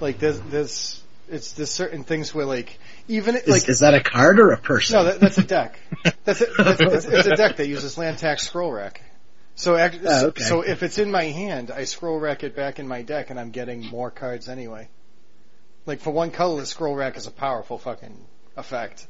Like, 0.00 0.18
there's, 0.18 0.40
there's, 0.40 1.02
it's, 1.28 1.52
there's 1.52 1.70
certain 1.70 2.04
things 2.04 2.34
where 2.34 2.44
like, 2.46 2.78
even, 3.08 3.36
Is, 3.36 3.48
like, 3.48 3.68
is 3.68 3.80
that 3.80 3.94
a 3.94 4.00
card 4.02 4.38
or 4.38 4.50
a 4.52 4.58
person? 4.58 4.96
no, 4.96 5.04
that, 5.04 5.20
that's 5.20 5.38
a 5.38 5.44
deck. 5.44 5.78
That's 6.24 6.40
a, 6.40 6.46
that's, 6.58 6.80
it's, 6.80 7.04
it's 7.06 7.26
a 7.28 7.36
deck 7.36 7.56
that 7.56 7.68
uses 7.68 7.96
land 7.96 8.18
tax 8.18 8.42
scroll 8.42 8.72
rack. 8.72 9.00
So, 9.54 9.76
act, 9.76 9.98
Oh, 10.04 10.26
okay. 10.28 10.42
so 10.42 10.60
if 10.62 10.82
it's 10.82 10.98
in 10.98 11.10
my 11.10 11.24
hand, 11.24 11.70
I 11.70 11.84
scroll 11.84 12.18
rack 12.18 12.42
it 12.42 12.54
back 12.56 12.78
in 12.80 12.88
my 12.88 13.02
deck, 13.02 13.30
and 13.30 13.38
I'm 13.38 13.50
getting 13.52 13.86
more 13.86 14.10
cards 14.10 14.48
anyway. 14.48 14.88
Like 15.86 16.00
for 16.00 16.10
one 16.10 16.32
color, 16.32 16.60
the 16.60 16.66
scroll 16.66 16.96
rack 16.96 17.16
is 17.16 17.26
a 17.28 17.30
powerful 17.30 17.78
fucking 17.78 18.16
effect. 18.56 19.06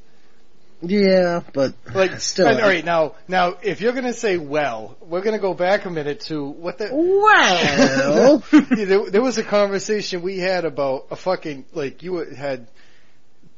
Yeah, 0.83 1.43
but 1.53 1.75
Like, 1.95 2.21
still. 2.21 2.49
all 2.49 2.59
right, 2.61 2.85
now, 2.85 3.15
now, 3.29 3.57
if 3.63 3.81
you're 3.81 3.93
gonna 3.93 4.13
say 4.13 4.37
well, 4.37 4.97
we're 5.01 5.23
gonna 5.23 5.39
go 5.39 5.55
back 5.55 5.85
a 5.85 5.91
minute 5.91 6.21
to 6.23 6.45
what 6.45 6.79
the. 6.79 6.91
Well, 6.93 8.43
Yeah, 8.53 8.61
there, 8.85 9.11
there 9.11 9.23
was 9.23 9.39
a 9.39 9.43
conversation 9.43 10.23
we 10.23 10.39
had 10.39 10.65
about 10.65 11.07
a 11.11 11.17
fucking 11.17 11.65
like 11.73 12.03
you 12.03 12.19
had 12.19 12.69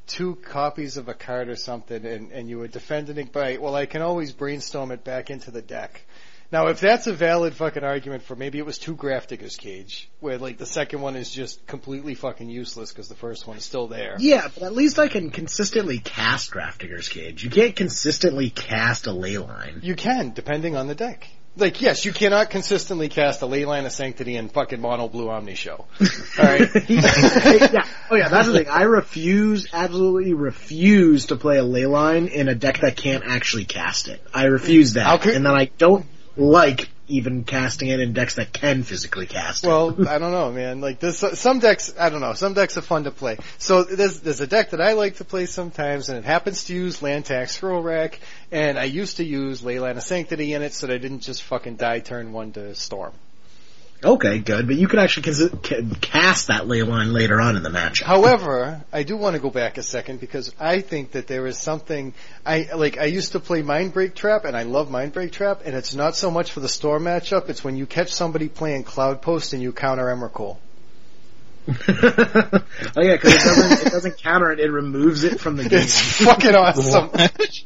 two 0.07 0.37
copies 0.37 0.97
of 0.97 1.09
a 1.09 1.15
card 1.15 1.49
or 1.49 1.57
something, 1.57 2.05
and 2.05 2.33
and 2.33 2.49
you 2.49 2.59
were 2.59 2.69
defending 2.69 3.19
it 3.19 3.33
by 3.33 3.59
well, 3.59 3.75
I 3.75 3.87
can 3.87 4.03
always 4.03 4.33
brainstorm 4.33 4.91
it 4.91 5.05
back 5.05 5.31
into 5.31 5.51
the 5.51 5.63
deck. 5.63 6.03
Now, 6.51 6.69
if 6.69 6.81
that's 6.81 7.07
a 7.07 7.13
valid 7.13 7.55
fucking 7.55 7.85
argument 7.85 8.23
for 8.23 8.35
maybe 8.35 8.59
it 8.59 8.65
was 8.65 8.79
two 8.79 8.97
Grafdigger's 8.97 9.57
Cage, 9.57 10.09
where 10.21 10.39
like 10.39 10.57
the 10.57 10.65
second 10.65 11.03
one 11.03 11.15
is 11.15 11.31
just 11.31 11.67
completely 11.67 12.15
fucking 12.15 12.49
useless 12.49 12.91
because 12.91 13.09
the 13.09 13.15
first 13.15 13.47
one 13.47 13.59
is 13.59 13.65
still 13.65 13.87
there. 13.87 14.17
yeah, 14.19 14.49
but 14.55 14.63
at 14.63 14.73
least 14.73 14.99
I 14.99 15.09
can 15.09 15.31
consistently 15.31 15.99
cast 15.99 16.51
Grafdigger's 16.51 17.11
Cage. 17.11 17.45
You 17.45 17.51
can't 17.51 17.77
consistently 17.77 18.49
cast 18.49 19.07
a 19.07 19.13
ley 19.13 19.37
line. 19.37 19.81
You 19.83 19.95
can, 19.95 20.31
depending 20.33 20.75
on 20.75 20.87
the 20.87 20.95
deck. 20.95 21.29
Like, 21.57 21.83
yes, 21.83 22.05
you 22.05 22.13
cannot 22.13 22.51
consistently 22.51 23.09
cast 23.09 23.43
a 23.43 23.47
Leyline 23.47 23.85
of 23.85 23.91
Sanctity 23.91 24.37
and 24.37 24.51
fucking 24.51 24.81
Mono 24.81 25.09
Blue 25.09 25.29
Omni 25.29 25.57
Show. 25.57 25.87
Alright? 26.39 26.69
yeah. 26.89 27.85
Oh 28.11 28.15
yeah, 28.15 28.29
that's 28.29 28.47
the 28.47 28.55
thing. 28.55 28.69
I 28.69 28.83
refuse, 28.83 29.67
absolutely 29.73 30.35
refuse 30.35 31.27
to 31.27 31.37
play 31.37 31.59
a 31.59 31.65
ley 31.65 31.87
line 31.87 32.29
in 32.29 32.49
a 32.49 32.55
deck 32.55 32.79
that 32.83 32.97
can't 32.97 33.25
actually 33.27 33.65
cast 33.65 34.07
it. 34.07 34.25
I 34.33 34.45
refuse 34.45 34.93
that. 34.93 35.21
could- 35.21 35.35
and 35.35 35.45
then 35.45 35.53
I 35.55 35.65
don't 35.79 36.07
like 36.39 36.89
even 37.09 37.43
casting 37.45 37.89
it 37.89 38.01
in 38.01 38.13
decks 38.13 38.35
that 38.35 38.53
can 38.53 38.83
physically 38.83 39.27
cast. 39.27 39.67
Well, 39.67 39.97
I 40.09 40.19
don't 40.19 40.31
know, 40.31 40.53
man. 40.53 40.81
Like 40.81 41.01
this, 41.01 41.25
some 41.35 41.59
decks, 41.59 41.93
I 41.99 42.11
don't 42.11 42.21
know. 42.21 42.35
Some 42.35 42.55
decks 42.55 42.77
are 42.77 42.83
fun 42.83 43.05
to 43.05 43.11
play. 43.11 43.39
So 43.59 43.83
there's 43.83 44.21
there's 44.21 44.41
a 44.41 44.47
deck 44.47 44.71
that 44.71 44.81
I 44.81 44.93
like 44.93 45.17
to 45.17 45.25
play 45.25 45.47
sometimes, 45.47 46.09
and 46.09 46.19
it 46.19 46.25
happens 46.25 46.65
to 46.65 46.75
use 46.75 47.03
land 47.03 47.25
tax 47.25 47.57
throw 47.57 47.81
rack. 47.81 48.21
And 48.53 48.79
I 48.79 48.85
used 48.85 49.17
to 49.17 49.25
use 49.25 49.63
Leyline 49.63 49.97
of 49.97 50.03
Sanctity 50.03 50.55
in 50.55 50.63
it, 50.63 50.73
so 50.73 50.87
that 50.87 50.95
I 50.95 50.99
didn't 50.99 51.21
just 51.21 51.43
fucking 51.43 51.77
die 51.77 52.01
turn 52.01 52.33
one 52.33 52.53
to 52.53 52.75
Storm. 52.75 53.13
Okay, 54.05 54.39
good, 54.39 54.69
but 54.69 54.77
you 54.77 54.87
could 54.87 55.01
actually 55.01 55.25
consi- 55.25 56.01
cast 56.01 56.47
that 56.47 56.69
ley 56.69 56.83
line 56.83 57.13
later 57.13 57.41
on 57.41 57.57
in 57.57 57.65
the 57.65 57.71
match. 57.71 58.01
However, 58.01 58.85
I 58.93 59.03
do 59.03 59.17
want 59.17 59.35
to 59.35 59.43
go 59.43 59.51
back 59.51 59.77
a 59.77 59.83
second 59.83 60.21
because 60.21 60.55
I 60.61 60.83
think 60.83 61.13
that 61.13 61.27
there 61.27 61.47
is 61.49 61.59
something 61.59 62.15
I 62.47 62.69
like. 62.75 62.97
I 62.97 63.07
used 63.07 63.33
to 63.33 63.41
play 63.41 63.63
Mind 63.63 63.93
Break 63.93 64.15
Trap, 64.15 64.45
and 64.45 64.57
I 64.57 64.63
love 64.63 64.89
Mind 64.89 65.13
Break 65.13 65.33
Trap, 65.33 65.63
and 65.65 65.75
it's 65.75 65.95
not 65.97 66.15
so 66.15 66.31
much 66.31 66.53
for 66.53 66.61
the 66.61 66.69
Storm 66.69 67.05
matchup. 67.05 67.49
It's 67.49 67.65
when 67.65 67.77
you 67.77 67.87
catch 67.87 68.13
somebody 68.13 68.49
playing 68.49 68.85
Cloud 68.85 69.21
Post 69.21 69.53
and 69.53 69.61
you 69.61 69.73
counter 69.73 70.05
Emrakul. 70.05 70.59
oh 71.69 71.83
yeah, 73.03 73.13
because 73.13 73.35
it 73.35 73.45
doesn't 73.45 73.87
it 73.89 73.91
doesn't 73.91 74.19
counter 74.23 74.53
it; 74.53 74.61
it 74.61 74.71
removes 74.71 75.25
it 75.25 75.41
from 75.41 75.57
the 75.57 75.65
game. 75.69 75.81
It's 75.81 76.25
fucking 76.25 76.55
awesome. 76.55 77.11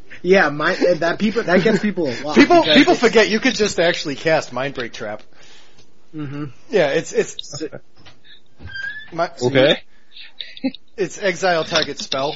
yeah, 0.22 0.48
my 0.48 0.74
that 0.94 1.18
people 1.18 1.42
that 1.42 1.62
gets 1.62 1.80
people 1.80 2.08
a 2.08 2.16
lot. 2.22 2.34
People 2.34 2.62
people 2.62 2.94
it- 2.94 2.98
forget 2.98 3.28
you 3.28 3.38
could 3.38 3.54
just 3.54 3.78
actually 3.78 4.16
cast 4.16 4.52
Mind 4.52 4.74
Break 4.74 4.92
Trap. 4.92 5.22
Mhm. 6.14 6.52
Yeah, 6.70 6.88
it's 6.88 7.12
it's 7.12 7.62
my, 9.12 9.30
Okay. 9.42 9.82
It's 10.96 11.18
exile 11.18 11.64
target 11.64 11.98
spell. 11.98 12.34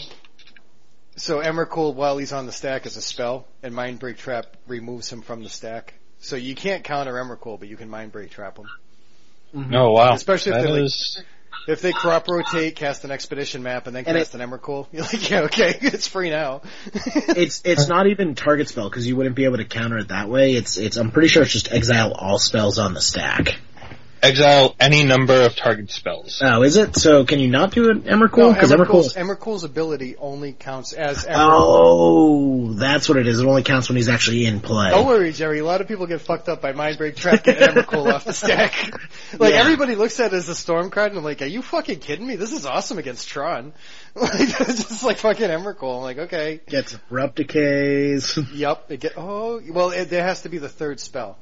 So 1.17 1.41
Emrakul, 1.41 1.95
while 1.95 2.19
he's 2.19 2.33
on 2.33 2.47
the 2.47 2.53
stack, 2.53 2.87
is 2.87 2.97
a 2.97 3.03
spell, 3.03 3.47
and 3.62 3.75
Mindbreak 3.75 4.17
Trap 4.19 4.47
removes 4.67 5.11
him 5.11 5.23
from 5.23 5.43
the 5.43 5.49
stack. 5.49 5.95
So 6.19 6.37
you 6.37 6.55
can't 6.55 6.83
counter 6.85 7.15
Emrakul, 7.15 7.59
but 7.59 7.69
you 7.69 7.77
can 7.77 7.89
Mindbreak 7.91 8.31
Trap 8.31 8.59
him. 8.59 8.67
Oh 9.75 9.93
wow. 9.93 10.12
Especially 10.12 10.53
if 10.53 10.59
That 10.59 10.62
they're 10.65 10.73
like- 10.73 10.85
is- 10.85 11.23
If 11.66 11.81
they 11.81 11.92
crop 11.92 12.29
rotate, 12.29 12.76
cast 12.76 13.05
an 13.05 13.11
expedition 13.11 13.62
map, 13.62 13.87
and 13.87 13.96
then 13.96 14.05
And 14.07 14.16
cast 14.16 14.35
an 14.35 14.40
Emrakul, 14.40 14.87
you're 14.92 15.02
like, 15.02 15.31
yeah, 15.31 15.40
okay, 15.42 15.79
it's 15.83 16.07
free 16.07 16.31
now. 16.31 16.62
It's 17.37 17.61
it's 17.64 17.88
not 17.88 18.07
even 18.07 18.35
target 18.35 18.68
spell 18.68 18.88
because 18.88 19.07
you 19.07 19.14
wouldn't 19.16 19.37
be 19.37 19.44
able 19.44 19.59
to 19.59 19.64
counter 19.64 19.98
it 19.98 20.09
that 20.09 20.29
way. 20.29 20.55
It's 20.55 20.79
it's 20.79 20.96
I'm 20.96 21.11
pretty 21.11 21.29
sure 21.29 21.42
it's 21.42 21.52
just 21.52 21.70
exile 21.70 22.12
all 22.12 22.38
spells 22.38 22.79
on 22.79 22.94
the 22.94 23.00
stack. 23.00 23.59
Exile 24.22 24.74
any 24.81 25.05
number 25.05 25.42
of 25.42 25.55
target 25.57 25.90
spells. 25.90 26.42
Oh, 26.44 26.62
is 26.62 26.76
it? 26.76 26.96
So 26.96 27.24
can 27.24 27.38
you 27.38 27.48
not 27.48 27.72
do 27.72 27.90
an 27.90 28.05
no, 28.05 28.16
Emrakul? 28.16 28.55
Because 28.55 28.72
Emrakul's, 28.72 29.14
Emrakul's 29.14 29.62
ability 29.62 30.16
only 30.16 30.52
counts 30.52 30.92
as 30.92 31.24
Emrakul. 31.24 31.35
Oh, 31.38 32.72
that's 32.72 33.09
what 33.09 33.18
it 33.18 33.26
is. 33.26 33.40
It 33.40 33.46
only 33.46 33.62
counts 33.62 33.88
when 33.88 33.96
he's 33.96 34.09
actually 34.09 34.46
in 34.46 34.61
play. 34.61 34.90
Don't 34.90 35.07
worry, 35.07 35.33
Jerry. 35.33 35.59
A 35.61 35.64
lot 35.64 35.81
of 35.81 35.88
people 35.88 36.07
get 36.07 36.20
fucked 36.22 36.48
up 36.48 36.61
by 36.62 36.72
Mindbreak 36.72 37.16
Trap 37.16 37.44
getting 37.44 37.68
Emrakul 37.68 38.12
off 38.12 38.24
the 38.24 38.33
stack. 38.33 38.74
Like 39.38 39.52
Yeah. 39.52 39.61
everybody 39.61 39.96
looks 39.96 40.18
at 40.20 40.33
it 40.33 40.37
as 40.37 40.48
a 40.48 40.55
storm 40.55 40.88
card, 40.90 41.11
and 41.11 41.18
I'm 41.18 41.24
like, 41.24 41.42
"Are 41.42 41.46
you 41.46 41.61
fucking 41.61 41.98
kidding 41.98 42.26
me? 42.26 42.37
This 42.37 42.52
is 42.52 42.64
awesome 42.64 42.98
against 42.98 43.29
Tron." 43.29 43.72
Like 44.16 44.31
it's 44.61 44.88
just 44.88 45.02
like 45.05 45.18
fucking 45.18 45.48
Emrakul. 45.50 45.98
I'm 45.98 46.02
like, 46.02 46.18
okay, 46.18 46.61
Gets 46.66 46.94
abrupt 46.94 47.37
decays. 47.37 48.38
yep. 48.55 48.87
It 48.90 49.00
get 49.00 49.12
oh 49.18 49.61
well, 49.68 49.90
it, 49.90 50.07
there 50.07 50.22
has 50.22 50.42
to 50.42 50.48
be 50.48 50.57
the 50.57 50.70
third 50.70 51.00
spell. 51.00 51.37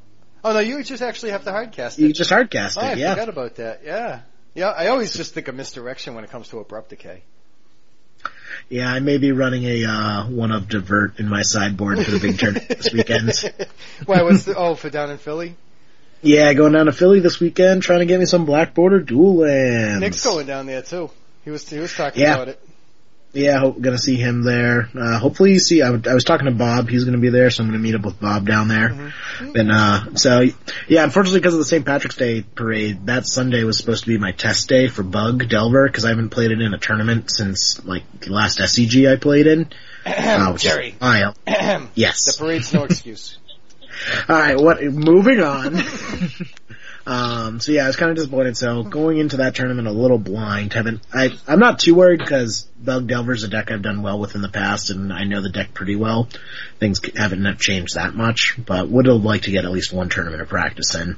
Oh 0.44 0.52
no, 0.52 0.58
you 0.58 0.82
just 0.84 1.02
actually 1.02 1.32
have 1.32 1.44
to 1.44 1.50
hardcast 1.50 1.98
it. 1.98 2.02
You 2.02 2.12
just 2.12 2.30
hardcast 2.30 2.76
Oh, 2.76 2.82
I 2.82 2.92
it. 2.92 2.98
Yeah. 2.98 3.14
forgot 3.14 3.28
about 3.30 3.54
that. 3.56 3.80
Yeah, 3.84 4.20
yeah. 4.54 4.68
I 4.70 4.88
always 4.88 5.14
just 5.16 5.32
think 5.34 5.48
of 5.48 5.54
misdirection 5.54 6.14
when 6.14 6.22
it 6.24 6.30
comes 6.30 6.48
to 6.50 6.58
abrupt 6.58 6.90
decay. 6.90 7.22
Yeah, 8.68 8.88
I 8.92 9.00
may 9.00 9.18
be 9.18 9.32
running 9.32 9.64
a 9.64 9.84
uh, 9.84 10.26
one 10.28 10.52
of 10.52 10.68
divert 10.68 11.18
in 11.18 11.28
my 11.28 11.42
sideboard 11.42 11.98
for 12.04 12.10
the 12.10 12.18
big 12.20 12.38
tournament 12.38 12.68
this 12.80 12.92
weekend. 12.92 13.32
Why? 14.06 14.22
What's 14.22 14.44
the 14.44 14.54
oh 14.56 14.74
for 14.74 14.90
down 14.90 15.10
in 15.10 15.18
Philly? 15.18 15.56
Yeah, 16.22 16.52
going 16.54 16.72
down 16.72 16.86
to 16.86 16.92
Philly 16.92 17.20
this 17.20 17.38
weekend, 17.40 17.82
trying 17.82 17.98
to 18.00 18.06
get 18.06 18.18
me 18.18 18.24
some 18.26 18.44
black 18.46 18.72
border 18.74 19.00
dual 19.00 19.36
lands. 19.36 20.00
Nick's 20.00 20.24
going 20.24 20.46
down 20.46 20.66
there 20.66 20.82
too. 20.82 21.10
He 21.44 21.50
was 21.50 21.68
he 21.68 21.78
was 21.78 21.94
talking 21.94 22.22
Yeah. 22.22 22.34
about 22.34 22.48
it. 22.48 22.60
Yeah, 23.34 23.58
hope, 23.58 23.80
gonna 23.80 23.98
see 23.98 24.16
him 24.16 24.42
there. 24.42 24.88
Uh, 24.96 25.18
hopefully 25.18 25.52
you 25.52 25.58
see, 25.58 25.82
I, 25.82 25.90
w- 25.90 26.10
I 26.10 26.14
was 26.14 26.22
talking 26.24 26.46
to 26.46 26.52
Bob, 26.52 26.88
he's 26.88 27.04
gonna 27.04 27.18
be 27.18 27.30
there, 27.30 27.50
so 27.50 27.62
I'm 27.62 27.68
gonna 27.68 27.80
meet 27.80 27.94
up 27.94 28.02
with 28.04 28.20
Bob 28.20 28.46
down 28.46 28.68
there. 28.68 28.90
Mm-hmm. 28.90 29.56
And, 29.56 29.72
uh, 29.72 30.14
so, 30.14 30.44
yeah, 30.88 31.02
unfortunately 31.02 31.40
because 31.40 31.54
of 31.54 31.58
the 31.58 31.64
St. 31.64 31.84
Patrick's 31.84 32.16
Day 32.16 32.42
parade, 32.42 33.06
that 33.06 33.26
Sunday 33.26 33.64
was 33.64 33.76
supposed 33.76 34.04
to 34.04 34.10
be 34.10 34.18
my 34.18 34.32
test 34.32 34.68
day 34.68 34.86
for 34.86 35.02
Bug 35.02 35.48
Delver, 35.48 35.88
cause 35.88 36.04
I 36.04 36.10
haven't 36.10 36.30
played 36.30 36.52
it 36.52 36.60
in 36.60 36.72
a 36.72 36.78
tournament 36.78 37.30
since, 37.30 37.84
like, 37.84 38.04
the 38.20 38.32
last 38.32 38.58
SCG 38.60 39.12
I 39.12 39.16
played 39.16 39.46
in. 39.46 39.68
Uh, 40.06 40.52
which 40.52 40.66
is 40.66 40.70
Jerry. 40.70 40.94
a 41.00 41.04
while. 41.04 41.34
the 42.26 42.36
parade's 42.38 42.74
no 42.74 42.84
excuse. 42.84 43.38
Alright, 44.28 44.58
what, 44.58 44.82
moving 44.82 45.40
on. 45.40 45.80
um, 47.06 47.60
so 47.60 47.72
yeah, 47.72 47.84
I 47.84 47.86
was 47.86 47.96
kind 47.96 48.10
of 48.10 48.16
disappointed, 48.16 48.56
so 48.56 48.82
going 48.82 49.18
into 49.18 49.38
that 49.38 49.54
tournament 49.54 49.88
a 49.88 49.92
little 49.92 50.18
blind, 50.18 50.72
haven't, 50.72 51.02
I, 51.12 51.30
I'm 51.46 51.58
not 51.58 51.78
too 51.78 51.94
worried 51.94 52.20
because 52.20 52.68
Bug 52.78 53.06
Delver's 53.06 53.44
a 53.44 53.48
deck 53.48 53.70
I've 53.70 53.82
done 53.82 54.02
well 54.02 54.18
with 54.18 54.34
in 54.34 54.42
the 54.42 54.48
past 54.48 54.90
and 54.90 55.12
I 55.12 55.24
know 55.24 55.40
the 55.40 55.50
deck 55.50 55.74
pretty 55.74 55.96
well. 55.96 56.28
Things 56.78 57.00
haven't 57.16 57.58
changed 57.58 57.94
that 57.94 58.14
much, 58.14 58.58
but 58.64 58.88
would 58.88 59.06
have 59.06 59.24
liked 59.24 59.44
to 59.44 59.50
get 59.50 59.64
at 59.64 59.70
least 59.70 59.92
one 59.92 60.08
tournament 60.08 60.42
of 60.42 60.48
practice 60.48 60.94
in. 60.94 61.16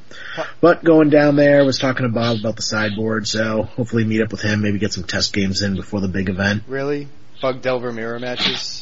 But 0.60 0.84
going 0.84 1.10
down 1.10 1.36
there, 1.36 1.64
was 1.64 1.78
talking 1.78 2.06
to 2.06 2.12
Bob 2.12 2.38
about 2.38 2.56
the 2.56 2.62
sideboard, 2.62 3.26
so 3.26 3.62
hopefully 3.62 4.04
meet 4.04 4.22
up 4.22 4.30
with 4.30 4.40
him, 4.40 4.62
maybe 4.62 4.78
get 4.78 4.92
some 4.92 5.04
test 5.04 5.32
games 5.32 5.62
in 5.62 5.74
before 5.74 6.00
the 6.00 6.08
big 6.08 6.28
event. 6.28 6.62
Really? 6.68 7.08
Bug 7.42 7.60
Delver 7.60 7.92
mirror 7.92 8.18
matches? 8.18 8.75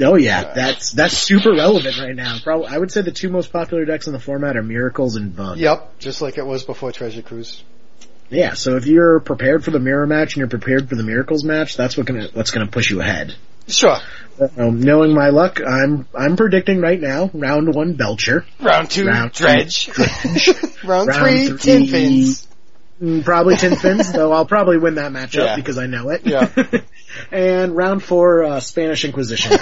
Oh 0.00 0.16
yeah, 0.16 0.52
that's, 0.54 0.92
that's 0.92 1.16
super 1.16 1.50
relevant 1.52 1.98
right 1.98 2.14
now. 2.14 2.36
Probably, 2.42 2.68
I 2.68 2.78
would 2.78 2.92
say 2.92 3.02
the 3.02 3.10
two 3.12 3.30
most 3.30 3.52
popular 3.52 3.84
decks 3.84 4.06
in 4.06 4.12
the 4.12 4.20
format 4.20 4.56
are 4.56 4.62
Miracles 4.62 5.16
and 5.16 5.34
Bug. 5.34 5.58
Yep, 5.58 5.98
just 5.98 6.22
like 6.22 6.38
it 6.38 6.46
was 6.46 6.62
before 6.64 6.92
Treasure 6.92 7.22
Cruise. 7.22 7.62
Yeah, 8.30 8.54
so 8.54 8.76
if 8.76 8.86
you're 8.86 9.20
prepared 9.20 9.64
for 9.64 9.70
the 9.70 9.80
mirror 9.80 10.06
match 10.06 10.34
and 10.34 10.40
you're 10.40 10.48
prepared 10.48 10.88
for 10.88 10.94
the 10.96 11.02
miracles 11.02 11.44
match, 11.44 11.76
that's 11.76 11.96
what 11.96 12.06
gonna, 12.06 12.28
what's 12.34 12.50
going 12.50 12.66
to 12.66 12.70
push 12.70 12.90
you 12.90 13.00
ahead. 13.00 13.34
Sure. 13.66 13.96
Um, 14.56 14.80
knowing 14.80 15.14
my 15.14 15.30
luck, 15.30 15.60
I'm 15.66 16.06
I'm 16.14 16.36
predicting 16.36 16.80
right 16.80 17.00
now 17.00 17.28
round 17.34 17.74
one 17.74 17.94
Belcher, 17.94 18.46
Round 18.60 18.88
two, 18.90 19.04
Round 19.06 19.32
two, 19.34 19.44
Dredge. 19.44 19.90
Round, 20.84 20.84
Round 21.08 21.12
three, 21.14 21.46
three- 21.48 21.58
Tin 21.58 21.86
Fins. 21.88 22.46
Mm, 23.02 23.24
probably 23.24 23.56
Tin 23.56 23.76
Fins, 23.76 24.12
though 24.14 24.32
I'll 24.32 24.46
probably 24.46 24.78
win 24.78 24.94
that 24.96 25.10
matchup 25.12 25.44
Yeah. 25.44 25.56
because 25.56 25.76
I 25.78 25.86
know 25.86 26.10
it. 26.10 26.22
Yeah. 26.24 26.48
and 27.30 27.76
round 27.76 28.02
four 28.02 28.44
uh, 28.44 28.60
Spanish 28.60 29.04
Inquisition. 29.04 29.52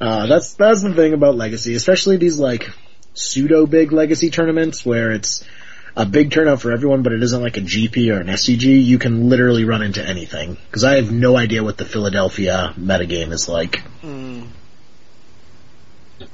uh, 0.00 0.26
that's 0.26 0.54
that's 0.54 0.82
the 0.82 0.92
thing 0.94 1.12
about 1.12 1.36
Legacy, 1.36 1.74
especially 1.74 2.16
these 2.16 2.38
like 2.38 2.70
pseudo 3.14 3.66
big 3.66 3.92
Legacy 3.92 4.30
tournaments 4.30 4.84
where 4.84 5.12
it's 5.12 5.44
a 5.96 6.04
big 6.04 6.30
turnout 6.30 6.60
for 6.60 6.72
everyone, 6.72 7.02
but 7.02 7.12
it 7.12 7.22
isn't 7.22 7.42
like 7.42 7.56
a 7.56 7.62
GP 7.62 8.14
or 8.14 8.20
an 8.20 8.26
SCG. 8.26 8.84
You 8.84 8.98
can 8.98 9.30
literally 9.30 9.64
run 9.64 9.82
into 9.82 10.06
anything 10.06 10.58
because 10.66 10.84
I 10.84 10.96
have 10.96 11.10
no 11.10 11.36
idea 11.36 11.64
what 11.64 11.78
the 11.78 11.86
Philadelphia 11.86 12.74
metagame 12.78 13.32
is 13.32 13.48
like. 13.48 13.82
Mm. 14.02 14.48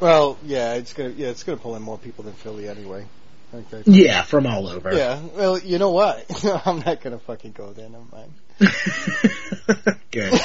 Well, 0.01 0.39
yeah, 0.45 0.75
it's 0.75 0.93
gonna 0.93 1.11
yeah, 1.11 1.29
it's 1.29 1.45
gonna 1.45 1.59
pull 1.59 1.77
in 1.77 1.83
more 1.83 1.99
people 1.99 2.25
than 2.25 2.35
Philly 2.35 2.69
anyway. 2.69 3.07
Okay. 3.55 3.83
Yeah, 3.87 4.23
from 4.23 4.47
all 4.47 4.69
over. 4.69 4.95
Yeah. 4.95 5.21
Well, 5.21 5.59
you 5.59 5.79
know 5.79 5.91
what? 5.91 6.25
I'm 6.67 6.79
not 6.81 7.03
gonna 7.03 7.19
fucking 7.19 7.53
go 7.53 7.73
there. 7.73 7.89
Never 7.89 8.05
mind. 8.11 8.33
Good. 10.11 10.33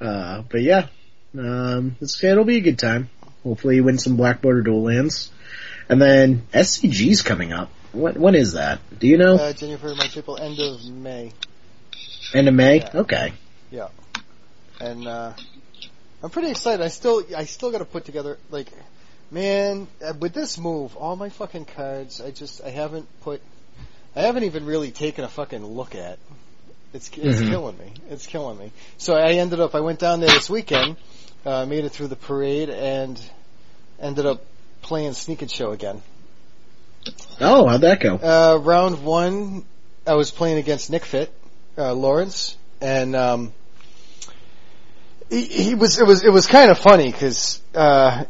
uh, 0.00 0.42
but 0.48 0.62
yeah, 0.62 0.88
um, 1.38 1.96
it's, 2.00 2.22
it'll 2.22 2.44
be 2.44 2.56
a 2.56 2.62
good 2.62 2.78
time. 2.78 3.10
Hopefully, 3.44 3.76
you 3.76 3.84
win 3.84 3.98
some 3.98 4.16
Black 4.16 4.42
Border 4.42 4.62
Dual 4.62 4.82
lands, 4.82 5.30
and 5.88 6.02
then 6.02 6.46
SCG's 6.52 7.22
coming 7.22 7.52
up. 7.52 7.70
When, 7.92 8.20
when 8.20 8.34
is 8.34 8.54
that? 8.54 8.80
Do 8.98 9.06
you 9.06 9.18
know? 9.18 9.36
Uh, 9.36 9.52
January, 9.52 9.94
my 9.94 10.08
people, 10.08 10.36
end 10.36 10.58
of 10.58 10.84
May. 10.84 11.30
End 12.32 12.48
of 12.48 12.54
May. 12.54 12.78
yeah. 12.78 12.90
Okay. 12.94 13.32
Yeah. 13.70 13.88
And 14.80 15.06
uh 15.06 15.34
I'm 16.24 16.30
pretty 16.30 16.50
excited. 16.50 16.82
I 16.82 16.88
still 16.88 17.22
I 17.36 17.44
still 17.44 17.70
got 17.70 17.78
to 17.78 17.84
put 17.84 18.06
together 18.06 18.38
like 18.50 18.68
man, 19.34 19.88
uh, 20.02 20.14
with 20.18 20.32
this 20.32 20.56
move, 20.58 20.96
all 20.96 21.16
my 21.16 21.28
fucking 21.28 21.64
cards 21.64 22.20
I 22.20 22.30
just 22.30 22.62
I 22.64 22.70
haven't 22.70 23.06
put 23.22 23.42
I 24.16 24.22
haven't 24.22 24.44
even 24.44 24.64
really 24.64 24.92
taken 24.92 25.24
a 25.24 25.28
fucking 25.28 25.64
look 25.66 25.94
at. 25.96 26.18
It's 26.94 27.10
it's 27.16 27.40
Mhm. 27.40 27.48
killing 27.48 27.76
me. 27.76 27.92
It's 28.10 28.26
killing 28.26 28.56
me. 28.56 28.70
So 28.96 29.14
I 29.14 29.32
ended 29.32 29.58
up 29.60 29.74
I 29.74 29.80
went 29.80 29.98
down 29.98 30.20
there 30.20 30.30
this 30.30 30.48
weekend, 30.48 30.96
uh 31.44 31.66
made 31.66 31.84
it 31.84 31.90
through 31.90 32.08
the 32.08 32.16
parade 32.16 32.70
and 32.70 33.20
ended 34.00 34.24
up 34.24 34.42
playing 34.82 35.12
Sneak 35.14 35.42
and 35.42 35.50
Show 35.50 35.72
again. 35.72 36.00
Oh, 37.40 37.66
how'd 37.66 37.80
that 37.82 38.00
go? 38.00 38.16
Uh, 38.16 38.58
round 38.58 39.04
one, 39.04 39.64
I 40.06 40.14
was 40.14 40.30
playing 40.30 40.58
against 40.58 40.90
Nick 40.90 41.04
Fit, 41.04 41.30
uh, 41.76 41.92
Lawrence, 41.92 42.56
and 42.80 43.14
um, 43.14 43.52
he, 45.28 45.44
he 45.44 45.74
was. 45.74 45.98
It 45.98 46.06
was. 46.06 46.22
It 46.22 46.30
was 46.30 46.46
kind 46.46 46.70
of 46.70 46.78
funny 46.78 47.10
because 47.10 47.60
uh, 47.74 48.24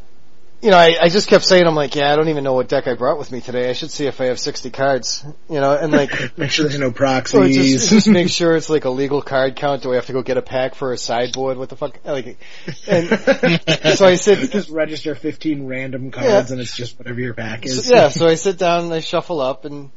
you 0.65 0.71
know, 0.71 0.79
I, 0.79 0.97
I 0.99 1.09
just 1.11 1.29
kept 1.29 1.45
saying, 1.45 1.67
I'm 1.67 1.75
like, 1.75 1.95
yeah, 1.95 2.11
I 2.11 2.17
don't 2.17 2.31
even 2.31 2.43
know 2.43 2.55
what 2.55 2.71
deck 2.71 2.89
I 2.89 2.95
brought 2.95 3.19
with 3.19 3.31
me 3.31 3.43
today. 3.43 3.69
I 3.69 3.75
should 3.75 3.91
see 3.91 4.07
if 4.07 4.19
I 4.19 4.27
have 4.27 4.41
60 4.41 4.71
cards, 4.71 5.23
you 5.51 5.61
know, 5.61 5.77
and 5.77 5.93
like, 5.93 6.11
Make 6.39 6.51
sure 6.51 6.67
there's 6.67 6.81
no 6.81 6.91
proxies. 6.91 7.55
just, 7.83 7.91
just 7.91 8.09
make 8.09 8.31
sure 8.31 8.57
it's 8.57 8.71
like 8.71 8.87
a 8.87 8.91
legal 8.91 9.21
card 9.21 9.57
count. 9.57 9.83
Do 9.83 9.93
I 9.93 9.97
have 9.97 10.07
to 10.07 10.15
go 10.15 10.23
get 10.23 10.39
a 10.39 10.43
pack 10.43 10.75
for 10.75 10.95
a 10.95 10.97
sideboard? 10.97 11.59
What 11.59 11.69
the 11.69 11.77
fuck? 11.77 11.99
Like, 12.03 12.39
and 12.89 13.09
so 13.95 14.07
I 14.07 14.15
said, 14.15 14.51
just 14.51 14.71
register 14.71 15.15
15 15.15 15.67
random 15.67 16.11
cards 16.11 16.51
and 16.51 16.59
it's 16.63 16.75
just 16.75 16.99
whatever 16.99 17.21
your 17.21 17.35
pack 17.35 17.67
is. 17.67 17.85
So- 17.87 17.95
yeah, 17.95 18.09
so 18.09 18.27
I 18.27 18.37
sit 18.37 18.57
down 18.57 18.85
and 18.85 18.95
I 18.95 19.01
shuffle 19.01 19.43
up 19.43 19.67
and 19.67 19.91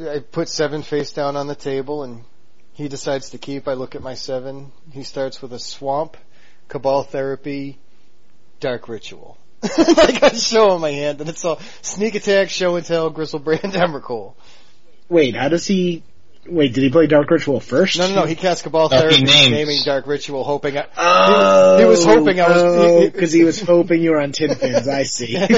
I 0.00 0.20
put 0.20 0.48
seven 0.48 0.80
face 0.80 1.12
down 1.12 1.36
on 1.36 1.46
the 1.46 1.54
table 1.54 2.04
and 2.04 2.24
he 2.72 2.88
decides 2.88 3.30
to 3.30 3.38
keep. 3.38 3.68
I 3.68 3.74
look 3.74 3.94
at 3.94 4.02
my 4.02 4.14
seven. 4.14 4.72
He 4.92 5.02
starts 5.02 5.42
with 5.42 5.52
a 5.52 5.58
swamp, 5.58 6.16
cabal 6.68 7.02
therapy, 7.02 7.78
dark 8.60 8.88
ritual. 8.88 9.36
like 9.96 10.22
I 10.22 10.28
show 10.30 10.74
him 10.74 10.80
my 10.80 10.90
hand 10.90 11.20
and 11.20 11.28
it's 11.30 11.44
all 11.44 11.60
sneak 11.82 12.14
attack, 12.14 12.50
show 12.50 12.76
and 12.76 12.84
tell, 12.86 13.10
gristle 13.10 13.40
Griselbrand, 13.40 13.72
Emrakul. 13.72 14.34
Wait, 15.08 15.36
how 15.36 15.48
does 15.48 15.66
he, 15.66 16.02
wait, 16.46 16.72
did 16.72 16.82
he 16.82 16.90
play 16.90 17.06
Dark 17.06 17.30
Ritual 17.30 17.60
first? 17.60 17.98
No, 17.98 18.08
no, 18.08 18.14
no, 18.16 18.26
he 18.26 18.34
cast 18.34 18.62
cabal 18.64 18.88
No, 18.88 18.96
he 19.08 19.24
therapy, 19.24 19.50
naming 19.50 19.78
dark 19.84 20.06
ritual, 20.06 20.44
hoping 20.44 20.76
I, 20.78 20.86
Oh, 20.96 21.78
he 21.78 21.84
was 21.84 22.04
oh, 22.06 22.16
hoping 22.18 22.40
I 22.40 22.48
was- 22.48 22.62
he- 22.92 23.00
he- 23.04 23.08
because 23.10 23.32
he 23.32 23.44
was 23.44 23.60
hoping 23.60 24.02
you 24.02 24.10
were 24.12 24.20
on 24.20 24.32
tin 24.32 24.54
fins. 24.54 24.88
I 24.88 25.02
see. 25.04 25.36
and 25.36 25.48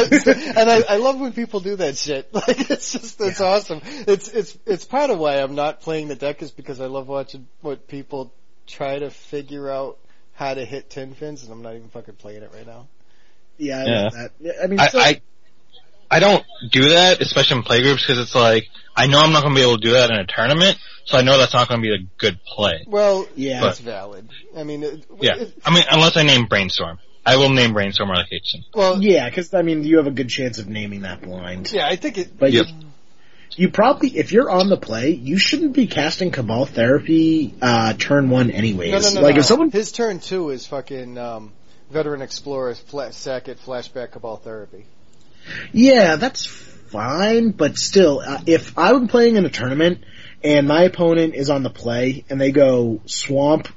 I, 0.71 0.83
I 0.89 0.97
love 0.97 1.21
when 1.21 1.33
people 1.33 1.61
do 1.61 1.77
that 1.77 1.97
shit. 1.97 2.29
Like 2.35 2.71
it's 2.71 2.93
just 2.93 3.21
it's 3.21 3.41
awesome. 3.41 3.81
It's 3.85 4.29
it's 4.29 4.59
it's 4.67 4.85
part 4.85 5.11
of 5.11 5.19
why 5.19 5.37
I'm 5.37 5.55
not 5.55 5.81
playing 5.81 6.09
the 6.09 6.15
deck 6.17 6.43
is 6.43 6.51
because 6.51 6.81
I 6.81 6.87
love 6.87 7.09
watching 7.09 7.47
what 7.61 7.89
people 7.89 8.33
try 8.67 8.99
to 8.99 9.11
figure 9.11 9.71
out 9.71 9.99
how 10.35 10.53
to 10.55 10.65
hit 10.65 10.91
tin 10.91 11.15
fins, 11.15 11.45
and 11.45 11.53
I'm 11.53 11.63
not 11.63 11.75
even 11.77 11.89
fucking 11.89 12.17
playing 12.17 12.43
it 12.43 12.51
right 12.55 12.67
now. 12.67 12.89
Yeah, 13.59 13.79
I 13.79 13.85
Yeah. 13.85 14.09
that. 14.11 14.31
I 14.63 14.67
mean, 14.67 14.81
I, 14.81 14.89
so, 14.89 14.99
I 14.99 15.21
I 16.11 16.21
don't 16.21 16.45
do 16.71 16.91
that, 16.91 17.21
especially 17.21 17.59
in 17.59 17.63
playgroups, 17.65 18.07
because 18.07 18.19
it's 18.19 18.35
like 18.35 18.69
I 18.97 19.07
know 19.07 19.21
I'm 19.21 19.33
not 19.33 19.43
going 19.43 19.55
to 19.55 19.59
be 19.59 19.63
able 19.63 19.77
to 19.79 19.83
do 19.87 19.93
that 19.93 20.11
in 20.11 20.17
a 20.17 20.27
tournament, 20.27 20.79
so 21.05 21.19
I 21.19 21.23
know 21.23 21.37
that's 21.39 21.53
not 21.53 21.69
going 21.69 21.81
to 21.81 21.87
be 21.87 21.95
a 21.95 21.99
good 22.19 22.39
play. 22.45 22.85
Well, 22.87 23.27
Yeah. 23.35 23.61
that's 23.61 23.79
valid. 23.81 24.29
I 24.57 24.63
mean, 24.65 24.83
it, 24.83 25.05
Yeah, 25.21 25.37
it- 25.37 25.55
I 25.65 25.73
mean, 25.75 25.85
unless 25.91 26.17
I 26.17 26.23
name 26.23 26.47
brainstorm, 26.47 26.99
I 27.25 27.37
will 27.37 27.51
name 27.51 27.73
brainstorm 27.73 28.11
or 28.11 28.15
like 28.15 28.29
Hitchson. 28.31 28.65
well, 28.75 29.03
yeah, 29.03 29.29
because 29.29 29.53
I 29.53 29.63
mean, 29.63 29.83
you 29.85 29.97
have 29.99 30.07
a 30.07 30.11
good 30.13 30.29
chance 30.29 30.59
of 30.59 30.69
naming 30.69 31.03
that 31.03 31.23
blind. 31.23 31.71
yeah, 31.73 31.87
I 31.87 31.97
think 31.97 32.19
it. 32.19 32.39
But 32.39 32.53
Yep. 32.53 32.67
you, 32.69 32.75
you 33.57 33.69
probably, 33.71 34.17
if 34.17 34.33
you're 34.33 34.49
on 34.51 34.69
the 34.69 34.77
play, 34.77 35.11
you 35.11 35.37
shouldn't 35.39 35.73
be 35.73 35.87
casting 35.89 36.31
Cabal 36.31 36.67
Therapy 36.67 37.53
uh, 37.61 37.95
turn 37.95 38.31
one 38.31 38.51
anyways. 38.51 38.93
No, 38.93 38.99
no, 38.99 39.15
no, 39.15 39.21
like 39.23 39.35
no. 39.35 39.41
if 39.41 39.47
someone, 39.47 39.71
his 39.71 39.93
turn 39.93 40.21
two 40.21 40.51
is 40.51 40.67
fucking 40.67 41.19
um, 41.19 41.53
veteran 41.91 42.23
explorer 42.23 42.75
fla- 42.75 43.13
Sackett 43.13 43.59
flashback 43.59 44.13
cabal 44.13 44.37
therapy. 44.37 44.87
yeah, 45.73 46.17
that's 46.17 46.47
fine. 46.47 47.51
But 47.51 47.77
still, 47.77 48.21
uh, 48.21 48.41
if 48.47 48.79
I'm 48.79 49.09
playing 49.09 49.37
in 49.37 49.45
a 49.45 49.51
tournament 49.51 50.05
and 50.43 50.67
my 50.69 50.83
opponent 50.83 51.35
is 51.35 51.51
on 51.51 51.63
the 51.63 51.71
play 51.71 52.25
and 52.29 52.41
they 52.41 52.53
go 52.53 53.01
Swamp 53.07 53.69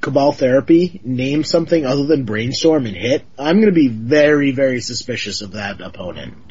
Cabal 0.00 0.32
Therapy, 0.32 1.00
name 1.04 1.42
something 1.42 1.84
other 1.84 2.06
than 2.06 2.24
Brainstorm 2.24 2.86
and 2.86 2.96
hit, 2.96 3.24
I'm 3.38 3.56
going 3.56 3.66
to 3.66 3.72
be 3.72 3.88
very, 3.88 4.52
very 4.52 4.80
suspicious 4.80 5.42
of 5.42 5.52
that 5.52 5.80
opponent. 5.80 6.45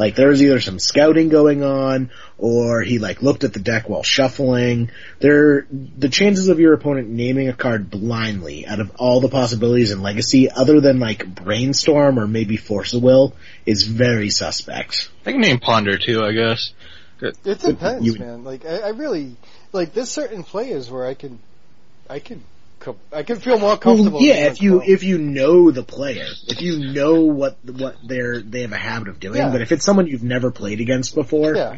Like 0.00 0.14
there's 0.14 0.42
either 0.42 0.60
some 0.60 0.78
scouting 0.78 1.28
going 1.28 1.62
on 1.62 2.10
or 2.38 2.80
he 2.80 2.98
like 2.98 3.20
looked 3.20 3.44
at 3.44 3.52
the 3.52 3.60
deck 3.60 3.86
while 3.86 4.02
shuffling. 4.02 4.90
There, 5.18 5.66
the 5.70 6.08
chances 6.08 6.48
of 6.48 6.58
your 6.58 6.72
opponent 6.72 7.10
naming 7.10 7.50
a 7.50 7.52
card 7.52 7.90
blindly 7.90 8.66
out 8.66 8.80
of 8.80 8.92
all 8.96 9.20
the 9.20 9.28
possibilities 9.28 9.90
in 9.90 10.00
Legacy 10.00 10.50
other 10.50 10.80
than 10.80 11.00
like 11.00 11.26
Brainstorm 11.26 12.18
or 12.18 12.26
maybe 12.26 12.56
Force 12.56 12.94
of 12.94 13.02
Will 13.02 13.34
is 13.66 13.82
very 13.82 14.30
suspect. 14.30 15.10
I 15.26 15.32
can 15.32 15.42
name 15.42 15.58
Ponder 15.58 15.98
too, 15.98 16.22
I 16.24 16.32
guess. 16.32 16.72
It 17.20 17.60
depends, 17.60 18.06
you- 18.06 18.18
man. 18.18 18.42
Like 18.42 18.64
I, 18.64 18.78
I 18.78 18.88
really 18.92 19.36
like 19.74 19.92
there's 19.92 20.10
certain 20.10 20.44
players 20.44 20.90
where 20.90 21.04
I 21.04 21.12
can, 21.12 21.38
I 22.08 22.20
can, 22.20 22.42
I 23.12 23.22
can 23.22 23.38
feel 23.38 23.58
more 23.58 23.76
comfortable. 23.76 24.18
Well, 24.18 24.22
yeah, 24.26 24.46
if 24.46 24.62
you 24.62 24.82
if 24.82 25.02
you 25.02 25.18
know 25.18 25.70
the 25.70 25.82
player, 25.82 26.26
if 26.48 26.60
you 26.62 26.92
know 26.92 27.22
what 27.24 27.58
what 27.64 27.96
they're 28.06 28.40
they 28.40 28.62
have 28.62 28.72
a 28.72 28.76
habit 28.78 29.08
of 29.08 29.20
doing, 29.20 29.38
Yeah. 29.38 29.50
but 29.50 29.60
if 29.60 29.72
it's 29.72 29.84
someone 29.84 30.06
you've 30.06 30.22
never 30.22 30.50
played 30.50 30.80
against 30.80 31.14
before, 31.14 31.54
yeah, 31.54 31.76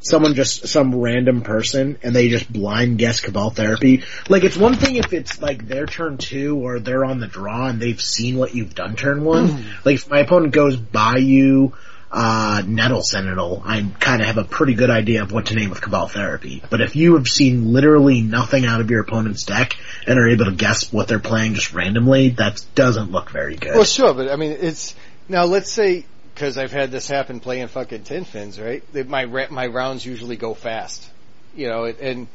someone 0.00 0.34
just 0.34 0.68
some 0.68 0.94
random 0.94 1.42
person 1.42 1.98
and 2.02 2.14
they 2.14 2.28
just 2.28 2.52
blind 2.52 2.98
guess 2.98 3.20
cabal 3.20 3.50
therapy. 3.50 4.04
Like 4.28 4.44
it's 4.44 4.56
one 4.56 4.74
thing 4.74 4.96
if 4.96 5.12
it's 5.12 5.40
like 5.40 5.66
their 5.66 5.86
turn 5.86 6.18
two 6.18 6.58
or 6.58 6.80
they're 6.80 7.04
on 7.04 7.20
the 7.20 7.26
draw 7.28 7.66
and 7.68 7.80
they've 7.80 8.00
seen 8.00 8.36
what 8.36 8.54
you've 8.54 8.74
done 8.74 8.96
turn 8.96 9.24
one. 9.24 9.48
Hmm. 9.48 9.68
like 9.84 9.96
if 9.96 10.08
my 10.10 10.20
opponent 10.20 10.52
goes 10.52 10.76
by 10.76 11.16
you 11.16 11.74
uh 12.12 12.62
nettle 12.66 13.02
sentinel, 13.02 13.62
I 13.64 13.86
kind 13.98 14.20
of 14.20 14.26
have 14.26 14.36
a 14.36 14.44
pretty 14.44 14.74
good 14.74 14.90
idea 14.90 15.22
of 15.22 15.32
what 15.32 15.46
to 15.46 15.54
name 15.54 15.70
with 15.70 15.80
cabal 15.80 16.08
therapy. 16.08 16.62
But 16.68 16.80
if 16.82 16.94
you 16.94 17.14
have 17.14 17.26
seen 17.26 17.72
literally 17.72 18.20
nothing 18.20 18.66
out 18.66 18.80
of 18.82 18.90
your 18.90 19.00
opponent's 19.00 19.44
deck 19.44 19.76
and 20.06 20.18
are 20.18 20.28
able 20.28 20.44
to 20.44 20.52
guess 20.52 20.92
what 20.92 21.08
they're 21.08 21.18
playing 21.18 21.54
just 21.54 21.72
randomly, 21.72 22.30
that 22.30 22.62
doesn't 22.74 23.10
look 23.10 23.30
very 23.30 23.56
good. 23.56 23.74
well, 23.74 23.84
sure, 23.84 24.12
but 24.12 24.30
I 24.30 24.36
mean, 24.36 24.52
it's 24.60 24.94
now. 25.28 25.44
Let's 25.44 25.72
say 25.72 26.04
because 26.34 26.58
I've 26.58 26.72
had 26.72 26.90
this 26.90 27.08
happen 27.08 27.40
playing 27.40 27.68
fucking 27.68 28.04
tin 28.04 28.24
fins, 28.24 28.60
right? 28.60 28.82
My 29.08 29.24
my 29.26 29.66
rounds 29.66 30.04
usually 30.04 30.36
go 30.36 30.52
fast, 30.54 31.08
you 31.56 31.68
know, 31.68 31.84
and 31.84 32.28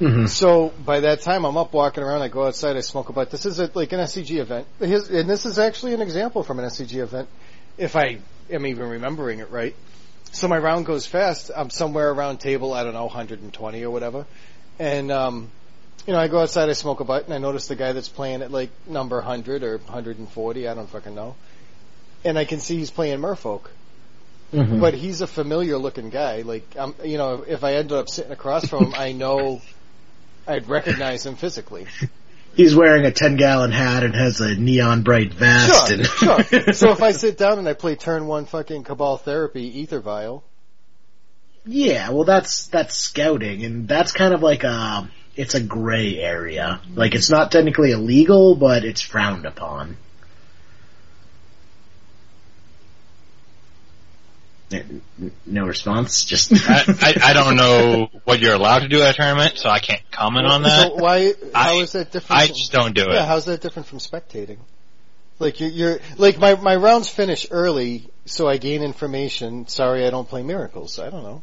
Mhm. 0.00 0.28
So 0.30 0.72
by 0.84 1.00
that 1.00 1.20
time, 1.20 1.44
I'm 1.44 1.58
up 1.58 1.74
walking 1.74 2.02
around. 2.02 2.22
I 2.22 2.28
go 2.28 2.46
outside. 2.46 2.74
I 2.76 2.80
smoke 2.80 3.10
a 3.10 3.12
butt. 3.12 3.30
This 3.30 3.44
is 3.44 3.60
a, 3.60 3.70
like 3.74 3.92
an 3.92 4.00
SCG 4.00 4.38
event, 4.38 4.66
His, 4.78 5.10
and 5.10 5.28
this 5.28 5.44
is 5.44 5.58
actually 5.58 5.92
an 5.92 6.00
example 6.00 6.42
from 6.42 6.58
an 6.58 6.64
SCG 6.64 7.02
event, 7.02 7.28
if 7.76 7.94
I 7.96 8.18
am 8.50 8.66
even 8.66 8.88
remembering 8.88 9.40
it 9.40 9.50
right. 9.50 9.74
So 10.32 10.48
my 10.48 10.58
round 10.58 10.86
goes 10.86 11.06
fast. 11.06 11.50
I'm 11.54 11.70
somewhere 11.70 12.10
around 12.10 12.38
table, 12.38 12.72
I 12.72 12.84
don't 12.84 12.94
know, 12.94 13.06
120 13.06 13.82
or 13.82 13.90
whatever, 13.90 14.26
and 14.78 15.10
um, 15.10 15.48
you 16.06 16.12
know, 16.12 16.18
I 16.18 16.28
go 16.28 16.40
outside. 16.40 16.68
I 16.68 16.74
smoke 16.74 17.00
a 17.00 17.04
butt, 17.04 17.24
and 17.24 17.34
I 17.34 17.38
notice 17.38 17.66
the 17.66 17.76
guy 17.76 17.92
that's 17.92 18.08
playing 18.08 18.42
at 18.42 18.50
like 18.50 18.70
number 18.86 19.16
100 19.16 19.62
or 19.62 19.78
140. 19.78 20.68
I 20.68 20.74
don't 20.74 20.88
fucking 20.88 21.14
know, 21.14 21.34
and 22.24 22.38
I 22.38 22.44
can 22.44 22.60
see 22.60 22.76
he's 22.76 22.90
playing 22.90 23.18
Merfolk 23.18 23.66
Mhm. 24.52 24.80
but 24.80 24.94
he's 24.94 25.20
a 25.20 25.26
familiar 25.26 25.78
looking 25.78 26.10
guy. 26.10 26.42
Like, 26.42 26.64
um, 26.76 26.94
you 27.04 27.18
know, 27.18 27.44
if 27.46 27.62
I 27.62 27.74
ended 27.74 27.96
up 27.96 28.08
sitting 28.08 28.32
across 28.32 28.66
from 28.66 28.86
him, 28.86 28.94
I 28.96 29.12
know 29.12 29.62
I'd 30.46 30.68
recognize 30.68 31.24
him 31.24 31.36
physically. 31.36 31.86
He's 32.54 32.74
wearing 32.74 33.06
a 33.06 33.10
10 33.10 33.36
gallon 33.36 33.70
hat 33.70 34.02
and 34.02 34.14
has 34.14 34.40
a 34.40 34.54
neon 34.54 35.02
bright 35.02 35.32
vest 35.32 35.88
Sure, 35.88 36.36
and 36.36 36.44
sure. 36.46 36.72
So 36.72 36.90
if 36.90 37.02
I 37.02 37.12
sit 37.12 37.38
down 37.38 37.58
and 37.58 37.68
I 37.68 37.74
play 37.74 37.96
turn 37.96 38.26
one 38.26 38.44
fucking 38.46 38.84
Cabal 38.84 39.18
Therapy 39.18 39.80
Ether 39.80 40.00
Vial, 40.00 40.44
Yeah, 41.64 42.10
well 42.10 42.24
that's, 42.24 42.66
that's 42.66 42.94
scouting 42.96 43.64
and 43.64 43.88
that's 43.88 44.12
kind 44.12 44.34
of 44.34 44.42
like 44.42 44.64
a, 44.64 45.10
it's 45.36 45.54
a 45.54 45.60
gray 45.60 46.18
area. 46.18 46.80
Like 46.94 47.14
it's 47.14 47.30
not 47.30 47.52
technically 47.52 47.92
illegal, 47.92 48.56
but 48.56 48.84
it's 48.84 49.00
frowned 49.00 49.46
upon. 49.46 49.96
No 55.46 55.66
response, 55.66 56.24
just. 56.24 56.52
I, 56.70 56.84
I, 57.00 57.14
I 57.30 57.32
don't 57.32 57.56
know 57.56 58.08
what 58.24 58.40
you're 58.40 58.54
allowed 58.54 58.80
to 58.80 58.88
do 58.88 59.02
at 59.02 59.14
a 59.14 59.16
tournament, 59.16 59.58
so 59.58 59.68
I 59.68 59.80
can't 59.80 60.02
comment 60.12 60.46
on 60.46 60.62
that. 60.62 60.88
so 60.88 60.94
why? 60.94 61.32
How 61.54 61.78
I- 61.78 61.82
is 61.82 61.92
that 61.92 62.12
different? 62.12 62.40
I 62.42 62.46
from- 62.46 62.54
just 62.56 62.72
don't 62.72 62.94
do 62.94 63.02
it. 63.02 63.14
Yeah, 63.14 63.26
how's 63.26 63.46
that 63.46 63.60
different 63.60 63.88
from 63.88 63.98
spectating? 63.98 64.58
Like 65.40 65.58
you're, 65.58 65.70
you're 65.70 66.00
like 66.18 66.38
my 66.38 66.54
my 66.54 66.76
rounds 66.76 67.08
finish 67.08 67.46
early, 67.50 68.08
so 68.26 68.46
I 68.46 68.58
gain 68.58 68.82
information. 68.82 69.66
Sorry, 69.68 70.06
I 70.06 70.10
don't 70.10 70.28
play 70.28 70.42
miracles. 70.42 70.98
I 70.98 71.08
don't 71.10 71.22
know. 71.22 71.42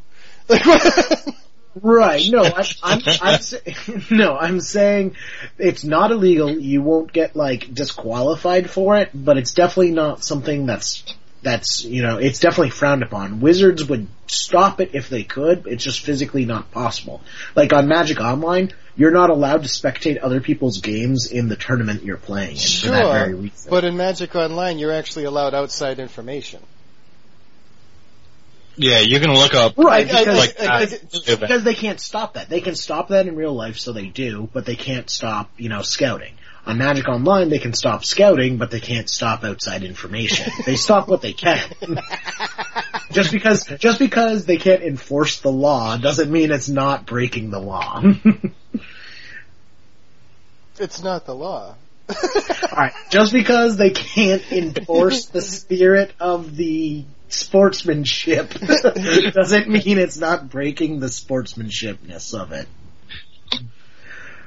Right. 1.81 2.23
No, 2.29 2.41
I, 2.43 2.65
I'm, 2.81 3.01
I'm, 3.21 3.39
sa- 3.39 3.57
no, 4.09 4.35
I'm 4.35 4.59
saying 4.61 5.15
it's 5.59 5.83
not 5.83 6.09
illegal. 6.11 6.49
You 6.49 6.81
won't 6.81 7.13
get 7.13 7.35
like 7.35 7.71
disqualified 7.71 8.69
for 8.69 8.97
it, 8.97 9.11
but 9.13 9.37
it's 9.37 9.53
definitely 9.53 9.91
not 9.91 10.23
something 10.23 10.65
that's 10.65 11.03
that's 11.47 11.83
you 11.85 12.01
know 12.03 12.17
it's 12.17 12.39
definitely 12.39 12.71
frowned 12.71 13.03
upon. 13.03 13.39
Wizards 13.39 13.83
would 13.85 14.07
stop 14.27 14.81
it 14.81 14.91
if 14.93 15.09
they 15.09 15.23
could. 15.23 15.65
It's 15.65 15.83
just 15.83 16.01
physically 16.01 16.45
not 16.45 16.71
possible. 16.71 17.21
Like 17.55 17.71
on 17.73 17.87
Magic 17.87 18.19
Online, 18.19 18.73
you're 18.97 19.11
not 19.11 19.29
allowed 19.29 19.63
to 19.63 19.69
spectate 19.69 20.19
other 20.21 20.41
people's 20.41 20.81
games 20.81 21.31
in 21.31 21.47
the 21.47 21.55
tournament 21.55 22.03
you're 22.03 22.17
playing 22.17 22.57
in 22.57 22.57
for 22.81 22.87
that 22.89 23.11
very 23.11 23.31
sure, 23.31 23.35
reason. 23.37 23.69
but 23.69 23.83
in 23.85 23.95
Magic 23.95 24.35
Online, 24.35 24.77
you're 24.77 24.91
actually 24.91 25.23
allowed 25.23 25.53
outside 25.53 25.99
information. 25.99 26.61
Yeah, 28.79 28.99
you 28.99 29.19
can 29.19 29.33
look 29.33 29.55
up 29.55 29.75
Right, 29.77 30.07
I- 30.07 30.17
I- 30.17 30.19
because, 30.19 30.37
like 30.37 30.61
I- 30.61 30.65
uh, 30.65 30.79
I- 30.81 30.85
that. 30.85 31.39
because 31.39 31.63
they 31.63 31.73
can't 31.73 31.99
stop 31.99 32.35
that. 32.35 32.47
They 32.47 32.61
can 32.61 32.75
stop 32.75 33.07
that 33.09 33.25
in 33.25 33.35
real 33.35 33.53
life, 33.53 33.79
so 33.79 33.91
they 33.91 34.05
do, 34.05 34.47
but 34.53 34.65
they 34.65 34.75
can't 34.75 35.09
stop, 35.09 35.49
you 35.57 35.67
know, 35.69 35.81
scouting. 35.81 36.33
On 36.67 36.77
Magic 36.77 37.07
Online, 37.07 37.47
they 37.47 37.59
can 37.59 37.73
stop 37.73 38.03
scouting, 38.03 38.57
but 38.57 38.71
they 38.71 38.81
can't 38.81 39.09
stop 39.09 39.45
outside 39.45 39.83
information. 39.83 40.51
they 40.65 40.75
stop 40.75 41.07
what 41.07 41.21
they 41.21 41.31
can. 41.31 41.61
just 43.11 43.31
because, 43.31 43.65
just 43.79 43.99
because 43.99 44.45
they 44.45 44.57
can't 44.57 44.83
enforce 44.83 45.39
the 45.39 45.51
law 45.51 45.95
doesn't 45.95 46.29
mean 46.29 46.51
it's 46.51 46.67
not 46.67 47.05
breaking 47.05 47.51
the 47.51 47.59
law. 47.59 48.03
It's 50.79 51.01
not 51.01 51.25
the 51.25 51.33
law. 51.33 51.75
Alright, 52.71 52.93
just 53.09 53.33
because 53.33 53.77
they 53.77 53.89
can't 53.89 54.43
endorse 54.51 55.25
the 55.25 55.41
spirit 55.41 56.13
of 56.19 56.55
the 56.55 57.03
sportsmanship 57.29 58.51
doesn't 58.53 59.67
mean 59.67 59.97
it's 59.97 60.17
not 60.17 60.49
breaking 60.49 60.99
the 60.99 61.07
sportsmanshipness 61.07 62.39
of 62.39 62.51
it. 62.51 62.67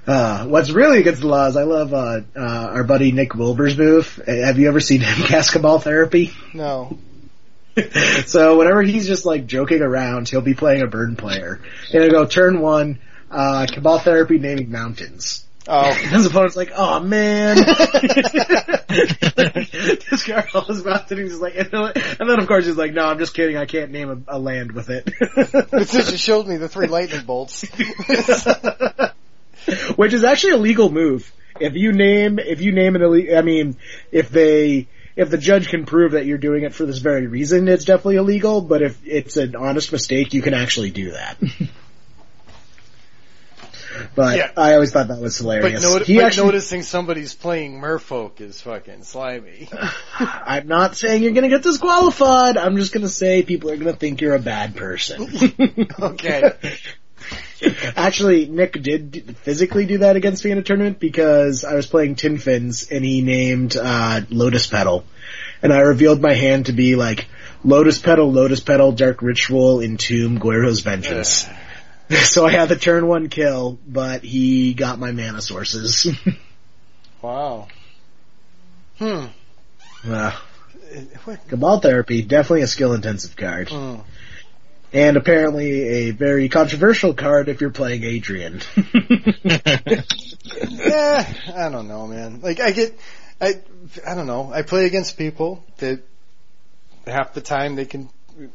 Uh, 0.06 0.46
what's 0.46 0.70
really 0.70 1.00
against 1.00 1.20
the 1.20 1.26
law 1.28 1.46
is 1.46 1.56
I 1.56 1.64
love, 1.64 1.92
uh, 1.92 2.20
uh, 2.34 2.40
our 2.40 2.84
buddy 2.84 3.12
Nick 3.12 3.34
Wilbur's 3.34 3.76
move. 3.76 4.20
Uh, 4.26 4.32
Have 4.32 4.58
you 4.58 4.68
ever 4.68 4.80
seen 4.80 5.00
him 5.00 5.22
cast 5.26 5.52
Cabal 5.52 5.78
Therapy? 5.78 6.32
No. 6.54 6.98
so 8.26 8.58
whenever 8.58 8.82
he's 8.82 9.06
just 9.06 9.24
like 9.24 9.46
joking 9.46 9.82
around, 9.82 10.28
he'll 10.28 10.40
be 10.40 10.54
playing 10.54 10.82
a 10.82 10.86
burn 10.86 11.16
player. 11.16 11.60
And 11.92 12.02
he'll 12.02 12.12
go 12.12 12.26
turn 12.26 12.60
one, 12.60 12.98
uh, 13.30 13.66
Cabal 13.70 13.98
Therapy 13.98 14.38
naming 14.38 14.70
mountains. 14.70 15.44
Oh. 15.68 15.82
And 15.90 16.10
his 16.12 16.26
opponent's 16.26 16.56
like, 16.56 16.72
oh 16.74 17.00
man. 17.00 17.56
this 17.56 17.66
guy 20.26 20.48
rolls 20.52 20.84
mountain 20.84 21.18
and 21.18 21.28
he's 21.30 21.38
like, 21.38 21.54
and 21.56 21.70
then, 21.70 21.92
and 22.18 22.28
then 22.28 22.40
of 22.40 22.48
course 22.48 22.66
he's 22.66 22.76
like, 22.76 22.92
no, 22.92 23.04
I'm 23.04 23.18
just 23.18 23.34
kidding, 23.34 23.56
I 23.56 23.66
can't 23.66 23.92
name 23.92 24.24
a, 24.26 24.36
a 24.36 24.38
land 24.38 24.72
with 24.72 24.90
it. 24.90 25.08
But 25.70 25.88
since 25.88 26.10
you 26.10 26.16
showed 26.16 26.46
me 26.48 26.56
the 26.56 26.68
three 26.68 26.88
lightning 26.88 27.24
bolts. 27.24 27.64
Which 29.96 30.12
is 30.12 30.24
actually 30.24 30.52
a 30.52 30.56
legal 30.58 30.90
move. 30.90 31.32
If 31.58 31.74
you 31.74 31.92
name, 31.92 32.38
if 32.38 32.60
you 32.62 32.72
name 32.72 32.96
an 32.96 33.02
illegal, 33.02 33.36
I 33.36 33.42
mean, 33.42 33.76
if 34.10 34.30
they, 34.30 34.88
if 35.16 35.28
the 35.30 35.36
judge 35.38 35.68
can 35.68 35.84
prove 35.84 36.12
that 36.12 36.24
you're 36.24 36.38
doing 36.38 36.62
it 36.64 36.72
for 36.74 36.86
this 36.86 36.98
very 36.98 37.26
reason, 37.26 37.68
it's 37.68 37.84
definitely 37.84 38.16
illegal, 38.16 38.60
but 38.62 38.80
if 38.82 38.98
it's 39.04 39.36
an 39.36 39.56
honest 39.56 39.92
mistake, 39.92 40.32
you 40.32 40.40
can 40.42 40.54
actually 40.54 40.90
do 40.90 41.10
that. 41.12 41.36
but 44.14 44.36
Yeah. 44.38 44.50
I 44.56 44.74
always 44.74 44.92
thought 44.92 45.08
that 45.08 45.20
was 45.20 45.38
But, 45.38 45.44
hilarious. 45.44 46.06
he 46.06 46.16
but 46.16 46.24
actually, 46.24 46.46
noticing 46.46 46.82
somebody's 46.82 47.34
playing 47.34 47.80
merfolk 47.80 48.40
is 48.40 48.60
fucking 48.62 49.02
slimy. 49.02 49.68
I'm 50.18 50.66
not 50.68 50.96
saying 50.96 51.22
you're 51.22 51.32
gonna 51.32 51.48
get 51.48 51.62
disqualified, 51.62 52.56
I'm 52.56 52.76
just 52.76 52.92
gonna 52.92 53.08
say 53.08 53.42
people 53.42 53.70
are 53.70 53.76
gonna 53.76 53.92
think 53.92 54.20
you're 54.20 54.34
a 54.36 54.40
bad 54.40 54.76
person. 54.76 55.28
Okay. 56.00 56.52
Actually, 57.96 58.46
Nick 58.46 58.80
did 58.80 59.36
physically 59.42 59.86
do 59.86 59.98
that 59.98 60.16
against 60.16 60.44
me 60.44 60.50
in 60.50 60.58
a 60.58 60.62
tournament 60.62 60.98
because 60.98 61.64
I 61.64 61.74
was 61.74 61.86
playing 61.86 62.14
Tin 62.14 62.38
Fins 62.38 62.90
and 62.90 63.04
he 63.04 63.22
named 63.22 63.76
uh, 63.76 64.22
Lotus 64.30 64.66
Petal, 64.66 65.04
and 65.62 65.72
I 65.72 65.80
revealed 65.80 66.20
my 66.20 66.34
hand 66.34 66.66
to 66.66 66.72
be 66.72 66.96
like 66.96 67.26
Lotus 67.64 67.98
Petal, 67.98 68.30
Lotus 68.30 68.60
Petal, 68.60 68.92
Dark 68.92 69.22
Ritual, 69.22 69.80
Entomb, 69.80 70.38
Goryo's 70.38 70.80
Vengeance. 70.80 71.46
so 72.10 72.46
I 72.46 72.50
had 72.52 72.68
the 72.68 72.76
turn 72.76 73.06
one 73.06 73.28
kill, 73.28 73.78
but 73.86 74.22
he 74.24 74.74
got 74.74 74.98
my 74.98 75.12
mana 75.12 75.40
sources. 75.40 76.06
Wow. 77.22 77.68
Hmm. 78.98 79.26
uh, 80.06 80.32
What? 81.24 81.46
Cabal 81.48 81.80
Therapy, 81.80 82.22
definitely 82.22 82.62
a 82.62 82.66
skill 82.66 82.94
intensive 82.94 83.36
card. 83.36 83.68
Hmm. 83.68 83.96
And 84.92 85.16
apparently 85.16 85.70
a 85.70 86.10
very 86.10 86.48
controversial 86.48 87.14
card 87.14 87.48
if 87.48 87.60
you're 87.60 87.70
playing 87.70 88.02
Adrian. 88.02 88.60
Yeah, 90.68 91.32
I 91.54 91.68
don't 91.68 91.88
know, 91.88 92.06
man. 92.06 92.40
Like 92.40 92.60
I 92.60 92.72
get, 92.72 92.98
I, 93.40 93.54
I 94.06 94.14
don't 94.14 94.26
know. 94.26 94.50
I 94.52 94.62
play 94.62 94.86
against 94.86 95.16
people 95.16 95.64
that 95.78 96.02
half 97.06 97.34
the 97.34 97.40
time 97.40 97.76
they 97.76 97.84
can. 97.84 98.08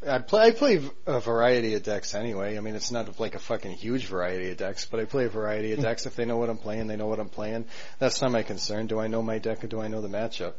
I 0.08 0.20
play. 0.20 0.48
I 0.48 0.52
play 0.52 0.82
a 1.06 1.20
variety 1.20 1.76
of 1.76 1.84
decks 1.84 2.16
anyway. 2.16 2.58
I 2.58 2.62
mean, 2.62 2.76
it's 2.76 2.92
not 2.92 3.20
like 3.20 3.36
a 3.36 3.40
fucking 3.40 3.74
huge 3.74 4.08
variety 4.08 4.52
of 4.52 4.58
decks, 4.58 4.86
but 4.86 5.00
I 5.00 5.06
play 5.06 5.26
a 5.26 5.30
variety 5.30 5.74
of 5.74 5.80
hmm. 5.80 5.86
decks. 5.86 6.06
If 6.06 6.16
they 6.16 6.26
know 6.26 6.38
what 6.38 6.50
I'm 6.50 6.58
playing, 6.58 6.88
they 6.88 6.96
know 6.96 7.08
what 7.08 7.20
I'm 7.20 7.30
playing. 7.30 7.66
That's 8.00 8.22
not 8.22 8.32
my 8.32 8.44
concern. 8.44 8.88
Do 8.88 9.00
I 9.00 9.08
know 9.08 9.22
my 9.22 9.38
deck 9.38 9.64
or 9.64 9.68
do 9.68 9.80
I 9.80 9.88
know 9.88 10.02
the 10.02 10.08
matchup? 10.08 10.54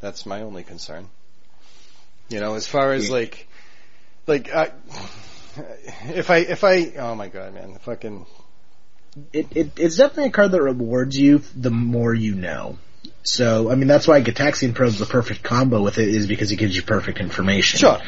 That's 0.00 0.26
my 0.26 0.42
only 0.42 0.64
concern. 0.64 1.08
You 2.28 2.40
know, 2.40 2.54
as 2.54 2.66
far 2.66 2.92
as 2.92 3.08
hmm. 3.08 3.14
like, 3.14 3.48
like 4.26 4.52
I, 4.52 4.70
if 6.08 6.30
I 6.30 6.38
if 6.38 6.64
I 6.64 6.92
oh 6.98 7.14
my 7.14 7.28
god, 7.28 7.54
man, 7.54 7.72
the 7.72 7.78
fucking 7.80 8.26
it, 9.32 9.46
it 9.54 9.72
it's 9.76 9.96
definitely 9.96 10.26
a 10.26 10.30
card 10.30 10.52
that 10.52 10.62
rewards 10.62 11.16
you 11.16 11.42
the 11.56 11.70
more 11.70 12.12
you 12.14 12.34
know. 12.34 12.78
So, 13.22 13.70
I 13.70 13.74
mean, 13.74 13.88
that's 13.88 14.06
why 14.06 14.20
Gitaxian 14.20 14.74
Probe's 14.74 14.98
the 14.98 15.06
perfect 15.06 15.42
combo 15.42 15.82
with 15.82 15.98
it 15.98 16.08
is 16.08 16.26
because 16.26 16.52
it 16.52 16.56
gives 16.56 16.76
you 16.76 16.82
perfect 16.82 17.20
information. 17.20 17.78
sure. 17.78 18.00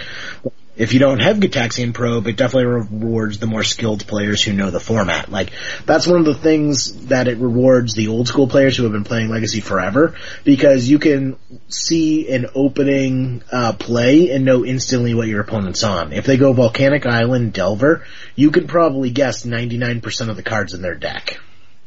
If 0.76 0.92
you 0.92 1.00
don't 1.00 1.20
have 1.20 1.38
Gitaxian 1.38 1.94
Probe, 1.94 2.26
it 2.26 2.36
definitely 2.36 2.66
rewards 2.66 3.38
the 3.38 3.46
more 3.46 3.64
skilled 3.64 4.06
players 4.06 4.42
who 4.42 4.52
know 4.52 4.70
the 4.70 4.80
format. 4.80 5.30
Like, 5.30 5.52
that's 5.86 6.06
one 6.06 6.20
of 6.20 6.26
the 6.26 6.34
things 6.34 7.06
that 7.06 7.28
it 7.28 7.38
rewards 7.38 7.94
the 7.94 8.08
old 8.08 8.28
school 8.28 8.46
players 8.46 8.76
who 8.76 8.82
have 8.82 8.92
been 8.92 9.04
playing 9.04 9.30
Legacy 9.30 9.60
forever, 9.60 10.14
because 10.44 10.86
you 10.86 10.98
can 10.98 11.36
see 11.68 12.28
an 12.30 12.46
opening, 12.54 13.42
uh, 13.50 13.72
play 13.72 14.30
and 14.30 14.44
know 14.44 14.66
instantly 14.66 15.14
what 15.14 15.28
your 15.28 15.40
opponent's 15.40 15.82
on. 15.82 16.12
If 16.12 16.26
they 16.26 16.36
go 16.36 16.52
Volcanic 16.52 17.06
Island, 17.06 17.54
Delver, 17.54 18.04
you 18.34 18.50
can 18.50 18.66
probably 18.66 19.10
guess 19.10 19.46
99% 19.46 20.28
of 20.28 20.36
the 20.36 20.42
cards 20.42 20.74
in 20.74 20.82
their 20.82 20.94
deck. 20.94 21.40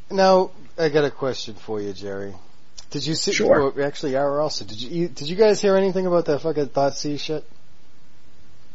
Now, 0.09 0.49
I 0.79 0.89
got 0.89 1.05
a 1.05 1.11
question 1.11 1.53
for 1.53 1.79
you, 1.79 1.93
Jerry. 1.93 2.33
Did 2.89 3.05
you 3.05 3.13
see? 3.13 3.33
Sure. 3.33 3.71
well, 3.71 3.85
actually, 3.85 4.15
Ara 4.15 4.41
also. 4.41 4.65
Did 4.65 4.81
you, 4.81 5.01
you? 5.01 5.07
Did 5.09 5.29
you 5.29 5.35
guys 5.35 5.61
hear 5.61 5.75
anything 5.75 6.07
about 6.07 6.25
that 6.25 6.41
fucking 6.41 6.69
Thoughtseize 6.69 7.19
shit? 7.19 7.45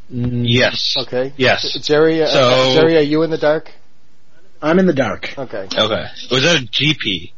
Yes. 0.09 0.95
Okay. 0.99 1.33
Yes. 1.37 1.77
Jerry. 1.83 2.23
Uh, 2.23 2.27
So- 2.27 2.75
Jerry, 2.75 2.97
are 2.97 3.01
you 3.03 3.23
in 3.23 3.31
the 3.31 3.39
dark? 3.39 3.71
I'm 4.63 4.79
in 4.79 4.87
the 4.87 4.95
dark. 4.95 5.35
Okay. 5.37 5.69
Okay. 5.77 6.07
It 6.25 6.31
was 6.31 6.45
at 6.45 6.63
a 6.63 6.67
GP. 6.67 7.33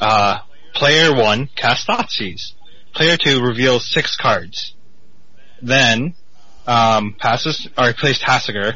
Uh, 0.00 0.38
player 0.74 1.14
one 1.14 1.48
casts 1.54 1.86
Thoughtseize. 1.86 2.52
Player 2.94 3.16
two 3.16 3.40
reveals 3.40 3.88
six 3.88 4.16
cards. 4.16 4.74
Then, 5.60 6.14
um, 6.66 7.14
passes, 7.18 7.68
or 7.78 7.92
plays 7.92 8.18
Tasigur. 8.18 8.74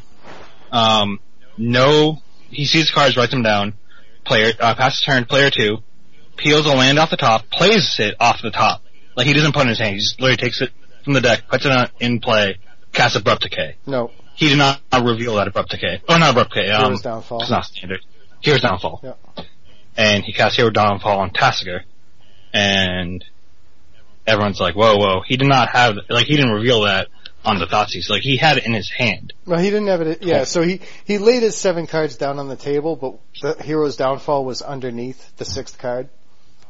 Um, 0.70 1.20
no, 1.59 2.22
he 2.49 2.64
sees 2.66 2.86
the 2.88 2.92
cards, 2.94 3.16
writes 3.16 3.32
them 3.32 3.42
down. 3.42 3.74
Player, 4.24 4.53
uh, 4.61 4.74
passes 4.74 5.03
turn, 5.03 5.24
player 5.24 5.51
two, 5.51 5.78
peels 6.36 6.66
a 6.66 6.70
land 6.74 6.99
off 6.99 7.11
the 7.11 7.16
top, 7.16 7.49
plays 7.51 7.97
it 7.99 8.14
off 8.20 8.40
the 8.42 8.51
top. 8.51 8.82
Like 9.16 9.26
he 9.26 9.32
doesn't 9.32 9.53
put 9.53 9.61
it 9.61 9.62
in 9.62 9.68
his 9.70 9.78
hand, 9.78 9.94
he 9.94 9.99
just 10.01 10.20
literally 10.20 10.36
takes 10.36 10.61
it 10.61 10.70
from 11.05 11.14
the 11.14 11.20
deck, 11.20 11.49
puts 11.49 11.64
it 11.64 11.72
on, 11.72 11.88
in 12.01 12.20
play, 12.20 12.59
casts 12.93 13.16
Abrupt 13.16 13.43
Decay. 13.43 13.76
No. 13.87 14.11
He 14.34 14.49
did 14.49 14.59
not 14.59 14.80
reveal 15.03 15.37
that 15.37 15.49
Abrupt 15.49 15.70
Decay. 15.70 16.03
Oh, 16.09 16.16
not 16.18 16.30
Abrupt 16.30 16.53
Decay, 16.55 16.70
um, 16.70 16.84
Hero's 16.84 17.03
downfall. 17.03 17.41
it's 17.41 17.51
not 17.51 17.64
standard. 17.64 18.01
Hero's 18.41 18.61
Downfall. 18.61 19.01
Yeah. 19.03 19.45
And 19.97 20.22
he 20.24 20.32
casts 20.32 20.57
Hero 20.57 20.70
Downfall 20.70 21.18
on 21.20 21.30
Tasigur. 21.30 21.80
And 22.53 23.24
everyone's 24.26 24.61
like, 24.61 24.74
whoa, 24.74 24.97
whoa, 24.97 25.22
he 25.26 25.37
did 25.37 25.49
not 25.49 25.70
have, 25.70 25.97
like, 26.09 26.26
he 26.26 26.37
didn't 26.37 26.53
reveal 26.53 26.82
that 26.82 27.09
on 27.45 27.59
the 27.59 27.66
Thoughtseize. 27.66 28.11
Like, 28.11 28.22
he 28.22 28.37
had 28.37 28.59
it 28.59 28.66
in 28.66 28.72
his 28.72 28.91
hand. 28.91 29.32
No, 29.47 29.57
he 29.57 29.70
didn't 29.70 29.87
have 29.89 30.01
it. 30.03 30.22
Yeah. 30.22 30.45
So 30.45 30.62
he 30.62 30.80
he 31.05 31.18
laid 31.18 31.43
his 31.43 31.57
seven 31.57 31.87
cards 31.87 32.16
down 32.16 32.39
on 32.39 32.49
the 32.49 32.57
table, 32.57 32.97
but 32.97 33.18
the 33.57 33.62
hero's 33.62 33.97
downfall 33.97 34.45
was 34.45 34.62
underneath 34.62 35.37
the 35.37 35.45
sixth 35.45 35.78
card, 35.78 36.09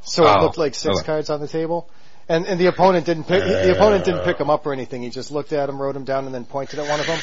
so 0.03 0.25
it 0.27 0.37
Oh, 0.39 0.43
looked 0.43 0.59
like 0.59 0.75
six 0.75 0.99
okay. 0.99 1.07
cards 1.07 1.31
on 1.31 1.41
the 1.41 1.49
table. 1.49 1.89
And 2.29 2.45
and 2.47 2.59
the 2.59 2.67
opponent 2.67 3.07
didn't 3.07 3.25
pick 3.25 3.43
the 3.45 3.73
opponent 3.73 4.05
didn't 4.05 4.25
pick 4.25 4.39
him 4.39 4.51
up 4.51 4.67
or 4.67 4.73
anything. 4.73 5.03
He 5.03 5.11
just 5.11 5.31
looked 5.31 5.53
at 5.53 5.69
him, 5.69 5.81
wrote 5.81 5.95
him 5.95 6.05
down, 6.05 6.27
and 6.27 6.35
then 6.35 6.45
pointed 6.45 6.81
at 6.81 6.89
one 6.89 6.99
of 6.99 7.07
them. 7.07 7.19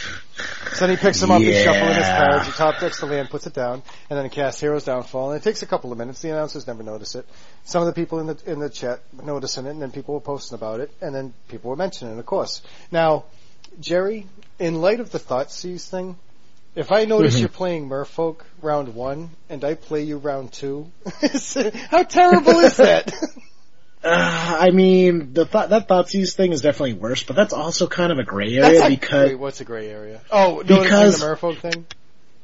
So 0.73 0.87
then 0.87 0.91
he 0.91 0.95
picks 0.95 1.21
him 1.21 1.29
up, 1.29 1.41
he's 1.41 1.61
shuffling 1.61 1.93
his 1.93 2.07
cards, 2.07 2.45
he 2.47 2.51
top 2.53 2.79
decks 2.79 2.99
the 3.01 3.05
land, 3.05 3.29
puts 3.29 3.45
it 3.45 3.53
down, 3.53 3.83
and 4.09 4.17
then 4.17 4.23
he 4.23 4.29
casts 4.29 4.61
Hero's 4.61 4.85
Downfall. 4.85 5.31
And 5.31 5.41
it 5.41 5.43
takes 5.43 5.61
a 5.61 5.65
couple 5.67 5.91
of 5.91 5.97
minutes. 5.97 6.21
The 6.21 6.29
announcers 6.31 6.65
never 6.65 6.83
notice 6.83 7.15
it. 7.15 7.27
Some 7.65 7.81
of 7.81 7.87
the 7.87 7.93
people 7.93 8.19
in 8.19 8.27
the 8.27 8.37
in 8.45 8.59
the 8.59 8.69
chat 8.69 9.01
were 9.15 9.23
noticing 9.25 9.65
it, 9.65 9.71
and 9.71 9.81
then 9.81 9.91
people 9.91 10.13
were 10.13 10.21
posting 10.21 10.55
about 10.55 10.79
it, 10.79 10.89
and 11.01 11.13
then 11.13 11.33
people 11.49 11.69
were 11.69 11.75
mentioning 11.75 12.15
it, 12.15 12.19
of 12.19 12.25
course. 12.25 12.61
Now, 12.91 13.25
Jerry, 13.81 14.25
in 14.57 14.81
light 14.81 14.99
of 15.01 15.11
the 15.11 15.19
Thoughtseize 15.19 15.87
thing, 15.89 16.15
if 16.75 16.91
I 16.93 17.05
notice 17.05 17.35
Mhm. 17.35 17.39
you're 17.41 17.49
playing 17.61 17.89
Merfolk 17.89 18.37
round 18.61 18.95
one 18.95 19.31
and 19.49 19.63
I 19.65 19.73
play 19.75 20.03
you 20.03 20.17
round 20.17 20.53
two, 20.53 20.89
how 21.91 22.03
terrible 22.03 22.59
is 22.59 22.77
that? 22.77 23.13
Uh, 24.03 24.57
I 24.59 24.71
mean, 24.71 25.33
the 25.33 25.45
thought 25.45 25.69
that 25.69 25.87
Thoughtseize 25.87 26.33
thing 26.35 26.51
is 26.51 26.61
definitely 26.61 26.93
worse, 26.93 27.23
but 27.23 27.35
that's 27.35 27.53
also 27.53 27.87
kind 27.87 28.11
of 28.11 28.19
a 28.19 28.23
gray 28.23 28.53
area 28.57 28.89
because 28.89 29.29
wait, 29.29 29.35
what's 29.39 29.61
a 29.61 29.65
gray 29.65 29.87
area? 29.89 30.21
Oh, 30.29 30.61
Because- 30.63 31.19
the 31.19 31.25
Merfolk 31.27 31.59
thing. 31.59 31.85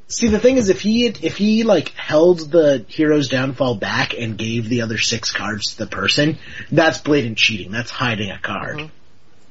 see 0.07 0.27
the 0.29 0.39
thing 0.39 0.57
is 0.57 0.69
if 0.69 0.79
he 0.81 1.03
had, 1.03 1.23
if 1.23 1.35
he 1.37 1.63
like 1.63 1.89
held 1.89 2.39
the 2.51 2.85
hero's 2.87 3.27
downfall 3.27 3.75
back 3.75 4.13
and 4.17 4.37
gave 4.37 4.69
the 4.69 4.81
other 4.83 4.97
six 4.97 5.31
cards 5.31 5.73
to 5.73 5.79
the 5.79 5.87
person, 5.87 6.37
that's 6.71 6.99
blatant 6.99 7.37
cheating. 7.37 7.71
That's 7.71 7.91
hiding 7.91 8.31
a 8.31 8.39
card. 8.39 8.77
Mhm. 8.79 8.89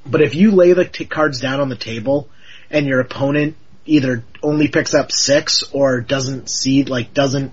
But 0.07 0.23
if 0.23 0.35
you 0.35 0.53
lay 0.53 0.73
the 0.73 0.87
t- 0.87 1.05
cards 1.05 1.41
down 1.41 1.61
on 1.61 1.69
the 1.69 1.77
table 1.77 2.29
and 2.71 2.87
your 2.87 3.01
opponent 3.01 3.57
either 3.85 4.25
only 4.43 4.69
picks 4.69 4.95
up 4.95 5.13
six 5.13 5.63
or 5.73 6.01
doesn't 6.01 6.49
see 6.49 6.85
like 6.85 7.13
doesn't 7.13 7.53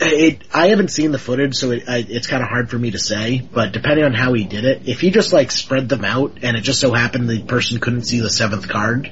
it, 0.00 0.42
I 0.52 0.68
haven't 0.68 0.88
seen 0.88 1.12
the 1.12 1.18
footage, 1.18 1.56
so 1.56 1.70
it, 1.70 1.88
I, 1.88 1.98
it's 1.98 2.26
kind 2.26 2.42
of 2.42 2.48
hard 2.48 2.70
for 2.70 2.78
me 2.78 2.92
to 2.92 2.98
say. 2.98 3.40
But 3.40 3.72
depending 3.72 4.04
on 4.04 4.14
how 4.14 4.32
he 4.32 4.44
did 4.44 4.64
it, 4.64 4.88
if 4.88 5.00
he 5.00 5.10
just 5.10 5.32
like 5.32 5.50
spread 5.50 5.88
them 5.88 6.04
out, 6.04 6.38
and 6.42 6.56
it 6.56 6.62
just 6.62 6.80
so 6.80 6.92
happened 6.92 7.28
the 7.28 7.42
person 7.42 7.80
couldn't 7.80 8.04
see 8.04 8.20
the 8.20 8.30
seventh 8.30 8.68
card, 8.68 9.10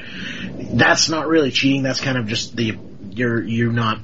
that's 0.73 1.09
not 1.09 1.29
really 1.29 1.51
cheating. 1.51 1.83
That's 1.83 2.01
kind 2.01 2.19
of 2.19 2.27
just 2.27 2.57
the 2.57 2.79
you're 3.11 3.43
you're 3.43 3.73
not 3.73 4.01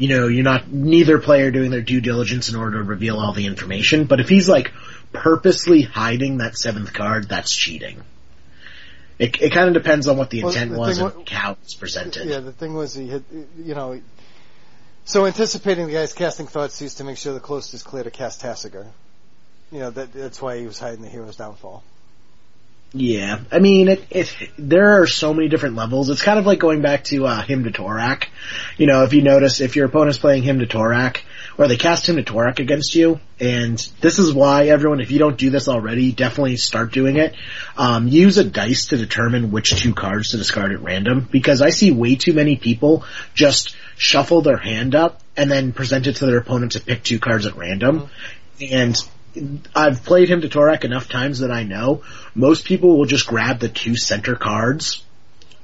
you 0.00 0.08
know, 0.08 0.28
you're 0.28 0.44
not 0.44 0.72
neither 0.72 1.18
player 1.18 1.50
doing 1.50 1.70
their 1.70 1.82
due 1.82 2.00
diligence 2.00 2.48
in 2.48 2.56
order 2.56 2.78
to 2.78 2.84
reveal 2.84 3.18
all 3.18 3.34
the 3.34 3.46
information. 3.46 4.06
But 4.06 4.18
if 4.18 4.30
he's 4.30 4.48
like 4.48 4.72
purposely 5.12 5.82
hiding 5.82 6.38
that 6.38 6.56
seventh 6.56 6.94
card, 6.94 7.28
that's 7.28 7.54
cheating. 7.54 8.02
It, 9.18 9.40
it 9.42 9.52
kind 9.52 9.68
of 9.68 9.74
depends 9.74 10.08
on 10.08 10.16
what 10.16 10.30
the 10.30 10.42
Well, 10.42 10.52
intent 10.52 10.72
the 10.72 10.78
was 10.78 10.98
and 10.98 11.28
how 11.28 11.58
it's 11.62 11.74
presented. 11.74 12.26
Yeah, 12.26 12.40
the 12.40 12.52
thing 12.52 12.72
was 12.72 12.94
he 12.94 13.08
had, 13.08 13.22
you 13.58 13.74
know, 13.74 14.00
so 15.04 15.26
anticipating 15.26 15.86
the 15.86 15.92
guy's 15.92 16.12
casting 16.12 16.46
Thoughtseize 16.46 16.96
to 16.98 17.04
make 17.04 17.16
sure 17.16 17.32
the 17.32 17.40
coast 17.40 17.74
is 17.74 17.82
clear 17.82 18.04
to 18.04 18.10
cast 18.10 18.42
Tasigur. 18.42 18.86
You 19.72 19.78
know, 19.80 19.90
that, 19.90 20.12
that's 20.12 20.42
why 20.42 20.58
he 20.58 20.66
was 20.66 20.78
hiding 20.78 21.02
the 21.02 21.08
hero's 21.08 21.36
downfall. 21.36 21.82
Yeah, 22.92 23.38
I 23.52 23.60
mean, 23.60 23.86
it, 23.86 24.04
it, 24.10 24.36
there 24.58 25.00
are 25.00 25.06
so 25.06 25.32
many 25.32 25.48
different 25.48 25.76
levels. 25.76 26.10
It's 26.10 26.22
kind 26.22 26.40
of 26.40 26.46
like 26.46 26.58
going 26.58 26.82
back 26.82 27.04
to, 27.04 27.24
uh, 27.24 27.40
Hymn 27.40 27.62
to 27.62 27.70
Tourach. 27.70 28.24
You 28.78 28.86
know, 28.86 29.04
if 29.04 29.12
you 29.12 29.22
notice, 29.22 29.60
if 29.60 29.76
your 29.76 29.86
opponent's 29.86 30.18
playing 30.18 30.42
Hymn 30.42 30.58
to 30.58 30.66
Tourach, 30.66 31.18
or 31.56 31.68
they 31.68 31.76
cast 31.76 32.06
Hymn 32.06 32.16
to 32.16 32.24
Tourach 32.24 32.58
against 32.58 32.96
you, 32.96 33.20
and 33.38 33.78
this 34.00 34.18
is 34.18 34.32
why 34.32 34.66
everyone, 34.66 35.00
if 35.00 35.12
you 35.12 35.20
don't 35.20 35.38
do 35.38 35.50
this 35.50 35.68
already, 35.68 36.10
definitely 36.10 36.56
start 36.56 36.92
doing 36.92 37.16
it. 37.16 37.36
Um, 37.76 38.08
use 38.08 38.38
a 38.38 38.44
dice 38.44 38.86
to 38.86 38.96
determine 38.96 39.52
which 39.52 39.80
two 39.80 39.94
cards 39.94 40.30
to 40.30 40.38
discard 40.38 40.72
at 40.72 40.82
random, 40.82 41.28
because 41.30 41.62
I 41.62 41.70
see 41.70 41.92
way 41.92 42.16
too 42.16 42.32
many 42.32 42.56
people 42.56 43.04
just 43.34 43.76
shuffle 44.00 44.40
their 44.40 44.56
hand 44.56 44.94
up 44.94 45.20
and 45.36 45.50
then 45.50 45.74
present 45.74 46.06
it 46.06 46.16
to 46.16 46.26
their 46.26 46.38
opponent 46.38 46.72
to 46.72 46.80
pick 46.80 47.02
two 47.02 47.20
cards 47.20 47.44
at 47.44 47.54
random. 47.54 48.08
Mm-hmm. 48.58 48.74
And 49.36 49.66
I've 49.76 50.02
played 50.04 50.30
Hymn 50.30 50.40
to 50.40 50.48
Tourach 50.48 50.84
enough 50.84 51.08
times 51.08 51.40
that 51.40 51.50
I 51.50 51.64
know 51.64 52.02
most 52.34 52.64
people 52.64 52.96
will 52.96 53.04
just 53.04 53.26
grab 53.26 53.58
the 53.60 53.68
two 53.68 53.96
center 53.96 54.36
cards. 54.36 55.04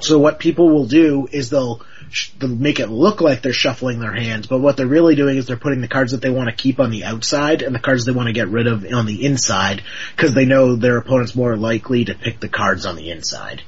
So 0.01 0.19
what 0.19 0.39
people 0.39 0.69
will 0.69 0.85
do 0.85 1.27
is 1.33 1.49
they'll, 1.49 1.81
sh- 2.11 2.31
they'll 2.39 2.51
make 2.51 2.79
it 2.79 2.91
look 2.91 3.23
like 3.23 3.41
they're 3.41 3.55
shuffling 3.55 4.01
their 4.01 4.13
hands, 4.13 4.47
but 4.47 4.61
what 4.61 4.77
they're 4.77 4.87
really 4.87 5.15
doing 5.15 5.39
is 5.39 5.47
they're 5.47 5.57
putting 5.57 5.81
the 5.81 5.89
cards 5.89 6.13
that 6.13 6.21
they 6.21 6.29
want 6.29 6.51
to 6.51 6.55
keep 6.55 6.79
on 6.79 6.91
the 6.91 7.05
outside 7.05 7.63
and 7.63 7.75
the 7.75 7.81
cards 7.81 8.05
they 8.05 8.13
want 8.13 8.27
to 8.27 8.35
get 8.35 8.49
rid 8.49 8.67
of 8.67 8.85
on 8.93 9.07
the 9.07 9.25
inside 9.25 9.83
because 10.15 10.35
they 10.35 10.45
know 10.45 10.77
their 10.77 10.99
opponent's 10.99 11.35
more 11.35 11.57
likely 11.57 12.05
to 12.05 12.15
pick 12.15 12.39
the 12.39 12.51
cards 12.51 12.85
on 12.85 12.97
the 12.97 13.11
inside. 13.11 13.63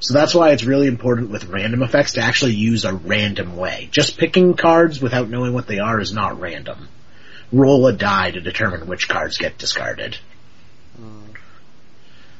So 0.00 0.14
that's 0.14 0.34
why 0.34 0.50
it's 0.50 0.64
really 0.64 0.86
important 0.86 1.30
with 1.30 1.44
random 1.44 1.82
effects 1.82 2.14
to 2.14 2.20
actually 2.20 2.54
use 2.54 2.84
a 2.84 2.94
random 2.94 3.56
way. 3.56 3.88
Just 3.92 4.18
picking 4.18 4.54
cards 4.54 5.00
without 5.00 5.28
knowing 5.28 5.52
what 5.52 5.66
they 5.66 5.78
are 5.78 6.00
is 6.00 6.12
not 6.12 6.40
random 6.40 6.88
roll 7.52 7.86
a 7.86 7.92
die 7.92 8.30
to 8.30 8.40
determine 8.40 8.86
which 8.86 9.08
cards 9.08 9.38
get 9.38 9.58
discarded. 9.58 10.16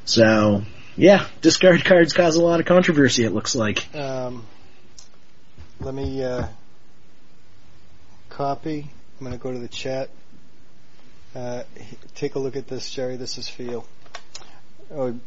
So, 0.05 0.63
yeah, 0.97 1.27
discard 1.41 1.85
cards 1.85 2.13
cause 2.13 2.37
a 2.37 2.43
lot 2.43 2.61
of 2.61 2.67
controversy, 2.67 3.25
it 3.25 3.33
looks 3.33 3.55
like. 3.55 3.95
Um, 3.95 4.45
let 5.81 5.95
me 5.95 6.23
uh, 6.25 6.47
copy. 8.29 8.91
I'm 9.19 9.27
going 9.27 9.37
to 9.37 9.43
go 9.43 9.53
to 9.53 9.59
the 9.59 9.69
chat. 9.69 10.11
Uh, 11.35 11.63
take 12.17 12.35
a 12.35 12.39
look 12.39 12.57
at 12.57 12.67
this, 12.67 12.91
Jerry. 12.91 13.17
This 13.17 13.39
is 13.39 13.49
you. 13.59 13.85
Oh, 14.93 15.19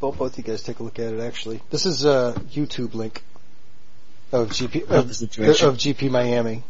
both 0.00 0.18
both 0.18 0.36
you 0.38 0.44
guys 0.44 0.62
take 0.62 0.78
a 0.80 0.82
look 0.82 0.98
at 0.98 1.12
it. 1.12 1.20
Actually, 1.20 1.60
this 1.70 1.86
is 1.86 2.04
a 2.04 2.34
YouTube 2.52 2.94
link 2.94 3.22
of 4.32 4.50
GP 4.50 4.82
Of 4.84 4.90
of, 4.92 5.08
the 5.08 5.14
situation. 5.14 5.68
of 5.68 5.76
GP 5.76 6.10
Miami. 6.10 6.62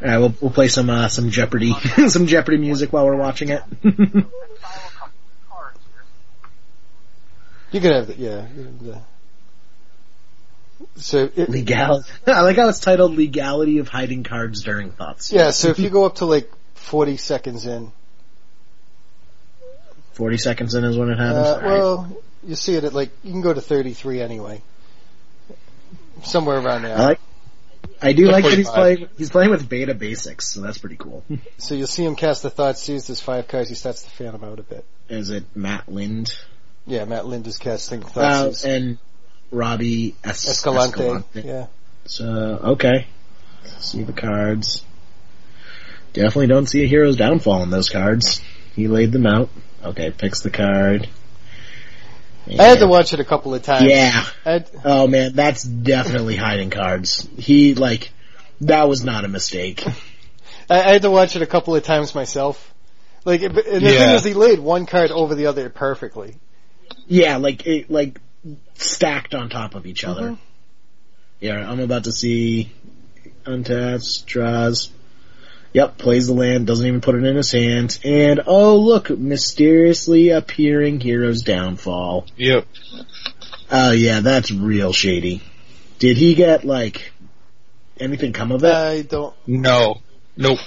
Alright, 0.00 0.20
we'll, 0.20 0.34
we'll 0.40 0.50
play 0.50 0.68
some, 0.68 0.90
uh, 0.90 1.08
some 1.08 1.30
Jeopardy, 1.30 1.72
some 2.08 2.26
Jeopardy 2.26 2.58
music 2.58 2.92
while 2.92 3.06
we're 3.06 3.16
watching 3.16 3.48
it. 3.48 3.62
You 7.72 7.80
can 7.80 7.92
have 7.92 8.06
the 8.08 8.14
yeah. 8.16 8.46
The, 8.82 9.00
so 10.96 11.30
it, 11.34 11.48
Legal. 11.48 12.04
I 12.26 12.42
like 12.42 12.56
how 12.56 12.68
it's 12.68 12.80
titled 12.80 13.16
Legality 13.16 13.78
of 13.78 13.88
Hiding 13.88 14.22
Cards 14.22 14.62
During 14.62 14.90
Thoughts. 14.92 15.32
yeah. 15.32 15.50
So 15.50 15.68
if 15.70 15.78
you 15.78 15.90
go 15.90 16.04
up 16.04 16.16
to 16.16 16.26
like 16.26 16.50
40 16.74 17.16
seconds 17.16 17.66
in, 17.66 17.90
40 20.14 20.38
seconds 20.38 20.74
in 20.74 20.84
is 20.84 20.96
when 20.96 21.10
it 21.10 21.18
happens. 21.18 21.46
Uh, 21.46 21.60
well, 21.64 22.16
you 22.44 22.54
see 22.56 22.74
it 22.74 22.84
at 22.84 22.94
like 22.94 23.10
you 23.22 23.32
can 23.32 23.40
go 23.40 23.52
to 23.52 23.60
33 23.60 24.20
anyway, 24.20 24.62
somewhere 26.22 26.58
around 26.58 26.82
there. 26.82 26.96
I 26.96 27.04
like, 27.04 27.20
I 28.00 28.12
do 28.12 28.26
Like 28.26 28.44
like 28.44 28.50
that 28.50 28.58
he's 28.58 28.70
playing, 28.70 29.08
he's 29.18 29.30
playing 29.30 29.50
with 29.50 29.68
beta 29.68 29.94
basics, 29.94 30.48
so 30.48 30.60
that's 30.60 30.78
pretty 30.78 30.96
cool. 30.96 31.24
So 31.58 31.74
you'll 31.74 31.86
see 31.86 32.04
him 32.04 32.16
cast 32.16 32.42
the 32.42 32.50
thought, 32.50 32.78
sees 32.78 33.06
his 33.06 33.20
five 33.20 33.48
cards, 33.48 33.68
he 33.68 33.74
starts 33.74 34.02
to 34.02 34.10
fan 34.10 34.32
them 34.32 34.44
out 34.44 34.58
a 34.58 34.62
bit. 34.62 34.84
Is 35.08 35.30
it 35.30 35.44
Matt 35.54 35.88
Lind? 35.88 36.34
Yeah, 36.86 37.04
Matt 37.04 37.26
Lind 37.26 37.46
is 37.46 37.58
casting 37.58 38.02
Uh, 38.04 38.08
thoughts. 38.08 38.64
and 38.64 38.98
Robbie 39.50 40.14
es- 40.24 40.48
Escalante. 40.48 41.24
Yeah. 41.34 41.66
So, 42.06 42.24
okay. 42.26 43.06
See 43.78 44.02
the 44.02 44.12
cards. 44.12 44.84
Definitely 46.12 46.48
don't 46.48 46.66
see 46.68 46.84
a 46.84 46.86
hero's 46.86 47.16
downfall 47.16 47.62
in 47.62 47.70
those 47.70 47.88
cards. 47.88 48.40
He 48.76 48.88
laid 48.88 49.12
them 49.12 49.26
out. 49.26 49.48
Okay, 49.84 50.10
picks 50.10 50.40
the 50.40 50.50
card. 50.50 51.08
I 52.46 52.62
had 52.62 52.78
to 52.80 52.86
watch 52.86 53.12
it 53.12 53.20
a 53.20 53.24
couple 53.24 53.54
of 53.54 53.62
times. 53.62 53.90
Yeah. 53.90 54.24
I 54.44 54.50
had, 54.50 54.70
Oh 54.84 55.06
man, 55.06 55.32
that's 55.34 55.62
definitely 55.62 56.36
hiding 56.36 56.70
cards. 56.70 57.26
He, 57.38 57.74
like, 57.74 58.12
that 58.62 58.88
was 58.88 59.02
not 59.04 59.24
a 59.24 59.28
mistake. 59.28 59.84
I 60.68 60.80
I 60.80 60.92
had 60.92 61.02
to 61.02 61.10
watch 61.10 61.36
it 61.36 61.42
a 61.42 61.46
couple 61.46 61.74
of 61.74 61.82
times 61.84 62.14
myself. 62.14 62.72
Like, 63.24 63.42
and 63.42 63.54
the 63.54 63.62
thing 63.62 63.82
is, 63.84 64.24
he 64.24 64.34
laid 64.34 64.58
one 64.58 64.86
card 64.86 65.10
over 65.10 65.34
the 65.34 65.46
other 65.46 65.70
perfectly. 65.70 66.36
Yeah, 67.06 67.36
like, 67.38 67.66
it, 67.66 67.90
like, 67.90 68.20
stacked 68.74 69.34
on 69.34 69.48
top 69.48 69.74
of 69.74 69.86
each 69.86 70.04
other. 70.04 70.30
Mhm. 70.30 70.38
Yeah, 71.40 71.70
I'm 71.70 71.80
about 71.80 72.04
to 72.04 72.12
see 72.12 72.70
untaps, 73.44 74.24
draws. 74.24 74.90
Yep, 75.74 75.98
plays 75.98 76.28
the 76.28 76.34
land, 76.34 76.68
doesn't 76.68 76.86
even 76.86 77.00
put 77.00 77.16
it 77.16 77.24
in 77.24 77.34
his 77.34 77.50
hand, 77.50 77.98
and 78.04 78.40
oh 78.46 78.76
look, 78.76 79.10
mysteriously 79.10 80.30
appearing 80.30 81.00
hero's 81.00 81.42
downfall. 81.42 82.26
Yep. 82.36 82.66
Oh 83.72 83.90
yeah, 83.90 84.20
that's 84.20 84.52
real 84.52 84.92
shady. 84.92 85.42
Did 85.98 86.16
he 86.16 86.36
get 86.36 86.64
like 86.64 87.12
anything 87.98 88.32
come 88.32 88.52
of 88.52 88.62
it? 88.62 88.72
I 88.72 89.02
don't. 89.02 89.34
No. 89.48 90.00
Nope. 90.36 90.60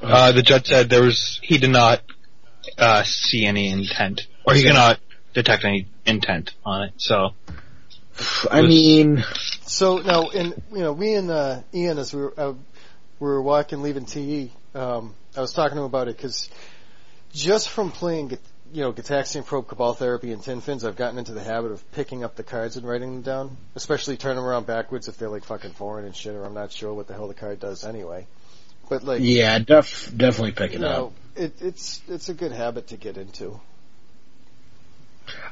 Uh, 0.00 0.30
the 0.30 0.42
judge 0.42 0.68
said 0.68 0.88
there 0.88 1.02
was, 1.02 1.40
he 1.42 1.58
did 1.58 1.70
not, 1.70 2.02
uh, 2.76 3.02
see 3.02 3.44
any 3.44 3.68
intent. 3.68 4.28
Or 4.46 4.54
he 4.54 4.62
cannot 4.62 5.00
detect 5.34 5.64
any 5.64 5.88
intent 6.06 6.54
on 6.64 6.84
it, 6.84 6.94
so. 6.96 7.30
I 8.50 8.62
mean, 8.62 9.24
So 9.68 9.98
now, 9.98 10.30
and 10.30 10.60
you 10.72 10.78
know, 10.78 10.92
we 10.92 11.14
and 11.14 11.30
uh, 11.30 11.60
Ian, 11.74 11.98
as 11.98 12.14
we 12.14 12.22
were, 12.22 12.34
uh, 12.36 12.54
we 13.20 13.26
were 13.26 13.42
walking, 13.42 13.82
leaving 13.82 14.04
TE, 14.04 14.50
um, 14.74 15.14
I 15.36 15.40
was 15.40 15.52
talking 15.52 15.76
to 15.76 15.80
him 15.80 15.86
about 15.86 16.08
it 16.08 16.16
because 16.16 16.48
just 17.32 17.68
from 17.68 17.90
playing, 17.90 18.38
you 18.72 18.82
know, 18.82 18.92
Gitaxian 18.92 19.44
Probe, 19.44 19.66
Cabal 19.66 19.94
Therapy, 19.94 20.32
and 20.32 20.42
Tin 20.42 20.60
Fins, 20.60 20.84
I've 20.84 20.96
gotten 20.96 21.18
into 21.18 21.32
the 21.32 21.42
habit 21.42 21.72
of 21.72 21.92
picking 21.92 22.24
up 22.24 22.36
the 22.36 22.42
cards 22.42 22.76
and 22.76 22.86
writing 22.86 23.12
them 23.12 23.22
down. 23.22 23.56
Especially 23.74 24.16
turning 24.16 24.36
them 24.36 24.44
around 24.44 24.66
backwards 24.66 25.08
if 25.08 25.16
they're 25.18 25.28
like 25.28 25.44
fucking 25.44 25.72
foreign 25.72 26.04
and 26.04 26.14
shit, 26.14 26.34
or 26.34 26.44
I'm 26.44 26.54
not 26.54 26.72
sure 26.72 26.92
what 26.94 27.06
the 27.06 27.14
hell 27.14 27.28
the 27.28 27.34
card 27.34 27.60
does 27.60 27.84
anyway. 27.84 28.26
But 28.88 29.04
like, 29.04 29.20
yeah, 29.22 29.58
def, 29.58 30.12
definitely 30.16 30.52
pick 30.52 30.72
you 30.72 30.78
it 30.78 30.84
up. 30.84 30.96
know, 30.96 31.12
it, 31.36 31.60
it's 31.60 32.00
it's 32.08 32.28
a 32.28 32.34
good 32.34 32.52
habit 32.52 32.88
to 32.88 32.96
get 32.96 33.18
into. 33.18 33.60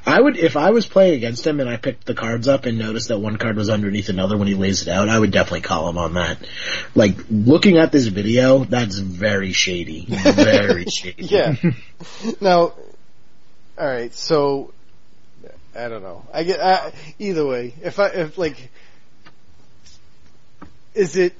I 0.05 0.21
would, 0.21 0.37
if 0.37 0.55
I 0.55 0.71
was 0.71 0.85
playing 0.85 1.15
against 1.15 1.45
him 1.45 1.59
and 1.59 1.69
I 1.69 1.77
picked 1.77 2.05
the 2.05 2.13
cards 2.13 2.47
up 2.47 2.65
and 2.65 2.77
noticed 2.77 3.09
that 3.09 3.19
one 3.19 3.37
card 3.37 3.57
was 3.57 3.69
underneath 3.69 4.09
another 4.09 4.37
when 4.37 4.47
he 4.47 4.55
lays 4.55 4.81
it 4.81 4.87
out, 4.87 5.09
I 5.09 5.19
would 5.19 5.31
definitely 5.31 5.61
call 5.61 5.89
him 5.89 5.97
on 5.97 6.13
that. 6.13 6.37
Like, 6.95 7.17
looking 7.29 7.77
at 7.77 7.91
this 7.91 8.07
video, 8.07 8.63
that's 8.63 8.97
very 8.97 9.51
shady. 9.51 10.05
Very 10.07 10.85
shady. 10.89 11.25
Yeah. 11.25 11.55
now, 12.41 12.73
all 13.77 13.87
right. 13.87 14.13
So, 14.13 14.73
I 15.75 15.89
don't 15.89 16.01
know. 16.01 16.25
I 16.33 16.43
get 16.43 16.59
I, 16.59 16.91
either 17.19 17.45
way. 17.45 17.73
If 17.83 17.99
I 17.99 18.07
if 18.07 18.37
like, 18.37 18.71
is 20.95 21.15
it? 21.15 21.33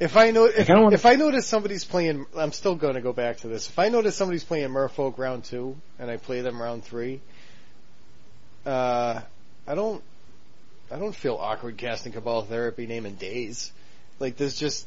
If 0.00 0.16
I 0.16 0.30
know 0.30 0.44
if, 0.44 0.68
wanna- 0.68 0.92
if 0.92 1.06
I 1.06 1.16
notice 1.16 1.46
somebody's 1.46 1.84
playing, 1.84 2.26
I'm 2.36 2.52
still 2.52 2.76
going 2.76 2.94
to 2.94 3.00
go 3.00 3.12
back 3.12 3.38
to 3.38 3.48
this. 3.48 3.68
If 3.68 3.78
I 3.78 3.88
notice 3.88 4.14
somebody's 4.14 4.44
playing 4.44 4.68
Merfolk 4.70 5.18
round 5.18 5.44
two 5.44 5.76
and 5.98 6.10
I 6.10 6.18
play 6.18 6.40
them 6.40 6.60
round 6.60 6.84
three, 6.84 7.20
uh, 8.64 9.20
I 9.66 9.74
don't, 9.74 10.02
I 10.90 10.98
don't 10.98 11.14
feel 11.14 11.34
awkward 11.34 11.76
casting 11.76 12.12
Cabal 12.12 12.42
Therapy 12.42 12.86
naming 12.86 13.14
days. 13.14 13.72
Like 14.20 14.36
there's 14.36 14.56
just, 14.56 14.86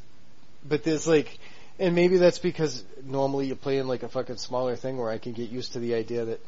but 0.66 0.82
there's 0.82 1.06
like, 1.06 1.38
and 1.78 1.94
maybe 1.94 2.16
that's 2.16 2.38
because 2.38 2.82
normally 3.04 3.46
you're 3.46 3.56
playing 3.56 3.88
like 3.88 4.02
a 4.02 4.08
fucking 4.08 4.36
smaller 4.36 4.76
thing 4.76 4.96
where 4.96 5.10
I 5.10 5.18
can 5.18 5.32
get 5.32 5.50
used 5.50 5.74
to 5.74 5.78
the 5.78 5.94
idea 5.94 6.24
that 6.24 6.40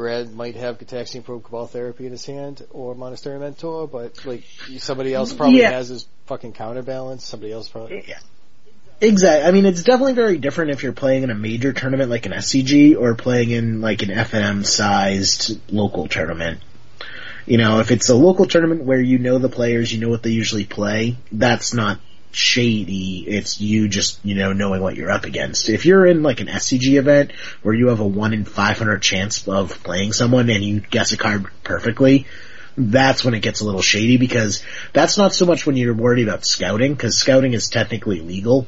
Brad 0.00 0.34
might 0.34 0.56
have 0.56 0.78
Gitaxian 0.78 1.22
Probe 1.22 1.44
Cabal 1.44 1.66
Therapy 1.66 2.06
in 2.06 2.12
his 2.12 2.24
hand 2.24 2.66
or 2.70 2.94
Monastery 2.94 3.38
Mentor, 3.38 3.86
but 3.86 4.24
like 4.24 4.44
somebody 4.78 5.12
else 5.12 5.34
probably 5.34 5.60
Yeah. 5.60 5.72
has 5.72 5.88
his 5.88 6.06
fucking 6.24 6.54
counterbalance. 6.54 7.22
Somebody 7.22 7.52
else 7.52 7.68
probably. 7.68 8.02
Yeah. 8.08 8.18
Exactly. 9.02 9.46
I 9.46 9.50
mean, 9.50 9.66
it's 9.66 9.82
definitely 9.82 10.14
very 10.14 10.38
different 10.38 10.70
if 10.70 10.82
you're 10.82 10.94
playing 10.94 11.24
in 11.24 11.28
a 11.30 11.34
major 11.34 11.74
tournament 11.74 12.08
like 12.08 12.24
an 12.24 12.32
SCG 12.32 12.96
or 12.98 13.14
playing 13.14 13.50
in 13.50 13.82
like 13.82 14.00
an 14.00 14.08
FM 14.08 14.64
sized 14.64 15.60
local 15.70 16.08
tournament. 16.08 16.60
You 17.44 17.58
know, 17.58 17.80
if 17.80 17.90
it's 17.90 18.08
a 18.08 18.14
local 18.14 18.46
tournament 18.46 18.84
where 18.84 19.02
you 19.02 19.18
know 19.18 19.36
the 19.36 19.50
players, 19.50 19.92
you 19.92 20.00
know 20.00 20.08
what 20.08 20.22
they 20.22 20.30
usually 20.30 20.64
play, 20.64 21.16
that's 21.30 21.74
not 21.74 22.00
shady. 22.32 23.24
It's 23.26 23.60
you 23.60 23.88
just, 23.88 24.24
you 24.24 24.34
know, 24.34 24.52
knowing 24.52 24.80
what 24.80 24.96
you're 24.96 25.10
up 25.10 25.24
against. 25.24 25.68
If 25.68 25.86
you're 25.86 26.06
in 26.06 26.22
like 26.22 26.40
an 26.40 26.46
SCG 26.46 26.98
event 26.98 27.32
where 27.62 27.74
you 27.74 27.88
have 27.88 28.00
a 28.00 28.06
1 28.06 28.32
in 28.32 28.44
500 28.44 29.02
chance 29.02 29.46
of 29.48 29.82
playing 29.82 30.12
someone 30.12 30.50
and 30.50 30.62
you 30.64 30.80
guess 30.80 31.12
a 31.12 31.16
card 31.16 31.46
perfectly, 31.64 32.26
that's 32.76 33.24
when 33.24 33.34
it 33.34 33.40
gets 33.40 33.60
a 33.60 33.64
little 33.64 33.82
shady 33.82 34.16
because 34.16 34.62
that's 34.92 35.18
not 35.18 35.34
so 35.34 35.46
much 35.46 35.66
when 35.66 35.76
you're 35.76 35.94
worried 35.94 36.26
about 36.26 36.44
scouting 36.44 36.94
because 36.94 37.18
scouting 37.18 37.52
is 37.52 37.68
technically 37.68 38.20
legal. 38.20 38.66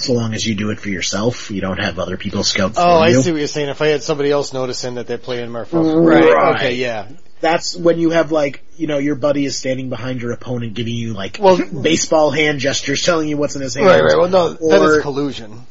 So 0.00 0.12
long 0.12 0.34
as 0.34 0.46
you 0.46 0.54
do 0.54 0.70
it 0.70 0.80
for 0.80 0.88
yourself, 0.88 1.50
you 1.50 1.60
don't 1.60 1.78
have 1.80 1.98
other 1.98 2.16
people 2.16 2.44
scout 2.44 2.74
for 2.74 2.80
Oh, 2.80 2.98
I 2.98 3.08
you. 3.08 3.20
see 3.22 3.32
what 3.32 3.38
you're 3.38 3.48
saying. 3.48 3.68
If 3.68 3.82
I 3.82 3.88
had 3.88 4.02
somebody 4.02 4.30
else 4.30 4.52
noticing 4.52 4.94
that 4.96 5.06
they're 5.06 5.18
playing 5.18 5.50
Murphy. 5.50 5.76
Right. 5.76 6.56
Okay, 6.56 6.74
yeah. 6.74 7.08
That's 7.40 7.76
when 7.76 7.98
you 7.98 8.10
have 8.10 8.32
like, 8.32 8.64
you 8.76 8.86
know, 8.88 8.98
your 8.98 9.14
buddy 9.14 9.44
is 9.44 9.56
standing 9.56 9.88
behind 9.90 10.20
your 10.22 10.32
opponent 10.32 10.74
giving 10.74 10.94
you 10.94 11.14
like 11.14 11.38
Well- 11.40 11.58
baseball 11.82 12.30
hand 12.30 12.58
gestures 12.60 13.02
telling 13.02 13.28
you 13.28 13.36
what's 13.36 13.54
in 13.56 13.62
his 13.62 13.74
hand. 13.74 13.86
Right, 13.86 14.02
right. 14.02 14.16
Well, 14.18 14.28
no, 14.28 14.52
that 14.54 14.80
Or- 14.80 14.96
is 14.96 15.02
collusion. 15.02 15.62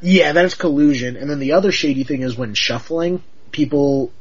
Yeah, 0.00 0.32
that 0.32 0.44
is 0.44 0.54
collusion. 0.54 1.16
And 1.16 1.30
then 1.30 1.38
the 1.38 1.52
other 1.52 1.70
shady 1.72 2.04
thing 2.04 2.22
is 2.22 2.36
when 2.36 2.54
shuffling, 2.54 3.22
people, 3.52 4.12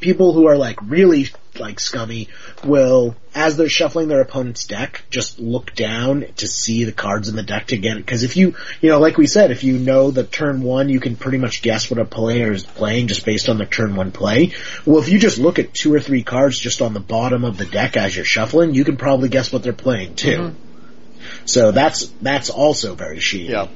people 0.00 0.32
who 0.32 0.46
are 0.46 0.56
like 0.56 0.78
really 0.82 1.28
like 1.58 1.80
scummy 1.80 2.28
will, 2.64 3.14
as 3.34 3.56
they're 3.56 3.68
shuffling 3.68 4.08
their 4.08 4.20
opponent's 4.20 4.66
deck, 4.66 5.04
just 5.10 5.38
look 5.38 5.74
down 5.74 6.26
to 6.36 6.46
see 6.46 6.84
the 6.84 6.92
cards 6.92 7.28
in 7.28 7.36
the 7.36 7.42
deck 7.42 7.68
to 7.68 7.78
get 7.78 7.96
it. 7.96 8.06
Cause 8.06 8.22
if 8.22 8.36
you, 8.36 8.54
you 8.80 8.90
know, 8.90 8.98
like 8.98 9.16
we 9.16 9.26
said, 9.26 9.50
if 9.50 9.64
you 9.64 9.78
know 9.78 10.10
the 10.10 10.24
turn 10.24 10.62
one, 10.62 10.88
you 10.88 11.00
can 11.00 11.16
pretty 11.16 11.38
much 11.38 11.62
guess 11.62 11.90
what 11.90 11.98
a 11.98 12.04
player 12.04 12.52
is 12.52 12.64
playing 12.64 13.08
just 13.08 13.24
based 13.24 13.48
on 13.48 13.58
the 13.58 13.66
turn 13.66 13.96
one 13.96 14.12
play. 14.12 14.52
Well, 14.84 14.98
if 14.98 15.08
you 15.08 15.18
just 15.18 15.38
look 15.38 15.58
at 15.58 15.74
two 15.74 15.92
or 15.94 16.00
three 16.00 16.22
cards 16.22 16.58
just 16.58 16.82
on 16.82 16.94
the 16.94 17.00
bottom 17.00 17.44
of 17.44 17.56
the 17.56 17.66
deck 17.66 17.96
as 17.96 18.14
you're 18.14 18.24
shuffling, 18.24 18.74
you 18.74 18.84
can 18.84 18.96
probably 18.96 19.28
guess 19.28 19.52
what 19.52 19.62
they're 19.62 19.72
playing 19.72 20.14
too. 20.14 20.38
Mm-hmm. 20.38 21.46
So 21.46 21.72
that's, 21.72 22.06
that's 22.22 22.50
also 22.50 22.94
very 22.94 23.20
shady. 23.20 23.44
Yeah. 23.44 23.68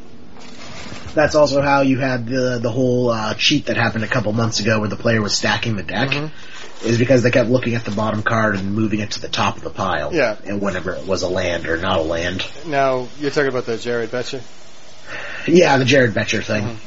That's 1.14 1.34
also 1.34 1.60
how 1.60 1.82
you 1.82 1.98
had 1.98 2.26
the 2.26 2.58
the 2.60 2.70
whole 2.70 3.10
uh, 3.10 3.34
cheat 3.34 3.66
that 3.66 3.76
happened 3.76 4.04
a 4.04 4.08
couple 4.08 4.32
months 4.32 4.60
ago 4.60 4.80
where 4.80 4.88
the 4.88 4.96
player 4.96 5.20
was 5.20 5.36
stacking 5.36 5.76
the 5.76 5.82
deck. 5.82 6.10
Mm-hmm. 6.10 6.86
Is 6.86 6.98
because 6.98 7.22
they 7.22 7.30
kept 7.30 7.50
looking 7.50 7.74
at 7.74 7.84
the 7.84 7.90
bottom 7.90 8.22
card 8.22 8.54
and 8.54 8.74
moving 8.74 9.00
it 9.00 9.10
to 9.10 9.20
the 9.20 9.28
top 9.28 9.58
of 9.58 9.62
the 9.62 9.68
pile. 9.68 10.14
Yeah. 10.14 10.36
And 10.46 10.62
whenever 10.62 10.94
it 10.94 11.06
was 11.06 11.22
a 11.22 11.28
land 11.28 11.66
or 11.66 11.76
not 11.76 11.98
a 11.98 12.02
land. 12.02 12.46
Now, 12.66 13.06
you're 13.18 13.30
talking 13.30 13.50
about 13.50 13.66
the 13.66 13.76
Jared 13.76 14.10
Boettcher? 14.10 14.40
Yeah, 15.46 15.76
the 15.76 15.84
Jared 15.84 16.12
Boettcher 16.14 16.42
thing. 16.42 16.64
Mm-hmm. 16.64 16.86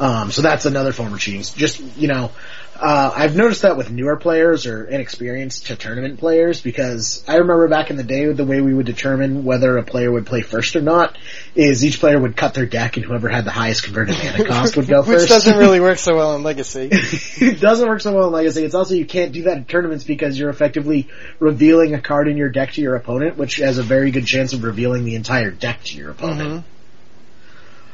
Um, 0.00 0.32
so 0.32 0.40
that's 0.40 0.64
another 0.64 0.92
form 0.92 1.12
of 1.12 1.20
cheating. 1.20 1.42
Just, 1.42 1.78
you 1.98 2.08
know, 2.08 2.30
uh, 2.74 3.12
I've 3.14 3.36
noticed 3.36 3.60
that 3.62 3.76
with 3.76 3.90
newer 3.90 4.16
players 4.16 4.64
or 4.64 4.86
inexperienced 4.86 5.66
to 5.66 5.76
tournament 5.76 6.18
players 6.18 6.62
because 6.62 7.22
I 7.28 7.36
remember 7.36 7.68
back 7.68 7.90
in 7.90 7.96
the 7.96 8.02
day 8.02 8.32
the 8.32 8.46
way 8.46 8.62
we 8.62 8.72
would 8.72 8.86
determine 8.86 9.44
whether 9.44 9.76
a 9.76 9.82
player 9.82 10.10
would 10.10 10.24
play 10.24 10.40
first 10.40 10.74
or 10.76 10.80
not 10.80 11.18
is 11.54 11.84
each 11.84 12.00
player 12.00 12.18
would 12.18 12.34
cut 12.38 12.54
their 12.54 12.64
deck 12.64 12.96
and 12.96 13.04
whoever 13.04 13.28
had 13.28 13.44
the 13.44 13.50
highest 13.50 13.82
converted 13.82 14.16
mana 14.16 14.42
cost 14.48 14.78
would 14.78 14.88
go 14.88 15.00
Which 15.00 15.08
first. 15.18 15.28
doesn't 15.28 15.58
really 15.58 15.80
work 15.88 15.98
so 15.98 16.16
well 16.16 16.34
in 16.36 16.42
Legacy. 16.42 16.88
it 16.90 17.60
doesn't 17.60 17.86
work 17.86 18.00
so 18.00 18.14
well 18.14 18.28
in 18.28 18.32
Legacy. 18.32 18.64
It's 18.64 18.74
also 18.74 18.94
you 18.94 19.04
can't 19.04 19.32
do 19.32 19.42
that 19.42 19.58
in 19.58 19.66
tournaments 19.66 20.04
because 20.04 20.38
you're 20.38 20.48
effectively 20.48 21.08
revealing 21.38 21.92
a 21.94 22.00
card 22.00 22.28
in 22.28 22.38
your 22.38 22.48
deck 22.48 22.72
to 22.72 22.80
your 22.80 22.94
opponent, 22.94 23.36
which 23.36 23.56
has 23.56 23.76
a 23.76 23.82
very 23.82 24.10
good 24.10 24.26
chance 24.26 24.54
of 24.54 24.64
revealing 24.64 25.04
the 25.04 25.16
entire 25.16 25.50
deck 25.50 25.84
to 25.84 25.98
your 25.98 26.12
opponent. 26.12 26.64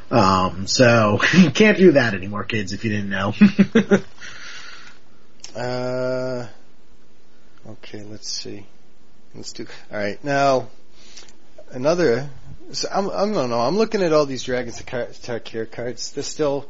Um, 0.09 0.67
so 0.67 1.19
you 1.33 1.51
can't 1.51 1.77
do 1.77 1.93
that 1.93 2.13
anymore, 2.13 2.43
kids. 2.43 2.73
If 2.73 2.83
you 2.83 2.91
didn't 2.91 3.09
know. 3.09 3.33
Uh, 5.55 6.45
okay, 7.67 8.03
let's 8.03 8.29
see. 8.29 8.63
Let's 9.33 9.53
do. 9.53 9.65
All 9.91 9.97
right, 9.97 10.23
now 10.23 10.67
another. 11.71 12.29
So 12.73 12.87
I'm, 12.93 13.09
I 13.09 13.25
don't 13.33 13.49
know. 13.49 13.59
I'm 13.59 13.75
looking 13.75 14.03
at 14.03 14.13
all 14.13 14.27
these 14.27 14.43
Dragons 14.43 14.79
Tarkir 14.79 15.71
cards. 15.71 16.11
They're 16.11 16.23
still 16.23 16.67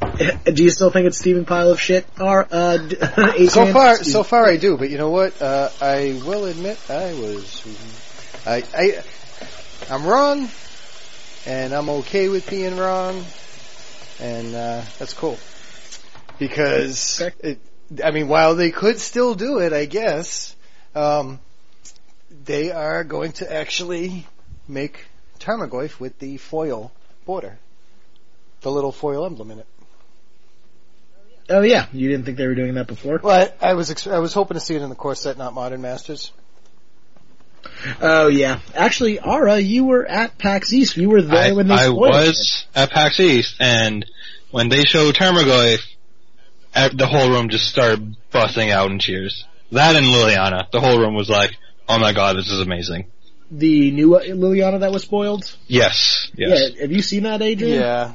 do 0.44 0.62
you 0.64 0.70
still 0.70 0.90
think 0.90 1.06
it's 1.06 1.18
Steven 1.18 1.44
Pile 1.44 1.70
of 1.70 1.80
shit? 1.80 2.06
Or 2.20 2.46
uh, 2.50 2.88
so 3.48 3.66
far. 3.72 3.96
So 3.96 4.22
far, 4.22 4.44
I 4.46 4.56
do. 4.56 4.76
But 4.76 4.90
you 4.90 4.98
know 4.98 5.10
what? 5.10 5.40
Uh, 5.40 5.70
I 5.80 6.20
will 6.24 6.44
admit 6.44 6.78
I 6.90 7.14
was. 7.14 7.64
I 8.46 8.62
I 8.74 9.02
I'm 9.90 10.06
wrong, 10.06 10.48
and 11.46 11.72
I'm 11.72 11.88
okay 11.88 12.28
with 12.28 12.50
being 12.50 12.76
wrong, 12.76 13.24
and 14.20 14.54
uh, 14.54 14.82
that's 14.98 15.14
cool. 15.14 15.38
Because 16.38 17.22
it, 17.40 17.60
I 18.02 18.10
mean, 18.10 18.28
while 18.28 18.56
they 18.56 18.70
could 18.70 18.98
still 18.98 19.34
do 19.34 19.60
it, 19.60 19.72
I 19.72 19.86
guess, 19.86 20.54
um, 20.94 21.40
they 22.44 22.72
are 22.72 23.04
going 23.04 23.32
to 23.32 23.50
actually 23.50 24.26
make 24.68 25.06
Tarmogoyf 25.38 26.00
with 26.00 26.18
the 26.18 26.36
foil 26.36 26.92
border, 27.24 27.58
the 28.62 28.70
little 28.70 28.92
foil 28.92 29.24
emblem 29.24 29.52
in 29.52 29.60
it. 29.60 29.66
Oh 31.48 31.62
yeah, 31.62 31.86
you 31.92 32.08
didn't 32.08 32.24
think 32.24 32.38
they 32.38 32.46
were 32.46 32.56
doing 32.56 32.74
that 32.74 32.88
before? 32.88 33.20
Well, 33.22 33.52
I, 33.60 33.70
I 33.70 33.74
was 33.74 33.92
ex- 33.92 34.08
I 34.08 34.18
was 34.18 34.32
hoping 34.32 34.56
to 34.56 34.60
see 34.60 34.74
it 34.74 34.82
in 34.82 34.88
the 34.88 34.96
core 34.96 35.14
set, 35.14 35.38
not 35.38 35.54
Modern 35.54 35.80
Masters. 35.80 36.32
Oh 38.00 38.28
yeah. 38.28 38.60
Actually, 38.74 39.20
Ara, 39.20 39.58
you 39.58 39.84
were 39.84 40.06
at 40.06 40.38
PAX 40.38 40.72
East. 40.72 40.96
You 40.96 41.10
were 41.10 41.22
there 41.22 41.50
I, 41.50 41.52
when 41.52 41.68
they 41.68 41.74
I 41.74 41.86
spoiled 41.86 42.12
was 42.12 42.66
at 42.74 42.90
PAX 42.90 43.20
East, 43.20 43.56
and 43.60 44.04
when 44.50 44.68
they 44.68 44.84
showed 44.84 45.14
Tarmogoyf, 45.14 45.80
the 46.94 47.06
whole 47.06 47.30
room 47.30 47.48
just 47.48 47.68
started 47.68 48.16
busting 48.32 48.70
out 48.70 48.90
in 48.90 48.98
cheers. 48.98 49.44
That 49.72 49.96
and 49.96 50.06
Liliana, 50.06 50.70
the 50.70 50.80
whole 50.80 50.98
room 50.98 51.14
was 51.14 51.28
like, 51.28 51.52
"Oh 51.88 51.98
my 51.98 52.12
god, 52.12 52.36
this 52.36 52.50
is 52.50 52.60
amazing!" 52.60 53.10
The 53.50 53.90
new 53.90 54.16
uh, 54.16 54.22
Liliana 54.22 54.80
that 54.80 54.92
was 54.92 55.02
spoiled. 55.02 55.44
Yes, 55.66 56.30
yes. 56.34 56.72
Yeah. 56.74 56.82
Have 56.82 56.92
you 56.92 57.02
seen 57.02 57.24
that, 57.24 57.42
Adrian? 57.42 57.80
Yeah. 57.80 58.14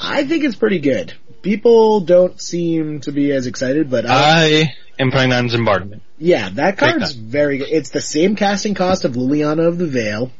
I 0.00 0.24
think 0.24 0.44
it's 0.44 0.56
pretty 0.56 0.80
good. 0.80 1.14
People 1.42 2.00
don't 2.00 2.40
seem 2.40 3.00
to 3.02 3.12
be 3.12 3.32
as 3.32 3.46
excited, 3.46 3.88
but 3.90 4.04
I, 4.08 4.74
I 4.98 5.02
am 5.02 5.10
playing 5.10 5.30
that 5.30 6.00
yeah, 6.18 6.50
that 6.50 6.78
Big 6.78 6.78
card's 6.78 7.12
very 7.12 7.58
good. 7.58 7.68
It's 7.68 7.90
the 7.90 8.00
same 8.00 8.36
casting 8.36 8.74
cost 8.74 9.04
of 9.04 9.12
Liliana 9.12 9.66
of 9.66 9.78
the 9.78 9.86
Veil, 9.86 10.30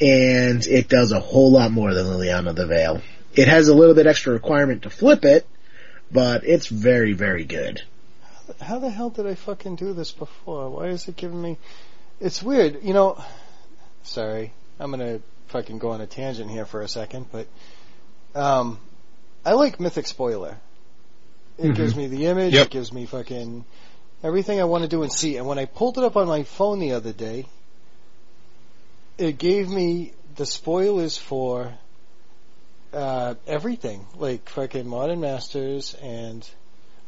and 0.00 0.64
it 0.66 0.88
does 0.88 1.12
a 1.12 1.18
whole 1.18 1.50
lot 1.50 1.72
more 1.72 1.92
than 1.94 2.06
Liliana 2.06 2.50
of 2.50 2.56
the 2.56 2.66
Veil. 2.66 3.00
It 3.34 3.48
has 3.48 3.68
a 3.68 3.74
little 3.74 3.94
bit 3.94 4.06
extra 4.06 4.32
requirement 4.32 4.82
to 4.82 4.90
flip 4.90 5.24
it, 5.24 5.46
but 6.12 6.44
it's 6.44 6.68
very, 6.68 7.12
very 7.12 7.44
good. 7.44 7.82
How 8.60 8.78
the 8.78 8.90
hell 8.90 9.10
did 9.10 9.26
I 9.26 9.34
fucking 9.34 9.76
do 9.76 9.92
this 9.92 10.12
before? 10.12 10.70
Why 10.70 10.88
is 10.88 11.08
it 11.08 11.16
giving 11.16 11.42
me? 11.42 11.58
It's 12.20 12.42
weird. 12.42 12.84
You 12.84 12.94
know. 12.94 13.24
Sorry, 14.04 14.52
I'm 14.78 14.90
gonna 14.90 15.20
fucking 15.48 15.78
go 15.78 15.90
on 15.90 16.00
a 16.00 16.06
tangent 16.06 16.50
here 16.50 16.66
for 16.66 16.82
a 16.82 16.88
second, 16.88 17.26
but 17.32 17.46
um, 18.34 18.78
I 19.44 19.54
like 19.54 19.80
Mythic 19.80 20.06
Spoiler. 20.06 20.58
It 21.58 21.66
Mhm. 21.66 21.76
gives 21.76 21.94
me 21.94 22.06
the 22.06 22.26
image. 22.26 22.54
Yep. 22.54 22.66
It 22.66 22.70
gives 22.70 22.92
me 22.92 23.06
fucking 23.06 23.64
everything 24.22 24.60
I 24.60 24.64
want 24.64 24.82
to 24.82 24.88
do 24.88 25.02
and 25.02 25.12
see. 25.12 25.36
And 25.36 25.46
when 25.46 25.58
I 25.58 25.66
pulled 25.66 25.98
it 25.98 26.04
up 26.04 26.16
on 26.16 26.26
my 26.26 26.42
phone 26.42 26.78
the 26.80 26.92
other 26.92 27.12
day, 27.12 27.46
it 29.18 29.38
gave 29.38 29.68
me 29.68 30.12
the 30.36 30.46
spoilers 30.46 31.16
for 31.16 31.72
uh, 32.92 33.34
everything, 33.46 34.06
like 34.16 34.48
fucking 34.48 34.86
Modern 34.86 35.20
Masters 35.20 35.94
and 36.02 36.48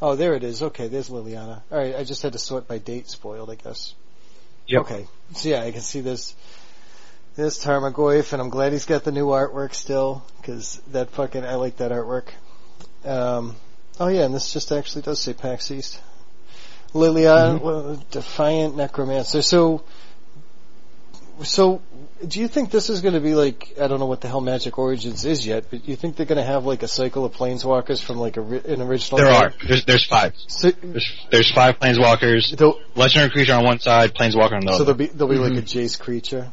oh, 0.03 0.15
there 0.15 0.35
it 0.35 0.45
is. 0.45 0.63
Okay, 0.63 0.89
there's 0.89 1.09
Liliana. 1.09 1.63
All 1.71 1.79
right, 1.79 1.95
I 1.97 2.05
just 2.05 2.23
had 2.23 2.33
to 2.33 2.39
sort 2.39 2.69
by 2.69 2.79
date 2.79 3.09
spoiled, 3.09 3.51
I 3.51 3.55
guess. 3.55 3.95
Yep. 4.67 4.81
Okay, 4.83 5.07
so 5.35 5.49
yeah, 5.49 5.63
I 5.63 5.71
can 5.73 5.81
see 5.81 6.01
this. 6.01 6.35
This 7.37 7.63
Tarmogoyf, 7.63 8.33
and 8.33 8.41
I'm 8.41 8.49
glad 8.49 8.73
he's 8.73 8.87
got 8.87 9.05
the 9.05 9.13
new 9.13 9.27
artwork 9.27 9.75
still, 9.75 10.25
because 10.41 10.81
that 10.93 11.11
fucking 11.11 11.45
I 11.45 11.57
like 11.57 11.77
that 11.77 11.93
artwork. 11.93 12.29
Um, 13.05 13.57
oh 14.01 14.09
yeah, 14.09 14.25
and 14.25 14.35
this 14.35 14.53
just 14.53 14.73
actually 14.73 15.03
does 15.03 15.21
say 15.21 15.33
PAX 15.33 15.71
East. 15.71 16.01
Liliana, 16.95 17.61
well, 17.61 18.03
Defiant 18.11 18.77
Necromancer. 18.77 19.43
So, 19.43 19.83
so 21.43 21.83
do 22.27 22.41
you 22.41 22.49
think 22.49 22.71
this 22.71 22.89
is 22.89 23.03
going 23.03 23.13
to 23.15 23.21
be 23.21 23.35
like 23.35 23.75
I 23.81 23.87
don't 23.89 23.99
know 24.01 24.07
what 24.07 24.23
the 24.23 24.29
hell 24.29 24.41
Magic 24.41 24.79
Origins 24.79 25.25
is 25.27 25.47
yet, 25.47 25.67
but 25.71 25.87
you 25.87 25.97
think 25.97 26.17
they're 26.17 26.25
going 26.27 26.39
to 26.41 26.45
have 26.45 26.65
like 26.65 26.83
a 26.83 26.89
cycle 26.89 27.25
of 27.27 27.33
planeswalkers 27.35 28.03
from 28.03 28.17
like 28.19 28.39
a, 28.39 28.41
an 28.41 28.81
original? 28.81 29.19
There 29.19 29.27
game? 29.31 29.43
are. 29.43 29.53
There's, 29.67 29.85
there's 29.85 30.07
five. 30.07 30.33
So, 30.47 30.71
There's, 30.71 31.27
there's 31.31 31.51
five 31.53 31.79
planeswalkers. 31.79 32.57
there'll- 32.57 32.81
Legendary 32.95 33.31
creature 33.31 33.53
on 33.55 33.65
one 33.65 33.81
side, 33.81 34.15
planeswalker 34.15 34.53
on 34.53 34.65
the 34.65 34.73
so 34.73 34.77
other. 34.77 34.85
there'll 34.95 34.99
be 34.99 35.07
there'll 35.07 35.33
be 35.33 35.39
like 35.39 35.53
a 35.53 35.63
Mm-hmm. 35.67 35.79
Jace 35.79 36.01
creature. 36.01 36.51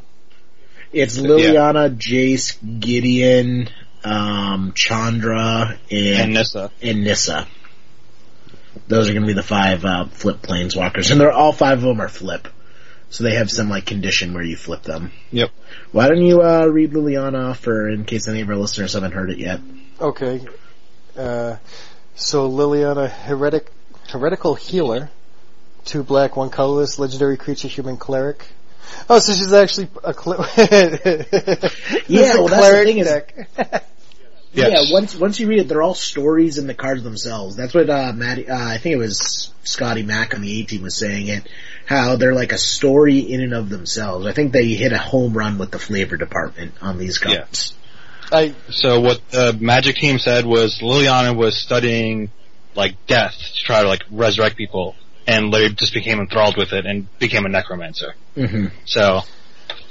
It's 0.92 1.18
Liliana, 1.18 1.96
Jace, 1.96 2.56
Gideon, 2.80 3.68
um, 4.04 4.72
Chandra, 4.74 5.78
and 5.90 6.16
and, 6.20 6.34
Nissa. 6.34 6.70
and 6.82 7.04
Nissa. 7.04 7.46
Those 8.88 9.08
are 9.08 9.12
going 9.12 9.22
to 9.22 9.26
be 9.28 9.32
the 9.34 9.42
five 9.42 9.84
uh, 9.84 10.06
flip 10.06 10.42
planeswalkers, 10.42 11.10
and 11.10 11.20
they're 11.20 11.32
all 11.32 11.52
five 11.52 11.78
of 11.78 11.84
them 11.84 12.00
are 12.00 12.08
flip. 12.08 12.48
So 13.10 13.22
they 13.24 13.34
have 13.36 13.50
some 13.50 13.68
like 13.70 13.86
condition 13.86 14.34
where 14.34 14.42
you 14.42 14.56
flip 14.56 14.82
them. 14.82 15.12
Yep. 15.30 15.50
Why 15.92 16.08
don't 16.08 16.22
you 16.22 16.42
uh, 16.42 16.66
read 16.66 16.92
Liliana 16.92 17.54
for 17.54 17.88
in 17.88 18.04
case 18.04 18.26
any 18.28 18.40
of 18.40 18.48
our 18.48 18.56
listeners 18.56 18.94
haven't 18.94 19.12
heard 19.12 19.30
it 19.30 19.38
yet? 19.38 19.60
Okay. 20.00 20.44
Uh, 21.16 21.56
So 22.16 22.50
Liliana, 22.50 23.08
heretic, 23.08 23.70
heretical 24.08 24.56
healer, 24.56 25.10
two 25.84 26.02
black, 26.02 26.36
one 26.36 26.50
colorless, 26.50 26.98
legendary 26.98 27.36
creature, 27.36 27.68
human 27.68 27.96
cleric. 27.96 28.44
Oh, 29.08 29.18
so 29.20 29.32
she's 29.32 29.52
actually 29.52 29.88
a 30.02 30.12
cleric. 30.12 30.50
Yeah, 32.08 32.34
well, 32.34 32.48
that's 32.48 32.68
the 32.70 32.82
thing 32.84 32.98
is- 32.98 33.06
deck. 33.06 33.84
Yes. 34.54 34.88
Yeah, 34.88 34.94
once 34.94 35.16
once 35.16 35.40
you 35.40 35.48
read 35.48 35.60
it, 35.60 35.68
they're 35.68 35.82
all 35.82 35.94
stories 35.94 36.58
in 36.58 36.68
the 36.68 36.74
cards 36.74 37.02
themselves. 37.02 37.56
That's 37.56 37.74
what 37.74 37.90
uh, 37.90 38.12
Maddie, 38.14 38.48
uh, 38.48 38.56
I 38.56 38.78
think 38.78 38.94
it 38.94 38.98
was 38.98 39.52
Scotty 39.64 40.04
Mack 40.04 40.34
on 40.34 40.42
the 40.42 40.60
A 40.60 40.64
team 40.64 40.82
was 40.82 40.96
saying 40.96 41.26
it. 41.26 41.48
How 41.86 42.16
they're 42.16 42.34
like 42.34 42.52
a 42.52 42.58
story 42.58 43.18
in 43.18 43.40
and 43.40 43.52
of 43.52 43.68
themselves. 43.68 44.26
I 44.26 44.32
think 44.32 44.52
they 44.52 44.68
hit 44.68 44.92
a 44.92 44.98
home 44.98 45.36
run 45.36 45.58
with 45.58 45.72
the 45.72 45.78
flavor 45.78 46.16
department 46.16 46.74
on 46.80 46.98
these 46.98 47.18
cards. 47.18 47.74
I 48.30 48.54
So 48.70 49.00
what 49.00 49.28
the 49.30 49.56
magic 49.58 49.96
team 49.96 50.18
said 50.18 50.46
was 50.46 50.78
Liliana 50.80 51.36
was 51.36 51.56
studying 51.56 52.30
like 52.74 52.94
death 53.06 53.34
to 53.36 53.64
try 53.64 53.82
to 53.82 53.88
like 53.88 54.02
resurrect 54.10 54.56
people, 54.56 54.94
and 55.26 55.50
Larry 55.50 55.70
just 55.70 55.94
became 55.94 56.20
enthralled 56.20 56.56
with 56.56 56.72
it 56.72 56.86
and 56.86 57.06
became 57.18 57.44
a 57.44 57.48
necromancer. 57.48 58.14
Mm-hmm. 58.36 58.66
So, 58.84 59.22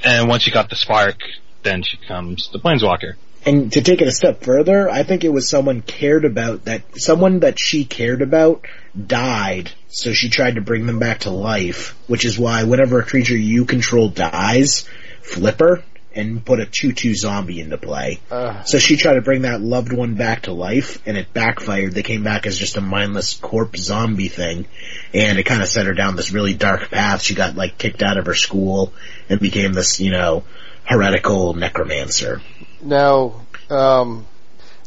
and 0.03 0.30
once 0.30 0.43
she 0.43 0.51
got 0.51 0.70
the 0.70 0.76
spark, 0.76 1.18
then 1.64 1.84
she 1.84 1.97
becomes 1.97 2.49
the 2.51 2.59
planeswalker. 2.59 3.16
And 3.45 3.71
to 3.73 3.81
take 3.81 4.01
it 4.01 4.07
a 4.07 4.11
step 4.11 4.41
further, 4.43 4.89
I 4.89 5.03
think 5.03 5.23
it 5.23 5.33
was 5.33 5.49
someone 5.49 5.81
cared 5.81 6.23
about 6.23 6.65
that, 6.65 6.83
someone 6.99 7.39
that 7.41 7.59
she 7.59 7.83
cared 7.83 8.21
about 8.21 8.65
died, 8.95 9.71
so 9.89 10.13
she 10.13 10.29
tried 10.29 10.55
to 10.55 10.61
bring 10.61 10.85
them 10.85 10.99
back 10.99 11.21
to 11.21 11.29
life, 11.29 11.95
which 12.07 12.23
is 12.25 12.39
why 12.39 12.63
whenever 12.63 12.99
a 12.99 13.05
creature 13.05 13.35
you 13.35 13.65
control 13.65 14.07
dies, 14.09 14.87
flip 15.21 15.59
her 15.59 15.83
and 16.15 16.45
put 16.45 16.59
a 16.59 16.65
2-2 16.65 17.15
zombie 17.15 17.59
into 17.59 17.77
play. 17.77 18.19
uh, 18.29 18.63
So 18.63 18.77
she 18.77 18.97
tried 18.97 19.15
to 19.15 19.21
bring 19.21 19.41
that 19.41 19.61
loved 19.61 19.91
one 19.91 20.13
back 20.13 20.43
to 20.43 20.53
life, 20.53 21.01
and 21.07 21.17
it 21.17 21.33
backfired. 21.33 21.93
They 21.93 22.03
came 22.03 22.23
back 22.23 22.45
as 22.45 22.57
just 22.57 22.77
a 22.77 22.81
mindless 22.81 23.33
corpse 23.33 23.81
zombie 23.81 24.27
thing, 24.27 24.67
and 25.13 25.39
it 25.39 25.43
kind 25.43 25.61
of 25.61 25.67
set 25.67 25.87
her 25.87 25.93
down 25.93 26.15
this 26.15 26.31
really 26.31 26.53
dark 26.53 26.91
path. 26.91 27.21
She 27.23 27.33
got 27.35 27.55
like 27.55 27.77
kicked 27.79 28.03
out 28.03 28.17
of 28.17 28.27
her 28.27 28.35
school 28.35 28.93
and 29.27 29.39
became 29.39 29.73
this, 29.73 29.99
you 29.99 30.11
know, 30.11 30.43
heretical 30.85 31.55
necromancer. 31.55 32.41
Now, 32.84 33.41
um, 33.69 34.25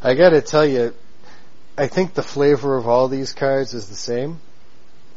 I 0.02 0.14
gotta 0.14 0.40
tell 0.42 0.66
you, 0.66 0.94
I 1.78 1.86
think 1.88 2.14
the 2.14 2.22
flavor 2.22 2.76
of 2.76 2.86
all 2.88 3.08
these 3.08 3.32
cards 3.32 3.74
is 3.74 3.88
the 3.88 3.94
same. 3.96 4.40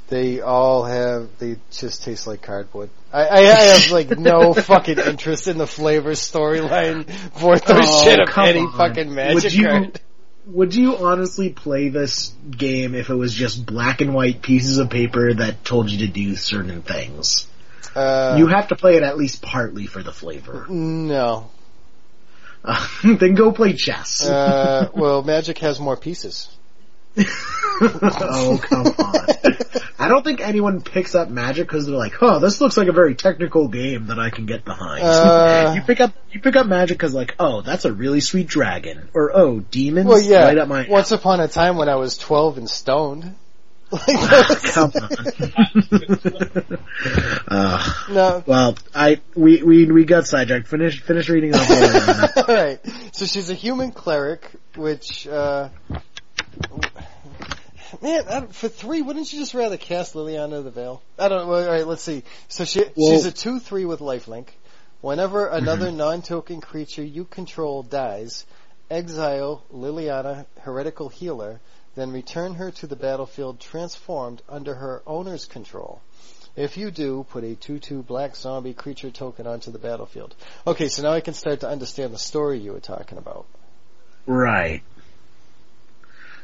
They 0.10 0.42
all 0.42 0.84
have, 0.86 1.30
they 1.38 1.58
just 1.72 2.04
taste 2.04 2.26
like 2.26 2.42
cardboard. 2.42 2.90
I, 3.14 3.26
I, 3.26 3.38
I 3.38 3.42
have 3.44 3.92
like 3.92 4.10
no 4.18 4.54
fucking 4.56 4.98
interest 4.98 5.48
in 5.48 5.58
the 5.60 5.68
flavor 5.68 6.12
storyline 6.12 7.08
for 7.40 7.58
the 7.60 7.84
Oh, 7.86 8.04
shit 8.04 8.20
of 8.20 8.30
any 8.40 8.62
on. 8.62 8.72
fucking 8.76 9.14
magic 9.14 9.44
Would 9.44 9.54
you- 9.54 9.68
card. 9.68 10.02
Would 10.48 10.74
you 10.74 10.98
honestly 10.98 11.50
play 11.52 11.90
this 11.90 12.34
game 12.50 12.96
if 12.96 13.12
it 13.12 13.14
was 13.14 13.36
just 13.36 13.64
black 13.68 14.02
and 14.02 14.16
white 14.16 14.42
pieces 14.42 14.80
of 14.80 14.90
paper 14.90 15.32
that 15.32 15.64
told 15.64 15.92
you 15.92 16.08
to 16.08 16.12
do 16.12 16.36
certain 16.36 16.82
things? 16.82 17.46
Uh, 17.96 18.34
you 18.40 18.48
have 18.48 18.70
to 18.70 18.76
play 18.76 18.96
it 18.96 19.04
at 19.04 19.16
least 19.16 19.44
partly 19.44 19.86
for 19.86 20.02
the 20.02 20.12
flavor. 20.12 20.66
no. 20.68 21.52
Uh, 22.64 22.88
then 23.04 23.36
go 23.36 23.52
play 23.52 23.74
chess. 23.74 24.26
Uh, 24.26 24.90
well, 24.94 25.24
Magic 25.24 25.58
has 25.60 25.80
more 25.80 25.98
pieces. 25.98 26.50
oh, 27.82 28.60
come 28.62 28.88
on. 28.88 29.26
I 29.98 30.08
don't 30.08 30.24
think 30.24 30.40
anyone 30.40 30.82
picks 30.82 31.14
up 31.14 31.30
Magic 31.30 31.68
because 31.68 31.86
they're 31.86 31.96
like, 31.96 32.22
"Oh, 32.22 32.40
this 32.40 32.62
looks 32.62 32.78
like 32.78 32.88
a 32.88 32.94
very 32.94 33.16
technical 33.16 33.68
game 33.68 34.08
that 34.08 34.18
I 34.18 34.30
can 34.30 34.46
get 34.46 34.64
behind." 34.64 35.04
Uh, 35.04 35.74
you 35.76 35.82
pick 35.82 36.00
up 36.00 36.14
you 36.32 36.40
pick 36.40 36.56
up 36.56 36.68
Magic 36.68 36.98
because 36.98 37.14
like, 37.14 37.36
"Oh, 37.38 37.62
that's 37.62 37.84
a 37.86 37.92
really 37.92 38.22
sweet 38.22 38.48
dragon," 38.48 39.10
or 39.14 39.36
"Oh, 39.36 39.60
demons." 39.60 40.08
Well, 40.08 40.22
yeah. 40.22 40.46
Right 40.46 40.58
up 40.58 40.68
my. 40.70 40.88
Once 40.90 41.12
upon 41.12 41.42
a 41.42 41.48
time 41.48 41.76
when 41.76 41.90
I 41.90 41.96
was 41.96 42.18
12 42.18 42.60
and 42.60 42.70
stoned. 42.70 43.36
Come 44.74 44.92
on. 44.96 45.02
uh, 47.48 47.94
no. 48.12 48.44
well, 48.46 48.78
I 48.94 49.20
we 49.36 49.64
we 49.64 49.86
we 49.86 50.06
got 50.06 50.28
sidetracked. 50.28 50.68
Finish 50.68 51.02
finish 51.02 51.28
reading 51.28 51.56
off. 51.56 52.38
Alright. 52.50 52.80
So 53.14 53.26
she's 53.26 53.50
a 53.50 53.56
human 53.56 53.92
cleric, 53.92 54.48
which, 54.76 55.28
uh, 55.28 55.70
man, 58.02 58.24
I 58.30 58.42
for 58.52 58.70
three, 58.70 59.02
wouldn't 59.02 59.34
you 59.34 59.40
just 59.40 59.56
rather 59.56 59.78
cast 59.78 60.14
Liliana 60.14 60.60
of 60.60 60.66
the 60.66 60.72
Veil? 60.72 61.02
I 61.18 61.28
don't 61.28 61.48
well, 61.48 61.64
alright, 61.64 61.88
let's 61.88 62.04
see. 62.04 62.22
So 62.48 62.66
she, 62.66 62.84
Well- 62.96 63.12
she's 63.12 63.26
a 63.26 63.32
2-3 63.32 63.88
with 63.88 64.02
lifelink. 64.02 64.50
Whenever 65.02 65.48
another 65.48 65.92
non-token 65.92 66.60
creature 66.62 67.04
you 67.04 67.24
control 67.24 67.84
dies, 67.84 68.46
exile 68.92 69.64
Liliana, 69.74 70.46
heretical 70.62 71.08
healer, 71.10 71.62
then 72.00 72.12
return 72.12 72.56
her 72.56 72.72
to 72.72 72.88
the 72.88 72.96
battlefield 72.96 73.60
transformed 73.60 74.42
under 74.48 74.76
her 74.76 75.02
owner's 75.06 75.46
control. 75.46 76.02
If 76.56 76.78
you 76.78 76.92
do, 76.92 77.26
put 77.30 77.44
a 77.44 77.56
2-2 77.56 78.06
black 78.06 78.36
zombie 78.36 78.74
creature 78.74 79.12
token 79.12 79.48
onto 79.48 79.72
the 79.72 79.80
battlefield. 79.80 80.36
Okay, 80.68 80.88
so 80.88 81.04
now 81.04 81.12
I 81.12 81.22
can 81.22 81.34
start 81.34 81.62
to 81.62 81.70
understand 81.70 82.14
the 82.14 82.18
story 82.18 82.60
you 82.60 82.74
were 82.74 82.80
talking 82.80 83.18
about. 83.18 83.46
Right. 84.26 84.82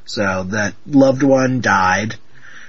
So 0.06 0.44
that 0.50 0.76
loved 0.86 1.24
one 1.24 1.62
died. 1.62 2.16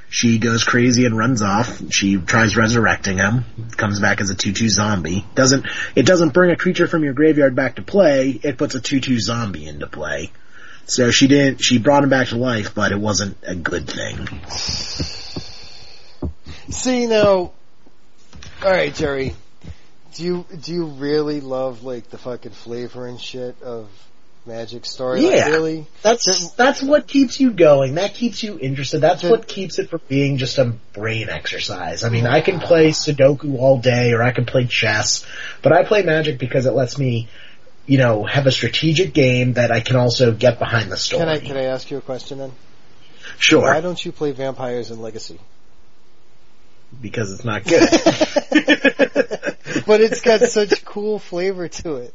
She 0.09 0.39
goes 0.39 0.65
crazy 0.65 1.05
and 1.05 1.17
runs 1.17 1.43
off. 1.43 1.93
She 1.93 2.17
tries 2.17 2.57
resurrecting 2.57 3.19
him. 3.19 3.45
Comes 3.77 4.01
back 4.01 4.21
as 4.21 4.31
a 4.31 4.35
2-2 4.35 4.69
zombie. 4.69 5.27
Doesn't, 5.35 5.67
it 5.95 6.07
doesn't 6.07 6.33
bring 6.33 6.51
a 6.51 6.57
creature 6.57 6.87
from 6.87 7.05
your 7.05 7.13
graveyard 7.13 7.55
back 7.55 7.77
to 7.77 7.83
play. 7.83 8.31
It 8.43 8.57
puts 8.57 8.75
a 8.75 8.81
2-2 8.81 9.19
zombie 9.19 9.67
into 9.67 9.87
play. 9.87 10.31
So 10.87 11.11
she 11.11 11.27
didn't, 11.27 11.59
she 11.59 11.79
brought 11.79 12.05
him 12.05 12.11
back 12.11 12.29
to 12.29 12.37
life, 12.37 12.75
but 12.75 12.93
it 12.93 12.99
wasn't 12.99 13.37
a 13.45 13.55
good 13.57 13.89
thing. 13.89 14.29
See 16.71 17.07
now, 17.07 17.53
alright 18.63 18.95
Jerry, 18.95 19.35
do 20.15 20.25
you, 20.25 20.47
do 20.61 20.73
you 20.73 20.87
really 20.87 21.41
love 21.41 21.83
like 21.83 22.09
the 22.11 22.19
fucking 22.19 22.53
flavor 22.53 23.07
and 23.07 23.21
shit 23.21 23.61
of 23.63 23.89
Magic 24.47 24.87
story? 24.87 25.23
Like, 25.23 25.35
Yeah. 25.35 25.49
really? 25.49 25.87
That's, 26.03 26.53
that's 26.53 26.81
what 26.81 27.09
keeps 27.09 27.41
you 27.41 27.51
going. 27.51 27.97
That 27.97 28.15
keeps 28.15 28.45
you 28.45 28.57
interested. 28.59 29.01
That's 29.01 29.25
what 29.25 29.49
keeps 29.49 29.81
it 29.81 29.91
from 29.91 30.01
being 30.09 30.39
just 30.39 30.59
a 30.59 30.67
brain 30.93 31.29
exercise. 31.29 32.05
I 32.05 32.11
mean, 32.11 32.27
I 32.27 32.41
can 32.43 32.61
play 32.61 32.91
Sudoku 32.91 33.59
all 33.59 33.79
day 33.79 34.13
or 34.13 34.23
I 34.23 34.31
can 34.31 34.47
play 34.47 34.67
chess, 34.67 35.27
but 35.63 35.73
I 35.73 35.83
play 35.83 36.03
Magic 36.05 36.39
because 36.39 36.67
it 36.67 36.75
lets 36.75 36.97
me, 36.97 37.29
you 37.87 37.99
know, 37.99 38.25
have 38.25 38.47
a 38.47 38.53
strategic 38.53 39.15
game 39.15 39.55
that 39.55 39.71
I 39.71 39.81
can 39.81 39.97
also 39.97 40.33
get 40.33 40.59
behind 40.59 40.91
the 40.91 40.97
story. 40.97 41.21
Can 41.21 41.29
I, 41.29 41.39
can 41.39 41.57
I 41.57 41.65
ask 41.65 41.91
you 41.91 41.99
a 41.99 42.03
question 42.03 42.39
then? 42.39 42.53
sure. 43.39 43.63
Why 43.63 43.81
don't 43.81 44.05
you 44.05 44.13
play 44.13 44.33
Vampires 44.33 44.91
in 44.91 45.01
Legacy? 45.01 45.39
because 47.01 47.33
it's 47.33 47.45
not 47.45 47.65
good. 47.65 47.81
but 49.87 50.01
it's 50.01 50.21
got 50.21 50.41
such 50.41 50.85
cool 50.85 51.19
flavor 51.19 51.69
to 51.69 51.97
it. 51.97 52.15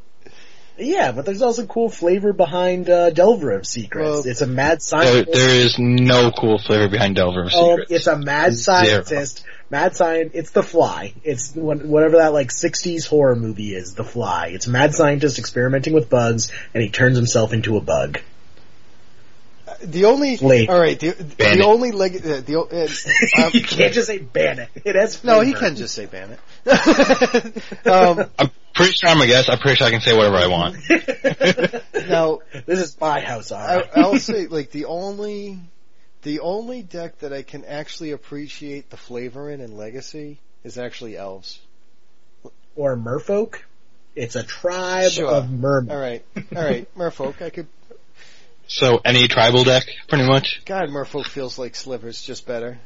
Yeah, 0.83 1.11
but 1.11 1.25
there's 1.25 1.41
also 1.41 1.65
cool 1.65 1.89
flavor 1.89 2.33
behind 2.33 2.89
uh, 2.89 3.09
Delver 3.11 3.51
of 3.51 3.65
Secrets. 3.65 4.09
Well- 4.09 4.23
it's 4.25 4.41
a 4.41 4.47
mad 4.47 4.73
There, 4.73 4.79
scientist. 4.79 5.31
there 5.33 5.55
is 5.55 5.75
no 5.79 6.31
cool 6.31 6.57
flavor 6.59 6.87
behind 6.89 7.15
Delver 7.15 7.41
of 7.41 7.53
Um, 7.53 7.69
Secrets. 7.69 7.91
it's 7.91 8.07
a 8.07 8.17
mad 8.17 8.55
scientist. 8.55 8.89
Zero. 8.89 9.03
scientist. 9.03 9.45
Mad 9.69 9.95
science. 9.95 10.31
It's 10.33 10.51
the 10.51 10.63
Fly. 10.63 11.13
It's 11.23 11.53
whatever 11.55 12.17
that 12.17 12.33
like 12.33 12.49
'60s 12.49 13.07
horror 13.07 13.35
movie 13.37 13.73
is. 13.73 13.93
The 13.93 14.03
Fly. 14.03 14.47
It's 14.53 14.67
a 14.67 14.69
mad 14.69 14.93
scientist 14.93 15.39
experimenting 15.39 15.93
with 15.93 16.09
bugs, 16.09 16.51
and 16.73 16.83
he 16.83 16.89
turns 16.89 17.15
himself 17.15 17.53
into 17.53 17.77
a 17.77 17.81
bug. 17.81 18.19
The 19.83 20.05
only, 20.05 20.37
Late. 20.37 20.69
alright, 20.69 20.99
the, 20.99 21.11
the 21.11 21.63
only 21.65 21.91
leg, 21.91 22.17
uh, 22.17 22.41
the, 22.41 22.59
uh, 22.59 23.43
um, 23.45 23.51
you 23.53 23.63
can't 23.63 23.93
just 23.93 24.05
say 24.07 24.19
ban 24.19 24.59
it. 24.59 24.69
It 24.85 24.95
has 24.95 25.23
no, 25.23 25.39
he 25.39 25.53
flavor. 25.53 25.67
can 25.67 25.75
just 25.77 25.95
say 25.95 26.05
ban 26.05 26.37
it. 26.65 27.87
um, 27.87 28.29
I'm 28.37 28.51
pretty 28.81 28.93
sure 28.93 29.09
I'm 29.09 29.21
a 29.21 29.27
guess. 29.27 29.49
I'm 29.49 29.59
pretty 29.59 29.77
sure 29.77 29.87
I 29.87 29.91
can 29.91 30.01
say 30.01 30.15
whatever 30.15 30.35
I 30.37 30.47
want. 30.47 30.77
now, 32.09 32.39
This 32.65 32.79
is 32.79 32.99
my 32.99 33.19
house, 33.21 33.51
I, 33.51 33.83
I'll 33.95 34.19
say 34.19 34.47
like 34.47 34.71
the 34.71 34.85
only 34.85 35.59
the 36.23 36.39
only 36.41 36.83
deck 36.83 37.19
that 37.19 37.33
I 37.33 37.41
can 37.41 37.65
actually 37.65 38.11
appreciate 38.11 38.89
the 38.89 38.97
flavor 38.97 39.49
in 39.49 39.59
in 39.61 39.75
Legacy 39.77 40.37
is 40.63 40.77
actually 40.77 41.17
elves. 41.17 41.59
or 42.75 42.95
merfolk. 42.95 43.55
It's 44.15 44.35
a 44.35 44.43
tribe 44.43 45.11
Sure. 45.11 45.29
of 45.31 45.49
mermen. 45.49 45.91
All 45.91 45.99
right, 46.01 46.23
all 46.55 46.63
right, 46.63 46.85
Merfolk. 46.97 47.41
I 47.41 47.49
could. 47.49 47.67
So 48.67 48.99
any 49.05 49.27
tribal 49.27 49.63
deck, 49.63 49.83
pretty 50.09 50.25
much. 50.27 50.61
God, 50.65 50.89
Merfolk 50.89 51.27
feels 51.27 51.57
like 51.57 51.75
Slivers, 51.75 52.21
just 52.21 52.45
better. 52.45 52.77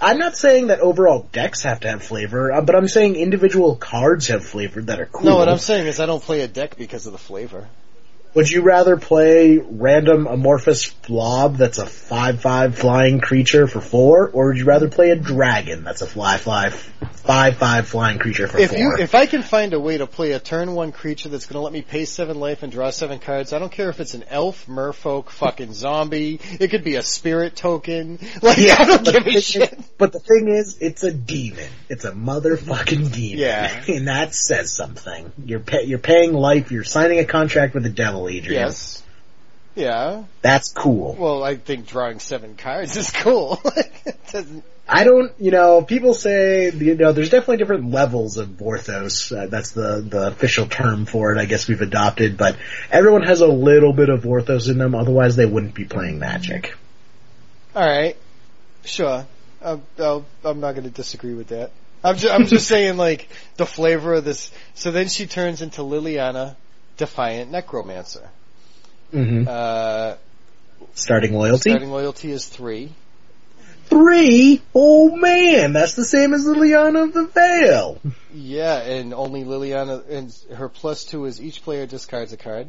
I'm 0.00 0.18
not 0.18 0.36
saying 0.36 0.66
that 0.68 0.80
overall 0.80 1.28
decks 1.32 1.62
have 1.62 1.80
to 1.80 1.88
have 1.88 2.02
flavor, 2.02 2.52
uh, 2.52 2.60
but 2.60 2.74
I'm 2.74 2.88
saying 2.88 3.16
individual 3.16 3.76
cards 3.76 4.28
have 4.28 4.44
flavor 4.44 4.82
that 4.82 5.00
are 5.00 5.06
cool. 5.06 5.24
No, 5.24 5.36
what 5.36 5.48
I'm 5.48 5.58
saying 5.58 5.86
is 5.86 6.00
I 6.00 6.06
don't 6.06 6.22
play 6.22 6.40
a 6.40 6.48
deck 6.48 6.76
because 6.76 7.06
of 7.06 7.12
the 7.12 7.18
flavor. 7.18 7.68
Would 8.34 8.50
you 8.50 8.62
rather 8.62 8.96
play 8.96 9.58
random 9.58 10.26
amorphous 10.26 10.90
blob 10.90 11.56
that's 11.56 11.78
a 11.78 11.84
5-5 11.84 12.74
flying 12.74 13.20
creature 13.20 13.66
for 13.68 13.80
4, 13.80 14.28
or 14.30 14.48
would 14.48 14.58
you 14.58 14.64
rather 14.64 14.88
play 14.88 15.10
a 15.10 15.16
dragon 15.16 15.84
that's 15.84 16.02
a 16.02 16.06
fly 16.06 16.36
fly 16.38 16.70
5-5 16.70 17.84
flying 17.84 18.18
creature 18.18 18.48
for 18.48 18.58
If 18.58 18.70
4? 18.70 18.78
you, 18.78 18.96
if 18.98 19.14
I 19.14 19.26
can 19.26 19.42
find 19.42 19.72
a 19.72 19.78
way 19.80 19.98
to 19.98 20.06
play 20.08 20.32
a 20.32 20.40
turn 20.40 20.74
one 20.74 20.90
creature 20.92 21.28
that's 21.28 21.46
gonna 21.46 21.62
let 21.62 21.72
me 21.72 21.82
pay 21.82 22.04
seven 22.06 22.40
life 22.40 22.62
and 22.64 22.72
draw 22.72 22.90
seven 22.90 23.18
cards, 23.20 23.52
I 23.52 23.58
don't 23.58 23.70
care 23.72 23.88
if 23.88 24.00
it's 24.00 24.14
an 24.14 24.24
elf, 24.28 24.66
merfolk, 24.66 25.30
fucking 25.30 25.72
zombie, 25.72 26.40
it 26.58 26.68
could 26.68 26.82
be 26.84 26.96
a 26.96 27.02
spirit 27.02 27.54
token, 27.56 28.18
like 28.42 28.58
I 28.58 28.84
don't 28.84 29.04
but 29.04 29.12
give 29.14 29.24
the 29.24 29.30
a 29.30 29.32
thing 29.32 29.40
shit. 29.42 29.72
is- 29.72 29.84
but 29.96 30.12
the 30.12 30.18
thing 30.18 30.48
is, 30.48 30.78
it's 30.80 31.04
a 31.04 31.12
demon. 31.12 31.68
It's 31.88 32.04
a 32.04 32.10
motherfucking 32.10 33.12
demon. 33.12 33.38
Yeah. 33.38 33.82
And 33.88 34.08
that 34.08 34.34
says 34.34 34.72
something. 34.72 35.30
You're 35.44 35.60
pay, 35.60 35.84
you're 35.84 36.00
paying 36.00 36.32
life, 36.32 36.72
you're 36.72 36.82
signing 36.84 37.20
a 37.20 37.24
contract 37.24 37.74
with 37.74 37.84
the 37.84 37.90
devil, 37.90 38.23
Adrian. 38.28 38.62
Yes. 38.62 39.02
Yeah. 39.74 40.24
That's 40.42 40.72
cool. 40.72 41.16
Well, 41.18 41.42
I 41.42 41.56
think 41.56 41.86
drawing 41.86 42.20
seven 42.20 42.56
cards 42.56 42.96
is 42.96 43.10
cool. 43.10 43.60
I 44.86 45.04
don't, 45.04 45.32
you 45.38 45.50
know, 45.50 45.82
people 45.82 46.12
say, 46.12 46.70
you 46.70 46.94
know, 46.94 47.12
there's 47.12 47.30
definitely 47.30 47.56
different 47.56 47.90
levels 47.90 48.36
of 48.36 48.48
Vorthos. 48.48 49.36
Uh, 49.36 49.46
that's 49.46 49.72
the, 49.72 50.04
the 50.06 50.26
official 50.28 50.66
term 50.66 51.06
for 51.06 51.32
it, 51.32 51.38
I 51.38 51.46
guess 51.46 51.66
we've 51.66 51.80
adopted, 51.80 52.36
but 52.36 52.56
everyone 52.90 53.22
has 53.22 53.40
a 53.40 53.46
little 53.46 53.94
bit 53.94 54.10
of 54.10 54.22
Vorthos 54.22 54.70
in 54.70 54.78
them, 54.78 54.94
otherwise 54.94 55.36
they 55.36 55.46
wouldn't 55.46 55.74
be 55.74 55.84
playing 55.84 56.18
Magic. 56.18 56.74
Alright. 57.74 58.18
Sure. 58.84 59.26
I'm, 59.62 59.82
I'll, 59.98 60.26
I'm 60.44 60.60
not 60.60 60.74
gonna 60.74 60.90
disagree 60.90 61.34
with 61.34 61.48
that. 61.48 61.70
I'm 62.04 62.16
just, 62.16 62.34
I'm 62.34 62.46
just 62.46 62.68
saying 62.68 62.98
like, 62.98 63.28
the 63.56 63.64
flavor 63.66 64.14
of 64.14 64.24
this. 64.24 64.52
So 64.74 64.90
then 64.90 65.08
she 65.08 65.26
turns 65.26 65.62
into 65.62 65.80
Liliana, 65.80 66.56
Defiant 66.96 67.50
Necromancer. 67.50 68.28
hmm 69.10 69.44
Uh, 69.48 70.14
Starting 70.94 71.34
loyalty? 71.34 71.70
starting 71.70 71.90
loyalty 71.90 72.30
is 72.30 72.46
three. 72.46 72.92
Three? 73.86 74.62
Oh 74.74 75.14
man, 75.16 75.72
that's 75.72 75.94
the 75.94 76.04
same 76.04 76.32
as 76.34 76.44
Liliana 76.46 77.04
of 77.04 77.12
the 77.12 77.26
Veil. 77.26 78.00
Yeah, 78.32 78.78
and 78.80 79.12
only 79.12 79.44
Liliana, 79.44 80.08
and 80.08 80.34
her 80.56 80.68
plus 80.68 81.04
two 81.04 81.24
is 81.26 81.40
each 81.40 81.62
player 81.62 81.86
discards 81.86 82.32
a 82.32 82.36
card. 82.36 82.68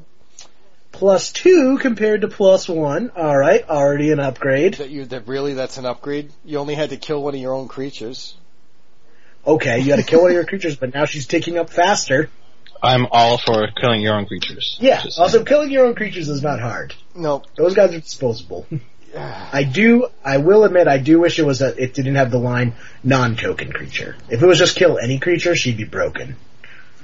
Plus 0.91 1.31
two 1.31 1.77
compared 1.77 2.21
to 2.21 2.27
plus 2.27 2.67
one. 2.69 3.11
Alright, 3.11 3.69
already 3.69 4.11
an 4.11 4.19
upgrade. 4.19 4.75
That 4.75 4.89
you, 4.89 5.05
that 5.05 5.27
really, 5.27 5.53
that's 5.53 5.77
an 5.77 5.85
upgrade. 5.85 6.31
You 6.45 6.59
only 6.59 6.75
had 6.75 6.89
to 6.91 6.97
kill 6.97 7.21
one 7.21 7.35
of 7.35 7.41
your 7.41 7.53
own 7.53 7.67
creatures. 7.67 8.35
Okay, 9.45 9.79
you 9.79 9.87
gotta 9.87 10.03
kill 10.03 10.21
one 10.21 10.31
of 10.31 10.35
your 10.35 10.45
creatures, 10.45 10.75
but 10.75 10.93
now 10.93 11.05
she's 11.05 11.27
ticking 11.27 11.57
up 11.57 11.69
faster. 11.69 12.29
I'm 12.85 13.07
all 13.11 13.37
for 13.37 13.67
killing 13.75 14.01
your 14.01 14.15
own 14.15 14.25
creatures. 14.25 14.77
Yeah, 14.79 15.01
Just- 15.01 15.19
also 15.19 15.43
killing 15.43 15.71
your 15.71 15.85
own 15.85 15.95
creatures 15.95 16.29
is 16.29 16.41
not 16.43 16.59
hard. 16.59 16.93
No. 17.15 17.43
Those 17.55 17.73
guys 17.73 17.93
are 17.93 17.99
disposable. 17.99 18.67
I 19.17 19.63
do, 19.63 20.07
I 20.23 20.37
will 20.37 20.65
admit, 20.65 20.87
I 20.87 20.97
do 20.97 21.19
wish 21.21 21.39
it 21.39 21.45
was 21.45 21.59
that 21.59 21.79
it 21.79 21.93
didn't 21.93 22.15
have 22.15 22.31
the 22.31 22.37
line 22.37 22.73
non-token 23.03 23.71
creature. 23.71 24.17
If 24.29 24.43
it 24.43 24.45
was 24.45 24.59
just 24.59 24.75
kill 24.75 24.99
any 24.99 25.19
creature, 25.19 25.55
she'd 25.55 25.77
be 25.77 25.85
broken. 25.85 26.35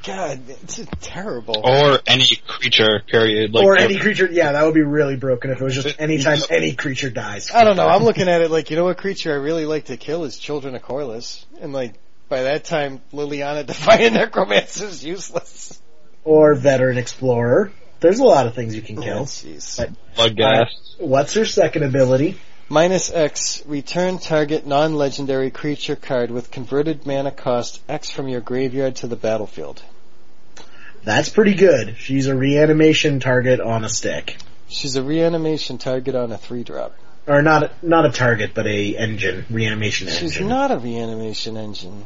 God, 0.04 0.42
it's 0.50 0.82
terrible. 1.00 1.62
or 1.64 2.00
any 2.08 2.26
creature, 2.48 3.02
period. 3.08 3.54
Like 3.54 3.64
or 3.64 3.78
any 3.78 4.00
creature, 4.00 4.28
yeah, 4.32 4.54
that 4.54 4.66
would 4.66 4.74
be 4.74 4.82
really 4.82 5.16
broken 5.16 5.52
if 5.52 5.62
it 5.62 5.64
was 5.64 5.76
just 5.76 6.00
anytime 6.00 6.40
any 6.50 6.74
creature 6.74 7.12
dies. 7.12 7.52
I 7.52 7.64
don't 7.64 7.78
know. 7.78 7.88
I'm 7.88 8.04
looking 8.04 8.28
at 8.28 8.42
it 8.42 8.50
like, 8.50 8.72
you 8.72 8.78
know 8.78 8.86
what 8.86 8.98
creature 8.98 9.32
I 9.32 9.36
really 9.36 9.66
like 9.66 9.86
to 9.86 9.98
kill 9.98 10.24
is 10.24 10.38
Children 10.38 10.76
of 10.76 10.82
Korlis. 10.82 11.46
And 11.62 11.72
like, 11.72 11.94
by 12.32 12.44
that 12.44 12.64
time, 12.64 13.02
Liliana 13.12 13.66
Defiant 13.66 14.14
Necromancer 14.14 14.86
is 14.86 15.04
useless. 15.04 15.80
Or 16.24 16.56
veteran 16.56 16.98
explorer. 16.98 17.72
There's 18.00 18.20
a 18.20 18.24
lot 18.24 18.48
of 18.48 18.56
things 18.56 18.74
you 18.74 18.82
can 18.82 18.98
Oh, 19.00 19.02
kill. 19.02 19.26
jeez. 19.26 19.78
But- 19.78 20.36
blood. 20.36 20.40
Uh, 20.42 20.66
what's 20.98 21.34
her 21.34 21.46
second 21.46 21.84
ability? 21.84 22.38
Minus 22.70 23.12
X, 23.12 23.62
return 23.66 24.18
target 24.18 24.66
non-legendary 24.66 25.52
creature 25.52 25.98
card 25.98 26.32
with 26.32 26.52
converted 26.52 27.06
mana 27.06 27.32
cost 27.32 27.82
X 27.90 28.10
from 28.10 28.30
your 28.30 28.40
graveyard 28.40 28.96
to 28.98 29.08
the 29.08 29.18
battlefield. 29.18 29.82
That's 31.04 31.28
pretty 31.28 31.56
good. 31.56 31.96
She's 31.98 32.28
a 32.28 32.36
reanimation 32.36 33.20
target 33.20 33.60
on 33.60 33.84
a 33.84 33.90
stick. 33.90 34.38
She's 34.70 34.96
a 34.96 35.04
reanimation 35.04 35.78
target 35.80 36.16
on 36.16 36.32
a 36.32 36.38
three 36.38 36.64
drop. 36.64 36.96
Or 37.28 37.42
not, 37.42 37.84
not 37.84 38.06
a 38.06 38.12
target, 38.12 38.52
but 38.54 38.66
a 38.68 38.96
engine, 38.98 39.46
reanimation 39.50 40.08
She's 40.08 40.34
engine. 40.38 40.48
not 40.48 40.72
a 40.72 40.78
reanimation 40.78 41.58
engine. 41.58 42.06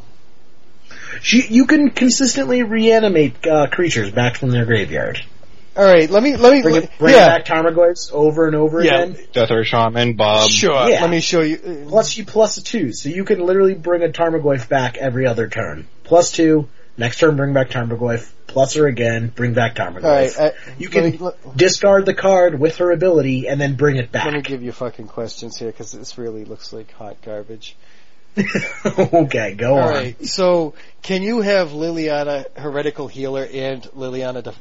She, 1.22 1.45
you 1.47 1.66
can 1.66 1.89
consistently 1.89 2.64
reanimate 2.64 3.45
uh, 3.45 3.68
creatures 3.68 4.12
back 4.12 4.36
from 4.38 4.51
their 4.51 4.66
graveyard. 4.66 5.20
Alright, 5.78 6.10
let 6.10 6.24
me, 6.24 6.38
let 6.38 6.53
me, 6.53 6.62
Bring, 6.62 6.76
it, 6.78 6.89
bring 6.97 7.14
yeah. 7.16 7.28
back 7.28 7.45
Tarmogoyfs 7.45 8.10
over 8.14 8.47
and 8.47 8.56
over 8.56 8.82
Yeah. 8.82 9.01
again. 9.01 9.18
Deathrite 9.34 9.66
Shaman, 9.66 10.14
Bob. 10.16 10.49
Sure, 10.49 10.88
Yeah. 10.89 11.01
let 11.01 11.10
me 11.10 11.20
show 11.20 11.41
you. 11.41 11.56
uh, 11.58 11.89
Plus 11.89 12.10
she 12.10 12.24
plus 12.24 12.58
a 12.58 12.64
two, 12.64 12.93
so 12.93 13.10
you 13.10 13.26
can 13.26 13.39
literally 13.45 13.74
bring 13.74 14.01
a 14.01 14.08
Tarmogoyf 14.08 14.70
back 14.70 14.95
every 14.95 15.28
other 15.28 15.49
turn. 15.49 15.86
Plus 16.06 16.32
two, 16.32 16.70
next 16.97 17.20
turn 17.20 17.36
bring 17.36 17.51
back 17.53 17.72
Tarmogoyf, 17.72 18.32
plus 18.47 18.76
her 18.76 18.88
again, 18.88 19.28
bring 19.36 19.53
back 19.53 19.76
Tarmogoyf. 19.76 20.03
Alright, 20.06 20.39
uh, 20.39 20.51
you 20.78 20.88
can 20.88 21.12
me- 21.12 21.18
let- 21.18 21.58
discard 21.58 22.06
the 22.06 22.14
card 22.14 22.58
with 22.58 22.78
her 22.78 22.91
ability 22.91 23.49
and 23.49 23.60
then 23.60 23.76
bring 23.76 23.97
it 23.97 24.14
back. 24.14 24.24
Let 24.24 24.34
me 24.34 24.41
give 24.43 24.64
you 24.64 24.72
fucking 24.72 25.08
questions 25.08 25.58
here 25.58 25.72
because 25.72 25.91
this 25.91 26.18
really 26.18 26.45
looks 26.45 26.72
like 26.72 26.89
hot 26.93 27.18
garbage. 27.22 27.76
okay, 28.86 29.55
go 29.55 29.75
on. 29.75 29.83
Alright, 29.83 30.25
so 30.25 30.73
can 31.01 31.21
you 31.21 31.41
have 31.41 31.69
Liliana 31.69 32.45
Heretical 32.57 33.07
Healer 33.07 33.47
and 33.51 33.83
Liliana 33.95 34.43
Def- 34.43 34.59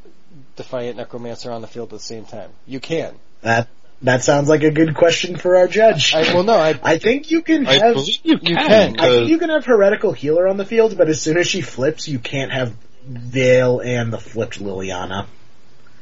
Defiant 0.56 0.96
Necromancer 0.96 1.50
on 1.50 1.60
the 1.60 1.66
field 1.66 1.92
at 1.92 1.98
the 1.98 2.04
same 2.04 2.24
time? 2.24 2.50
You 2.66 2.80
can. 2.80 3.14
That 3.42 3.68
that 4.02 4.22
sounds 4.22 4.48
like 4.48 4.62
a 4.62 4.70
good 4.70 4.94
question 4.94 5.36
for 5.36 5.56
our 5.56 5.66
judge. 5.66 6.14
I, 6.14 6.34
well, 6.34 6.44
no, 6.44 6.54
I, 6.54 6.78
I 6.82 6.98
think 6.98 7.30
you 7.30 7.42
can 7.42 7.66
I 7.66 7.74
have 7.74 7.94
believe 7.94 8.20
you 8.22 8.38
you 8.42 8.56
can. 8.56 8.94
can. 8.94 9.00
I 9.00 9.08
think 9.08 9.28
you 9.28 9.38
can 9.38 9.50
have 9.50 9.64
heretical 9.64 10.12
healer 10.12 10.46
on 10.46 10.56
the 10.56 10.64
field, 10.64 10.96
but 10.96 11.08
as 11.08 11.20
soon 11.20 11.38
as 11.38 11.46
she 11.46 11.60
flips, 11.60 12.06
you 12.08 12.18
can't 12.18 12.52
have 12.52 12.74
Veil 13.06 13.80
and 13.80 14.12
the 14.12 14.18
flipped 14.18 14.60
Liliana. 14.60 15.26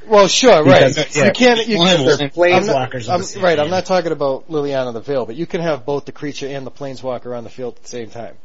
Well, 0.06 0.28
sure, 0.28 0.64
right. 0.64 0.94
Because- 0.94 1.16
You 1.16 1.30
can't, 1.32 1.66
you 1.66 1.76
can, 1.78 2.04
will- 2.04 2.16
They're 2.16 2.30
I'm 2.54 2.66
not- 2.66 2.90
planeswalkers. 2.90 3.08
I'm, 3.12 3.20
the 3.20 3.24
same 3.26 3.42
right, 3.42 3.58
I'm 3.58 3.70
not 3.70 3.86
talking 3.86 4.12
about 4.12 4.48
Liliana 4.48 4.92
the 4.92 5.00
Veil, 5.00 5.26
but 5.26 5.36
you 5.36 5.46
can 5.46 5.60
have 5.60 5.84
both 5.86 6.04
the 6.04 6.12
creature 6.12 6.46
and 6.48 6.66
the 6.66 6.70
planeswalker 6.70 7.36
on 7.36 7.44
the 7.44 7.50
field 7.50 7.76
at 7.76 7.82
the 7.82 7.88
same 7.88 8.10
time. 8.10 8.36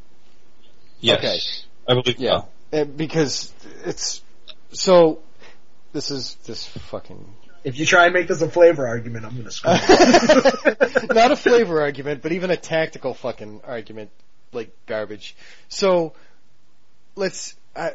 yes, 1.00 1.18
Okay. 1.20 1.38
I 1.90 1.94
believe 2.02 2.20
Yeah, 2.20 2.42
so. 2.72 2.82
Uh, 2.82 2.84
because 2.86 3.54
it's 3.86 4.22
so. 4.74 5.20
This 5.94 6.12
is 6.12 6.36
this 6.46 6.68
fucking 6.68 7.34
If 7.64 7.80
you 7.80 7.86
try 7.86 8.06
and 8.06 8.14
make 8.14 8.28
this 8.28 8.42
a 8.42 8.50
flavor 8.50 8.86
argument, 8.88 9.26
I'm 9.26 9.38
gonna 9.38 9.52
screw. 9.52 9.72
not 11.16 11.32
a 11.32 11.36
flavor 11.38 11.82
argument, 11.82 12.22
but 12.22 12.34
even 12.34 12.52
a 12.52 12.58
tactical 12.58 13.14
fucking 13.14 13.62
argument, 13.66 14.12
like 14.52 14.76
garbage. 14.86 15.36
So 15.70 16.14
let's. 17.16 17.56
I, 17.76 17.94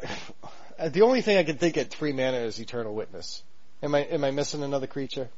the 0.89 1.03
only 1.03 1.21
thing 1.21 1.37
I 1.37 1.43
can 1.43 1.57
think 1.57 1.77
at 1.77 1.91
three 1.91 2.13
mana 2.13 2.37
is 2.37 2.59
Eternal 2.59 2.95
Witness. 2.95 3.43
Am 3.83 3.93
I 3.93 3.99
am 3.99 4.23
I 4.23 4.31
missing 4.31 4.63
another 4.63 4.87
creature 4.87 5.29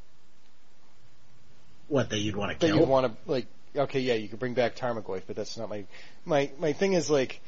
what 1.87 2.09
that 2.09 2.19
you'd 2.19 2.35
want 2.35 2.51
to 2.51 2.59
that 2.59 2.67
kill? 2.73 2.81
you 2.83 2.85
want 2.85 3.07
to 3.07 3.31
like? 3.31 3.47
Okay, 3.75 3.99
yeah, 3.99 4.13
you 4.13 4.29
could 4.29 4.39
bring 4.39 4.53
back 4.53 4.75
Tarmogoyf, 4.75 5.23
but 5.27 5.35
that's 5.35 5.57
not 5.57 5.69
my 5.69 5.83
my 6.23 6.49
my 6.59 6.73
thing. 6.73 6.93
Is 6.93 7.09
like, 7.09 7.41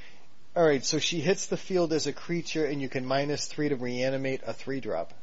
all 0.55 0.65
right, 0.65 0.83
so 0.83 0.99
she 0.99 1.19
hits 1.21 1.45
the 1.45 1.57
field 1.57 1.93
as 1.93 2.07
a 2.07 2.13
creature, 2.13 2.65
and 2.65 2.81
you 2.81 2.89
can 2.89 3.05
minus 3.05 3.45
three 3.45 3.69
to 3.69 3.75
reanimate 3.75 4.41
a 4.45 4.53
three 4.53 4.79
drop. 4.79 5.13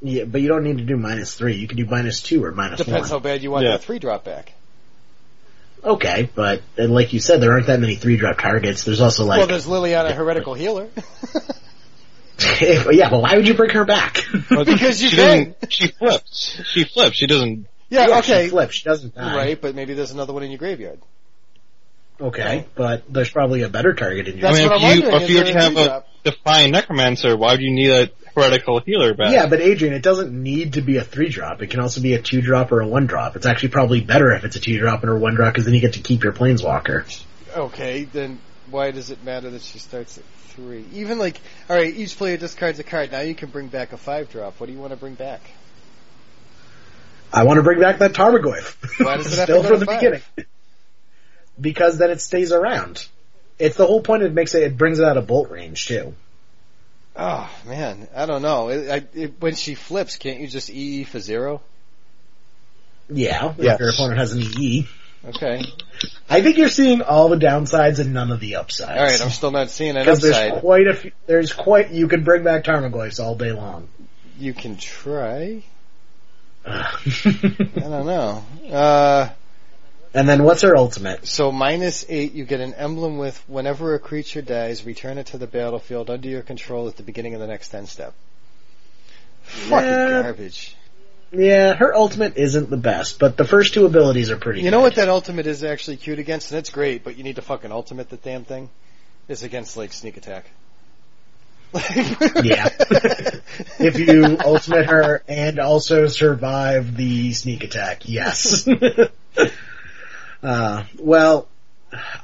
Yeah, 0.00 0.24
but 0.24 0.40
you 0.40 0.48
don't 0.48 0.64
need 0.64 0.78
to 0.78 0.84
do 0.84 0.96
minus 0.96 1.34
three. 1.34 1.56
You 1.56 1.66
can 1.66 1.76
do 1.76 1.86
minus 1.86 2.22
two 2.22 2.44
or 2.44 2.52
minus 2.52 2.78
Depends 2.78 3.10
how 3.10 3.18
bad 3.18 3.42
you 3.42 3.50
want 3.50 3.64
Yeah. 3.64 3.72
that 3.72 3.82
three 3.82 3.98
drop 3.98 4.24
back. 4.24 4.52
Okay, 5.82 6.30
but 6.34 6.62
and 6.78 6.92
like 6.92 7.12
you 7.12 7.20
said, 7.20 7.40
there 7.40 7.52
aren't 7.52 7.66
that 7.66 7.80
many 7.80 7.96
three 7.96 8.16
drop 8.16 8.38
targets. 8.38 8.84
There's 8.84 9.00
also 9.00 9.24
like 9.24 9.38
well, 9.38 9.46
there's 9.46 9.66
Liliana 9.66 10.12
Heretical 10.12 10.54
Healer. 10.54 10.88
yeah, 12.60 13.10
but 13.10 13.20
why 13.22 13.36
would 13.36 13.46
you 13.46 13.54
bring 13.54 13.70
her 13.70 13.84
back? 13.84 14.18
Because 14.48 15.02
you 15.02 15.08
she 15.10 15.16
can. 15.16 15.54
doesn't. 15.60 15.72
She 15.72 15.88
flips. 15.88 16.60
She 16.64 16.84
flips. 16.84 17.16
She 17.16 17.26
doesn't. 17.26 17.66
yeah, 17.88 18.08
Yeah, 18.08 18.18
okay, 18.18 18.44
She 18.44 18.50
flips. 18.50 18.74
She 18.74 18.84
doesn't 18.84 19.14
die. 19.14 19.36
right, 19.36 19.60
but 19.60 19.74
maybe 19.74 19.94
there's 19.94 20.10
another 20.10 20.32
one 20.32 20.42
in 20.42 20.50
your 20.50 20.58
graveyard. 20.58 20.98
Okay, 22.20 22.66
but 22.76 23.02
there's 23.12 23.30
probably 23.30 23.62
a 23.62 23.68
better 23.68 23.92
target 23.92 24.28
in 24.28 24.38
your. 24.38 24.42
That's 24.42 24.56
I 24.58 24.60
mean, 24.60 24.68
what 24.70 24.76
if 24.76 24.82
I'm 24.84 24.96
you 24.98 25.02
wondering, 25.02 25.22
if 25.22 25.30
you 25.30 25.38
were 25.38 25.44
to 25.44 25.52
have 25.58 25.76
a 25.76 25.84
drop? 25.86 26.08
defiant 26.22 26.72
necromancer, 26.72 27.36
why 27.36 27.52
would 27.52 27.60
you 27.60 27.72
need 27.72 27.90
a 27.90 28.10
heretical 28.36 28.78
healer 28.80 29.14
back? 29.14 29.32
Yeah, 29.32 29.46
but 29.48 29.60
Adrian, 29.60 29.94
it 29.94 30.02
doesn't 30.02 30.30
need 30.32 30.74
to 30.74 30.80
be 30.80 30.96
a 30.98 31.02
three 31.02 31.28
drop. 31.28 31.60
It 31.60 31.70
can 31.70 31.80
also 31.80 32.00
be 32.00 32.14
a 32.14 32.22
two 32.22 32.40
drop 32.40 32.70
or 32.70 32.80
a 32.80 32.86
one 32.86 33.06
drop. 33.06 33.34
It's 33.34 33.46
actually 33.46 33.70
probably 33.70 34.00
better 34.00 34.32
if 34.32 34.44
it's 34.44 34.54
a 34.54 34.60
two 34.60 34.78
drop 34.78 35.02
and 35.02 35.10
a 35.10 35.16
one 35.16 35.34
drop 35.34 35.52
because 35.52 35.64
then 35.64 35.74
you 35.74 35.80
get 35.80 35.94
to 35.94 36.00
keep 36.00 36.22
your 36.22 36.32
planeswalker. 36.32 37.04
Okay, 37.56 38.04
then 38.04 38.38
why 38.74 38.90
does 38.90 39.10
it 39.10 39.22
matter 39.22 39.50
that 39.50 39.62
she 39.62 39.78
starts 39.78 40.18
at 40.18 40.24
three? 40.48 40.84
Even 40.92 41.16
like, 41.16 41.40
all 41.70 41.76
right, 41.76 41.94
each 41.94 42.16
player 42.18 42.36
discards 42.36 42.80
a 42.80 42.82
card. 42.82 43.12
Now 43.12 43.20
you 43.20 43.36
can 43.36 43.48
bring 43.48 43.68
back 43.68 43.92
a 43.92 43.96
five 43.96 44.28
drop. 44.30 44.58
What 44.58 44.66
do 44.66 44.72
you 44.72 44.80
want 44.80 44.90
to 44.90 44.96
bring 44.96 45.14
back? 45.14 45.40
I 47.32 47.44
want 47.44 47.58
to 47.58 47.62
bring 47.62 47.78
back 47.80 47.98
that 47.98 48.12
Tarmogoyf. 48.14 49.04
Why 49.04 49.16
does 49.16 49.26
it 49.38 49.42
Still 49.44 49.62
from 49.62 49.78
the 49.78 49.86
five? 49.86 50.00
beginning. 50.00 50.22
Because 51.60 51.98
then 51.98 52.10
it 52.10 52.20
stays 52.20 52.50
around. 52.50 53.06
It's 53.60 53.76
the 53.76 53.86
whole 53.86 54.02
point. 54.02 54.24
It 54.24 54.32
makes 54.34 54.56
it. 54.56 54.64
It 54.64 54.76
brings 54.76 54.98
it 54.98 55.04
out 55.04 55.16
of 55.16 55.28
bolt 55.28 55.50
range 55.50 55.86
too. 55.86 56.14
Oh 57.14 57.48
man, 57.68 58.08
I 58.14 58.26
don't 58.26 58.42
know. 58.42 58.70
It, 58.70 58.90
I, 58.90 59.18
it, 59.18 59.34
when 59.40 59.54
she 59.54 59.76
flips, 59.76 60.16
can't 60.16 60.40
you 60.40 60.48
just 60.48 60.68
EE 60.68 61.04
for 61.04 61.20
zero? 61.20 61.60
Yeah, 63.08 63.54
Yes. 63.56 63.74
if 63.74 63.80
your 63.80 63.90
opponent 63.90 64.18
has 64.18 64.32
an 64.32 64.40
EE. 64.42 64.88
Okay. 65.28 65.62
I 66.28 66.42
think 66.42 66.58
you're 66.58 66.68
seeing 66.68 67.02
all 67.02 67.28
the 67.28 67.36
downsides 67.36 67.98
and 67.98 68.12
none 68.12 68.30
of 68.30 68.40
the 68.40 68.56
upsides. 68.56 68.90
All 68.90 69.04
right, 69.04 69.22
I'm 69.22 69.30
still 69.30 69.50
not 69.50 69.70
seeing 69.70 69.96
an 69.96 70.02
because 70.04 70.20
there's 70.20 70.60
quite 70.60 70.86
a 70.86 70.94
few, 70.94 71.12
there's 71.26 71.52
quite, 71.52 71.90
you 71.90 72.08
can 72.08 72.24
bring 72.24 72.44
back 72.44 72.64
Tarmogoyfs 72.64 73.22
all 73.22 73.34
day 73.34 73.52
long. 73.52 73.88
You 74.38 74.52
can 74.52 74.76
try. 74.76 75.62
I 76.66 76.98
don't 77.76 78.06
know. 78.06 78.44
Uh, 78.70 79.30
and 80.12 80.28
then 80.28 80.44
what's 80.44 80.62
her 80.62 80.76
ultimate? 80.76 81.26
so 81.26 81.52
minus 81.52 82.04
eight, 82.08 82.32
you 82.32 82.44
get 82.44 82.60
an 82.60 82.74
emblem 82.74 83.18
with 83.18 83.42
whenever 83.48 83.94
a 83.94 83.98
creature 83.98 84.42
dies, 84.42 84.84
return 84.84 85.18
it 85.18 85.26
to 85.26 85.38
the 85.38 85.46
battlefield 85.46 86.10
under 86.10 86.28
your 86.28 86.42
control 86.42 86.88
at 86.88 86.96
the 86.96 87.02
beginning 87.02 87.34
of 87.34 87.40
the 87.40 87.46
next 87.46 87.74
end 87.74 87.88
step. 87.88 88.14
Fucking 89.42 89.88
Yeah. 89.88 90.22
garbage. 90.22 90.74
Yeah, 91.36 91.74
her 91.74 91.94
ultimate 91.94 92.36
isn't 92.36 92.70
the 92.70 92.76
best, 92.76 93.18
but 93.18 93.36
the 93.36 93.44
first 93.44 93.74
two 93.74 93.86
abilities 93.86 94.30
are 94.30 94.36
pretty 94.36 94.60
You 94.62 94.70
know 94.70 94.78
good. 94.78 94.82
what 94.84 94.94
that 94.96 95.08
ultimate 95.08 95.46
is 95.46 95.64
actually 95.64 95.96
cute 95.96 96.18
against, 96.18 96.50
and 96.50 96.58
it's 96.58 96.70
great, 96.70 97.04
but 97.04 97.16
you 97.16 97.24
need 97.24 97.36
to 97.36 97.42
fucking 97.42 97.72
ultimate 97.72 98.08
the 98.10 98.16
damn 98.16 98.44
thing. 98.44 98.70
It's 99.28 99.42
against 99.42 99.76
like 99.76 99.92
sneak 99.92 100.16
attack. 100.16 100.46
Yeah. 101.74 102.68
if 103.80 103.98
you 103.98 104.36
ultimate 104.44 104.86
her 104.86 105.22
and 105.26 105.58
also 105.58 106.06
survive 106.06 106.96
the 106.96 107.32
sneak 107.32 107.64
attack, 107.64 108.08
yes. 108.08 108.68
uh, 110.42 110.84
well, 110.98 111.48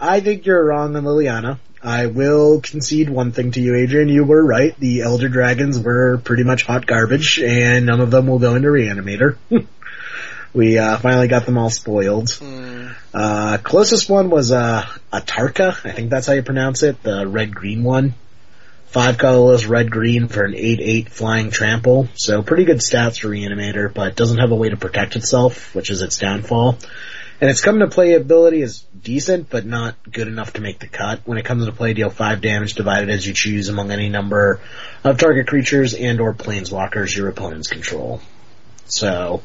I 0.00 0.20
think 0.20 0.46
you're 0.46 0.64
wrong 0.64 0.94
on 0.94 1.04
Liliana. 1.04 1.58
I 1.82 2.06
will 2.06 2.60
concede 2.60 3.08
one 3.08 3.32
thing 3.32 3.52
to 3.52 3.60
you, 3.60 3.74
Adrian. 3.74 4.08
You 4.08 4.24
were 4.24 4.44
right. 4.44 4.78
The 4.78 5.00
Elder 5.02 5.28
Dragons 5.28 5.78
were 5.78 6.18
pretty 6.18 6.44
much 6.44 6.64
hot 6.64 6.86
garbage, 6.86 7.38
and 7.38 7.86
none 7.86 8.00
of 8.00 8.10
them 8.10 8.26
will 8.26 8.38
go 8.38 8.54
into 8.54 8.68
Reanimator. 8.68 9.36
we 10.52 10.76
uh, 10.78 10.98
finally 10.98 11.28
got 11.28 11.46
them 11.46 11.56
all 11.56 11.70
spoiled. 11.70 12.26
Mm, 12.28 12.94
Uh, 13.14 13.58
closest 13.58 14.10
one 14.10 14.28
was 14.28 14.52
uh, 14.52 14.86
Atarka. 15.12 15.74
I 15.86 15.92
think 15.92 16.10
that's 16.10 16.26
how 16.26 16.34
you 16.34 16.42
pronounce 16.42 16.82
it. 16.82 17.02
The 17.02 17.26
red 17.26 17.54
green 17.54 17.82
one. 17.82 18.14
Five 18.86 19.18
colorless 19.18 19.66
red 19.66 19.90
green 19.90 20.26
for 20.26 20.42
an 20.44 20.52
8-8 20.52 21.08
flying 21.10 21.50
trample. 21.50 22.08
So 22.16 22.42
pretty 22.42 22.64
good 22.64 22.78
stats 22.78 23.20
for 23.20 23.28
Reanimator, 23.28 23.94
but 23.94 24.16
doesn't 24.16 24.38
have 24.38 24.50
a 24.50 24.56
way 24.56 24.68
to 24.68 24.76
protect 24.76 25.14
itself, 25.14 25.74
which 25.76 25.90
is 25.90 26.02
its 26.02 26.18
downfall. 26.18 26.76
And 27.40 27.48
its 27.48 27.62
coming 27.62 27.80
to 27.80 27.88
play 27.88 28.14
ability 28.14 28.60
is 28.60 28.84
decent, 29.02 29.48
but 29.48 29.64
not 29.64 29.96
good 30.10 30.28
enough 30.28 30.52
to 30.54 30.60
make 30.60 30.78
the 30.78 30.86
cut. 30.86 31.20
When 31.24 31.38
it 31.38 31.46
comes 31.46 31.64
to 31.64 31.72
play, 31.72 31.94
deal 31.94 32.10
5 32.10 32.42
damage 32.42 32.74
divided 32.74 33.08
as 33.08 33.26
you 33.26 33.32
choose 33.32 33.70
among 33.70 33.90
any 33.90 34.10
number 34.10 34.60
of 35.04 35.16
target 35.16 35.46
creatures 35.46 35.94
and 35.94 36.20
or 36.20 36.34
planeswalkers 36.34 37.16
your 37.16 37.28
opponents 37.28 37.68
control. 37.68 38.20
So, 38.86 39.42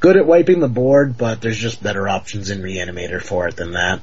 good 0.00 0.18
at 0.18 0.26
wiping 0.26 0.60
the 0.60 0.68
board, 0.68 1.16
but 1.16 1.40
there's 1.40 1.56
just 1.56 1.82
better 1.82 2.06
options 2.08 2.50
in 2.50 2.60
Reanimator 2.60 3.22
for 3.22 3.48
it 3.48 3.56
than 3.56 3.72
that. 3.72 4.02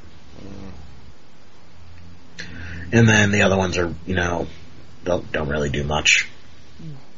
And 2.92 3.08
then 3.08 3.32
the 3.32 3.44
other 3.44 3.58
ones 3.58 3.78
are, 3.78 3.94
you 4.06 4.16
know, 4.16 4.48
don't, 5.04 5.30
don't 5.32 5.50
really 5.50 5.70
do 5.70 5.84
much. 5.84 6.28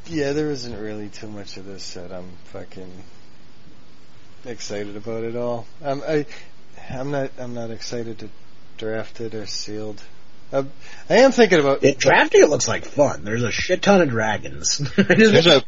yeah, 0.07 0.33
there 0.33 0.49
isn't 0.49 0.77
really 0.77 1.09
too 1.09 1.27
much 1.27 1.57
of 1.57 1.65
this 1.65 1.93
that 1.93 2.11
I'm 2.11 2.31
fucking 2.45 2.91
excited 4.45 4.95
about 4.95 5.23
it 5.23 5.35
all. 5.35 5.65
I'm 5.83 6.01
I, 6.03 6.25
I'm 6.89 7.11
not 7.11 7.31
I'm 7.39 7.53
not 7.53 7.71
excited 7.71 8.19
to 8.19 8.29
draft 8.77 9.21
it 9.21 9.33
or 9.35 9.45
sealed. 9.45 10.01
I, 10.51 10.65
I 11.09 11.17
am 11.17 11.31
thinking 11.31 11.59
about 11.59 11.83
It, 11.83 11.99
drafting 11.99 12.41
it 12.41 12.49
looks 12.49 12.67
like 12.67 12.85
fun. 12.85 13.23
There's 13.23 13.43
a 13.43 13.51
shit 13.51 13.81
ton 13.81 14.01
of 14.01 14.09
dragons. 14.09 14.79
There's 14.95 15.45
a 15.45 15.63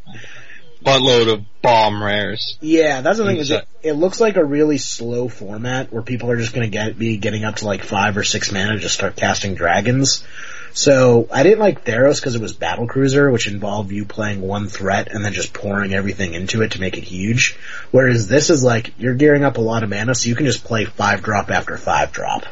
buttload 0.84 1.32
of 1.32 1.46
bomb 1.62 2.04
rares. 2.04 2.58
yeah, 2.62 3.02
that's 3.02 3.20
the 3.20 3.26
thing. 3.26 3.38
Is 3.38 3.52
it, 3.52 3.68
it 3.84 3.94
looks 3.94 4.20
like 4.20 4.38
a 4.38 4.44
really 4.44 4.80
slow 4.80 5.28
format 5.28 5.94
where 5.94 6.02
people 6.02 6.32
are 6.32 6.38
just 6.38 6.54
going 6.54 6.66
to 6.66 6.72
get 6.72 6.98
be 6.98 7.18
getting 7.18 7.44
up 7.44 7.58
to 7.58 7.66
like 7.66 7.84
five 7.84 8.18
or 8.18 8.24
six 8.24 8.52
mana 8.52 8.74
to 8.74 8.80
just 8.80 8.96
start 8.96 9.16
casting 9.16 9.54
dragons. 9.56 10.26
So 10.74 11.28
I 11.32 11.44
didn't 11.44 11.60
like 11.60 11.84
Theros 11.84 12.20
because 12.22 12.36
it 12.36 12.42
was 12.42 12.54
Battle 12.54 12.88
Cruiser, 12.88 13.30
which 13.30 13.48
involved 13.48 13.92
you 13.92 14.06
playing 14.06 14.42
one 14.42 14.68
threat 14.68 15.10
and 15.12 15.24
then 15.24 15.34
just 15.34 15.54
pouring 15.54 15.94
everything 15.94 16.34
into 16.34 16.62
it 16.62 16.72
to 16.72 16.80
make 16.80 16.98
it 16.98 17.04
huge. 17.04 17.58
Whereas 17.92 18.28
this 18.28 18.50
is 18.50 18.64
like 18.64 18.94
you're 18.98 19.16
gearing 19.16 19.44
up 19.44 19.58
a 19.58 19.62
lot 19.62 19.84
of 19.84 19.90
mana, 19.90 20.16
so 20.16 20.30
you 20.30 20.36
can 20.36 20.46
just 20.46 20.64
play 20.64 20.86
five 20.86 21.24
drop 21.24 21.52
after 21.52 21.78
five 21.78 22.12
drop, 22.14 22.46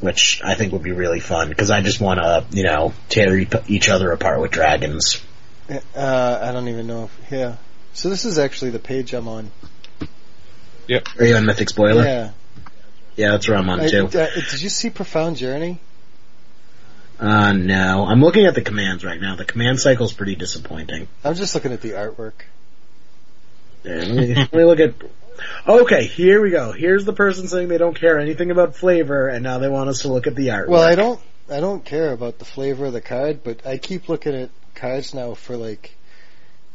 which 0.00 0.40
I 0.44 0.54
think 0.54 0.72
would 0.72 0.82
be 0.84 0.92
really 0.92 1.20
fun 1.20 1.48
because 1.48 1.70
I 1.70 1.80
just 1.82 2.00
want 2.00 2.20
to 2.20 2.44
you 2.56 2.64
know 2.64 2.92
tear 3.08 3.36
e- 3.36 3.48
each 3.66 3.88
other 3.88 4.12
apart 4.12 4.40
with 4.40 4.52
dragons. 4.52 5.20
uh, 5.70 6.38
I 6.42 6.52
don't 6.52 6.68
even 6.68 6.86
know 6.86 7.04
if 7.04 7.32
yeah. 7.32 7.56
So 7.92 8.08
this 8.08 8.24
is 8.24 8.38
actually 8.38 8.70
the 8.72 8.78
page 8.78 9.12
I'm 9.14 9.28
on. 9.28 9.50
Yep. 10.88 11.08
Are 11.18 11.24
you 11.24 11.34
on 11.36 11.46
Mythic 11.46 11.70
Spoiler? 11.70 12.04
Yeah. 12.04 12.30
Yeah, 13.16 13.30
that's 13.30 13.48
where 13.48 13.56
I'm 13.56 13.68
on 13.70 13.80
I- 13.80 13.88
too. 13.88 14.06
uh, 14.06 14.10
did 14.10 14.60
you 14.60 14.68
see 14.68 14.90
Profound 14.90 15.36
Journey? 15.36 15.80
Uh, 17.18 17.52
no. 17.52 18.06
I'm 18.06 18.20
looking 18.20 18.46
at 18.46 18.54
the 18.54 18.62
commands 18.62 19.04
right 19.04 19.20
now. 19.20 19.36
The 19.36 19.44
command 19.44 19.80
cycle's 19.80 20.12
pretty 20.12 20.34
disappointing. 20.34 21.08
I'm 21.24 21.34
just 21.34 21.54
looking 21.54 21.72
at 21.72 21.80
the 21.80 21.92
artwork. 21.92 22.32
Yeah, 23.84 23.94
let, 23.94 24.10
me, 24.10 24.34
let 24.34 24.52
me 24.52 24.64
look 24.64 24.80
at. 24.80 24.94
Okay, 25.66 26.06
here 26.06 26.40
we 26.40 26.50
go. 26.50 26.72
Here's 26.72 27.04
the 27.04 27.12
person 27.12 27.48
saying 27.48 27.68
they 27.68 27.78
don't 27.78 27.98
care 27.98 28.18
anything 28.18 28.50
about 28.50 28.76
flavor, 28.76 29.28
and 29.28 29.42
now 29.42 29.58
they 29.58 29.68
want 29.68 29.88
us 29.88 30.02
to 30.02 30.08
look 30.08 30.26
at 30.26 30.34
the 30.34 30.50
art. 30.52 30.68
Well, 30.68 30.82
I 30.82 30.94
don't 30.94 31.20
I 31.50 31.60
don't 31.60 31.84
care 31.84 32.12
about 32.12 32.38
the 32.38 32.44
flavor 32.44 32.86
of 32.86 32.92
the 32.92 33.00
card, 33.00 33.44
but 33.44 33.66
I 33.66 33.78
keep 33.78 34.08
looking 34.08 34.34
at 34.34 34.50
cards 34.74 35.12
now 35.12 35.34
for 35.34 35.56
like 35.56 35.96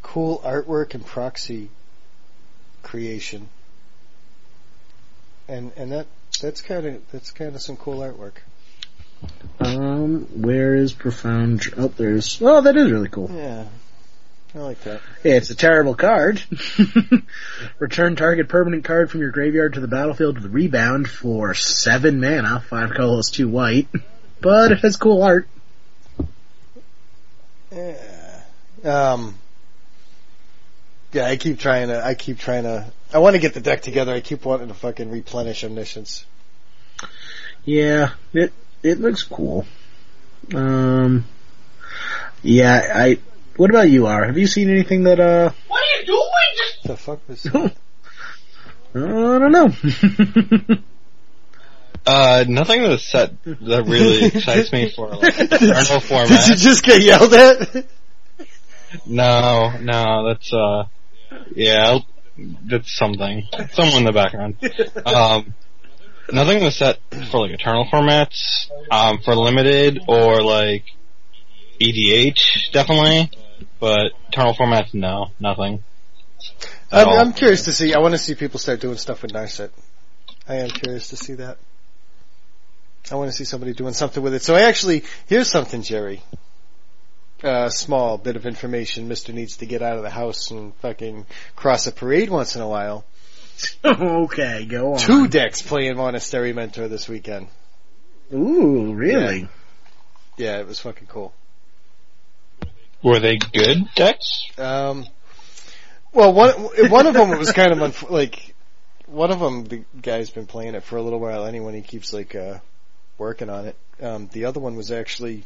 cool 0.04 0.40
artwork 0.40 0.94
and 0.94 1.06
proxy 1.06 1.70
creation. 2.84 3.50
And 5.48 5.72
and 5.76 5.92
that 5.92 6.08
that's 6.42 6.62
kind 6.62 6.86
of 6.86 7.12
that's 7.12 7.32
kind 7.32 7.56
of 7.56 7.62
some 7.62 7.78
cool 7.78 8.00
artwork. 8.00 8.38
Um, 9.60 10.22
where 10.42 10.76
is 10.76 10.94
profound? 10.94 11.60
Dr- 11.60 11.80
Oh, 11.80 11.88
there's. 11.90 12.42
Oh, 12.42 12.62
that 12.62 12.76
is 12.78 12.92
really 12.92 13.10
cool. 13.10 13.30
Yeah. 13.34 13.66
I 14.56 14.60
like 14.60 14.82
that. 14.82 15.02
Yeah, 15.24 15.34
it's 15.34 15.50
a 15.52 15.56
terrible 15.56 15.94
card. 15.94 16.42
Return 17.80 18.16
target 18.16 18.50
permanent 18.50 18.84
card 18.84 19.12
from 19.12 19.20
your 19.20 19.30
graveyard 19.30 19.74
to 19.76 19.80
the 19.80 19.88
battlefield 19.88 20.40
with 20.42 20.52
rebound 20.52 21.08
for 21.08 21.54
seven 21.54 22.20
mana, 22.20 22.60
five 22.68 22.92
colorless, 22.92 23.30
two 23.30 23.48
white. 23.48 23.88
But 24.42 24.72
it 24.72 24.80
has 24.80 24.98
cool 24.98 25.22
art. 25.22 25.48
Yeah. 27.72 28.42
Um 28.84 29.36
Yeah, 31.14 31.26
I 31.26 31.36
keep 31.38 31.60
trying 31.60 31.90
to 31.90 32.04
I 32.04 32.16
keep 32.16 32.40
trying 32.40 32.64
to 32.64 32.92
I 33.14 33.20
want 33.20 33.36
to 33.36 33.40
get 33.40 33.54
the 33.54 33.62
deck 33.62 33.82
together. 33.82 34.14
I 34.14 34.22
keep 34.22 34.46
wanting 34.46 34.70
to 34.70 34.74
fucking 34.74 35.12
replenish 35.12 35.64
omniscience. 35.64 36.26
Yeah, 37.66 38.12
it 38.34 38.52
it 38.84 39.00
looks 39.00 39.24
cool. 39.24 39.66
Um, 40.54 41.26
yeah, 42.42 42.92
I. 42.94 43.18
What 43.58 43.70
about 43.70 43.90
you, 43.90 44.08
R? 44.08 44.26
Have 44.26 44.38
you 44.38 44.48
seen 44.48 44.70
anything 44.70 45.04
that 45.04 45.20
uh? 45.20 45.52
What 45.68 45.84
are 45.84 46.00
you 46.00 46.06
doing? 46.06 46.26
The 46.86 46.98
fuck 46.98 47.28
was 47.28 47.46
I 48.96 49.00
don't 49.00 49.52
know. 49.52 50.78
Uh, 52.06 52.44
nothing 52.48 52.82
in 52.82 52.90
the 52.90 52.98
set 52.98 53.44
that 53.44 53.84
really 53.86 54.26
excites 54.26 54.72
me 54.72 54.90
for 54.90 55.10
like 55.10 55.38
eternal 55.40 56.00
format. 56.00 56.48
Did 56.48 56.50
you 56.50 56.56
just 56.56 56.84
get 56.84 57.04
yelled 57.04 57.34
at? 57.34 57.86
No, 59.06 59.78
no, 59.80 60.28
that's 60.28 60.52
uh, 60.52 60.86
yeah, 61.56 62.00
that's 62.66 62.98
something. 62.98 63.48
Someone 63.74 63.98
in 63.98 64.04
the 64.06 64.12
background. 64.12 64.56
Um, 65.06 65.54
nothing 66.34 66.58
in 66.58 66.64
the 66.64 66.72
set 66.72 67.00
for 67.32 67.42
like 67.42 67.52
eternal 67.52 67.86
formats. 67.86 68.70
Um, 68.92 69.20
for 69.20 69.36
limited 69.36 70.00
or 70.08 70.42
like 70.42 70.86
EDH, 71.80 72.72
definitely. 72.72 73.32
But 73.80 74.12
eternal 74.30 74.54
formats, 74.54 74.94
no, 74.94 75.32
nothing. 75.40 75.84
I'm. 76.92 77.08
I'm 77.08 77.34
curious 77.34 77.66
to 77.66 77.72
see. 77.72 77.94
I 77.94 78.00
want 78.00 78.14
to 78.14 78.18
see 78.18 78.36
people 78.36 78.60
start 78.60 78.80
doing 78.80 78.98
stuff 78.98 79.22
with 79.22 79.32
Narset. 79.32 79.70
I 80.48 80.56
am 80.56 80.70
curious 80.70 81.10
to 81.10 81.18
see 81.18 81.34
that. 81.36 81.58
I 83.12 83.16
want 83.16 83.32
to 83.32 83.36
see 83.36 83.44
somebody 83.44 83.74
doing 83.74 83.94
something 83.94 84.22
with 84.22 84.34
it. 84.34 84.42
So 84.42 84.56
I 84.56 84.62
actually, 84.62 85.04
here's 85.28 85.50
something, 85.50 85.82
Jerry. 85.82 86.22
A 87.42 87.72
small 87.72 88.18
bit 88.18 88.36
of 88.36 88.46
information 88.46 89.08
Mister 89.08 89.32
needs 89.32 89.58
to 89.58 89.66
get 89.66 89.82
out 89.82 89.98
of 89.98 90.04
the 90.04 90.10
house 90.10 90.52
and 90.52 90.76
fucking 90.76 91.26
cross 91.56 91.88
a 91.88 91.92
parade 91.92 92.30
once 92.30 92.56
in 92.56 92.62
a 92.62 92.68
while. 92.68 93.06
okay, 93.86 94.66
go 94.66 94.94
on. 94.94 95.00
Two 95.00 95.28
decks 95.28 95.62
playing 95.62 95.98
Monastery 95.98 96.54
Mentor 96.54 96.88
this 96.88 97.08
weekend. 97.08 97.48
Ooh, 98.34 98.94
really? 98.94 99.48
Yeah, 100.38 100.60
it 100.60 100.68
was 100.68 100.80
fucking 100.80 101.08
cool. 101.08 101.34
Were 103.02 103.20
they 103.20 103.38
good 103.38 103.88
decks? 103.96 104.44
Um, 104.58 105.06
well, 106.14 106.34
one 106.34 106.52
one 106.90 107.08
of 107.08 107.14
them 107.14 107.38
was 107.38 107.52
kind 107.52 107.72
of 107.72 107.78
unf- 107.80 108.10
like 108.10 108.56
one 109.08 109.32
of 109.32 109.40
them. 109.40 109.64
The 109.64 109.84
guy's 110.02 110.30
been 110.30 110.48
playing 110.48 110.76
it 110.76 110.84
for 110.84 110.98
a 110.98 111.02
little 111.02 111.20
while. 111.20 111.46
Anyway, 111.46 111.76
he 111.76 111.82
keeps 111.82 112.14
like 112.14 112.36
uh, 112.36 112.60
working 113.18 113.50
on 113.50 113.68
it. 113.68 113.78
Um, 114.02 114.30
the 114.32 114.46
other 114.46 114.60
one 114.60 114.76
was 114.76 114.92
actually 114.92 115.44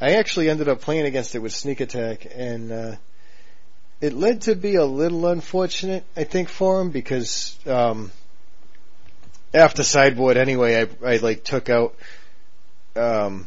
I 0.00 0.12
actually 0.12 0.48
ended 0.48 0.68
up 0.68 0.80
playing 0.80 1.04
against 1.04 1.34
it 1.34 1.40
with 1.40 1.52
sneak 1.52 1.80
attack, 1.80 2.26
and 2.34 2.72
uh, 2.72 2.96
it 4.00 4.14
led 4.14 4.42
to 4.42 4.54
be 4.54 4.76
a 4.76 4.84
little 4.84 5.26
unfortunate, 5.26 6.04
I 6.16 6.24
think, 6.24 6.48
for 6.48 6.80
him 6.80 6.90
because 6.90 7.58
um, 7.66 8.10
after 9.52 9.82
sideboard 9.82 10.36
anyway, 10.36 10.82
I, 10.82 11.06
I 11.06 11.16
like 11.18 11.44
took 11.44 11.68
out 11.68 11.94
um, 12.96 13.46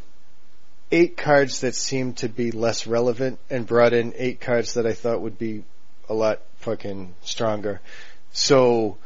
eight 0.91 1.17
cards 1.17 1.61
that 1.61 1.73
seemed 1.73 2.17
to 2.17 2.29
be 2.29 2.51
less 2.51 2.85
relevant 2.85 3.39
and 3.49 3.65
brought 3.65 3.93
in 3.93 4.13
eight 4.15 4.39
cards 4.39 4.75
that 4.75 4.85
I 4.85 4.93
thought 4.93 5.21
would 5.21 5.39
be 5.39 5.63
a 6.07 6.13
lot 6.13 6.41
fucking 6.57 7.15
stronger. 7.23 7.81
So 8.31 8.97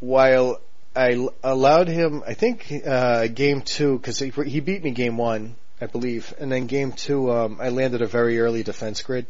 while 0.00 0.60
I 0.96 1.28
allowed 1.42 1.88
him, 1.88 2.22
I 2.26 2.34
think 2.34 2.72
uh, 2.84 3.28
game 3.28 3.62
two 3.62 3.98
because 3.98 4.18
he, 4.18 4.30
he 4.30 4.60
beat 4.60 4.82
me 4.82 4.90
game 4.90 5.16
one, 5.16 5.54
I 5.80 5.86
believe, 5.86 6.34
and 6.38 6.50
then 6.50 6.66
game 6.66 6.92
two 6.92 7.30
um, 7.30 7.58
I 7.60 7.68
landed 7.68 8.02
a 8.02 8.06
very 8.06 8.40
early 8.40 8.62
defense 8.62 9.02
grid, 9.02 9.26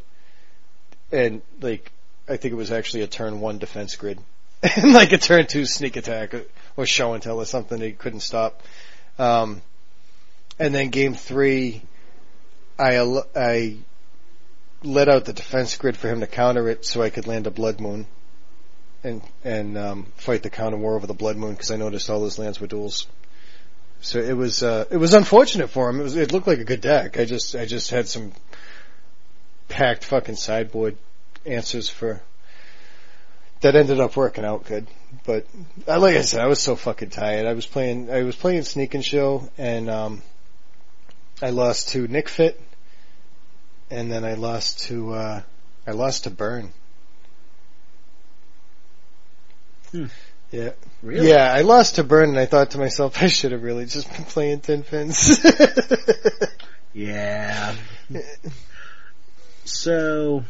and 1.12 1.42
like 1.60 1.90
I 2.28 2.36
think 2.36 2.52
it 2.52 2.56
was 2.56 2.72
actually 2.72 3.02
a 3.02 3.06
turn 3.06 3.40
one 3.40 3.58
defense 3.58 3.96
grid, 3.96 4.18
and 4.76 4.92
like 4.92 5.12
a 5.12 5.18
turn 5.18 5.46
two 5.46 5.66
sneak 5.66 5.96
attack 5.96 6.34
or 6.76 6.86
show 6.86 7.12
and 7.12 7.22
tell 7.22 7.38
or 7.38 7.44
something 7.44 7.80
he 7.80 7.92
couldn't 7.92 8.20
stop. 8.20 8.62
Um, 9.18 9.62
and 10.58 10.74
then 10.74 10.90
game 10.90 11.14
three, 11.14 11.82
I 12.78 12.98
I 13.36 13.76
let 14.82 15.08
out 15.08 15.24
the 15.24 15.32
defense 15.32 15.76
grid 15.76 15.96
for 15.96 16.08
him 16.08 16.20
to 16.20 16.26
counter 16.26 16.68
it 16.68 16.84
so 16.84 17.02
I 17.02 17.10
could 17.10 17.26
land 17.26 17.46
a 17.46 17.50
blood 17.50 17.80
moon 17.80 18.06
and 19.02 19.22
and 19.44 19.78
um, 19.78 20.06
fight 20.16 20.42
the 20.42 20.50
counter 20.50 20.76
war 20.76 20.96
over 20.96 21.06
the 21.06 21.14
blood 21.14 21.36
moon 21.36 21.52
because 21.52 21.70
I 21.70 21.76
noticed 21.76 22.10
all 22.10 22.24
his 22.24 22.38
lands 22.38 22.60
were 22.60 22.66
duels. 22.66 23.06
So 24.00 24.18
it 24.18 24.36
was 24.36 24.62
uh, 24.62 24.84
it 24.90 24.96
was 24.96 25.14
unfortunate 25.14 25.68
for 25.68 25.88
him. 25.88 26.00
It 26.00 26.02
was 26.02 26.16
it 26.16 26.32
looked 26.32 26.46
like 26.46 26.58
a 26.58 26.64
good 26.64 26.80
deck. 26.80 27.18
I 27.18 27.24
just 27.24 27.54
I 27.54 27.66
just 27.66 27.90
had 27.90 28.08
some 28.08 28.32
packed 29.74 30.04
fucking 30.04 30.36
sideboard 30.36 30.96
answers 31.44 31.88
for 31.88 32.22
that 33.60 33.74
ended 33.74 33.98
up 33.98 34.16
working 34.16 34.44
out 34.44 34.64
good. 34.64 34.86
But 35.26 35.46
uh, 35.88 35.98
like 35.98 36.16
I 36.16 36.20
said, 36.20 36.40
I 36.40 36.46
was 36.46 36.60
so 36.60 36.76
fucking 36.76 37.10
tired. 37.10 37.44
I 37.44 37.54
was 37.54 37.66
playing 37.66 38.08
I 38.08 38.22
was 38.22 38.36
playing 38.36 38.62
Sneak 38.62 38.94
and 38.94 39.04
Show 39.04 39.50
and 39.58 39.90
um, 39.90 40.22
I 41.42 41.50
lost 41.50 41.88
to 41.88 42.06
Nic 42.06 42.28
Fit 42.28 42.60
and 43.90 44.12
then 44.12 44.24
I 44.24 44.34
lost 44.34 44.84
to 44.84 45.12
uh, 45.12 45.42
I 45.88 45.90
lost 45.90 46.24
to 46.24 46.30
Burn. 46.30 46.72
Hmm. 49.90 50.06
Yeah. 50.52 50.70
Really? 51.02 51.30
Yeah, 51.30 51.52
I 51.52 51.62
lost 51.62 51.96
to 51.96 52.04
Burn 52.04 52.28
and 52.28 52.38
I 52.38 52.46
thought 52.46 52.70
to 52.70 52.78
myself, 52.78 53.16
I 53.20 53.26
should 53.26 53.50
have 53.50 53.64
really 53.64 53.86
just 53.86 54.08
been 54.12 54.24
playing 54.24 54.60
Tin 54.60 54.84
Fins. 54.84 55.44
Yeah. 56.94 57.74
So, 59.64 60.44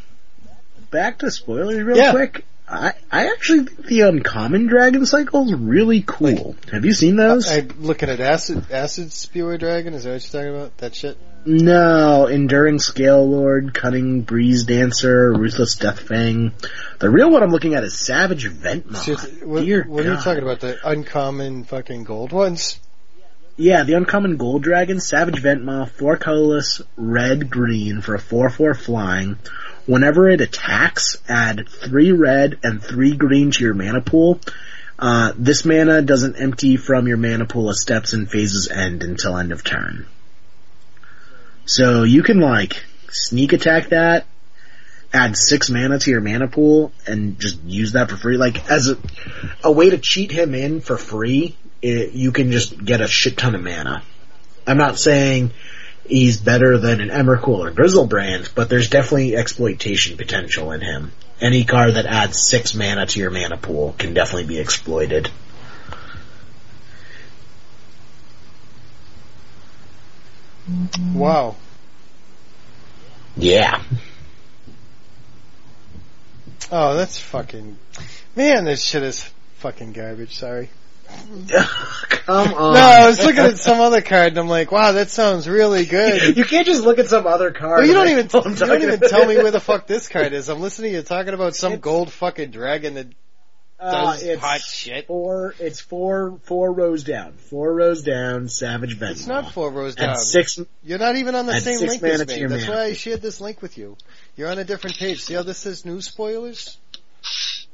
back 0.91 1.19
to 1.19 1.31
spoilers 1.31 1.83
real 1.83 1.97
Yeah. 1.97 2.11
quick. 2.13 2.45
I, 2.67 2.95
I 3.13 3.27
actually 3.27 3.65
think 3.65 3.87
the 3.87 4.01
uncommon 4.03 4.67
dragon 4.69 5.05
cycle 5.05 5.45
is 5.45 5.53
really 5.53 6.01
cool. 6.01 6.57
Have 6.73 6.85
you 6.87 6.95
seen 6.95 7.17
those? 7.17 7.47
I'm 7.47 7.69
looking 7.79 8.09
at 8.09 8.21
Acid 8.21 8.71
Acid 8.71 9.13
Spewer 9.13 9.59
Dragon, 9.59 9.93
is 9.93 10.05
that 10.05 10.13
what 10.13 10.33
you're 10.33 10.43
talking 10.43 10.57
about? 10.57 10.77
That 10.79 10.95
shit? 10.95 11.19
no, 11.47 12.27
Enduring 12.27 12.79
Scale 12.79 13.29
Lord, 13.29 13.75
Cunning 13.75 14.23
Breeze 14.23 14.65
Dancer, 14.65 15.31
Ruthless 15.35 15.77
Deathfang. 15.77 16.53
The 17.01 17.11
real 17.11 17.31
one 17.31 17.43
I'm 17.43 17.51
looking 17.51 17.75
at 17.75 17.85
is 17.85 17.99
Savage. 17.99 18.45
Shit, 18.45 19.47
What, 19.47 19.47
what 19.47 19.63
are 19.63 19.65
you 19.65 20.17
talking 20.17 20.43
about? 20.43 20.61
The 20.61 20.79
uncommon 20.89 21.65
fucking 21.65 22.05
gold 22.05 22.33
ones? 22.33 22.81
Yeah, 23.57 23.85
the 23.85 23.93
uncommon 23.93 24.37
gold 24.37 24.63
dragon, 24.65 24.99
Savage 24.99 25.41
Ventmaw, 25.41 25.89
four 25.89 26.17
colorless, 26.17 26.83
red, 26.97 27.51
green 27.51 28.01
for 28.01 28.17
a 28.17 28.19
4-4 28.19 28.77
flying. 28.77 29.39
Whenever 29.87 30.29
it 30.29 30.41
attacks, 30.41 31.19
add 31.29 31.69
three 31.69 32.11
red 32.11 32.59
and 32.65 32.83
three 32.83 33.17
green 33.17 33.53
to 33.53 33.63
your 33.63 33.75
mana 33.75 34.01
pool. 34.01 34.41
Uh, 34.99 35.33
this 35.37 35.65
mana 35.65 36.03
doesn't 36.03 36.37
empty 36.37 36.77
from 36.77 37.07
your 37.07 37.17
mana 37.17 37.45
pool 37.45 37.71
as 37.71 37.81
steps 37.81 38.13
and 38.13 38.29
phases 38.29 38.69
end 38.69 39.05
until 39.05 39.37
end 39.37 39.53
of 39.53 39.63
turn. 39.63 40.07
So 41.67 42.03
you 42.03 42.25
can 42.25 42.41
like 42.41 42.83
sneak 43.11 43.53
attack 43.53 43.91
that, 43.91 44.27
add 45.13 45.37
six 45.37 45.71
mana 45.71 46.01
to 46.01 46.11
your 46.11 46.21
mana 46.21 46.49
pool, 46.49 46.93
and 47.07 47.39
just 47.39 47.63
use 47.63 47.93
that 47.93 48.11
for 48.11 48.17
free. 48.17 48.37
Like 48.37 48.69
as 48.69 48.89
a, 48.89 48.99
a 49.63 49.71
way 49.71 49.91
to 49.91 49.99
cheat 49.99 50.33
him 50.33 50.55
in 50.55 50.81
for 50.81 50.97
free, 50.97 51.57
it, 51.85 52.13
you 52.13 52.33
can 52.33 52.51
just 52.51 52.83
get 52.83 53.01
a 53.01 53.07
shit 53.07 53.37
ton 53.37 53.55
of 53.55 53.63
mana. 53.63 54.03
I'm 54.67 54.79
not 54.79 54.99
saying 54.99 55.53
he's 56.07 56.39
better 56.39 56.79
than 56.79 57.01
an 57.01 57.11
Emrakul 57.11 57.59
or 57.59 57.71
Griselbrand, 57.71 58.55
but 58.55 58.69
there's 58.69 58.89
definitely 58.89 59.37
exploitation 59.37 60.17
potential 60.17 60.73
in 60.73 60.81
him. 60.81 61.13
Any 61.41 61.65
card 61.65 61.95
that 61.95 62.07
adds 62.07 62.41
six 62.49 62.75
mana 62.75 63.07
to 63.07 63.21
your 63.21 63.31
mana 63.31 63.59
pool 63.59 63.95
can 63.99 64.15
definitely 64.15 64.47
be 64.47 64.59
exploited. 64.59 65.31
Wow. 71.13 71.57
Yeah. 73.37 73.83
Oh, 76.73 76.97
that's 76.97 77.19
fucking. 77.19 77.77
Man, 78.35 78.65
this 78.65 78.83
shit 78.83 79.03
is 79.03 79.29
fucking 79.57 79.93
garbage, 79.93 80.37
sorry. 80.37 80.71
Come 82.27 82.55
on. 82.55 82.75
No, 82.75 82.81
I 82.81 83.07
was 83.07 83.19
looking 83.19 83.41
at 83.45 83.59
some 83.59 83.81
other 83.81 84.01
card 84.01 84.29
and 84.29 84.39
I'm 84.39 84.49
like, 84.49 84.73
wow, 84.73 84.93
that 84.93 85.11
sounds 85.11 85.49
really 85.49 85.85
good. 85.87 86.37
You 86.37 86.45
can't 86.45 86.67
just 86.67 86.83
look 86.83 86.99
at 86.99 87.09
some 87.09 87.27
other 87.27 87.51
card. 87.53 87.81
Well, 87.81 87.87
you 87.87 87.95
don't 87.95 88.09
even 88.09 88.27
you 88.33 88.57
don't 88.67 88.83
even 88.83 89.01
tell 89.01 89.27
me 89.27 89.37
where 89.37 89.51
the 89.51 89.61
fuck 89.61 89.87
this 89.87 90.09
card 90.09 90.33
is. 90.33 90.49
I'm 90.49 90.61
listening 90.61 90.93
to 90.93 90.99
you 90.99 91.03
talking 91.03 91.35
about 91.35 91.55
some 91.55 91.73
It's- 91.75 91.83
gold 91.83 92.11
fucking 92.13 92.51
dragon 92.51 92.95
that 92.95 93.07
Uh, 93.79 94.13
does 94.13 94.23
it's 94.23 94.41
hot 94.43 94.61
shit. 94.63 95.07
Four. 95.07 95.55
It's 95.61 95.81
four. 95.81 96.39
Four 96.45 96.73
rows 96.73 97.05
down. 97.05 97.33
Four 97.35 97.75
rows 97.75 98.03
down. 98.03 98.49
Savage 98.49 98.97
Vent. 98.97 99.13
It's 99.13 99.27
not 99.27 99.53
four 99.53 99.71
rows 99.71 99.95
down. 99.95 100.17
six. 100.17 100.59
You're 100.83 100.99
not 100.99 101.17
even 101.17 101.35
on 101.35 101.45
the 101.47 101.61
same 101.61 101.81
link 101.87 102.03
as 102.03 102.27
me. 102.27 102.47
That's 102.47 102.69
why 102.69 102.85
I 102.85 102.93
shared 102.95 103.21
this 103.21 103.41
link 103.41 103.61
with 103.61 103.77
you. 103.77 103.97
You're 104.37 104.49
on 104.49 104.59
a 104.59 104.65
different 104.65 104.97
page. 104.97 105.23
See 105.23 105.35
how 105.35 105.43
this 105.43 105.59
says 105.59 105.85
news 105.85 106.07
spoilers? 106.07 106.79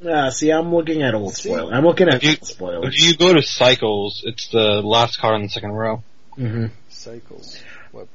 Uh, 0.04 0.30
see, 0.30 0.50
I'm 0.50 0.74
looking 0.74 1.02
at 1.02 1.14
old 1.14 1.34
See? 1.34 1.50
spoiler. 1.50 1.74
I'm 1.74 1.84
looking 1.84 2.08
at 2.08 2.16
If 2.16 2.22
you- 2.24 2.30
old 2.30 2.46
spoilers. 2.46 2.94
If 2.94 3.02
you 3.06 3.16
go 3.16 3.34
to 3.34 3.42
cycles, 3.42 4.22
it's 4.24 4.48
the 4.48 4.80
last 4.82 5.18
card 5.18 5.34
on 5.34 5.42
the 5.42 5.48
second 5.48 5.72
row. 5.72 6.02
hmm 6.36 6.66
Cycles. 6.88 7.60
What? 7.92 8.08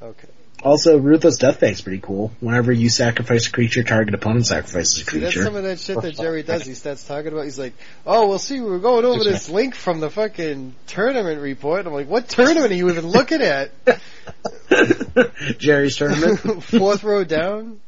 Okay. 0.00 0.28
Also, 0.62 0.98
Ruthless 0.98 1.38
Deathfang's 1.38 1.80
pretty 1.82 2.00
cool. 2.00 2.32
Whenever 2.40 2.72
you 2.72 2.88
sacrifice 2.88 3.46
a 3.46 3.52
creature, 3.52 3.84
target 3.84 4.12
opponent 4.14 4.44
sacrifices 4.46 5.02
a 5.06 5.10
See, 5.10 5.18
that's 5.20 5.34
some 5.36 5.54
of 5.54 5.62
that 5.62 5.78
shit 5.78 6.00
that 6.02 6.16
Jerry 6.16 6.42
does. 6.42 6.66
He 6.66 6.74
starts 6.74 7.04
talking 7.06 7.28
about. 7.32 7.44
He's 7.44 7.60
like, 7.60 7.74
"Oh, 8.04 8.28
well, 8.28 8.40
see, 8.40 8.60
we 8.60 8.68
are 8.72 8.80
going 8.80 9.04
over 9.04 9.22
this 9.22 9.48
link 9.48 9.76
from 9.76 10.00
the 10.00 10.10
fucking 10.10 10.74
tournament 10.88 11.40
report." 11.40 11.86
I'm 11.86 11.92
like, 11.92 12.08
"What 12.08 12.28
tournament 12.28 12.72
are 12.72 12.74
you 12.74 12.90
even 12.90 13.06
looking 13.06 13.40
at?" 13.40 13.70
Jerry's 15.58 15.96
tournament. 15.96 16.40
Fourth 16.64 17.04
row 17.04 17.22
down. 17.22 17.78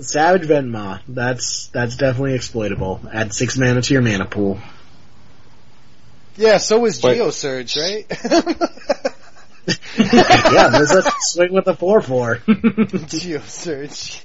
Savage 0.00 0.42
Ventmaw. 0.48 1.00
That's 1.08 1.66
that's 1.68 1.96
definitely 1.96 2.34
exploitable. 2.34 3.00
Add 3.12 3.34
six 3.34 3.58
mana 3.58 3.82
to 3.82 3.92
your 3.92 4.02
mana 4.02 4.26
pool. 4.26 4.58
Yeah, 6.36 6.58
so 6.58 6.84
is 6.84 7.00
But- 7.00 7.16
Geosurge, 7.16 7.76
right? 7.76 8.06
yeah, 10.52 10.68
there's 10.68 10.92
a 10.92 11.02
swing 11.20 11.52
with 11.52 11.66
a 11.66 11.74
four 11.74 12.00
four. 12.00 12.36
Geosurge. 12.46 14.22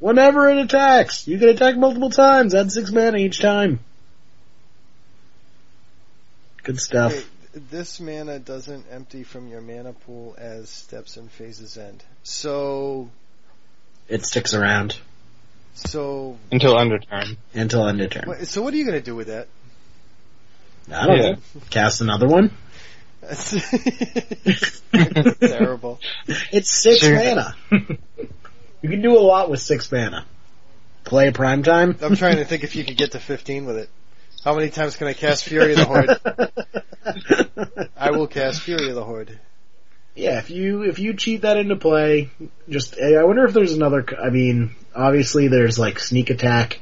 Whenever 0.00 0.48
it 0.50 0.58
attacks, 0.58 1.28
you 1.28 1.38
can 1.38 1.50
attack 1.50 1.76
multiple 1.76 2.10
times. 2.10 2.54
Add 2.54 2.72
six 2.72 2.90
mana 2.90 3.18
each 3.18 3.40
time. 3.40 3.80
Good 6.62 6.80
stuff. 6.80 7.12
Wait, 7.12 7.26
this 7.70 8.00
mana 8.00 8.38
doesn't 8.38 8.86
empty 8.90 9.22
from 9.22 9.48
your 9.48 9.60
mana 9.60 9.92
pool 9.92 10.34
as 10.38 10.70
steps 10.70 11.18
and 11.18 11.30
phases 11.30 11.76
end. 11.76 12.02
So, 12.22 13.10
It 14.08 14.24
sticks 14.26 14.54
around 14.54 14.98
so, 15.74 16.38
Until 16.52 16.78
end 16.78 16.92
of 16.92 17.04
turn. 17.08 17.36
until 17.52 17.88
end 17.88 18.00
of 18.00 18.10
turn. 18.10 18.22
what- 18.26 18.46
so 18.46 18.62
what 18.62 18.72
are 18.72 18.76
you 18.76 18.84
gonna 18.84 19.00
do 19.00 19.16
with 19.16 19.26
that? 19.26 19.48
I 20.92 21.06
don't 21.06 21.16
Yeah. 21.16 21.30
know. 21.32 21.36
Cast 21.70 22.00
another 22.00 22.28
one. 22.28 22.50
Terrible. 25.40 25.98
It's 26.52 26.70
six 26.70 27.00
Sure. 27.00 27.14
mana. 27.16 27.54
you 27.70 28.88
can 28.88 29.02
do 29.02 29.18
a 29.18 29.20
lot 29.20 29.50
with 29.50 29.60
six 29.60 29.90
mana. 29.90 30.24
Play 31.04 31.30
prime 31.32 31.62
time. 31.62 31.96
I'm 32.02 32.16
trying 32.16 32.36
to 32.36 32.44
think 32.44 32.64
if 32.64 32.76
you 32.76 32.84
could 32.84 32.96
get 32.96 33.12
to 33.12 33.20
15 33.20 33.66
with 33.66 33.76
it. 33.78 33.88
How 34.44 34.54
many 34.54 34.68
times 34.70 34.96
can 34.96 35.06
I 35.06 35.12
cast 35.14 35.44
Fury 35.44 35.72
of 35.74 35.78
the 35.78 35.84
Horde? 35.86 36.18
I 37.96 38.10
will 38.10 38.26
cast 38.26 38.60
Fury 38.62 38.88
of 38.90 38.94
the 38.94 39.04
Horde. 39.04 39.38
Yeah, 40.14 40.38
if 40.38 40.50
you 40.50 40.82
if 40.82 41.00
you 41.00 41.14
cheat 41.14 41.42
that 41.42 41.56
into 41.56 41.74
play, 41.74 42.30
just 42.68 43.00
I 43.00 43.24
wonder 43.24 43.44
if 43.44 43.52
there's 43.52 43.72
another. 43.72 44.06
I 44.16 44.30
mean, 44.30 44.74
obviously 44.94 45.48
there's 45.48 45.78
like 45.78 45.98
sneak 45.98 46.30
attack 46.30 46.78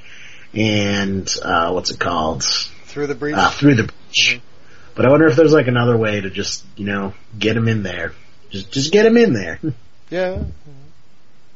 and 0.54 1.34
uh 1.42 1.70
what's 1.70 1.90
it 1.90 1.98
called? 1.98 2.44
Through 2.44 3.06
the 3.06 3.14
breach. 3.14 3.36
Uh, 3.36 3.50
through 3.50 3.76
the 3.76 3.84
breach. 3.84 4.40
But 4.94 5.06
I 5.06 5.10
wonder 5.10 5.26
if 5.26 5.36
there's 5.36 5.52
like 5.52 5.66
another 5.66 5.96
way 5.96 6.20
to 6.20 6.28
just 6.28 6.64
you 6.76 6.84
know 6.84 7.14
get 7.38 7.56
him 7.56 7.68
in 7.68 7.82
there 7.82 8.12
Just 8.50 8.70
just 8.70 8.92
get 8.92 9.06
him 9.06 9.16
in 9.16 9.32
there. 9.32 9.58
Yeah. 10.10 10.44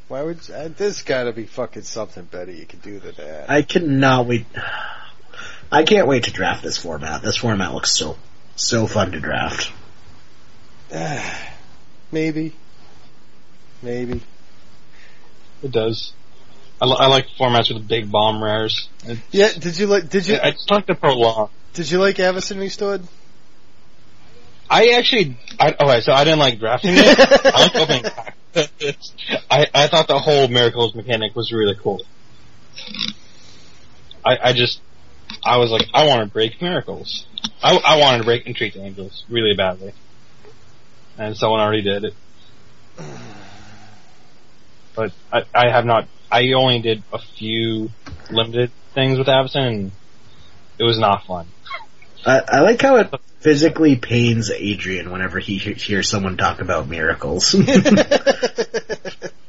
Why 0.08 0.22
would 0.22 0.38
uh, 0.48 0.70
there's 0.74 1.02
got 1.02 1.24
to 1.24 1.32
be 1.32 1.44
fucking 1.44 1.82
something 1.82 2.24
better 2.24 2.52
you 2.52 2.64
can 2.64 2.78
do 2.78 2.98
than 2.98 3.16
that? 3.16 3.50
I 3.50 3.60
cannot 3.60 4.26
wait. 4.26 4.46
I 5.70 5.82
can't 5.82 6.06
wait 6.06 6.24
to 6.24 6.30
draft 6.30 6.62
this 6.62 6.78
format. 6.78 7.20
This 7.20 7.36
format 7.36 7.74
looks 7.74 7.94
so 7.94 8.16
so 8.54 8.86
fun 8.86 9.12
to 9.12 9.20
draft. 9.20 9.70
Maybe. 12.12 12.54
Maybe. 13.82 14.20
It 15.62 15.70
does. 15.72 16.12
I, 16.80 16.84
li- 16.86 16.96
I 16.98 17.06
like 17.06 17.26
formats 17.38 17.72
with 17.72 17.86
big 17.88 18.10
bomb 18.10 18.42
rares. 18.42 18.88
It- 19.04 19.18
Yeah. 19.30 19.48
Did 19.58 19.78
you 19.78 19.86
like? 19.86 20.08
Did 20.08 20.26
you? 20.26 20.38
I 20.42 20.50
just 20.52 20.70
like 20.70 20.86
the 20.86 20.94
prolong. 20.94 21.50
Did 21.74 21.90
you 21.90 21.98
like 21.98 22.16
Avacyn 22.16 22.58
Restored? 22.58 23.02
I 24.68 24.88
actually, 24.98 25.36
I, 25.60 25.68
okay, 25.78 26.00
so 26.00 26.12
I 26.12 26.24
didn't 26.24 26.40
like 26.40 26.58
drafting 26.58 26.94
it. 26.96 27.18
I 27.54 27.62
like 27.62 27.76
opening 27.76 28.02
packs. 28.52 29.12
I, 29.48 29.66
I 29.72 29.86
thought 29.86 30.08
the 30.08 30.18
whole 30.18 30.48
miracles 30.48 30.94
mechanic 30.96 31.36
was 31.36 31.52
really 31.52 31.76
cool. 31.80 32.02
I, 34.24 34.38
I 34.48 34.52
just, 34.54 34.80
I 35.44 35.58
was 35.58 35.70
like, 35.70 35.86
I 35.94 36.06
want 36.08 36.22
to 36.26 36.32
break 36.32 36.60
miracles. 36.60 37.26
I, 37.62 37.76
I 37.76 37.98
wanted 38.00 38.18
to 38.18 38.24
break 38.24 38.46
Entreat 38.46 38.74
the 38.74 38.82
Angels 38.82 39.24
really 39.28 39.54
badly. 39.54 39.92
And 41.18 41.36
someone 41.36 41.60
already 41.60 41.82
did 41.82 42.04
it. 42.04 42.14
But 44.94 45.12
I, 45.32 45.42
I 45.54 45.70
have 45.70 45.84
not, 45.84 46.08
I 46.30 46.52
only 46.52 46.80
did 46.80 47.02
a 47.12 47.18
few 47.18 47.90
limited 48.30 48.70
things 48.94 49.18
with 49.18 49.26
Avacyn 49.26 49.68
and 49.68 49.90
it 50.78 50.84
was 50.84 50.98
not 50.98 51.24
fun. 51.26 51.46
I, 52.24 52.42
I 52.48 52.60
like 52.60 52.80
how 52.82 52.96
it 52.96 53.14
physically 53.40 53.96
pains 53.96 54.50
Adrian 54.50 55.10
whenever 55.12 55.38
he 55.38 55.58
he- 55.58 55.74
hears 55.74 56.08
someone 56.08 56.36
talk 56.36 56.60
about 56.60 56.88
miracles. 56.88 57.54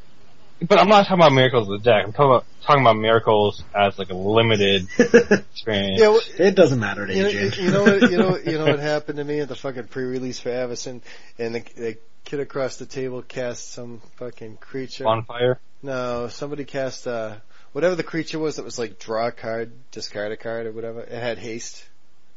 But 0.59 0.79
I'm 0.79 0.89
not 0.89 1.03
talking 1.05 1.21
about 1.21 1.33
miracles 1.33 1.69
of 1.69 1.83
the 1.83 1.89
deck. 1.89 2.03
I'm 2.05 2.13
talking 2.13 2.31
about 2.31 2.45
talking 2.63 2.81
about 2.81 2.97
miracles 2.97 3.63
as 3.75 3.97
like 3.99 4.09
a 4.09 4.15
limited 4.15 4.87
experience. 4.97 5.99
Yeah. 5.99 6.09
Well, 6.09 6.21
it 6.39 6.55
doesn't 6.55 6.79
matter 6.79 7.05
to 7.05 7.13
you 7.15 7.23
know, 7.23 7.29
you 7.29 7.71
know 7.71 7.83
what? 7.83 8.11
You 8.11 8.17
know. 8.17 8.37
You 8.37 8.57
know 8.57 8.65
what 8.65 8.79
happened 8.93 9.17
to 9.17 9.23
me 9.23 9.39
at 9.39 9.49
the 9.49 9.55
fucking 9.55 9.87
pre-release 9.87 10.39
for 10.39 10.49
Avacyn, 10.49 11.01
and 11.37 11.55
the, 11.55 11.59
the 11.75 11.97
kid 12.25 12.39
across 12.39 12.77
the 12.77 12.85
table 12.85 13.21
cast 13.21 13.71
some 13.71 14.01
fucking 14.15 14.57
creature. 14.57 15.03
Bonfire. 15.03 15.59
No, 15.83 16.27
somebody 16.27 16.65
cast 16.65 17.07
uh 17.07 17.35
whatever 17.73 17.95
the 17.95 18.03
creature 18.03 18.39
was 18.39 18.55
that 18.55 18.65
was 18.65 18.79
like 18.79 18.97
draw 18.97 19.27
a 19.27 19.31
card, 19.31 19.71
discard 19.91 20.31
a 20.31 20.37
card 20.37 20.65
or 20.65 20.71
whatever. 20.71 21.01
It 21.01 21.11
had 21.11 21.37
haste. 21.37 21.85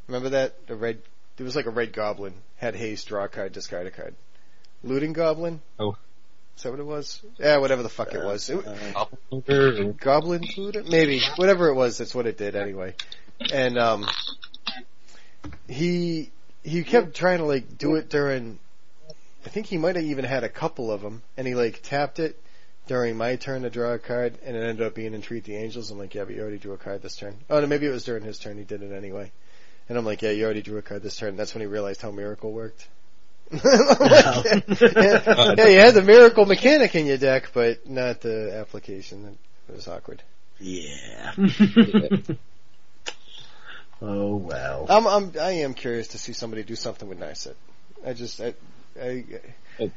Remember 0.07 0.31
that? 0.31 0.67
The 0.67 0.77
red 0.77 0.99
it 1.39 1.43
was 1.43 1.57
like 1.57 1.67
a 1.67 1.71
red 1.71 1.95
goblin. 1.95 2.35
Had 2.57 2.77
haste, 2.77 3.09
draw 3.09 3.25
a 3.25 3.29
card, 3.29 3.53
discard 3.53 3.87
a 3.87 3.91
card. 3.91 4.15
Looting 4.83 5.15
goblin? 5.15 5.63
Oh. 5.79 5.97
Is 6.57 6.65
that 6.65 6.71
what 6.71 6.81
it 6.81 6.87
was? 6.87 7.23
Yeah, 7.39 7.57
whatever 7.59 7.83
the 7.83 7.89
fuck 7.89 8.13
it 8.13 8.23
was. 8.23 8.51
It, 8.51 8.65
Doppelganger. 8.65 9.93
goblin 9.99 10.45
looter? 10.57 10.83
Maybe. 10.83 11.23
Whatever 11.37 11.69
it 11.69 11.75
was, 11.75 11.99
that's 11.99 12.15
what 12.15 12.27
it 12.27 12.37
did 12.37 12.55
anyway. 12.55 12.95
And 13.53 13.79
um 13.79 14.07
he 15.69 16.31
he 16.63 16.85
kept 16.85 17.15
trying 17.15 17.39
to 17.39 17.45
like 17.45 17.79
do 17.79 17.95
it 17.95 18.11
during 18.11 18.59
I 19.45 19.49
think 19.49 19.67
he 19.67 19.79
might 19.79 19.97
have 19.97 20.05
even 20.05 20.25
had 20.25 20.45
a 20.45 20.49
couple 20.49 20.93
of 20.93 21.01
them 21.01 21.23
and 21.37 21.47
he 21.47 21.55
like 21.55 21.81
tapped 21.83 22.19
it 22.19 22.39
during 22.87 23.17
my 23.17 23.37
turn 23.37 23.63
to 23.63 23.71
draw 23.71 23.93
a 23.93 23.99
card 23.99 24.37
and 24.45 24.57
it 24.57 24.63
ended 24.63 24.87
up 24.87 24.95
being 24.95 25.15
Entreat 25.15 25.45
the 25.45 25.57
Angels. 25.57 25.91
I'm 25.91 25.99
like, 25.99 26.15
yeah, 26.15 26.25
but 26.25 26.35
you 26.35 26.43
already 26.43 26.59
drew 26.59 26.73
a 26.73 26.79
card 26.79 27.03
this 27.03 27.17
turn. 27.17 27.37
Oh 27.49 27.61
no, 27.61 27.67
maybe 27.67 27.87
it 27.87 27.91
was 27.91 28.05
during 28.05 28.25
his 28.25 28.39
turn 28.39 28.59
he 28.59 28.65
did 28.65 28.83
it 28.83 28.93
anyway. 28.93 29.33
And 29.89 29.97
I'm 29.97 30.05
like, 30.05 30.23
yeah, 30.23 30.31
you 30.31 30.45
already 30.45 30.63
drew 30.63 30.79
a 30.79 30.83
card 30.83 31.03
this 31.03 31.17
turn. 31.17 31.37
That's 31.37 31.55
when 31.55 31.63
he 31.63 31.67
realized 31.67 32.03
how 32.03 32.11
Miracle 32.11 32.53
worked. 32.53 32.87
Like, 33.53 33.63
yeah, 33.63 35.55
yeah, 35.57 35.67
you 35.67 35.81
had 35.81 35.95
the 35.95 36.03
Miracle 36.05 36.47
mechanic 36.47 36.95
in 36.95 37.07
your 37.07 37.17
deck, 37.19 37.51
but 37.53 37.89
not 37.89 38.21
the 38.21 38.57
application. 38.57 39.37
It 39.69 39.75
was 39.75 39.89
awkward. 39.89 40.23
yeah. 40.59 41.33
oh 44.03 44.37
well. 44.37 44.87
I'm, 44.89 45.07
I'm, 45.07 45.33
I 45.41 45.51
am 45.53 45.75
curious 45.75 46.09
to 46.09 46.19
see 46.19 46.33
somebody 46.33 46.63
do 46.63 46.77
something 46.77 47.09
with 47.09 47.19
Narset. 47.19 47.55
I 48.07 48.13
just, 48.13 48.41
I, 48.41 48.55
I, 49.01 49.25
oh. 49.81 49.91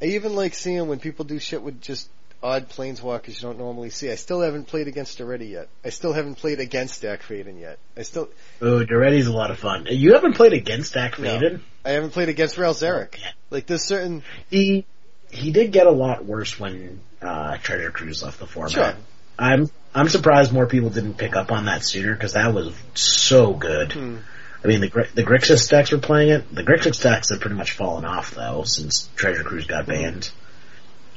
I 0.00 0.04
even 0.04 0.34
like 0.34 0.54
seeing 0.54 0.86
when 0.88 1.00
people 1.00 1.24
do 1.24 1.38
shit 1.38 1.62
with 1.62 1.80
just 1.80 2.08
odd 2.42 2.68
planeswalkers 2.68 3.36
you 3.36 3.42
don't 3.42 3.58
normally 3.58 3.90
see. 3.90 4.10
I 4.10 4.14
still 4.14 4.40
haven't 4.40 4.66
played 4.66 4.88
against 4.88 5.20
Already 5.20 5.46
yet. 5.46 5.68
I 5.84 5.90
still 5.90 6.12
haven't 6.12 6.36
played 6.36 6.60
against 6.60 7.02
Dack 7.02 7.22
Fayden 7.22 7.60
yet. 7.60 7.78
I 7.96 8.02
still, 8.02 8.28
Oh, 8.60 8.84
Daretti's 8.84 9.26
a 9.26 9.32
lot 9.32 9.50
of 9.50 9.58
fun. 9.58 9.86
You 9.90 10.14
haven't 10.14 10.34
played 10.34 10.52
against 10.52 10.94
Dack 10.94 11.18
No. 11.18 11.58
I 11.88 11.92
haven't 11.92 12.10
played 12.10 12.28
against 12.28 12.58
Ral 12.58 12.74
Zarek. 12.74 13.16
Like 13.48 13.66
there's 13.66 13.82
certain, 13.82 14.22
He 14.50 14.84
he 15.30 15.52
did 15.52 15.72
get 15.72 15.86
a 15.86 15.90
lot 15.90 16.22
worse 16.22 16.60
when 16.60 17.00
uh, 17.22 17.56
Treasure 17.56 17.90
Cruise 17.90 18.22
left 18.22 18.38
the 18.38 18.46
format. 18.46 18.72
Sure. 18.72 18.94
I'm 19.38 19.70
I'm 19.94 20.10
surprised 20.10 20.52
more 20.52 20.66
people 20.66 20.90
didn't 20.90 21.14
pick 21.14 21.34
up 21.34 21.50
on 21.50 21.64
that 21.64 21.82
sooner 21.82 22.12
because 22.12 22.34
that 22.34 22.52
was 22.52 22.74
so 22.92 23.54
good. 23.54 23.92
Hmm. 23.92 24.16
I 24.62 24.66
mean, 24.66 24.80
the 24.80 25.08
the 25.14 25.22
Grixis 25.22 25.70
decks 25.70 25.90
were 25.90 25.98
playing 25.98 26.28
it. 26.28 26.54
The 26.54 26.62
Grixis 26.62 27.02
decks 27.02 27.30
have 27.30 27.40
pretty 27.40 27.56
much 27.56 27.72
fallen 27.72 28.04
off 28.04 28.34
though 28.34 28.64
since 28.64 29.08
Treasure 29.16 29.44
Cruise 29.44 29.66
got 29.66 29.86
banned. 29.86 30.30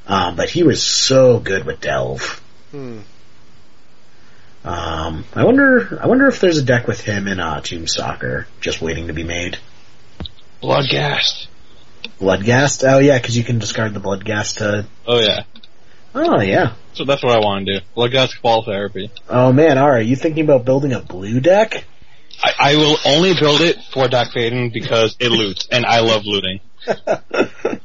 Um, 0.07 0.38
but 0.38 0.49
he 0.49 0.64
was 0.64 0.81
so 0.81 1.39
good 1.39 1.65
with 1.65 1.81
Delve. 1.81 2.41
hmm. 2.72 2.99
Um, 4.64 5.26
I 5.34 5.43
wonder 5.43 5.99
I 6.02 6.07
wonder 6.07 6.27
if 6.27 6.39
there's 6.39 6.60
a 6.60 6.64
deck 6.64 6.88
with 6.88 7.02
him 7.02 7.27
in 7.27 7.41
uh, 7.41 7.60
Tomb 7.60 7.88
Stalker 7.88 8.48
just 8.61 8.81
waiting 8.81 9.07
to 9.07 9.14
be 9.14 9.23
made. 9.23 9.57
Bloodghast. 10.62 11.48
Bloodghast? 12.20 12.84
Oh 12.88 13.00
yeah, 13.00 13.18
because 13.18 13.38
you 13.38 13.44
can 13.44 13.60
discard 13.60 13.94
the 13.94 14.00
Bloodghast 14.00 14.58
to. 14.58 14.88
Oh 15.08 15.20
yeah. 15.20 15.44
Oh 16.14 16.42
yeah. 16.42 16.74
So 16.94 17.06
that's 17.06 17.24
what 17.24 17.36
I 17.36 17.40
want 17.40 17.66
to 17.66 17.80
do. 17.80 17.86
Bloodghast 17.96 18.42
Ball 18.42 18.64
Therapy. 18.64 19.10
Oh 19.30 19.52
man, 19.54 19.78
alright, 19.78 20.06
you 20.06 20.16
thinking 20.16 20.44
about 20.44 20.66
building 20.66 20.94
a 20.94 21.00
blue 21.00 21.40
deck? 21.40 21.86
I, 22.44 22.54
I 22.60 22.76
will 22.76 22.98
only 23.06 23.34
build 23.40 23.62
it 23.62 23.78
for 23.94 24.08
Dack 24.08 24.32
Fayden 24.34 24.74
because 24.74 25.16
it 25.20 25.30
loots, 25.30 25.68
and 25.72 25.86
I 25.86 26.00
love 26.02 26.24
looting. 26.26 26.60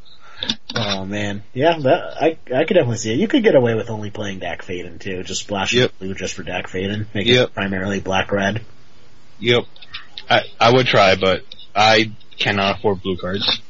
oh 0.75 1.05
man. 1.05 1.43
Yeah, 1.53 1.79
that, 1.79 2.17
I 2.21 2.39
I 2.55 2.65
could 2.65 2.75
definitely 2.75 2.97
see 2.99 3.13
it. 3.13 3.19
You 3.19 3.29
could 3.29 3.43
get 3.43 3.55
away 3.55 3.75
with 3.75 3.91
only 3.91 4.11
playing 4.11 4.41
Dack 4.41 4.63
Fayden 4.63 4.99
too, 5.01 5.23
just 5.23 5.43
splashing 5.43 5.81
Yep. 5.81 5.99
blue 5.99 6.15
just 6.15 6.35
for 6.35 6.43
Dack 6.43 6.69
Fayden, 6.69 7.07
make 7.15 7.27
Yep. 7.27 7.49
it 7.49 7.55
primarily 7.55 8.01
black 8.01 8.33
red. 8.33 8.63
Yep. 9.39 9.65
I, 10.29 10.43
I 10.61 10.73
would 10.73 10.87
try, 10.87 11.15
but 11.17 11.43
I 11.75 12.11
cannot 12.39 12.79
afford 12.79 13.03
blue 13.03 13.17
cards. 13.17 13.61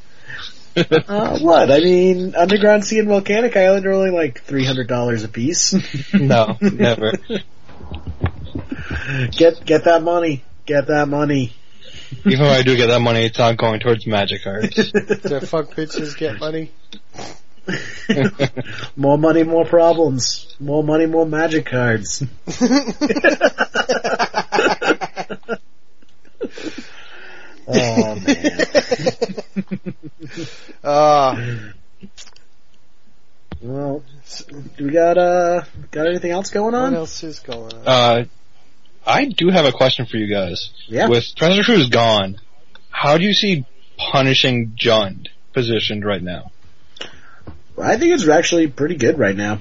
Uh, 0.76 1.38
what? 1.38 1.70
I 1.70 1.78
mean, 1.78 2.34
Underground 2.34 2.84
Sea 2.84 2.98
and 2.98 3.08
Volcanic 3.08 3.56
Island 3.56 3.86
are 3.86 3.92
only 3.92 4.10
like 4.10 4.42
three 4.42 4.66
hundred 4.66 4.88
dollars 4.88 5.24
a 5.24 5.28
piece. 5.28 5.74
no, 6.12 6.58
never. 6.60 7.12
get 9.30 9.64
get 9.64 9.84
that 9.84 10.02
money. 10.02 10.44
Get 10.66 10.88
that 10.88 11.08
money. 11.08 11.54
Even 12.26 12.46
if 12.46 12.52
I 12.52 12.62
do 12.62 12.76
get 12.76 12.88
that 12.88 13.00
money, 13.00 13.24
it's 13.24 13.38
not 13.38 13.56
going 13.56 13.80
towards 13.80 14.06
magic 14.06 14.42
cards. 14.44 14.74
Do 14.92 15.40
fuck 15.40 15.70
bitches 15.70 16.16
get 16.16 16.38
money? 16.38 16.70
more 18.96 19.16
money, 19.16 19.42
more 19.44 19.64
problems. 19.64 20.54
More 20.60 20.84
money, 20.84 21.06
more 21.06 21.26
magic 21.26 21.66
cards. 21.66 22.22
Oh 27.68 28.14
man. 28.14 28.60
Uh, 30.84 31.36
Well, 33.62 34.02
do 34.76 34.84
we 34.84 34.90
got 34.90 35.16
uh 35.16 35.62
got 35.90 36.06
anything 36.06 36.30
else 36.30 36.50
going 36.50 36.74
on? 36.74 36.82
what 36.82 36.88
on? 36.88 36.94
else 36.94 37.22
is 37.24 37.38
going 37.40 37.72
on? 37.74 37.82
uh, 37.86 38.24
I 39.04 39.24
do 39.24 39.48
have 39.48 39.64
a 39.64 39.72
question 39.72 40.06
for 40.06 40.18
you 40.18 40.32
guys. 40.32 40.70
Yeah. 40.86 41.08
With 41.08 41.34
Treasure 41.34 41.62
Cruise 41.62 41.88
gone, 41.88 42.38
how 42.90 43.16
do 43.18 43.24
you 43.24 43.32
see 43.32 43.64
punishing 43.96 44.72
Jund 44.76 45.28
positioned 45.54 46.04
right 46.04 46.22
now? 46.22 46.50
I 47.82 47.96
think 47.96 48.12
it's 48.12 48.28
actually 48.28 48.68
pretty 48.68 48.96
good 48.96 49.18
right 49.18 49.36
now. 49.36 49.60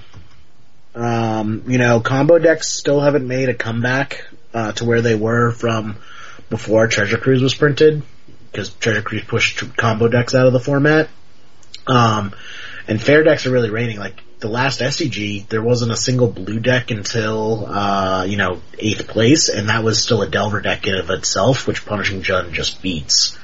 Um, 0.94 1.64
you 1.68 1.78
know, 1.78 2.00
combo 2.00 2.38
decks 2.38 2.68
still 2.74 3.00
haven't 3.00 3.28
made 3.28 3.50
a 3.50 3.54
comeback 3.54 4.26
uh, 4.54 4.72
to 4.74 4.86
where 4.86 5.02
they 5.02 5.16
were 5.16 5.52
from 5.52 5.98
before 6.50 6.88
Treasure 6.88 7.18
Cruise 7.18 7.42
was 7.42 7.56
printed, 7.56 8.04
because 8.52 8.74
Treasure 8.74 9.02
Cruise 9.02 9.24
pushed 9.24 9.78
combo 9.78 10.08
decks 10.08 10.36
out 10.36 10.48
of 10.48 10.54
the 10.54 10.60
format. 10.60 11.10
Um, 11.88 12.34
and 12.88 13.02
fair 13.02 13.24
decks 13.24 13.46
are 13.46 13.52
really 13.52 13.70
reigning. 13.70 13.98
Like 13.98 14.22
the 14.40 14.48
last 14.48 14.80
SCG, 14.80 15.48
there 15.48 15.62
wasn't 15.62 15.92
a 15.92 15.98
single 15.98 16.28
blue 16.28 16.60
deck 16.60 16.92
until 16.92 17.66
uh, 17.66 18.26
you 18.26 18.38
know 18.38 18.62
eighth 18.78 19.08
place, 19.08 19.50
and 19.50 19.70
that 19.70 19.84
was 19.84 20.02
still 20.02 20.22
a 20.22 20.30
Delver 20.30 20.62
deck 20.62 20.88
in 20.88 20.96
of 20.96 21.10
itself, 21.10 21.68
which 21.68 21.86
Punishing 21.86 22.22
Jund 22.22 22.52
just 22.52 22.82
beats. 22.82 23.38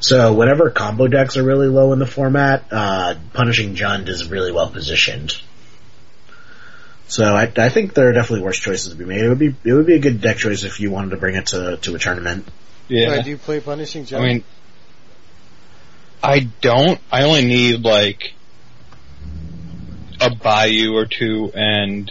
So 0.00 0.34
whenever 0.34 0.70
combo 0.70 1.06
decks 1.08 1.36
are 1.36 1.42
really 1.42 1.68
low 1.68 1.92
in 1.92 1.98
the 1.98 2.06
format, 2.06 2.64
uh, 2.70 3.14
Punishing 3.32 3.74
Jund 3.74 4.08
is 4.08 4.28
really 4.28 4.52
well 4.52 4.68
positioned. 4.68 5.34
So 7.06 7.24
I, 7.34 7.52
I 7.56 7.68
think 7.68 7.94
there 7.94 8.08
are 8.08 8.12
definitely 8.12 8.44
worse 8.44 8.58
choices 8.58 8.88
to 8.90 8.96
be 8.96 9.04
made. 9.04 9.20
It 9.20 9.28
would 9.28 9.38
be 9.38 9.54
it 9.64 9.72
would 9.72 9.86
be 9.86 9.94
a 9.94 9.98
good 9.98 10.20
deck 10.20 10.38
choice 10.38 10.64
if 10.64 10.80
you 10.80 10.90
wanted 10.90 11.10
to 11.10 11.16
bring 11.18 11.36
it 11.36 11.46
to 11.48 11.76
to 11.76 11.94
a 11.94 11.98
tournament. 11.98 12.48
Yeah. 12.88 13.08
Why 13.16 13.22
do 13.22 13.30
you 13.30 13.38
play 13.38 13.60
Punishing 13.60 14.04
Joe? 14.06 14.18
I 14.18 14.22
mean, 14.22 14.44
I 16.22 16.40
don't. 16.60 16.98
I 17.12 17.24
only 17.24 17.44
need 17.46 17.82
like 17.82 18.32
a 20.20 20.34
Bayou 20.34 20.94
or 20.94 21.06
two 21.06 21.50
and 21.54 22.10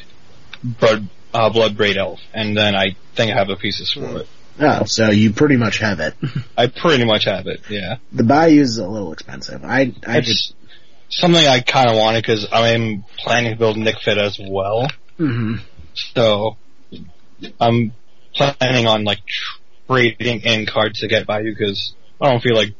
Blood, 0.64 1.07
uh, 1.34 1.49
Bloodbraid 1.49 1.98
Elf, 1.98 2.20
and 2.34 2.56
then 2.56 2.76
I 2.76 2.95
think 3.15 3.32
I 3.32 3.36
have 3.38 3.48
the 3.48 3.56
pieces 3.56 3.91
for 3.91 4.02
Hmm. 4.07 4.18
it. 4.18 4.28
Oh, 4.60 4.84
so 4.86 5.10
you 5.10 5.34
pretty 5.34 5.57
much 5.57 5.80
have 5.80 5.99
it. 5.99 6.14
I 6.57 6.68
pretty 6.68 7.06
much 7.06 7.26
have 7.26 7.48
it. 7.48 7.61
Yeah, 7.70 7.98
The 8.11 8.24
Bayou 8.24 8.61
is 8.61 8.78
a 8.78 8.88
little 8.88 9.11
expensive. 9.11 9.64
I 9.65 9.94
I 10.06 10.20
it's 10.20 10.28
just 10.28 10.53
something 11.19 11.45
I 11.45 11.61
kind 11.61 11.90
of 11.90 11.98
wanted 11.98 12.23
because 12.23 12.48
I'm 12.52 13.03
planning 13.18 13.52
to 13.53 13.57
build 13.57 13.77
Nic 13.77 13.99
Fit 13.99 14.18
as 14.18 14.40
well. 14.40 14.88
hmm 15.18 15.56
So 15.94 16.57
I'm 17.60 17.94
planning 18.34 18.88
on 18.88 19.03
like 19.03 19.19
trading 19.88 20.41
in 20.41 20.65
cards 20.65 21.02
to 21.02 21.07
get 21.07 21.27
Bayou 21.27 21.53
because 21.56 21.94
I 22.22 22.31
don't 22.31 22.41
feel 22.41 22.56
like 22.56 22.73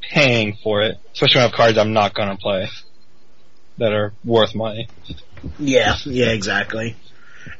paying 0.00 0.56
for 0.62 0.82
it, 0.82 0.98
especially 1.12 1.38
when 1.38 1.44
I 1.44 1.48
have 1.48 1.56
cards 1.56 1.78
I'm 1.78 1.92
not 1.92 2.14
gonna 2.14 2.36
play 2.36 2.68
that 3.78 3.92
are 3.92 4.12
worth 4.24 4.54
money. 4.54 4.88
yeah 5.58 5.96
yeah 6.06 6.30
exactly. 6.30 6.96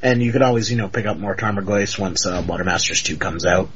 And 0.02 0.22
you 0.22 0.32
could 0.32 0.42
always 0.42 0.70
you 0.70 0.76
know 0.76 0.88
pick 0.88 1.06
up 1.06 1.18
more 1.18 1.36
Tarmogoyfs 1.36 1.98
once 1.98 2.26
uh, 2.26 2.44
Water 2.46 2.64
Masters 2.64 3.02
two 3.02 3.16
comes 3.16 3.44
out. 3.44 3.68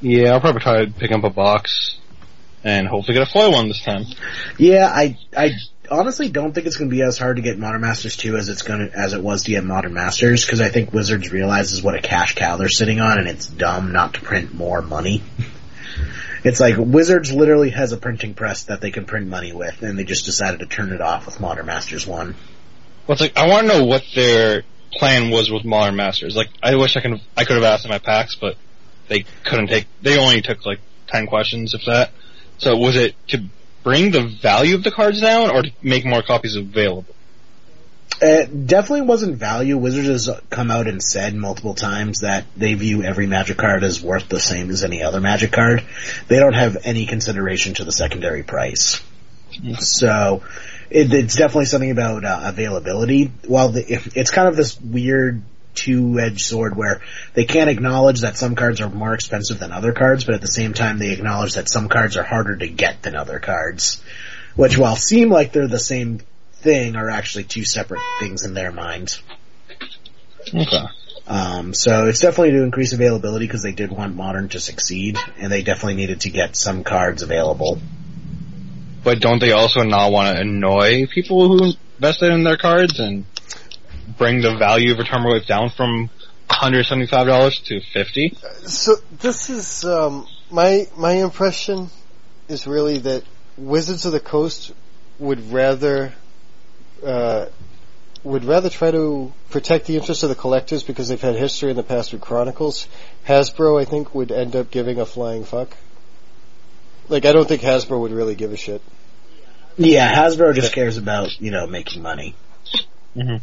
Yeah, 0.00 0.32
I'll 0.32 0.40
probably 0.40 0.60
try 0.60 0.84
to 0.84 0.90
pick 0.92 1.10
up 1.12 1.24
a 1.24 1.30
box 1.30 1.98
and 2.64 2.86
hopefully 2.86 3.18
get 3.18 3.28
a 3.28 3.30
foil 3.30 3.52
one 3.52 3.68
this 3.68 3.82
time. 3.82 4.04
Yeah, 4.58 4.86
I 4.86 5.18
I 5.36 5.50
honestly 5.90 6.28
don't 6.28 6.52
think 6.52 6.66
it's 6.66 6.76
going 6.76 6.90
to 6.90 6.96
be 6.96 7.02
as 7.02 7.18
hard 7.18 7.36
to 7.36 7.42
get 7.42 7.58
Modern 7.58 7.80
Masters 7.80 8.16
2 8.16 8.36
as 8.36 8.48
it's 8.48 8.62
going 8.62 8.88
to 8.88 8.96
as 8.96 9.12
it 9.12 9.22
was 9.22 9.44
to 9.44 9.50
get 9.50 9.64
Modern 9.64 9.92
Masters 9.92 10.44
because 10.44 10.60
I 10.60 10.68
think 10.68 10.92
Wizards 10.92 11.32
realizes 11.32 11.82
what 11.82 11.94
a 11.94 12.00
cash 12.00 12.34
cow 12.34 12.56
they're 12.56 12.68
sitting 12.68 13.00
on 13.00 13.18
and 13.18 13.28
it's 13.28 13.46
dumb 13.46 13.92
not 13.92 14.14
to 14.14 14.20
print 14.20 14.54
more 14.54 14.82
money. 14.82 15.22
It's 16.42 16.58
like 16.58 16.76
Wizards 16.78 17.30
literally 17.30 17.68
has 17.68 17.92
a 17.92 17.98
printing 17.98 18.32
press 18.32 18.62
that 18.64 18.80
they 18.80 18.90
can 18.90 19.04
print 19.04 19.26
money 19.26 19.52
with 19.52 19.82
and 19.82 19.98
they 19.98 20.04
just 20.04 20.24
decided 20.24 20.60
to 20.60 20.66
turn 20.66 20.90
it 20.90 21.02
off 21.02 21.26
with 21.26 21.38
Modern 21.38 21.66
Masters 21.66 22.06
1. 22.06 22.34
Well, 23.06 23.16
like 23.20 23.36
I 23.36 23.46
want 23.46 23.66
to 23.66 23.78
know 23.78 23.84
what 23.84 24.02
their 24.14 24.62
plan 24.92 25.30
was 25.30 25.50
with 25.50 25.64
Modern 25.64 25.96
Masters. 25.96 26.36
Like, 26.36 26.48
I 26.62 26.76
wish 26.76 26.96
I 26.96 27.00
could 27.00 27.20
I 27.36 27.44
could 27.44 27.56
have 27.56 27.64
asked 27.64 27.84
in 27.84 27.90
my 27.90 27.98
packs, 27.98 28.36
but 28.36 28.56
they 29.08 29.24
couldn't 29.44 29.68
take. 29.68 29.86
They 30.02 30.18
only 30.18 30.40
took 30.42 30.64
like 30.64 30.80
ten 31.06 31.26
questions, 31.26 31.74
if 31.74 31.84
that. 31.86 32.12
So 32.58 32.76
was 32.76 32.96
it 32.96 33.14
to 33.28 33.44
bring 33.82 34.10
the 34.10 34.22
value 34.22 34.74
of 34.74 34.84
the 34.84 34.90
cards 34.90 35.20
down, 35.20 35.50
or 35.50 35.62
to 35.62 35.70
make 35.82 36.04
more 36.04 36.22
copies 36.22 36.56
available? 36.56 37.14
It 38.22 38.66
definitely 38.66 39.06
wasn't 39.06 39.36
value. 39.36 39.78
Wizards 39.78 40.26
has 40.26 40.40
come 40.50 40.70
out 40.70 40.86
and 40.86 41.02
said 41.02 41.34
multiple 41.34 41.74
times 41.74 42.20
that 42.20 42.44
they 42.54 42.74
view 42.74 43.02
every 43.02 43.26
magic 43.26 43.56
card 43.56 43.82
as 43.82 44.02
worth 44.02 44.28
the 44.28 44.40
same 44.40 44.68
as 44.68 44.84
any 44.84 45.02
other 45.02 45.20
magic 45.20 45.52
card. 45.52 45.84
They 46.28 46.38
don't 46.38 46.52
have 46.52 46.76
any 46.84 47.06
consideration 47.06 47.74
to 47.74 47.84
the 47.84 47.92
secondary 47.92 48.42
price. 48.42 49.00
So, 49.78 50.42
it, 50.90 51.12
it's 51.14 51.36
definitely 51.36 51.66
something 51.66 51.90
about 51.90 52.24
uh, 52.24 52.40
availability. 52.44 53.32
While 53.46 53.70
the, 53.70 53.84
it's 54.14 54.30
kind 54.30 54.48
of 54.48 54.56
this 54.56 54.78
weird 54.80 55.42
two-edged 55.74 56.40
sword 56.40 56.76
where 56.76 57.00
they 57.34 57.44
can't 57.44 57.70
acknowledge 57.70 58.20
that 58.20 58.36
some 58.36 58.54
cards 58.54 58.80
are 58.80 58.88
more 58.88 59.14
expensive 59.14 59.58
than 59.58 59.72
other 59.72 59.92
cards, 59.92 60.24
but 60.24 60.34
at 60.34 60.40
the 60.40 60.46
same 60.46 60.74
time 60.74 60.98
they 60.98 61.12
acknowledge 61.12 61.54
that 61.54 61.68
some 61.68 61.88
cards 61.88 62.16
are 62.16 62.22
harder 62.22 62.56
to 62.56 62.68
get 62.68 63.02
than 63.02 63.16
other 63.16 63.38
cards. 63.38 64.02
Which 64.56 64.76
while 64.76 64.96
seem 64.96 65.30
like 65.30 65.52
they're 65.52 65.68
the 65.68 65.78
same 65.78 66.20
thing 66.54 66.96
are 66.96 67.08
actually 67.08 67.44
two 67.44 67.64
separate 67.64 68.00
things 68.18 68.44
in 68.44 68.54
their 68.54 68.72
mind. 68.72 69.18
Okay. 70.48 70.84
Um, 71.26 71.74
so 71.74 72.06
it's 72.08 72.20
definitely 72.20 72.52
to 72.52 72.62
increase 72.64 72.92
availability 72.92 73.46
because 73.46 73.62
they 73.62 73.72
did 73.72 73.92
want 73.92 74.16
modern 74.16 74.48
to 74.50 74.60
succeed, 74.60 75.16
and 75.38 75.52
they 75.52 75.62
definitely 75.62 75.94
needed 75.94 76.22
to 76.22 76.30
get 76.30 76.56
some 76.56 76.82
cards 76.82 77.22
available. 77.22 77.80
But 79.04 79.20
don't 79.20 79.38
they 79.38 79.52
also 79.52 79.82
not 79.82 80.10
want 80.10 80.34
to 80.34 80.40
annoy 80.40 81.06
people 81.06 81.48
who 81.48 81.72
invested 81.96 82.32
in 82.32 82.42
their 82.42 82.56
cards 82.56 82.98
and 82.98 83.24
bring 84.20 84.42
the 84.42 84.54
value 84.54 84.92
of 84.92 84.98
a 84.98 85.02
Tarmogoyf 85.02 85.46
down 85.46 85.70
from 85.70 86.10
$175 86.50 87.64
to 87.64 87.80
50 87.80 88.36
So 88.66 88.96
this 89.18 89.48
is 89.48 89.84
um, 89.84 90.26
my 90.50 90.86
my 90.96 91.12
impression 91.12 91.88
is 92.48 92.66
really 92.66 92.98
that 92.98 93.24
Wizards 93.56 94.04
of 94.04 94.12
the 94.12 94.20
Coast 94.20 94.72
would 95.18 95.50
rather 95.50 96.12
uh, 97.04 97.46
would 98.22 98.44
rather 98.44 98.68
try 98.68 98.90
to 98.90 99.32
protect 99.48 99.86
the 99.86 99.96
interests 99.96 100.22
of 100.22 100.28
the 100.28 100.34
collectors 100.34 100.82
because 100.82 101.08
they've 101.08 101.20
had 101.20 101.36
history 101.36 101.70
in 101.70 101.76
the 101.76 101.82
past 101.82 102.12
with 102.12 102.20
Chronicles. 102.20 102.88
Hasbro, 103.26 103.80
I 103.80 103.86
think, 103.86 104.14
would 104.14 104.30
end 104.30 104.54
up 104.54 104.70
giving 104.70 105.00
a 105.00 105.06
flying 105.06 105.44
fuck. 105.44 105.74
Like, 107.08 107.24
I 107.24 107.32
don't 107.32 107.48
think 107.48 107.62
Hasbro 107.62 107.98
would 108.02 108.12
really 108.12 108.34
give 108.34 108.52
a 108.52 108.56
shit. 108.56 108.82
Yeah, 109.78 110.12
Hasbro 110.14 110.54
just 110.54 110.74
cares 110.74 110.98
about 110.98 111.40
you 111.40 111.50
know 111.50 111.66
making 111.66 112.02
money, 112.02 112.34
Mm-hmm. 113.16 113.36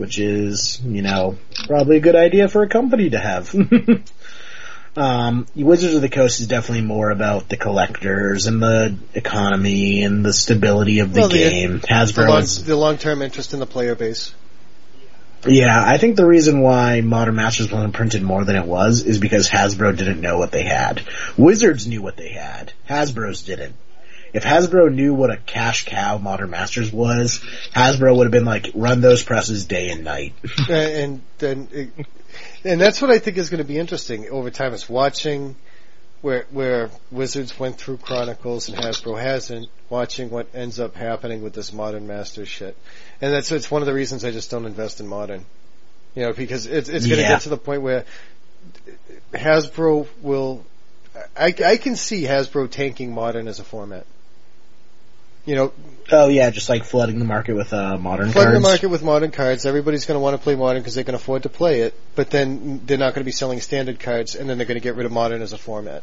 Which 0.00 0.18
is 0.18 0.80
you 0.82 1.02
know 1.02 1.36
probably 1.66 1.98
a 1.98 2.00
good 2.00 2.16
idea 2.16 2.48
for 2.48 2.62
a 2.62 2.68
company 2.68 3.10
to 3.10 3.18
have. 3.18 3.54
Um, 4.96 5.46
Wizards 5.54 5.94
of 5.94 6.02
the 6.02 6.08
Coast 6.08 6.40
is 6.40 6.48
definitely 6.48 6.84
more 6.84 7.12
about 7.12 7.48
the 7.48 7.56
collectors 7.56 8.48
and 8.48 8.60
the 8.60 8.96
economy 9.14 10.02
and 10.02 10.24
the 10.24 10.32
stability 10.32 10.98
of 10.98 11.14
the 11.14 11.20
Well, 11.20 11.28
game. 11.28 11.78
The 11.78 11.86
Hasbro 11.86 12.28
long, 12.28 12.66
the 12.66 12.76
long-term 12.76 13.22
interest 13.22 13.54
in 13.54 13.60
the 13.60 13.66
player 13.66 13.94
base. 13.94 14.34
Yeah, 15.46 15.80
I 15.80 15.96
think 15.98 16.16
the 16.16 16.26
reason 16.26 16.60
why 16.60 17.02
Modern 17.02 17.36
Masters 17.36 17.70
wasn't 17.70 17.94
printed 17.94 18.22
more 18.22 18.44
than 18.44 18.56
it 18.56 18.66
was 18.66 19.04
is 19.04 19.18
because 19.18 19.48
Hasbro 19.48 19.96
didn't 19.96 20.20
know 20.20 20.38
what 20.38 20.50
they 20.50 20.64
had. 20.64 21.02
Wizards 21.36 21.86
knew 21.86 22.02
what 22.02 22.16
they 22.16 22.30
had. 22.30 22.72
Hasbro's 22.88 23.42
didn't. 23.42 23.76
If 24.32 24.44
Hasbro 24.44 24.92
knew 24.94 25.14
what 25.14 25.30
a 25.30 25.36
cash 25.36 25.84
cow 25.86 26.18
Modern 26.18 26.50
Masters 26.50 26.92
was, 26.92 27.40
Hasbro 27.74 28.16
would 28.16 28.24
have 28.24 28.32
been 28.32 28.44
like, 28.44 28.70
run 28.74 29.00
those 29.00 29.22
presses 29.22 29.64
day 29.66 29.90
and 29.90 30.04
night. 30.04 30.34
And 30.68 31.22
then 31.38 31.92
and 32.64 32.80
that's 32.80 33.00
what 33.02 33.10
I 33.10 33.18
think 33.18 33.38
is 33.38 33.50
going 33.50 33.58
to 33.58 33.64
be 33.64 33.78
interesting 33.78 34.28
over 34.30 34.50
time 34.50 34.72
is 34.72 34.88
watching 34.88 35.56
where 36.20 36.46
where 36.50 36.90
Wizards 37.10 37.58
went 37.58 37.76
through 37.78 37.96
Chronicles 37.96 38.68
and 38.68 38.76
Hasbro 38.78 39.20
hasn't, 39.20 39.68
watching 39.88 40.30
what 40.30 40.48
ends 40.54 40.78
up 40.78 40.94
happening 40.94 41.42
with 41.42 41.54
this 41.54 41.72
Modern 41.72 42.06
Masters 42.06 42.48
shit, 42.48 42.76
and 43.20 43.32
that's 43.32 43.50
it's 43.50 43.70
one 43.70 43.82
of 43.82 43.86
the 43.86 43.94
reasons 43.94 44.24
I 44.24 44.30
just 44.30 44.50
don't 44.50 44.66
invest 44.66 45.00
in 45.00 45.06
Modern, 45.08 45.44
you 46.14 46.22
know, 46.22 46.32
because 46.32 46.66
it's 46.66 46.88
it's 46.88 47.06
going 47.06 47.16
to 47.16 47.22
Yeah. 47.22 47.30
get 47.30 47.42
to 47.42 47.48
the 47.48 47.56
point 47.56 47.82
where 47.82 48.04
Hasbro 49.32 50.06
will, 50.22 50.64
I 51.36 51.54
I 51.64 51.76
can 51.78 51.96
see 51.96 52.24
Hasbro 52.24 52.70
tanking 52.70 53.14
Modern 53.14 53.48
as 53.48 53.58
a 53.58 53.64
format. 53.64 54.06
You 55.46 55.54
know, 55.54 55.72
oh 56.12 56.28
yeah, 56.28 56.50
just 56.50 56.68
like 56.68 56.84
flooding 56.84 57.18
the 57.18 57.24
market 57.24 57.54
with, 57.54 57.72
uh, 57.72 57.96
modern 57.96 58.26
cards. 58.26 58.32
flooding 58.32 58.52
cards. 58.52 58.62
the 58.62 58.68
market 58.68 58.86
with 58.88 59.02
modern 59.02 59.30
cards. 59.30 59.66
Everybody's 59.66 60.06
going 60.06 60.16
to 60.16 60.20
want 60.20 60.36
to 60.36 60.42
play 60.42 60.54
modern 60.54 60.82
because 60.82 60.94
they 60.94 61.04
can 61.04 61.14
afford 61.14 61.44
to 61.44 61.48
play 61.48 61.80
it. 61.80 61.94
But 62.14 62.30
then 62.30 62.82
they're 62.84 62.98
not 62.98 63.14
going 63.14 63.22
to 63.22 63.28
be 63.28 63.32
selling 63.32 63.60
standard 63.60 64.00
cards, 64.00 64.34
and 64.34 64.48
then 64.48 64.58
they're 64.58 64.66
going 64.66 64.80
to 64.80 64.82
get 64.82 64.96
rid 64.96 65.06
of 65.06 65.12
modern 65.12 65.42
as 65.42 65.52
a 65.52 65.58
format. 65.58 66.02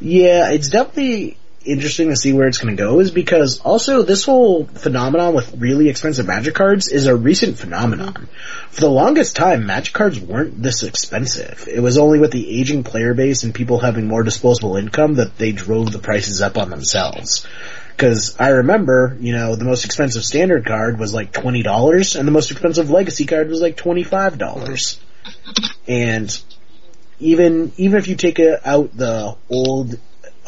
Yeah, 0.00 0.50
it's 0.50 0.68
definitely 0.68 1.36
interesting 1.68 2.08
to 2.08 2.16
see 2.16 2.32
where 2.32 2.48
it's 2.48 2.58
going 2.58 2.76
to 2.76 2.82
go 2.82 3.00
is 3.00 3.10
because 3.10 3.60
also 3.60 4.02
this 4.02 4.24
whole 4.24 4.64
phenomenon 4.64 5.34
with 5.34 5.54
really 5.56 5.88
expensive 5.88 6.26
magic 6.26 6.54
cards 6.54 6.88
is 6.88 7.06
a 7.06 7.14
recent 7.14 7.58
phenomenon. 7.58 8.28
For 8.70 8.80
the 8.80 8.90
longest 8.90 9.36
time, 9.36 9.66
magic 9.66 9.94
cards 9.94 10.18
weren't 10.20 10.62
this 10.62 10.82
expensive. 10.82 11.68
It 11.70 11.80
was 11.80 11.98
only 11.98 12.18
with 12.18 12.32
the 12.32 12.60
aging 12.60 12.84
player 12.84 13.14
base 13.14 13.44
and 13.44 13.54
people 13.54 13.78
having 13.78 14.06
more 14.06 14.22
disposable 14.22 14.76
income 14.76 15.14
that 15.14 15.38
they 15.38 15.52
drove 15.52 15.92
the 15.92 15.98
prices 15.98 16.42
up 16.42 16.56
on 16.56 16.70
themselves. 16.70 17.46
Cause 17.96 18.36
I 18.38 18.50
remember, 18.50 19.16
you 19.20 19.32
know, 19.32 19.56
the 19.56 19.64
most 19.64 19.84
expensive 19.84 20.24
standard 20.24 20.64
card 20.64 20.98
was 20.98 21.12
like 21.12 21.32
$20 21.32 22.18
and 22.18 22.28
the 22.28 22.32
most 22.32 22.50
expensive 22.50 22.90
legacy 22.90 23.26
card 23.26 23.48
was 23.48 23.60
like 23.60 23.76
$25. 23.76 25.00
And 25.88 26.42
even 27.20 27.72
even 27.76 27.98
if 27.98 28.06
you 28.06 28.14
take 28.14 28.38
out 28.38 28.96
the 28.96 29.36
old 29.50 29.98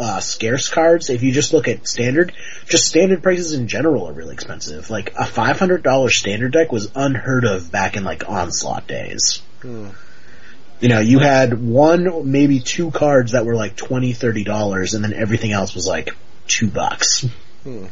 uh, 0.01 0.21
scarce 0.21 0.71
cards, 0.71 1.11
if 1.11 1.23
you 1.23 1.31
just 1.31 1.53
look 1.53 1.69
at 1.69 1.87
standard, 1.87 2.33
just 2.67 2.87
standard 2.87 3.23
prices 3.23 3.53
in 3.53 3.69
general 3.69 4.09
are 4.09 4.13
really 4.13 4.33
expensive. 4.33 4.89
Like 4.89 5.13
a 5.17 5.27
five 5.27 5.59
hundred 5.59 5.83
dollar 5.83 6.09
standard 6.09 6.53
deck 6.53 6.73
was 6.73 6.91
unheard 6.95 7.45
of 7.45 7.71
back 7.71 7.97
in 7.97 8.05
like 8.05 8.29
onslaught 8.29 8.87
days. 8.87 9.43
Hmm. 9.61 9.89
You 10.81 10.89
know, 10.89 11.01
you 11.01 11.19
had 11.19 11.63
one, 11.63 12.31
maybe 12.33 12.61
two 12.61 12.91
cards 12.91 13.33
that 13.33 13.45
were 13.45 13.55
like 13.55 13.77
twenty, 13.77 14.15
thirty 14.15 14.43
dollars, 14.43 14.95
and 14.95 15.05
then 15.05 15.13
everything 15.13 15.53
else 15.53 15.75
was 15.75 15.87
like 15.87 16.17
two 16.47 16.69
bucks. 16.69 17.27
Hmm. 17.63 17.87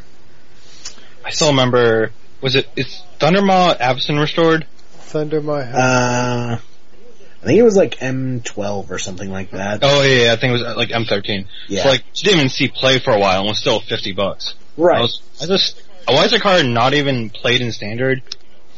I 1.24 1.30
still 1.30 1.48
remember, 1.48 2.10
was 2.40 2.56
it, 2.56 2.66
is 2.74 3.02
Thundermaw 3.20 3.78
Avacyn 3.78 4.18
restored? 4.18 4.66
Thunder 4.92 5.42
my. 5.42 5.60
Uh, 5.60 6.58
I 7.42 7.46
think 7.46 7.58
it 7.58 7.62
was 7.62 7.76
like 7.76 7.98
M12 7.98 8.90
or 8.90 8.98
something 8.98 9.30
like 9.30 9.50
that. 9.52 9.80
Oh 9.82 10.02
yeah, 10.02 10.24
yeah, 10.24 10.32
I 10.32 10.36
think 10.36 10.50
it 10.50 10.52
was 10.54 10.62
uh, 10.62 10.74
like 10.76 10.88
M13. 10.88 11.46
Yeah. 11.68 11.82
So 11.84 11.88
like, 11.90 12.02
she 12.12 12.24
didn't 12.24 12.38
even 12.40 12.48
see 12.50 12.68
play 12.68 12.98
for 12.98 13.12
a 13.12 13.18
while 13.18 13.40
and 13.40 13.48
was 13.48 13.58
still 13.58 13.78
50 13.80 14.12
bucks. 14.12 14.54
I 14.76 14.80
right. 14.80 15.00
was, 15.02 15.22
I 15.40 15.46
just, 15.46 15.80
why 16.06 16.24
is 16.24 16.32
a 16.32 16.40
card 16.40 16.66
not 16.66 16.94
even 16.94 17.30
played 17.30 17.60
in 17.60 17.70
standard? 17.72 18.22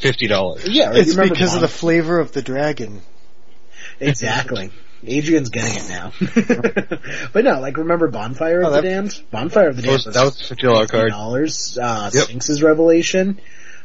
$50. 0.03 0.66
yeah, 0.70 0.93
it's 0.95 1.09
you 1.09 1.12
remember 1.15 1.35
because 1.35 1.55
of 1.55 1.61
the 1.61 1.69
flavor 1.69 2.19
of 2.20 2.32
the 2.32 2.43
dragon. 2.43 3.03
Exactly. 3.99 4.70
Adrian's 5.07 5.49
getting 5.49 5.74
it 5.77 5.89
now. 5.89 6.12
but 7.32 7.45
no, 7.45 7.61
like 7.61 7.78
remember 7.78 8.09
Bonfire 8.09 8.61
of 8.61 8.66
Oh, 8.66 8.70
the 8.70 8.77
that- 8.82 8.89
Damned? 8.89 9.23
Bonfire 9.31 9.69
of 9.69 9.77
the 9.77 9.82
That 9.82 10.03
Damned 10.03 10.15
that 10.15 10.24
was 10.24 10.41
a 10.41 10.45
fifty 10.45 10.66
dollar 10.66 10.87
card. 10.87 11.11
dollars. 11.11 11.78
Uh, 11.81 12.11
Yep. 12.12 12.24
Sphinx's 12.24 12.62
Revelation. 12.62 13.41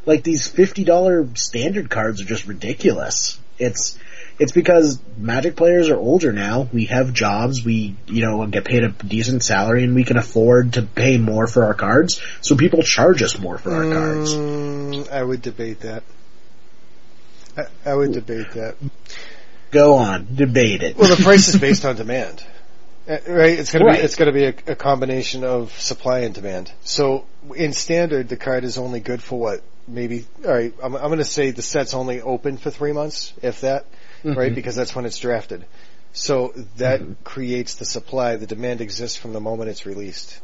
Like 0.05 0.23
these 0.23 0.47
fifty 0.47 0.83
dollar 0.83 1.27
standard 1.35 1.89
cards 1.89 2.21
are 2.21 2.25
just 2.25 2.45
ridiculous. 2.47 3.39
It's 3.57 3.97
it's 4.37 4.51
because 4.51 4.99
Magic 5.17 5.55
players 5.55 5.89
are 5.89 5.97
older 5.97 6.33
now. 6.33 6.67
We 6.73 6.85
have 6.85 7.13
jobs. 7.13 7.63
We 7.63 7.95
you 8.07 8.25
know 8.25 8.45
get 8.47 8.65
paid 8.65 8.83
a 8.83 8.89
decent 8.89 9.43
salary, 9.43 9.83
and 9.83 9.95
we 9.95 10.03
can 10.03 10.17
afford 10.17 10.73
to 10.73 10.81
pay 10.81 11.17
more 11.17 11.47
for 11.47 11.65
our 11.65 11.73
cards. 11.73 12.21
So 12.41 12.55
people 12.55 12.81
charge 12.83 13.21
us 13.23 13.39
more 13.39 13.57
for 13.57 13.73
our 13.73 13.83
cards. 13.93 14.33
Mm, 14.33 15.09
I 15.09 15.23
would 15.23 15.41
debate 15.41 15.81
that. 15.81 16.03
I, 17.57 17.65
I 17.85 17.93
would 17.95 18.11
debate 18.11 18.51
that. 18.51 18.75
Go 19.71 19.95
on, 19.95 20.27
debate 20.35 20.83
it. 20.83 20.97
Well, 20.97 21.13
the 21.15 21.21
price 21.23 21.47
is 21.47 21.59
based 21.61 21.85
on 21.85 21.95
demand, 21.95 22.43
Uh, 23.07 23.17
right? 23.27 23.57
It's 23.57 23.71
gonna 23.71 23.85
Right. 23.85 23.99
be 23.99 24.05
it's 24.05 24.15
gonna 24.15 24.31
be 24.33 24.45
a, 24.45 24.53
a 24.67 24.75
combination 24.75 25.43
of 25.43 25.71
supply 25.79 26.19
and 26.19 26.33
demand. 26.33 26.71
So 26.83 27.25
in 27.55 27.73
standard, 27.73 28.29
the 28.29 28.37
card 28.37 28.63
is 28.63 28.77
only 28.77 28.99
good 28.99 29.21
for 29.23 29.39
what? 29.39 29.61
Maybe 29.87 30.25
all 30.43 30.51
right. 30.51 30.73
I'm, 30.83 30.95
I'm 30.95 31.09
gonna 31.09 31.23
say 31.23 31.51
the 31.51 31.61
set's 31.61 31.93
only 31.93 32.21
open 32.21 32.57
for 32.57 32.69
three 32.71 32.91
months, 32.91 33.33
if 33.41 33.61
that, 33.61 33.85
right? 34.33 34.51
Mhm. 34.51 34.55
Because 34.55 34.75
that's 34.75 34.95
when 34.95 35.05
it's 35.05 35.17
drafted. 35.19 35.65
So 36.13 36.53
that 36.77 37.01
creates 37.23 37.75
the 37.75 37.85
supply. 37.85 38.37
The 38.37 38.47
demand 38.47 38.81
exists 38.81 39.17
from 39.17 39.33
the 39.33 39.41
moment 39.41 39.69
it's 39.69 39.85
released. 39.85 40.39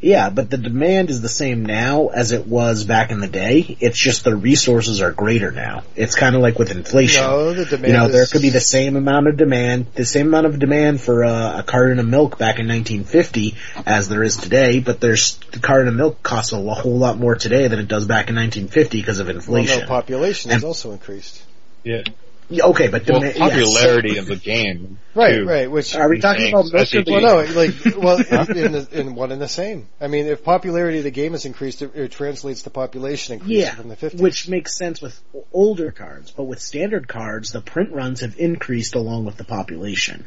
Yeah, 0.00 0.30
but 0.30 0.48
the 0.50 0.58
demand 0.58 1.10
is 1.10 1.20
the 1.22 1.28
same 1.28 1.66
now 1.66 2.08
as 2.08 2.30
it 2.30 2.46
was 2.46 2.84
back 2.84 3.10
in 3.10 3.18
the 3.18 3.26
day. 3.26 3.76
It's 3.80 3.98
just 3.98 4.22
the 4.24 4.36
resources 4.36 5.00
are 5.00 5.10
greater 5.10 5.50
now. 5.50 5.82
It's 5.96 6.14
kind 6.14 6.36
of 6.36 6.42
like 6.42 6.58
with 6.58 6.70
inflation. 6.70 7.22
No, 7.22 7.52
the 7.52 7.64
demand. 7.64 7.86
You 7.86 7.92
know, 7.98 8.06
is, 8.06 8.12
there 8.12 8.26
could 8.26 8.42
be 8.42 8.50
the 8.50 8.60
same 8.60 8.94
amount 8.96 9.26
of 9.26 9.36
demand, 9.36 9.86
the 9.94 10.04
same 10.04 10.28
amount 10.28 10.46
of 10.46 10.58
demand 10.58 11.00
for 11.00 11.24
uh, 11.24 11.58
a 11.58 11.62
carton 11.64 11.98
of 11.98 12.06
milk 12.06 12.38
back 12.38 12.58
in 12.60 12.68
1950 12.68 13.56
as 13.84 14.08
there 14.08 14.22
is 14.22 14.36
today, 14.36 14.78
but 14.80 15.00
there's 15.00 15.36
the 15.50 15.58
carton 15.58 15.88
of 15.88 15.94
milk 15.94 16.22
costs 16.22 16.52
a 16.52 16.56
whole 16.58 16.98
lot 16.98 17.18
more 17.18 17.34
today 17.34 17.66
than 17.66 17.80
it 17.80 17.88
does 17.88 18.06
back 18.06 18.28
in 18.28 18.36
1950 18.36 19.00
because 19.00 19.18
of 19.18 19.26
well, 19.26 19.36
inflation. 19.36 19.80
no, 19.80 19.86
population 19.86 20.50
And- 20.52 20.58
has 20.60 20.64
also 20.64 20.92
increased. 20.92 21.42
Yeah. 21.82 22.02
Yeah, 22.48 22.66
okay, 22.66 22.88
but 22.88 23.08
Well, 23.08 23.20
demand, 23.20 23.38
popularity 23.38 24.18
of 24.18 24.26
the 24.26 24.36
game. 24.36 24.98
Right, 25.16 25.36
too. 25.36 25.46
right. 25.46 25.70
Which 25.70 25.96
Are 25.96 26.10
we 26.10 26.20
talking 26.20 26.50
about 26.50 26.66
milk 26.66 26.74
or 26.74 26.78
SCG. 26.78 27.10
Well, 27.10 27.22
no, 27.46 27.54
like, 27.54 27.96
well, 27.96 28.18
in, 28.50 28.72
the, 28.72 28.88
in 28.92 29.14
one 29.14 29.32
and 29.32 29.40
the 29.40 29.48
same. 29.48 29.88
I 29.98 30.08
mean, 30.08 30.26
if 30.26 30.44
popularity 30.44 30.98
of 30.98 31.04
the 31.04 31.10
game 31.10 31.32
has 31.32 31.46
increased, 31.46 31.80
it, 31.80 31.92
it 31.96 32.12
translates 32.12 32.64
to 32.64 32.70
population 32.70 33.32
increase 33.32 33.60
Yeah, 33.64 33.74
from 33.74 33.88
the 33.88 33.96
50s. 33.96 34.20
which 34.20 34.46
makes 34.46 34.76
sense 34.76 35.00
with 35.00 35.18
older 35.54 35.90
cards, 35.90 36.30
but 36.32 36.44
with 36.44 36.60
standard 36.60 37.08
cards, 37.08 37.50
the 37.50 37.62
print 37.62 37.92
runs 37.94 38.20
have 38.20 38.38
increased 38.38 38.94
along 38.94 39.24
with 39.24 39.38
the 39.38 39.44
population. 39.44 40.26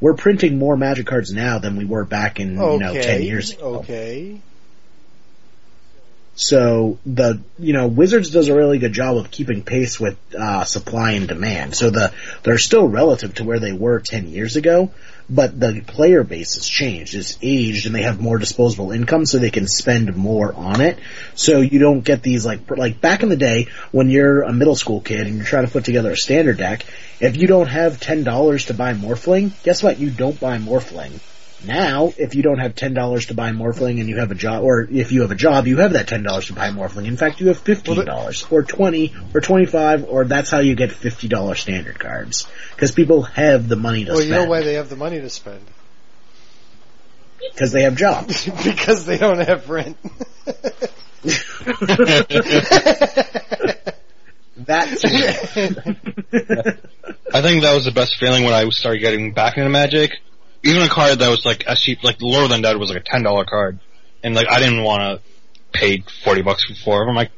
We're 0.00 0.14
printing 0.14 0.58
more 0.58 0.76
Magic 0.76 1.06
cards 1.06 1.32
now 1.32 1.58
than 1.58 1.74
we 1.76 1.84
were 1.84 2.04
back 2.04 2.38
in, 2.38 2.60
okay, 2.60 2.72
you 2.72 2.78
know, 2.78 2.94
10 2.94 3.22
years 3.22 3.50
ago. 3.52 3.78
Okay. 3.80 4.40
So 6.34 6.98
the 7.04 7.40
you 7.58 7.74
know 7.74 7.88
Wizards 7.88 8.30
does 8.30 8.48
a 8.48 8.54
really 8.54 8.78
good 8.78 8.94
job 8.94 9.18
of 9.18 9.30
keeping 9.30 9.62
pace 9.62 10.00
with 10.00 10.16
uh, 10.34 10.64
supply 10.64 11.12
and 11.12 11.28
demand. 11.28 11.74
So 11.74 11.90
the 11.90 12.12
they're 12.42 12.58
still 12.58 12.88
relative 12.88 13.34
to 13.34 13.44
where 13.44 13.60
they 13.60 13.72
were 13.72 14.00
ten 14.00 14.28
years 14.28 14.56
ago, 14.56 14.90
but 15.28 15.58
the 15.60 15.82
player 15.86 16.24
base 16.24 16.54
has 16.54 16.66
changed. 16.66 17.14
It's 17.14 17.36
aged, 17.42 17.84
and 17.84 17.94
they 17.94 18.02
have 18.02 18.18
more 18.18 18.38
disposable 18.38 18.92
income, 18.92 19.26
so 19.26 19.38
they 19.38 19.50
can 19.50 19.66
spend 19.66 20.16
more 20.16 20.54
on 20.54 20.80
it. 20.80 20.98
So 21.34 21.60
you 21.60 21.78
don't 21.78 22.00
get 22.00 22.22
these 22.22 22.46
like 22.46 22.70
like 22.70 22.98
back 22.98 23.22
in 23.22 23.28
the 23.28 23.36
day 23.36 23.68
when 23.90 24.08
you're 24.08 24.42
a 24.42 24.54
middle 24.54 24.76
school 24.76 25.02
kid 25.02 25.26
and 25.26 25.36
you're 25.36 25.44
trying 25.44 25.66
to 25.66 25.72
put 25.72 25.84
together 25.84 26.12
a 26.12 26.16
standard 26.16 26.56
deck. 26.56 26.86
If 27.20 27.36
you 27.36 27.46
don't 27.46 27.68
have 27.68 28.00
ten 28.00 28.24
dollars 28.24 28.66
to 28.66 28.74
buy 28.74 28.94
Morphling, 28.94 29.52
guess 29.64 29.82
what? 29.82 29.98
You 29.98 30.08
don't 30.08 30.40
buy 30.40 30.56
Morphling. 30.56 31.20
Now, 31.64 32.12
if 32.16 32.34
you 32.34 32.42
don't 32.42 32.58
have 32.58 32.74
ten 32.74 32.94
dollars 32.94 33.26
to 33.26 33.34
buy 33.34 33.50
Morphling 33.50 34.00
and 34.00 34.08
you 34.08 34.18
have 34.18 34.30
a 34.30 34.34
job, 34.34 34.64
or 34.64 34.82
if 34.82 35.12
you 35.12 35.22
have 35.22 35.30
a 35.30 35.36
job, 35.36 35.66
you 35.66 35.78
have 35.78 35.92
that 35.92 36.08
ten 36.08 36.22
dollars 36.22 36.46
to 36.46 36.54
buy 36.54 36.70
Morphling. 36.70 37.06
In 37.06 37.16
fact, 37.16 37.40
you 37.40 37.48
have 37.48 37.58
fifteen 37.58 38.04
dollars, 38.04 38.46
or 38.50 38.62
twenty, 38.62 39.14
or 39.34 39.40
twenty-five, 39.40 40.06
or 40.08 40.24
that's 40.24 40.50
how 40.50 40.58
you 40.58 40.74
get 40.74 40.92
fifty 40.92 41.28
dollar 41.28 41.54
standard 41.54 41.98
cards 41.98 42.46
because 42.72 42.90
people 42.90 43.22
have 43.22 43.68
the 43.68 43.76
money 43.76 44.04
to 44.04 44.14
spend. 44.14 44.30
Well, 44.30 44.40
you 44.40 44.44
know 44.44 44.50
why 44.50 44.62
they 44.62 44.74
have 44.74 44.88
the 44.88 44.96
money 44.96 45.20
to 45.20 45.30
spend? 45.30 45.64
because 47.50 47.72
they 47.72 47.82
have 47.82 47.96
jobs. 47.96 48.44
because 48.64 49.06
they 49.06 49.18
don't 49.18 49.40
have 49.40 49.68
rent. 49.68 49.96
That's 54.54 55.04
I 55.04 55.08
think 57.40 57.62
that 57.62 57.74
was 57.74 57.84
the 57.84 57.92
best 57.92 58.18
feeling 58.18 58.44
when 58.44 58.52
I 58.52 58.68
started 58.68 59.00
getting 59.00 59.32
back 59.32 59.56
into 59.56 59.70
Magic. 59.70 60.12
Even 60.64 60.82
a 60.82 60.88
card 60.88 61.18
that 61.18 61.28
was 61.28 61.44
like 61.44 61.66
as 61.66 61.80
cheap, 61.80 62.04
like 62.04 62.20
Lower 62.20 62.48
Than 62.48 62.62
that 62.62 62.78
was 62.78 62.90
like 62.90 63.00
a 63.00 63.04
ten 63.04 63.22
dollar 63.22 63.44
card, 63.44 63.80
and 64.22 64.34
like 64.34 64.48
I 64.48 64.60
didn't 64.60 64.84
want 64.84 65.20
to 65.20 65.78
pay 65.78 66.02
forty 66.24 66.42
bucks 66.42 66.64
for 66.64 66.74
four 66.74 67.02
of 67.02 67.06
them. 67.08 67.18
I 67.18 67.30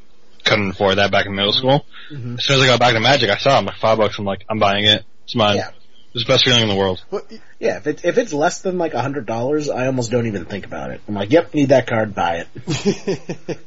couldn't 0.43 0.71
afford 0.71 0.97
that 0.97 1.11
back 1.11 1.25
in 1.25 1.35
middle 1.35 1.53
school. 1.53 1.85
Mhm. 2.11 2.37
As 2.37 2.45
soon 2.45 2.57
as 2.57 2.61
I 2.63 2.67
got 2.67 2.79
back 2.79 2.93
to 2.93 2.99
Magic, 2.99 3.29
I 3.31 3.37
saw 3.37 3.55
them 3.55 3.65
like 3.65 3.77
five 3.77 3.97
bucks. 3.97 4.19
I'm 4.19 4.25
like, 4.25 4.45
I'm 4.49 4.59
buying 4.59 4.85
it. 4.85 5.03
It's 5.23 5.35
mine. 5.35 5.57
Yeah. 5.57 5.69
It's 6.15 6.23
the 6.23 6.31
best 6.31 6.45
feeling 6.45 6.61
in 6.63 6.69
the 6.69 6.75
world. 6.75 7.03
Well, 7.11 7.23
yeah. 7.59 7.75
If 7.75 7.87
it 7.87 8.05
if 8.05 8.17
it's 8.17 8.31
less 8.31 8.61
than 8.61 8.77
like 8.77 8.93
a 8.93 9.01
hundred 9.01 9.25
dollars, 9.25 9.69
I 9.69 9.87
almost 9.87 10.11
don't 10.11 10.27
even 10.27 10.45
think 10.45 10.65
about 10.65 10.91
it. 10.91 11.01
I'm 11.09 11.13
like, 11.13 11.29
yep, 11.29 11.53
need 11.53 11.69
that 11.69 11.87
card, 11.87 12.15
buy 12.15 12.45
it 12.45 12.47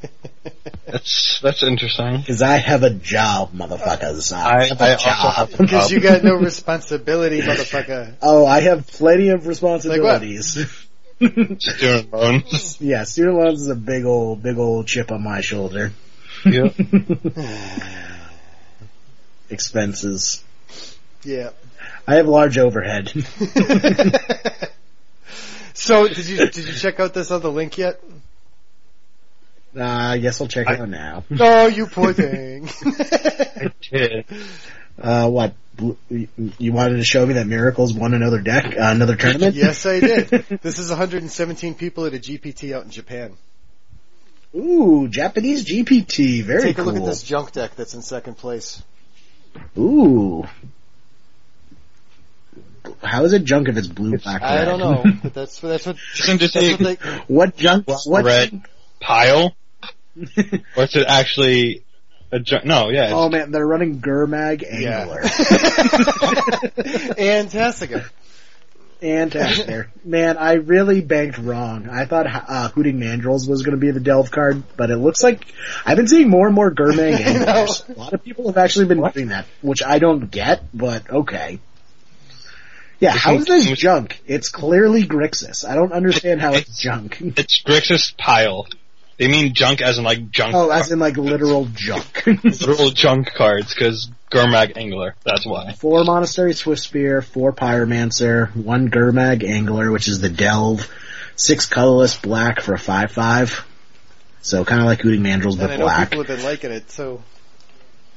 That's 0.87 1.41
that's 1.43 1.63
interesting. 1.63 2.21
because 2.21 2.41
I 2.41 2.57
have 2.57 2.85
a 2.85 2.91
job, 2.91 3.53
motherfuckers. 3.53 4.33
I- 4.33 4.65
have 4.65 4.81
a 4.81 4.85
I 4.85 4.97
job. 4.97 5.51
Because 5.59 5.91
you 5.91 6.01
got 6.01 6.25
no 6.25 6.37
responsibility, 6.37 7.43
motherfucker. 7.43 8.15
Oh, 8.23 8.47
I 8.47 8.61
have 8.61 8.87
plenty 8.87 9.29
of 9.29 9.47
responsibilities. 9.47 10.59
Student 11.21 12.13
loans. 12.15 12.79
yeah, 12.81 13.05
student 13.05 13.37
loans 13.37 13.61
is 13.61 13.69
a 13.69 13.75
big 13.75 14.07
old, 14.07 14.43
big 14.43 14.57
old 14.57 14.87
chip 14.87 15.13
on 15.13 15.23
my 15.23 15.43
shoulder. 15.43 15.93
yeah. 16.47 16.71
Expenses. 19.51 20.43
Yeah. 21.25 21.51
I 22.07 22.17
have 22.17 22.27
a 22.27 22.31
large 22.31 22.59
overhead. 22.59 23.09
so, 25.75 26.09
did 26.09 26.27
you 26.27 26.37
did 26.39 26.57
you 26.57 26.73
check 26.73 27.01
out 27.01 27.15
this 27.15 27.31
other 27.31 27.49
link 27.49 27.79
yet? 27.79 28.01
uh, 29.77 29.85
I 29.85 30.19
guess 30.19 30.41
I'll 30.41 30.49
check 30.49 30.69
it 30.69 30.81
out 30.81 30.89
now. 30.89 31.25
Oh, 31.39 31.67
you 31.67 31.87
poor 31.87 32.13
thing. 32.13 32.69
I 32.85 33.71
did. 33.91 34.25
Uh, 35.01 35.29
what? 35.29 35.55
You- 36.09 36.73
wanted 36.73 36.97
to 36.97 37.05
show 37.05 37.25
me 37.25 37.35
that 37.35 37.47
Miracles 37.47 37.93
won 37.95 38.15
another 38.15 38.41
deck, 38.41 38.75
uh, 38.77 38.91
another 38.91 39.15
tournament? 39.15 39.55
yes, 39.55 39.87
I 39.87 40.01
did. 40.01 40.29
This 40.63 40.81
is 40.81 40.89
117 40.89 41.75
people 41.75 42.07
at 42.07 42.15
a 42.15 42.19
GPT 42.19 42.75
out 42.75 42.85
in 42.85 42.91
Japan. 42.91 43.37
Ooh, 44.57 45.07
Japanese 45.09 45.65
GPT. 45.65 46.43
Very 46.43 46.61
cool. 46.61 46.69
Take 46.69 46.79
a 46.79 46.83
cool. 46.83 46.93
look 46.93 46.97
at 47.03 47.07
this 47.07 47.23
junk 47.23 47.53
deck 47.53 47.77
that's 47.77 47.95
in 47.95 48.03
second 48.03 48.39
place. 48.39 48.83
Ooh. 49.77 50.45
How 53.03 53.25
is 53.25 53.33
it 53.33 53.45
junk 53.45 53.69
if 53.69 53.77
it's 53.77 53.87
blue, 53.89 54.19
black, 54.19 54.43
I 54.43 54.57
red? 54.57 54.65
don't 54.67 54.79
know, 54.79 55.05
but 55.23 55.35
that's 55.35 55.61
that's 55.61 55.87
what 55.87 55.97
Isn't 56.19 56.41
this 56.41 56.53
that's 56.53 56.71
what 56.71 56.79
they. 56.81 56.95
What 57.29 57.57
junk? 57.57 57.87
What? 58.07 58.25
red 58.25 58.63
pile? 59.01 59.55
Or 60.77 60.85
is 60.85 60.97
it 60.97 61.07
actually 61.07 61.85
a 62.33 62.41
junk? 62.41 62.65
No, 62.65 62.89
yeah. 62.91 63.11
Oh 63.13 63.29
man, 63.29 63.51
they're 63.53 63.67
running 63.67 64.01
Gurmag 64.01 64.63
Yeah. 64.63 65.03
Angler. 65.03 65.21
and 67.19 67.51
Tessica. 67.51 68.05
and 69.01 69.31
Tasigur. 69.31 69.87
Man, 70.05 70.37
I 70.39 70.55
really 70.55 71.01
banked 71.01 71.39
wrong. 71.39 71.89
I 71.89 72.05
thought 72.07 72.27
uh, 72.27 72.69
Hooting 72.71 72.99
Mandrills 72.99 73.49
was 73.49 73.63
going 73.63 73.77
to 73.79 73.81
be 73.81 73.93
the 73.93 74.01
Delve 74.01 74.31
card, 74.33 74.65
but 74.77 74.91
it 74.91 74.97
looks 74.97 75.23
like 75.23 75.47
I've 75.87 75.97
been 75.97 76.09
seeing 76.09 76.29
more 76.29 76.47
and 76.47 76.55
more 76.55 76.71
Gurmag 76.73 77.21
Anglers. 77.21 77.85
A 77.89 77.93
lot 77.93 78.13
of 78.13 78.25
people 78.25 78.47
have 78.49 78.59
actually 78.59 78.87
been 78.87 79.01
doing 79.13 79.29
that, 79.29 79.47
which 79.63 79.83
I 79.85 79.99
don't 80.01 80.31
get, 80.31 80.65
but 80.75 81.09
okay. 81.11 81.61
Yeah, 83.01 83.13
how 83.13 83.35
is 83.35 83.45
this 83.47 83.67
junk? 83.79 84.21
It's 84.27 84.49
clearly 84.49 85.05
Grixis. 85.05 85.65
I 85.65 85.75
don't 85.75 85.93
understand 85.93 86.41
how 86.41 86.55
it's 86.55 86.81
junk. 86.81 87.19
it's 87.21 87.63
Grixis 87.63 88.17
pile. 88.17 88.67
They 89.19 89.29
mean 89.29 89.53
junk 89.55 89.81
as 89.81 89.99
in 89.99 90.05
like 90.05 90.31
junk. 90.31 90.55
Oh, 90.55 90.71
as 90.71 90.91
in 90.93 90.99
like 90.99 91.17
literal 91.17 91.67
junk. 91.75 92.25
literal 92.45 92.91
junk 92.91 93.33
cards 93.35 93.75
because 93.75 94.11
Gurmag 94.31 94.77
Angler. 94.77 95.15
That's 95.25 95.47
why. 95.47 95.73
four 95.73 96.05
Monastery 96.05 96.53
Swiftspear, 96.53 97.25
four 97.25 97.53
Pyromancer, 97.53 98.55
one 98.55 98.91
Gurmag 98.91 99.43
Angler, 99.45 99.91
which 99.91 100.07
is 100.09 100.21
the 100.21 100.29
Delve, 100.29 100.89
six 101.37 101.67
colorless 101.67 102.17
black 102.17 102.61
for 102.61 102.75
a 102.75 102.79
five 102.79 103.11
five. 103.13 103.65
So 104.41 104.65
kind 104.65 104.81
of 104.81 104.87
like 104.87 105.01
Hooting 105.01 105.23
Mandrills, 105.23 105.53
And 105.53 105.61
but 105.63 105.71
I 105.73 105.77
know 105.77 105.85
black. 105.85 106.11
people 106.11 106.25
have 106.25 106.37
been 106.37 106.45
liking 106.47 106.71
it, 106.71 106.91
so 106.91 107.23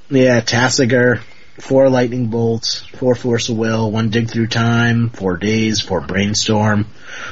Yeah, 0.10 0.40
Tasigur, 0.42 1.22
four 1.62 1.90
Lightning 1.90 2.28
Bolts, 2.28 2.80
four 2.80 3.16
Force 3.16 3.50
of 3.50 3.58
Will, 3.58 3.92
one 3.92 4.10
Dig 4.10 4.30
Through 4.30 4.48
Time, 4.48 5.10
four 5.10 5.38
Daze, 5.38 5.80
four 5.80 6.02
Brainstorm, 6.02 6.88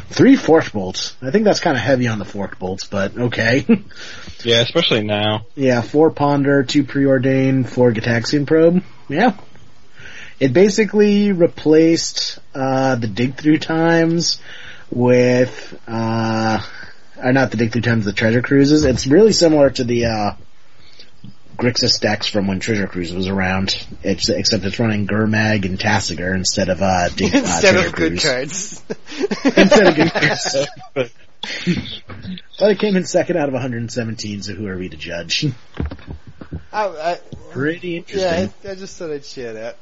three 0.10 0.36
Fork 0.36 0.72
Bolts. 0.72 1.16
I 1.22 1.32
think 1.32 1.46
that's 1.46 1.60
kind 1.60 1.76
of 1.76 1.84
heavy 1.84 2.08
on 2.08 2.20
the 2.20 2.26
Fork 2.26 2.60
Bolts, 2.60 2.86
but 2.86 3.18
okay. 3.18 3.66
Yeah, 4.42 4.62
especially 4.62 5.04
now. 5.04 5.46
yeah, 5.56 5.82
four 5.82 6.12
Ponder, 6.12 6.64
two 6.64 6.86
Preordain, 6.86 7.68
four 7.68 7.92
Gitaxian 7.92 8.48
Probe. 8.48 8.84
Yeah. 9.10 9.36
It 10.40 10.54
basically 10.54 11.34
replaced 11.34 12.40
uh, 12.56 12.96
the 12.96 13.08
dig 13.08 13.36
through 13.36 13.58
times 13.58 14.40
with 14.90 15.78
uh, 15.90 16.62
or 17.22 17.34
not 17.34 17.52
the 17.52 17.58
dig 17.58 17.74
through 17.74 17.82
times, 17.82 18.06
the 18.06 18.14
treasure 18.14 18.42
cruises. 18.42 18.86
It's 18.86 19.08
really 19.08 19.34
similar 19.34 19.70
to 19.72 19.84
the 19.84 20.06
uh, 20.06 20.32
Grixis 21.60 21.99
decks 21.99 22.27
from 22.27 22.48
when 22.48 22.60
Treasure 22.60 22.88
Cruise 22.88 23.14
was 23.14 23.27
around, 23.27 23.76
it's, 24.03 24.30
except 24.30 24.64
it's 24.65 24.80
running 24.80 25.06
Gurmag 25.07 25.65
and 25.65 25.77
Tasigur 25.77 26.34
instead 26.36 26.69
of 26.69 26.81
uh, 26.81 27.10
dig, 27.10 27.36
uh 27.36 27.40
Instead 27.40 27.73
Treasure 27.73 27.88
of 27.88 27.94
good 27.95 28.19
Cruise. 28.19 28.23
cards. 28.23 28.84
Instead 29.57 29.88
of 29.88 29.95
good 29.95 30.11
cards. 30.14 30.68
But 32.60 32.72
it 32.72 32.80
came 32.80 32.98
in 32.98 33.06
second 33.06 33.38
out 33.38 33.48
of 33.48 33.53
117, 33.53 34.41
so 34.41 34.53
who 34.53 34.68
are 34.68 34.77
we 34.77 34.90
to 34.90 34.98
judge? 34.98 35.45
I, 36.73 36.86
I, 36.88 37.19
Pretty 37.52 37.95
interesting. 37.95 38.30
yeah, 38.30 38.69
I, 38.69 38.72
I 38.72 38.76
just 38.76 38.98
thought 38.98 39.11
I'd 39.11 39.23
share 39.23 39.53
that. 39.53 39.77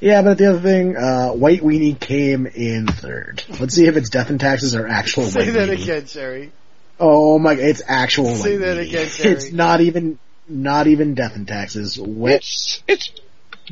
Yeah, 0.00 0.22
but 0.22 0.38
the 0.38 0.46
other 0.48 0.60
thing, 0.60 0.96
uh, 0.96 1.28
White 1.30 1.60
Weenie 1.60 1.98
came 2.00 2.46
in 2.46 2.86
third. 2.86 3.44
Let's 3.60 3.74
see 3.74 3.86
if 3.86 3.96
it's 3.98 4.08
death 4.08 4.30
and 4.30 4.40
taxes 4.40 4.74
or 4.74 4.88
actual 4.88 5.24
Say 5.24 5.40
White 5.46 5.52
that 5.52 5.68
Weenie. 5.68 5.82
again, 5.82 6.06
Jerry. 6.06 6.52
Oh 6.98 7.38
my, 7.38 7.52
it's 7.54 7.82
actual 7.86 8.34
Say 8.34 8.52
White 8.58 8.64
that 8.64 8.76
Weenie. 8.78 8.88
again, 8.88 9.08
Jerry. 9.10 9.30
It's 9.34 9.52
not 9.52 9.82
even, 9.82 10.18
not 10.48 10.86
even 10.86 11.14
death 11.14 11.36
and 11.36 11.46
taxes. 11.48 11.98
Which 11.98 12.82
It's 12.86 13.08
it's 13.08 13.10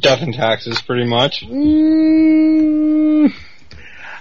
death 0.00 0.22
and 0.22 0.34
taxes, 0.34 0.80
pretty 0.82 1.04
much. 1.06 1.44
Mm, 1.46 3.32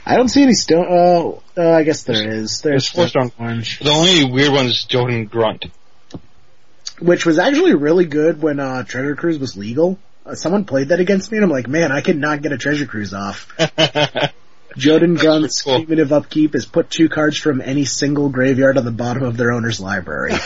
I 0.06 0.16
don't 0.18 0.28
see 0.30 0.44
any 0.44 0.54
stone. 0.54 0.86
Oh, 0.90 1.44
uh, 1.58 1.72
I 1.72 1.84
guess 1.84 2.04
there 2.04 2.28
is. 2.30 2.62
There's 2.62 2.62
There's 2.62 2.88
four 2.90 3.08
Stone. 3.08 3.32
Orange, 3.40 3.80
The 3.80 3.90
only 3.92 4.26
weird 4.32 4.52
one 4.52 4.66
is 4.68 4.84
Jotun 4.86 5.26
Grunt. 5.26 5.66
which 7.00 7.26
was 7.26 7.40
actually 7.40 7.74
really 7.76 8.06
good 8.06 8.42
when 8.42 8.60
uh, 8.60 8.84
Treasure 8.84 9.16
Cruise 9.16 9.40
was 9.40 9.56
legal. 9.58 9.98
Uh, 10.26 10.36
someone 10.36 10.66
played 10.66 10.90
that 10.90 11.00
against 11.00 11.32
me, 11.32 11.38
and 11.38 11.46
I'm 11.46 11.50
like, 11.52 11.68
man, 11.68 11.92
I 11.92 12.02
could 12.02 12.18
not 12.18 12.42
get 12.42 12.52
a 12.52 12.58
Treasure 12.58 12.86
Cruise 12.86 13.14
off. 13.14 13.48
Jotun 14.78 15.16
Grunt's 15.18 15.62
cool. 15.64 15.78
cumulative 15.80 16.14
upkeep 16.14 16.56
is 16.56 16.66
put 16.66 16.90
two 16.90 17.10
cards 17.10 17.38
from 17.38 17.60
any 17.60 17.84
single 17.86 18.30
graveyard 18.30 18.78
on 18.78 18.86
the 18.86 18.92
bottom 18.92 19.24
of 19.24 19.36
their 19.36 19.52
owner's 19.52 19.82
library. 19.82 20.32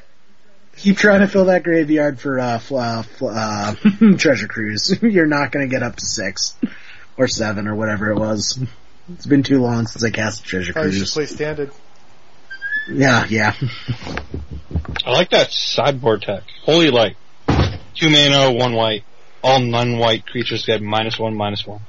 Keep 0.82 0.96
trying 0.96 1.20
to 1.20 1.28
fill 1.28 1.46
that 1.46 1.62
graveyard 1.62 2.18
for 2.18 2.40
uh, 2.40 2.58
fl- 2.58 2.78
uh, 2.78 3.02
fl- 3.02 3.28
uh, 3.28 3.74
Treasure 4.16 4.48
Cruise. 4.48 4.98
You're 5.02 5.26
not 5.26 5.52
going 5.52 5.68
to 5.68 5.70
get 5.70 5.82
up 5.82 5.96
to 5.96 6.06
six 6.06 6.56
or 7.18 7.28
seven 7.28 7.68
or 7.68 7.74
whatever 7.74 8.10
it 8.10 8.18
was. 8.18 8.58
It's 9.12 9.26
been 9.26 9.42
too 9.42 9.60
long 9.60 9.86
since 9.86 10.02
I 10.02 10.10
cast 10.10 10.44
Treasure 10.44 10.72
Probably 10.72 10.92
should 10.92 11.08
play 11.08 11.26
standard. 11.26 11.70
Yeah, 12.88 13.26
yeah. 13.28 13.54
I 15.04 15.10
like 15.10 15.30
that 15.30 15.52
sideboard 15.52 16.22
tech. 16.22 16.44
Holy 16.62 16.90
Light. 16.90 17.16
Two 17.94 18.08
mana, 18.08 18.52
one 18.52 18.72
white. 18.72 19.04
All 19.42 19.60
non-white 19.60 20.26
creatures 20.26 20.64
get 20.64 20.80
minus 20.80 21.18
one, 21.18 21.34
minus 21.34 21.66
one. 21.66 21.80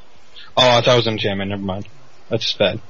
Oh, 0.57 0.77
I 0.77 0.81
thought 0.81 0.93
it 0.93 0.97
was 0.97 1.07
enchantment. 1.07 1.49
Never 1.49 1.61
mind. 1.61 1.87
That's 2.29 2.43
just 2.43 2.59
bad. 2.59 2.81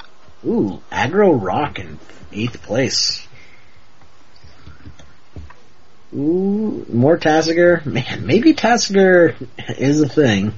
Ooh, 0.45 0.81
aggro 0.91 1.39
rock 1.39 1.77
in 1.77 1.99
eighth 2.31 2.63
place. 2.63 3.27
Ooh, 6.13 6.85
more 6.91 7.17
Tasigur. 7.17 7.85
Man, 7.85 8.25
maybe 8.25 8.53
Tasigur 8.53 9.35
is 9.77 10.01
a 10.01 10.09
thing. 10.09 10.53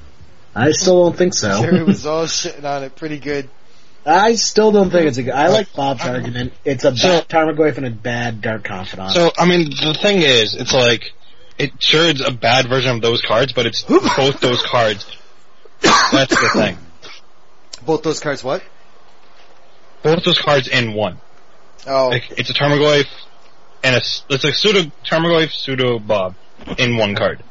I 0.55 0.71
still 0.71 1.03
don't 1.05 1.17
think 1.17 1.34
so. 1.34 1.61
Jerry 1.61 1.84
was 1.84 2.05
all 2.07 2.25
shitting 2.25 2.63
on 2.63 2.84
it 2.84 2.95
pretty 2.95 3.19
good. 3.19 3.49
I 4.05 4.35
still 4.35 4.71
don't 4.71 4.89
think 4.89 5.07
it's 5.07 5.17
a 5.17 5.23
good. 5.23 5.34
I 5.34 5.47
like 5.47 5.73
Bob's 5.73 6.03
argument. 6.05 6.53
It's 6.65 6.84
a 6.84 6.95
So- 6.95 7.07
bad 7.07 7.30
Tarmogoyf 7.30 7.77
and 7.77 7.85
a 7.85 7.89
bad 7.91 8.41
Dark 8.41 8.63
Confidant. 8.65 9.11
So, 9.11 9.31
I 9.38 9.45
mean, 9.45 9.69
the 9.69 9.97
thing 10.01 10.21
is, 10.21 10.55
it's 10.55 10.73
like, 10.73 11.13
it 11.57 11.71
sure 11.80 12.05
it's 12.09 12.21
a 12.25 12.31
bad 12.31 12.67
version 12.67 12.95
of 12.95 13.01
those 13.01 13.21
cards, 13.21 13.53
but 13.53 13.65
it's 13.65 13.84
both 13.84 14.39
those 14.41 14.61
cards. 14.63 15.05
That's 15.81 16.39
the 16.39 16.49
thing. 16.53 16.77
Both 17.85 18.03
those 18.03 18.19
cards, 18.19 18.43
what? 18.43 18.63
Both 20.01 20.23
those 20.25 20.39
cards 20.39 20.67
in 20.67 20.93
one. 20.93 21.17
Oh, 21.88 22.09
Like, 22.09 22.23
it's 22.38 22.49
a 22.49 22.53
Tarmogoyf 22.53 23.05
and 23.84 23.95
a, 23.95 23.99
s- 23.99 24.23
it's 24.30 24.43
a 24.45 24.51
pseudo 24.53 24.91
Tarmogoyf, 25.05 25.51
pseudo 25.51 25.99
Bob 25.99 26.35
in 26.77 26.97
one 26.97 27.15
card. 27.15 27.43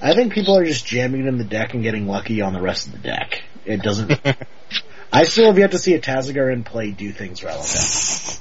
I 0.00 0.14
think 0.14 0.32
people 0.32 0.56
are 0.56 0.64
just 0.64 0.86
jamming 0.86 1.22
it 1.22 1.26
in 1.28 1.38
the 1.38 1.44
deck 1.44 1.74
and 1.74 1.82
getting 1.82 2.06
lucky 2.06 2.40
on 2.40 2.52
the 2.52 2.60
rest 2.60 2.86
of 2.86 2.92
the 2.92 2.98
deck. 2.98 3.42
It 3.64 3.82
doesn't. 3.82 4.12
I 5.12 5.24
still 5.24 5.46
have 5.46 5.58
yet 5.58 5.70
to 5.72 5.78
see 5.78 5.94
a 5.94 6.00
Tasigur 6.00 6.52
in 6.52 6.64
play 6.64 6.90
do 6.90 7.10
things 7.12 7.42
relevant. 7.42 8.40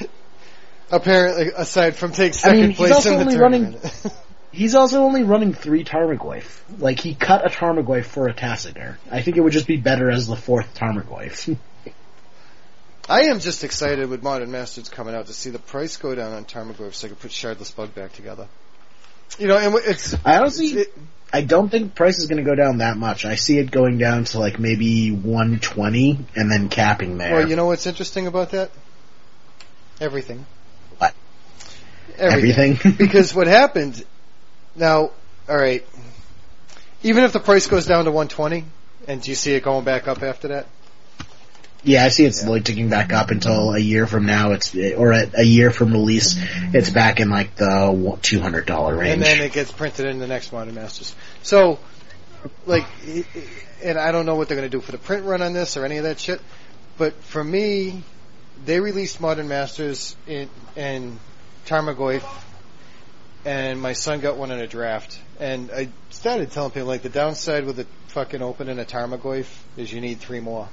apparently, 0.90 1.48
aside 1.56 1.96
from 1.96 2.12
take 2.12 2.32
I 2.32 2.36
second 2.36 2.60
mean, 2.60 2.68
he's 2.70 2.76
place 2.76 2.92
also 2.92 3.12
in 3.12 3.18
the 3.18 3.24
only 3.24 3.36
running- 3.38 3.62
tournament. 3.72 4.06
He's 4.52 4.74
also 4.74 5.04
only 5.04 5.22
running 5.22 5.54
three 5.54 5.84
Tarmogoyf. 5.84 6.60
Like, 6.80 6.98
he 6.98 7.14
cut 7.14 7.46
a 7.46 7.50
Tarmogoyf 7.50 8.04
for 8.04 8.26
a 8.26 8.34
Tasigur. 8.34 8.96
I 9.08 9.22
think 9.22 9.36
it 9.36 9.42
would 9.42 9.52
just 9.52 9.68
be 9.68 9.76
better 9.76 10.10
as 10.10 10.26
the 10.26 10.34
fourth 10.34 10.74
Tarmogoyf. 10.74 11.56
I 13.10 13.22
am 13.22 13.40
just 13.40 13.64
excited 13.64 14.08
with 14.08 14.22
Modern 14.22 14.52
Masters 14.52 14.88
coming 14.88 15.16
out 15.16 15.26
to 15.26 15.32
see 15.32 15.50
the 15.50 15.58
price 15.58 15.96
go 15.96 16.14
down 16.14 16.32
on 16.32 16.44
Tarmogoyf 16.44 16.94
so 16.94 17.08
I 17.08 17.08
can 17.08 17.16
put 17.16 17.32
Shardless 17.32 17.74
Bug 17.74 17.92
back 17.92 18.12
together. 18.12 18.46
You 19.36 19.48
know, 19.48 19.58
and 19.58 19.74
it's, 19.84 20.14
I 20.24 20.38
honestly, 20.38 20.66
it, 20.68 20.94
I 21.32 21.40
don't 21.40 21.68
think 21.70 21.96
price 21.96 22.18
is 22.18 22.28
going 22.28 22.36
to 22.36 22.48
go 22.48 22.54
down 22.54 22.78
that 22.78 22.96
much. 22.96 23.24
I 23.24 23.34
see 23.34 23.58
it 23.58 23.72
going 23.72 23.98
down 23.98 24.26
to 24.26 24.38
like 24.38 24.60
maybe 24.60 25.10
120 25.10 26.24
and 26.36 26.52
then 26.52 26.68
capping 26.68 27.18
there. 27.18 27.32
well, 27.32 27.48
you 27.48 27.56
know 27.56 27.66
what's 27.66 27.84
interesting 27.84 28.28
about 28.28 28.52
that? 28.52 28.70
Everything. 30.00 30.46
What? 30.98 31.12
Everything. 32.16 32.74
Everything. 32.74 32.92
because 32.96 33.34
what 33.34 33.48
happened, 33.48 34.04
now, 34.76 35.10
alright, 35.48 35.84
even 37.02 37.24
if 37.24 37.32
the 37.32 37.40
price 37.40 37.66
goes 37.66 37.86
down 37.86 38.04
to 38.04 38.12
120, 38.12 38.64
and 39.08 39.20
do 39.20 39.30
you 39.30 39.34
see 39.34 39.54
it 39.54 39.64
going 39.64 39.84
back 39.84 40.06
up 40.06 40.22
after 40.22 40.46
that? 40.48 40.66
Yeah, 41.82 42.04
I 42.04 42.08
see 42.08 42.24
it's 42.24 42.40
slowly 42.40 42.60
ticking 42.60 42.88
back 42.88 43.12
up 43.12 43.30
until 43.30 43.72
a 43.72 43.78
year 43.78 44.06
from 44.06 44.26
now. 44.26 44.52
It's 44.52 44.74
or 44.74 45.12
at 45.12 45.38
a 45.38 45.44
year 45.44 45.70
from 45.70 45.92
release, 45.92 46.36
it's 46.74 46.90
back 46.90 47.20
in 47.20 47.30
like 47.30 47.54
the 47.56 48.18
two 48.22 48.40
hundred 48.40 48.66
dollar 48.66 48.96
range. 48.96 49.14
and 49.14 49.22
then 49.22 49.40
it 49.40 49.52
gets 49.52 49.72
printed 49.72 50.06
in 50.06 50.18
the 50.18 50.26
next 50.26 50.52
Modern 50.52 50.74
Masters. 50.74 51.14
So, 51.42 51.78
like, 52.66 52.86
and 53.82 53.98
I 53.98 54.12
don't 54.12 54.26
know 54.26 54.34
what 54.34 54.48
they're 54.48 54.56
going 54.56 54.70
to 54.70 54.76
do 54.76 54.82
for 54.82 54.92
the 54.92 54.98
print 54.98 55.24
run 55.24 55.42
on 55.42 55.52
this 55.52 55.76
or 55.76 55.84
any 55.84 55.96
of 55.96 56.04
that 56.04 56.18
shit, 56.20 56.40
but 56.98 57.14
for 57.14 57.42
me, 57.42 58.02
they 58.64 58.80
released 58.80 59.20
Modern 59.20 59.48
Masters 59.48 60.16
in, 60.26 60.50
in 60.76 61.18
Tarmogoyf, 61.66 62.24
and 63.44 63.80
my 63.80 63.94
son 63.94 64.20
got 64.20 64.36
one 64.36 64.50
in 64.50 64.60
a 64.60 64.66
draft, 64.66 65.18
and 65.38 65.70
I 65.70 65.88
started 66.10 66.50
telling 66.50 66.72
people, 66.72 66.88
like, 66.88 67.02
the 67.02 67.08
downside 67.08 67.64
with 67.64 67.76
the 67.76 67.86
fucking 68.08 68.42
open 68.42 68.68
in 68.68 68.78
a 68.78 68.84
Tarmogoyf 68.84 69.46
is 69.78 69.90
you 69.90 70.02
need 70.02 70.18
three 70.20 70.40
more. 70.40 70.68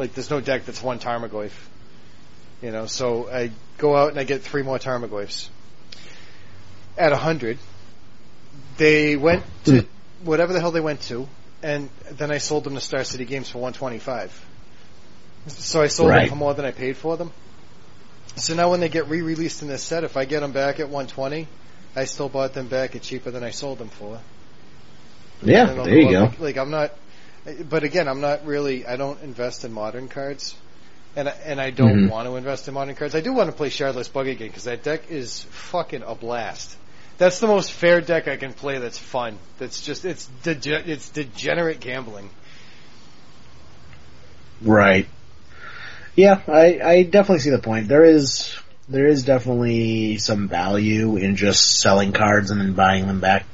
Like, 0.00 0.14
there's 0.14 0.30
no 0.30 0.40
deck 0.40 0.64
that's 0.64 0.82
one 0.82 0.98
Tarmogoyf. 0.98 1.52
You 2.62 2.70
know, 2.72 2.86
so 2.86 3.28
I 3.30 3.50
go 3.76 3.94
out 3.94 4.10
and 4.10 4.18
I 4.18 4.24
get 4.24 4.40
three 4.42 4.62
more 4.62 4.78
Tarmogoyfs 4.78 5.48
at 6.96 7.12
a 7.12 7.16
hundred. 7.16 7.58
They 8.78 9.16
went 9.16 9.44
to 9.64 9.82
hmm. 9.82 10.26
whatever 10.26 10.54
the 10.54 10.60
hell 10.60 10.70
they 10.70 10.80
went 10.80 11.02
to, 11.02 11.28
and 11.62 11.90
then 12.12 12.30
I 12.30 12.38
sold 12.38 12.64
them 12.64 12.74
to 12.76 12.80
Star 12.80 13.04
City 13.04 13.26
Games 13.26 13.50
for 13.50 13.58
one 13.58 13.74
twenty 13.74 13.98
five. 13.98 14.32
So 15.48 15.82
I 15.82 15.88
sold 15.88 16.08
Right. 16.08 16.20
them 16.20 16.30
for 16.30 16.36
more 16.36 16.54
than 16.54 16.64
I 16.64 16.70
paid 16.70 16.96
for 16.96 17.18
them. 17.18 17.30
So 18.36 18.54
now 18.54 18.70
when 18.70 18.80
they 18.80 18.88
get 18.88 19.08
re 19.08 19.20
released 19.20 19.60
in 19.60 19.68
this 19.68 19.82
set, 19.82 20.04
if 20.04 20.16
I 20.16 20.24
get 20.24 20.40
them 20.40 20.52
back 20.52 20.80
at 20.80 20.88
one 20.88 21.08
twenty, 21.08 21.46
I 21.94 22.04
still 22.04 22.30
bought 22.30 22.54
them 22.54 22.68
back 22.68 22.96
at 22.96 23.02
cheaper 23.02 23.30
than 23.30 23.44
I 23.44 23.50
sold 23.50 23.78
them 23.78 23.90
for. 23.90 24.18
yeah, 25.42 25.66
there 25.74 25.98
you 25.98 26.10
go. 26.10 26.24
up. 26.24 26.40
Like 26.40 26.56
I'm 26.56 26.70
not, 26.70 26.94
but 27.68 27.84
again, 27.84 28.08
I'm 28.08 28.20
not 28.20 28.44
really. 28.46 28.86
I 28.86 28.96
don't 28.96 29.20
invest 29.22 29.64
in 29.64 29.72
modern 29.72 30.08
cards, 30.08 30.54
and 31.16 31.28
I, 31.28 31.32
and 31.44 31.60
I 31.60 31.70
don't 31.70 32.06
Mhm. 32.06 32.10
want 32.10 32.28
to 32.28 32.36
invest 32.36 32.68
in 32.68 32.74
modern 32.74 32.94
cards. 32.94 33.14
I 33.14 33.20
do 33.20 33.32
want 33.32 33.48
to 33.50 33.56
play 33.56 33.70
Shardless 33.70 34.12
Bug 34.12 34.26
again 34.28 34.48
because 34.48 34.64
that 34.64 34.82
deck 34.82 35.10
is 35.10 35.44
fucking 35.50 36.02
a 36.06 36.14
blast. 36.14 36.76
That's 37.18 37.38
the 37.38 37.46
most 37.46 37.72
fair 37.72 38.00
deck 38.00 38.28
I 38.28 38.36
can 38.36 38.52
play. 38.54 38.78
That's 38.78 38.98
fun. 38.98 39.38
That's 39.58 39.80
just 39.82 40.04
it's 40.04 40.28
dege- 40.42 40.86
it's 40.88 41.10
degenerate 41.10 41.80
gambling. 41.80 42.30
Right. 44.62 45.06
Yeah, 46.16 46.40
I, 46.48 46.80
I 46.80 47.02
definitely 47.04 47.40
see 47.40 47.50
the 47.50 47.58
point. 47.58 47.88
There 47.88 48.04
is 48.04 48.54
there 48.88 49.06
is 49.06 49.22
definitely 49.22 50.18
some 50.18 50.48
value 50.48 51.16
in 51.16 51.36
just 51.36 51.78
selling 51.80 52.12
cards 52.12 52.50
and 52.50 52.60
then 52.60 52.72
buying 52.72 53.06
them 53.06 53.20
back. 53.20 53.46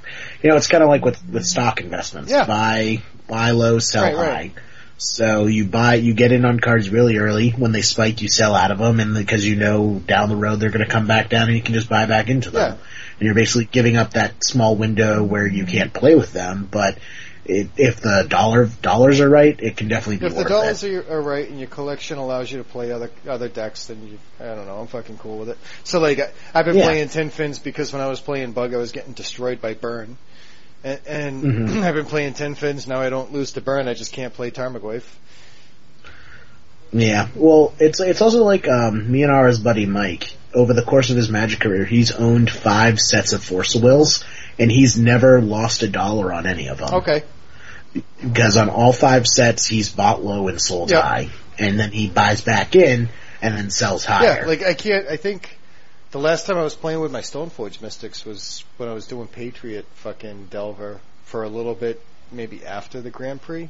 You 0.42 0.50
know, 0.50 0.56
it's 0.56 0.66
kind 0.66 0.82
of 0.82 0.88
like 0.88 1.04
with 1.04 1.20
with 1.30 1.44
stock 1.44 1.80
investments. 1.80 2.30
Yeah. 2.30 2.46
Buy 2.46 3.02
buy 3.28 3.50
low, 3.50 3.78
sell 3.78 4.04
Right, 4.04 4.14
high. 4.16 4.28
right. 4.30 4.52
So 4.98 5.44
you 5.46 5.66
buy, 5.66 5.96
you 5.96 6.14
get 6.14 6.32
in 6.32 6.46
on 6.46 6.58
cards 6.58 6.88
really 6.88 7.18
early. 7.18 7.50
When 7.50 7.70
they 7.72 7.82
spike, 7.82 8.22
you 8.22 8.28
sell 8.28 8.54
out 8.54 8.70
of 8.70 8.78
them, 8.78 8.98
and 8.98 9.14
because 9.14 9.46
you 9.46 9.54
know 9.56 10.00
down 10.06 10.30
the 10.30 10.36
road 10.36 10.58
they're 10.60 10.70
going 10.70 10.84
to 10.86 10.90
come 10.90 11.06
back 11.06 11.28
down, 11.28 11.48
and 11.48 11.56
you 11.56 11.62
can 11.62 11.74
just 11.74 11.88
buy 11.90 12.06
back 12.06 12.28
into 12.30 12.50
them. 12.50 12.72
Yeah. 12.78 12.84
And 13.18 13.26
you're 13.26 13.34
basically 13.34 13.66
giving 13.66 13.96
up 13.98 14.12
that 14.12 14.42
small 14.42 14.74
window 14.74 15.22
where 15.22 15.46
you 15.46 15.66
can't 15.66 15.92
play 15.92 16.14
with 16.14 16.32
them. 16.32 16.66
But 16.70 16.96
it, 17.44 17.68
if 17.76 18.00
the 18.00 18.24
dollar 18.28 18.66
dollars 18.80 19.20
are 19.20 19.28
right, 19.28 19.58
it 19.60 19.76
can 19.76 19.88
definitely 19.88 20.16
be 20.16 20.26
If 20.26 20.34
the 20.34 20.44
dollars 20.44 20.82
are, 20.82 21.12
are 21.12 21.20
right 21.20 21.48
and 21.48 21.58
your 21.58 21.68
collection 21.68 22.16
allows 22.16 22.50
you 22.50 22.58
to 22.58 22.64
play 22.64 22.90
other 22.90 23.10
other 23.28 23.48
decks, 23.48 23.86
then 23.88 23.98
you 24.08 24.18
I 24.40 24.54
don't 24.54 24.66
know. 24.66 24.78
I'm 24.78 24.86
fucking 24.86 25.18
cool 25.18 25.38
with 25.38 25.50
it. 25.50 25.58
So 25.84 26.00
like 26.00 26.18
I- 26.20 26.30
I've 26.54 26.64
been 26.64 26.76
Yeah. 26.76 26.84
playing 26.84 27.08
Tin 27.10 27.28
Fins 27.28 27.58
because 27.58 27.92
when 27.92 28.00
I 28.00 28.06
was 28.08 28.20
playing 28.20 28.52
Bug, 28.52 28.72
I 28.72 28.78
was 28.78 28.92
getting 28.92 29.12
destroyed 29.12 29.60
by 29.60 29.74
Burn. 29.74 30.16
And, 30.86 31.00
and 31.08 31.42
Mhm. 31.68 31.82
I've 31.82 31.94
been 31.96 32.06
playing 32.06 32.34
Tin 32.34 32.54
Fins. 32.54 32.86
Now 32.86 33.00
I 33.00 33.10
don't 33.10 33.32
lose 33.32 33.52
to 33.52 33.60
burn. 33.60 33.88
I 33.88 33.94
just 33.94 34.12
can't 34.12 34.32
play 34.32 34.52
Tarmogoyf. 34.52 35.02
Yeah, 36.92 37.26
well, 37.34 37.74
it's 37.80 37.98
it's 38.00 38.22
also 38.22 38.44
like 38.44 38.68
um, 38.68 39.10
me 39.10 39.24
and 39.24 39.32
Ara's 39.32 39.58
buddy 39.58 39.86
Mike. 39.86 40.34
Over 40.54 40.72
the 40.72 40.82
course 40.84 41.10
of 41.10 41.16
his 41.16 41.28
Magic 41.28 41.58
career, 41.60 41.84
he's 41.84 42.12
owned 42.12 42.48
five 42.48 42.98
sets 43.00 43.32
of 43.32 43.42
Force 43.44 43.74
of 43.74 43.82
Wills, 43.82 44.24
and 44.58 44.70
he's 44.70 44.96
never 44.96 45.42
lost 45.42 45.82
a 45.82 45.88
dollar 45.88 46.32
on 46.32 46.46
any 46.46 46.68
of 46.68 46.78
them. 46.78 46.94
Okay. 46.94 47.24
Because 48.22 48.56
on 48.56 48.70
all 48.70 48.92
five 48.92 49.26
sets, 49.26 49.66
he's 49.66 49.90
bought 49.90 50.22
low 50.24 50.46
and 50.48 50.60
sold 50.60 50.90
Yep. 50.92 51.02
high, 51.02 51.28
and 51.58 51.78
then 51.78 51.90
he 51.90 52.08
buys 52.08 52.40
back 52.42 52.76
in 52.76 53.08
and 53.42 53.54
then 53.58 53.68
sells 53.70 54.04
higher. 54.04 54.42
Yeah, 54.42 54.46
like 54.46 54.62
I 54.62 54.72
can't. 54.74 55.08
I 55.08 55.16
think 55.16 55.58
the 56.10 56.18
last 56.18 56.46
time 56.46 56.56
I 56.56 56.62
was 56.62 56.74
playing 56.74 57.00
with 57.00 57.12
my 57.12 57.20
Stoneforge 57.20 57.80
Mystics 57.82 58.24
was 58.24 58.64
when 58.76 58.88
I 58.88 58.92
was 58.92 59.06
doing 59.06 59.26
Patriot 59.28 59.86
fucking 59.96 60.46
Delver 60.46 61.00
for 61.24 61.42
a 61.42 61.48
little 61.48 61.74
bit, 61.74 62.00
maybe 62.32 62.64
after 62.64 63.00
the 63.00 63.10
Grand 63.10 63.42
Prix. 63.42 63.68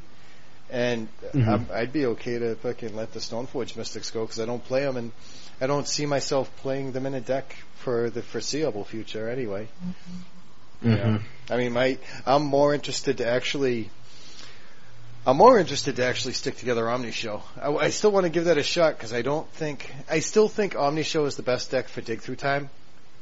And 0.69 1.09
Mhm. 1.33 1.49
I'm, 1.49 1.67
I'd 1.73 1.93
be 1.93 2.07
okay 2.07 2.39
to 2.39 2.57
fucking 2.57 2.95
let 2.97 3.13
the 3.13 3.21
Stoneforge 3.21 3.77
Mystics 3.77 4.11
go 4.11 4.23
because 4.25 4.41
I 4.41 4.47
don't 4.47 4.65
play 4.65 4.83
them 4.83 4.97
and 4.97 5.13
I 5.61 5.67
don't 5.67 5.87
see 5.87 6.07
myself 6.07 6.55
playing 6.59 6.93
them 6.93 7.07
in 7.07 7.15
a 7.15 7.21
deck 7.21 7.55
for 7.77 8.11
the 8.11 8.21
foreseeable 8.23 8.85
future 8.85 9.29
anyway. 9.29 9.69
hmm 10.83 10.89
You 10.91 10.97
know? 10.97 11.19
I 11.51 11.57
mean, 11.57 11.73
my 11.73 11.99
I'm 12.27 12.43
more 12.45 12.75
interested 12.75 13.19
to 13.19 13.27
actually. 13.27 13.91
I'm 15.27 15.39
more 15.39 15.59
interested 15.59 15.97
to 15.97 16.07
actually 16.07 16.35
stick 16.35 16.57
together 16.57 16.85
Omnishow. 16.85 17.43
I, 17.61 17.75
I 17.75 17.91
still 17.91 18.13
want 18.13 18.25
to 18.25 18.31
give 18.31 18.45
that 18.45 18.59
a 18.59 18.63
shot 18.63 18.97
because 18.97 19.13
I 19.13 19.23
don't 19.23 19.51
think 19.55 19.93
I 20.09 20.21
still 20.21 20.47
think 20.47 20.77
Omni 20.77 21.03
Show 21.03 21.25
is 21.25 21.35
the 21.35 21.43
best 21.43 21.73
deck 21.73 21.89
for 21.89 22.01
Dig 22.01 22.21
Through 22.21 22.37
Time, 22.37 22.71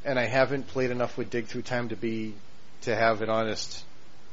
and 0.04 0.18
I 0.18 0.26
haven't 0.26 0.66
played 0.68 0.90
enough 0.90 1.16
with 1.16 1.30
Dig 1.30 1.46
Through 1.46 1.62
Time 1.62 1.88
to 1.88 1.96
be 1.96 2.34
to 2.82 2.94
have 2.94 3.22
an 3.22 3.30
honest 3.30 3.82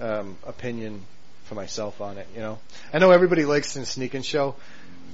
um, 0.01 0.37
opinion 0.45 1.05
for 1.45 1.55
myself 1.55 2.01
on 2.01 2.17
it. 2.17 2.27
You 2.35 2.41
know, 2.41 2.59
I 2.93 2.99
know 2.99 3.11
everybody 3.11 3.45
likes 3.45 3.73
the 3.73 3.85
Sneak 3.85 4.15
and 4.15 4.25
Show. 4.25 4.55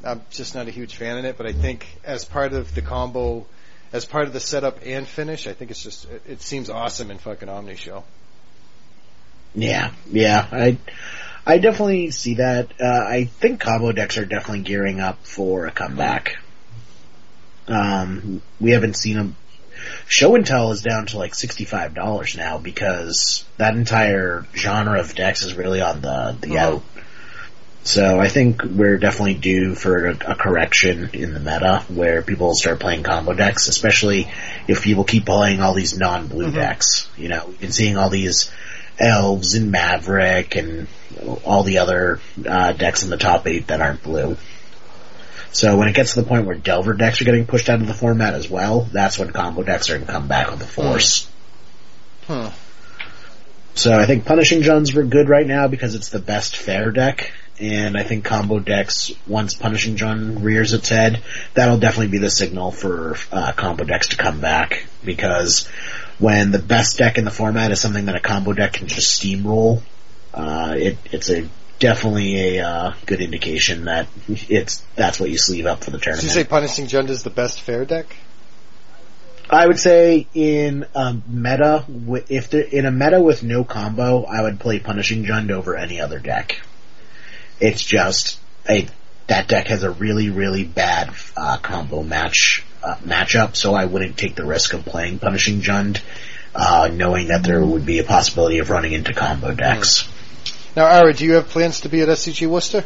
I'm 0.04 0.24
just 0.32 0.56
not 0.56 0.68
a 0.68 0.72
huge 0.72 0.96
fan 0.96 1.20
in 1.20 1.26
it, 1.26 1.38
but 1.38 1.46
I 1.46 1.54
think 1.54 1.86
as 2.04 2.26
part 2.26 2.54
of 2.54 2.74
the 2.74 2.82
combo, 2.82 3.46
as 3.94 4.06
part 4.06 4.26
of 4.26 4.34
the 4.34 4.40
setup 4.40 4.80
and 4.84 5.08
finish, 5.08 5.46
I 5.46 5.54
think 5.54 5.70
it's 5.70 5.84
just 5.84 6.06
it, 6.06 6.24
it 6.28 6.42
seems 6.42 6.72
awesome 6.72 7.12
in 7.12 7.20
fucking 7.20 7.50
Omni 7.50 7.76
Show. 7.76 8.04
Yeah, 9.54 9.92
yeah, 10.12 10.48
I, 10.52 10.78
I 11.48 11.60
definitely 11.60 12.12
see 12.12 12.36
that. 12.36 12.74
Uh, 12.80 12.86
I 13.08 13.24
think 13.24 13.62
combo 13.62 13.94
decks 13.94 14.18
are 14.18 14.26
definitely 14.26 14.64
gearing 14.64 15.00
up 15.00 15.26
for 15.26 15.66
a 15.66 15.72
comeback. 15.72 16.36
Um, 17.70 18.42
we 18.60 18.72
haven't 18.72 18.98
seen 18.98 19.16
them. 19.16 19.36
Show 20.08 20.36
and 20.36 20.46
tell 20.46 20.72
is 20.72 20.82
down 20.82 21.06
to 21.08 21.18
like 21.18 21.36
sixty-five 21.36 21.94
dollars 21.94 22.36
now 22.36 22.58
because 22.58 23.46
that 23.58 23.76
entire 23.76 24.46
genre 24.56 25.00
of 25.00 25.16
decks 25.16 25.44
is 25.44 25.54
really 25.54 25.80
on 25.82 26.02
the 26.02 26.36
the 26.42 26.48
Mhm. 26.48 26.58
out. 26.58 26.84
So 27.84 28.20
I 28.20 28.28
think 28.28 28.64
we're 28.64 28.98
definitely 28.98 29.36
due 29.36 29.74
for 29.76 30.08
a, 30.08 30.12
a 30.32 30.36
correction 30.36 31.12
in 31.14 31.34
the 31.34 31.40
meta 31.40 31.86
where 31.88 32.22
people 32.22 32.54
start 32.56 32.82
playing 32.82 33.04
combo 33.04 33.34
decks, 33.34 33.70
especially 33.70 34.28
if 34.68 34.82
people 34.82 35.06
keep 35.06 35.26
playing 35.26 35.62
all 35.62 35.74
these 35.74 35.98
non-blue 35.98 36.52
Mhm. 36.52 36.56
decks. 36.56 37.08
You 37.16 37.30
know, 37.30 37.46
we've 37.48 37.62
been 37.62 37.72
seeing 37.72 37.96
all 37.96 38.10
these 38.10 38.52
elves 39.00 39.56
and 39.56 39.72
maverick 39.72 40.56
and 40.56 40.88
all 41.44 41.64
the 41.64 41.80
other 41.80 42.20
uh, 42.48 42.74
decks 42.74 43.04
in 43.04 43.10
the 43.10 43.18
top 43.18 43.48
eight 43.48 43.68
that 43.68 43.82
aren't 43.82 44.04
blue. 44.04 44.38
So 45.52 45.78
when 45.78 45.88
it 45.88 45.96
gets 45.96 46.14
to 46.14 46.22
the 46.22 46.28
point 46.28 46.46
where 46.46 46.56
Delver 46.56 46.94
decks 46.94 47.22
are 47.22 47.26
getting 47.26 47.46
pushed 47.48 47.70
out 47.70 47.82
of 47.82 47.88
the 47.88 47.94
format 47.94 48.34
as 48.34 48.50
well, 48.50 48.82
that's 48.92 49.18
when 49.18 49.32
combo 49.32 49.64
decks 49.64 49.90
are 49.90 49.96
going 49.96 50.06
to 50.06 50.12
come 50.12 50.28
back 50.28 50.52
with 50.52 50.60
the 50.60 50.66
force. 50.66 51.30
Hmm. 52.28 52.48
So 53.74 53.94
I 53.98 54.06
think 54.06 54.26
Punishing 54.26 54.62
Jund's 54.62 54.94
were 54.94 55.04
good 55.04 55.30
right 55.30 55.48
now 55.48 55.68
because 55.68 55.96
it's 55.96 56.10
the 56.10 56.20
best 56.20 56.58
fair 56.58 56.92
deck, 56.92 57.32
and 57.60 57.96
I 57.98 58.04
think 58.04 58.26
combo 58.26 58.60
decks, 58.60 59.12
once 59.26 59.54
Punishing 59.54 59.96
Jund 59.96 60.44
rears 60.44 60.74
its 60.74 60.90
head, 60.90 61.24
that'll 61.54 61.80
definitely 61.80 62.10
be 62.10 62.18
the 62.18 62.30
signal 62.30 62.72
for 62.72 63.16
uh, 63.32 63.52
combo 63.54 63.84
decks 63.84 64.10
to 64.10 64.18
come 64.18 64.42
back 64.42 64.86
because 65.04 65.70
when 66.20 66.52
the 66.52 66.60
best 66.60 66.98
deck 66.98 67.18
in 67.18 67.26
the 67.26 67.32
format 67.32 67.72
is 67.72 67.80
something 67.80 68.06
that 68.06 68.16
a 68.16 68.20
combo 68.20 68.54
deck 68.54 68.74
can 68.74 68.88
just 68.88 69.22
steamroll, 69.22 69.82
uh, 70.34 70.74
it, 70.78 70.98
it's 71.12 71.30
a 71.30 71.48
definitely 71.80 72.58
a 72.58 72.68
uh, 72.68 72.94
good 73.06 73.22
indication 73.22 73.86
that 73.86 74.08
it's 74.28 74.84
that's 74.96 75.20
what 75.20 75.30
you 75.30 75.38
sleeve 75.38 75.66
up 75.66 75.84
for 75.84 75.92
the 75.92 76.00
tournament. 76.00 76.22
Did 76.22 76.36
you 76.36 76.44
say 76.44 76.48
Punishing 76.48 76.88
Jund 76.88 77.10
is 77.10 77.24
the 77.24 77.30
best 77.30 77.62
fair 77.62 77.86
deck? 77.86 78.16
I 79.50 79.66
would 79.66 79.80
say 79.80 80.28
in 80.34 80.86
a 80.94 81.16
meta, 81.26 81.86
if 82.28 82.50
there, 82.50 82.64
in 82.64 82.86
a 82.86 82.92
meta 82.92 83.22
with 83.22 83.44
no 83.44 83.64
combo, 83.64 84.26
I 84.26 84.42
would 84.42 84.60
play 84.60 84.80
Punishing 84.80 85.24
Jund 85.24 85.52
over 85.52 85.78
any 85.78 86.02
other 86.02 86.20
deck. 86.20 86.60
It's 87.60 87.84
just 87.84 88.40
a 88.70 88.88
that 89.28 89.48
deck 89.48 89.68
has 89.68 89.84
a 89.84 89.92
really 89.92 90.30
really 90.30 90.64
bad 90.64 91.14
uh, 91.36 91.58
combo 91.58 92.04
match 92.04 92.64
uh, 92.84 92.96
matchup, 93.06 93.56
so 93.56 93.74
I 93.74 93.86
wouldn't 93.86 94.18
take 94.18 94.36
the 94.36 94.46
risk 94.46 94.74
of 94.74 94.86
playing 94.86 95.20
Punishing 95.20 95.62
Jund, 95.62 96.02
uh, 96.56 96.90
knowing 96.92 97.28
that 97.30 97.44
there 97.44 97.64
would 97.64 97.86
be 97.86 98.00
a 98.00 98.04
possibility 98.04 98.60
of 98.60 98.70
running 98.70 98.94
into 98.94 99.14
combo 99.14 99.54
decks. 99.54 100.08
Now, 100.76 100.86
Ara, 100.88 101.14
do 101.14 101.26
you 101.26 101.34
have 101.34 101.48
plans 101.50 101.82
to 101.82 101.90
be 101.90 102.02
at 102.02 102.08
SCG 102.10 102.48
Worcester? 102.48 102.84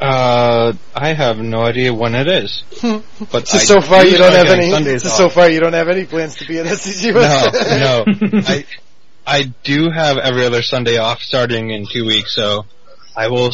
Uh, 0.00 0.72
I 0.94 1.12
have 1.12 1.38
no 1.38 1.60
idea 1.62 1.92
when 1.92 2.14
it 2.14 2.26
is. 2.26 2.62
But 3.32 3.46
So, 3.48 3.58
so 3.58 3.80
far 3.80 4.04
you 4.04 4.16
don't 4.16 4.32
have 4.32 4.46
any. 4.48 4.70
Sundays 4.70 5.02
So, 5.02 5.08
so 5.10 5.28
far 5.28 5.48
you 5.50 5.60
don't 5.60 5.74
have 5.74 5.88
any 5.88 6.06
plans 6.06 6.36
to 6.36 6.46
be 6.46 6.58
at 6.58 6.66
SCG 6.66 7.14
Worcester. 7.14 7.78
No, 7.78 8.04
no. 8.06 8.42
I 8.46 8.64
I 9.26 9.42
do 9.62 9.90
have 9.90 10.16
every 10.16 10.46
other 10.46 10.62
Sunday 10.62 10.96
off 10.96 11.20
starting 11.20 11.70
in 11.70 11.86
two 11.86 12.06
weeks, 12.06 12.34
so 12.34 12.64
I 13.14 13.28
will 13.28 13.50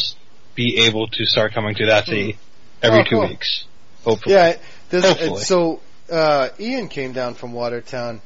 be 0.55 0.85
able 0.85 1.07
to 1.07 1.25
start 1.25 1.53
coming 1.53 1.75
to 1.75 1.85
that 1.87 2.05
city 2.05 2.37
every 2.81 3.01
Oh, 3.01 3.03
two 3.03 3.09
cool. 3.17 3.27
weeks. 3.27 3.65
Hopefully. 4.07 4.35
Yeah, 4.35 4.57
there's, 4.89 5.05
Hopefully. 5.05 5.41
so 5.43 5.79
uh, 6.11 6.49
Ian 6.59 6.87
came 6.87 7.11
down 7.13 7.33
from 7.33 7.53
Watertown, 7.53 8.21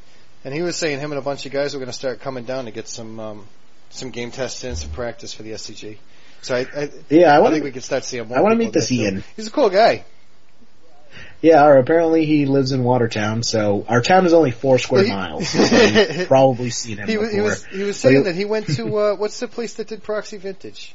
and 0.45 0.53
he 0.53 0.61
was 0.61 0.75
saying 0.75 0.99
him 0.99 1.11
and 1.11 1.19
a 1.19 1.21
bunch 1.23 1.45
of 1.45 1.51
guys 1.51 1.73
were 1.73 1.79
going 1.79 1.87
to 1.91 1.93
start 1.97 2.19
coming 2.21 2.43
down 2.43 2.65
to 2.65 2.71
get 2.71 2.87
some 2.87 3.19
um, 3.19 3.47
some 3.89 4.09
game 4.11 4.31
tests 4.31 4.63
in, 4.63 4.75
some 4.75 4.91
practice 4.91 5.33
for 5.33 5.43
the 5.43 5.51
SCG. 5.51 5.97
So 6.43 6.55
I, 6.55 6.59
I, 6.75 6.89
Yeah, 7.09 7.33
I 7.33 7.35
I, 7.35 7.39
want 7.39 7.53
think 7.53 7.63
to. 7.63 7.65
we 7.65 7.71
could 7.71 7.83
start 7.83 8.03
seeing 8.03 8.27
more. 8.27 8.37
I 8.37 8.41
wanna 8.41 8.55
meet 8.55 8.73
this 8.73 8.89
there, 8.89 8.97
too. 8.97 9.03
Ian. 9.03 9.23
He's 9.35 9.47
a 9.47 9.51
cool 9.51 9.69
guy. 9.69 10.05
Yeah, 11.41 11.65
or 11.65 11.77
apparently 11.77 12.25
he 12.25 12.45
lives 12.45 12.71
in 12.71 12.83
Watertown, 12.83 13.41
so 13.43 13.83
our 13.89 14.01
town 14.01 14.25
is 14.27 14.33
only 14.33 14.51
four 14.51 14.77
square 14.77 15.03
Well, 15.03 15.09
he- 15.09 15.15
miles. 15.15 15.49
So 16.19 16.25
probably 16.27 16.69
seen 16.69 16.97
him 16.97 17.07
He, 17.07 17.15
before. 17.17 17.23
was- 17.25 17.33
he 17.33 17.41
was 17.41 17.65
he 17.65 17.83
was 17.83 17.97
saying 17.99 18.15
he- 18.17 18.21
that 18.23 18.35
he 18.35 18.45
went 18.45 18.67
to 18.75 18.95
uh, 18.97 19.15
what's 19.15 19.39
the 19.39 19.47
place 19.47 19.73
that 19.75 19.87
did 19.87 20.03
Proxy 20.03 20.37
Vintage? 20.37 20.93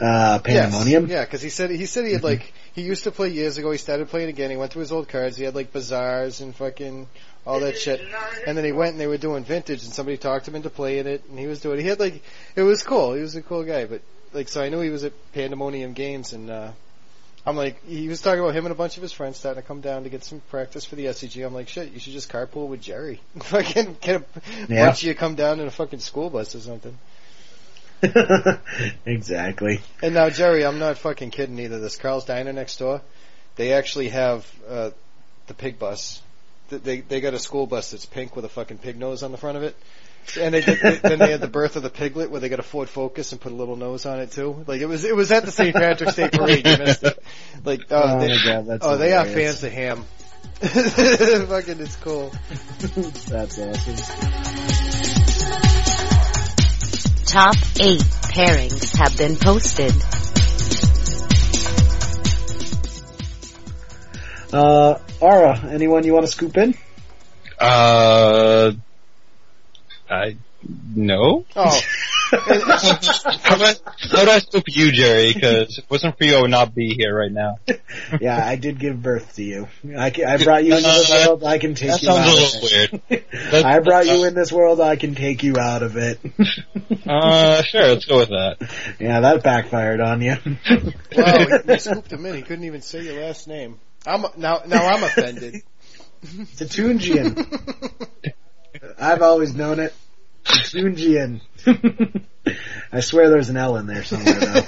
Uh, 0.00 0.38
Pandemonium. 0.40 1.04
Yes. 1.04 1.10
Yeah, 1.10 1.24
because 1.24 1.42
he 1.42 1.50
said 1.50 1.70
he 1.70 1.86
said 1.86 2.04
he 2.06 2.12
had 2.12 2.22
like 2.22 2.52
he 2.74 2.82
used 2.82 3.04
to 3.04 3.10
play 3.10 3.28
years 3.30 3.58
ago. 3.58 3.70
He 3.70 3.78
started 3.78 4.08
playing 4.08 4.28
again. 4.28 4.50
He 4.50 4.56
went 4.56 4.72
through 4.72 4.80
his 4.80 4.92
old 4.92 5.08
cards. 5.08 5.36
He 5.36 5.44
had 5.44 5.54
like 5.54 5.72
bazaars 5.72 6.40
and 6.40 6.54
fucking 6.54 7.08
all 7.46 7.60
that 7.60 7.78
shit. 7.78 8.00
And 8.46 8.56
then 8.56 8.64
he 8.64 8.72
went 8.72 8.92
and 8.92 9.00
they 9.00 9.06
were 9.06 9.18
doing 9.18 9.44
vintage, 9.44 9.82
and 9.84 9.92
somebody 9.92 10.16
talked 10.16 10.46
him 10.46 10.54
into 10.54 10.70
playing 10.70 11.06
it, 11.06 11.24
and 11.28 11.38
he 11.38 11.46
was 11.46 11.60
doing. 11.60 11.80
He 11.80 11.86
had 11.86 11.98
like 12.00 12.22
it 12.54 12.62
was 12.62 12.82
cool. 12.82 13.14
He 13.14 13.22
was 13.22 13.34
a 13.36 13.42
cool 13.42 13.64
guy, 13.64 13.86
but 13.86 14.02
like 14.32 14.48
so 14.48 14.62
I 14.62 14.68
knew 14.68 14.80
he 14.80 14.90
was 14.90 15.04
at 15.04 15.12
Pandemonium 15.32 15.94
Games, 15.94 16.32
and 16.32 16.50
uh 16.50 16.70
I'm 17.46 17.56
like 17.56 17.82
he 17.86 18.08
was 18.08 18.20
talking 18.20 18.40
about 18.40 18.54
him 18.54 18.66
and 18.66 18.72
a 18.72 18.76
bunch 18.76 18.98
of 18.98 19.02
his 19.02 19.12
friends 19.12 19.38
starting 19.38 19.62
to 19.62 19.66
come 19.66 19.80
down 19.80 20.02
to 20.04 20.10
get 20.10 20.22
some 20.22 20.40
practice 20.50 20.84
for 20.84 20.96
the 20.96 21.06
SCG. 21.06 21.44
I'm 21.46 21.54
like 21.54 21.68
shit, 21.68 21.92
you 21.92 21.98
should 21.98 22.12
just 22.12 22.30
carpool 22.30 22.68
with 22.68 22.82
Jerry. 22.82 23.20
fucking 23.40 23.96
get 24.00 24.16
a 24.20 24.24
Yeah. 24.68 24.86
bunch 24.86 25.02
of 25.02 25.08
you 25.08 25.14
come 25.14 25.34
down 25.34 25.58
in 25.58 25.66
a 25.66 25.70
fucking 25.70 26.00
school 26.00 26.28
bus 26.30 26.54
or 26.54 26.60
something. 26.60 26.96
exactly. 29.06 29.80
And 30.02 30.14
now, 30.14 30.30
Jerry, 30.30 30.64
I'm 30.64 30.78
not 30.78 30.98
fucking 30.98 31.30
kidding 31.30 31.58
either. 31.58 31.80
This 31.80 31.96
Carl's 31.96 32.24
Diner 32.24 32.52
next 32.52 32.78
door, 32.78 33.02
they 33.56 33.72
actually 33.72 34.08
have 34.10 34.46
uh, 34.68 34.90
the 35.46 35.54
pig 35.54 35.78
bus. 35.78 36.22
They 36.70 37.00
they 37.00 37.20
got 37.20 37.34
a 37.34 37.38
school 37.38 37.66
bus 37.66 37.92
that's 37.92 38.04
pink 38.06 38.36
with 38.36 38.44
a 38.44 38.48
fucking 38.48 38.78
pig 38.78 38.98
nose 38.98 39.22
on 39.22 39.32
the 39.32 39.38
front 39.38 39.56
of 39.56 39.62
it. 39.62 39.76
And 40.38 40.52
they 40.52 40.60
did, 40.60 40.80
they, 40.80 40.96
then 40.96 41.18
they 41.18 41.30
had 41.30 41.40
the 41.40 41.48
birth 41.48 41.76
of 41.76 41.82
the 41.82 41.90
piglet 41.90 42.30
where 42.30 42.40
they 42.40 42.50
got 42.50 42.58
a 42.58 42.64
Ford 42.64 42.88
Focus 42.88 43.32
and 43.32 43.40
put 43.40 43.52
a 43.52 43.54
little 43.54 43.76
nose 43.76 44.04
on 44.04 44.20
it 44.20 44.32
too. 44.32 44.64
Like 44.66 44.80
it 44.80 44.86
was 44.86 45.04
it 45.04 45.16
was 45.16 45.32
at 45.32 45.44
the 45.44 45.50
St. 45.50 45.74
Patrick's 45.74 46.16
Day 46.16 46.28
parade. 46.28 46.66
You 46.66 46.76
missed 46.76 47.04
it. 47.04 47.18
Like 47.64 47.80
oh, 47.90 48.18
Oh 48.18 48.20
they, 48.20 48.36
God, 48.44 48.78
oh 48.82 48.96
they 48.98 49.14
are 49.14 49.24
fans 49.24 49.64
of 49.64 49.72
ham. 49.72 50.04
fucking 50.60 51.80
it's 51.80 51.96
cool. 51.96 52.32
That's 53.28 53.58
awesome. 53.58 54.87
Top 57.28 57.56
8 57.78 58.00
pairings 58.32 58.96
have 58.96 59.14
been 59.18 59.36
posted. 59.36 59.92
Uh, 64.50 64.98
Ara, 65.20 65.60
anyone 65.70 66.04
you 66.04 66.14
want 66.14 66.24
to 66.24 66.32
scoop 66.32 66.56
in? 66.56 66.74
Uh, 67.60 68.72
I 70.08 70.38
no. 70.64 71.44
Oh, 71.54 71.80
How 72.30 73.56
do 73.56 73.64
I, 73.64 73.74
how 74.12 74.24
do 74.24 74.30
I 74.30 74.38
scoop 74.40 74.64
you, 74.66 74.92
Jerry? 74.92 75.32
Because 75.32 75.78
if 75.78 75.84
it 75.84 75.90
wasn't 75.90 76.18
for 76.18 76.24
you, 76.24 76.36
I 76.36 76.40
would 76.42 76.50
not 76.50 76.74
be 76.74 76.94
here 76.94 77.16
right 77.16 77.32
now. 77.32 77.58
yeah, 78.20 78.44
I 78.46 78.56
did 78.56 78.78
give 78.78 79.02
birth 79.02 79.34
to 79.36 79.42
you. 79.42 79.68
I, 79.96 80.10
ca- 80.10 80.24
I 80.26 80.42
brought 80.42 80.64
you 80.64 80.72
into 80.76 80.82
the 80.88 81.18
Uh, 81.22 81.26
world. 81.28 81.44
I 81.44 81.58
can 81.58 81.74
take 81.74 81.90
That 81.90 82.02
you 82.02 82.10
out 82.10 82.14
That 82.16 82.26
sounds 82.26 82.28
a 82.28 82.46
of 82.46 82.62
little 82.62 83.00
it. 83.10 83.32
weird. 83.52 83.64
I 83.66 83.78
brought 83.80 84.06
you 84.06 84.24
in 84.24 84.34
this 84.34 84.52
world. 84.52 84.80
I 84.80 84.96
can 84.96 85.14
take 85.14 85.42
you 85.42 85.56
out 85.58 85.82
of 85.82 85.96
it. 85.96 86.20
Uh, 87.08 87.62
sure, 87.62 87.86
let's 87.88 88.04
go 88.04 88.18
with 88.18 88.28
that. 88.28 88.58
yeah, 89.00 89.20
that 89.20 89.42
backfired 89.42 89.98
on 90.00 90.20
you. 90.20 90.36
Wow, 91.16 91.46
you 91.68 91.78
scooped 91.78 92.12
him 92.12 92.26
in. 92.26 92.34
He 92.34 92.42
couldn't 92.42 92.64
even 92.64 92.82
say 92.82 93.02
your 93.02 93.22
last 93.22 93.48
name. 93.48 93.78
I'm 94.06 94.26
now. 94.36 94.60
Now 94.66 94.86
I'm 94.86 95.02
offended. 95.02 95.62
Tatunjian. 96.22 97.34
I've 98.98 99.22
always 99.22 99.54
known 99.54 99.80
it. 99.80 99.94
Tatunjian. 100.44 101.40
I 102.92 103.00
swear 103.00 103.28
there's 103.30 103.50
an 103.50 103.56
L 103.56 103.76
in 103.76 103.86
there 103.86 104.04
somewhere 104.04 104.34
though. 104.34 104.64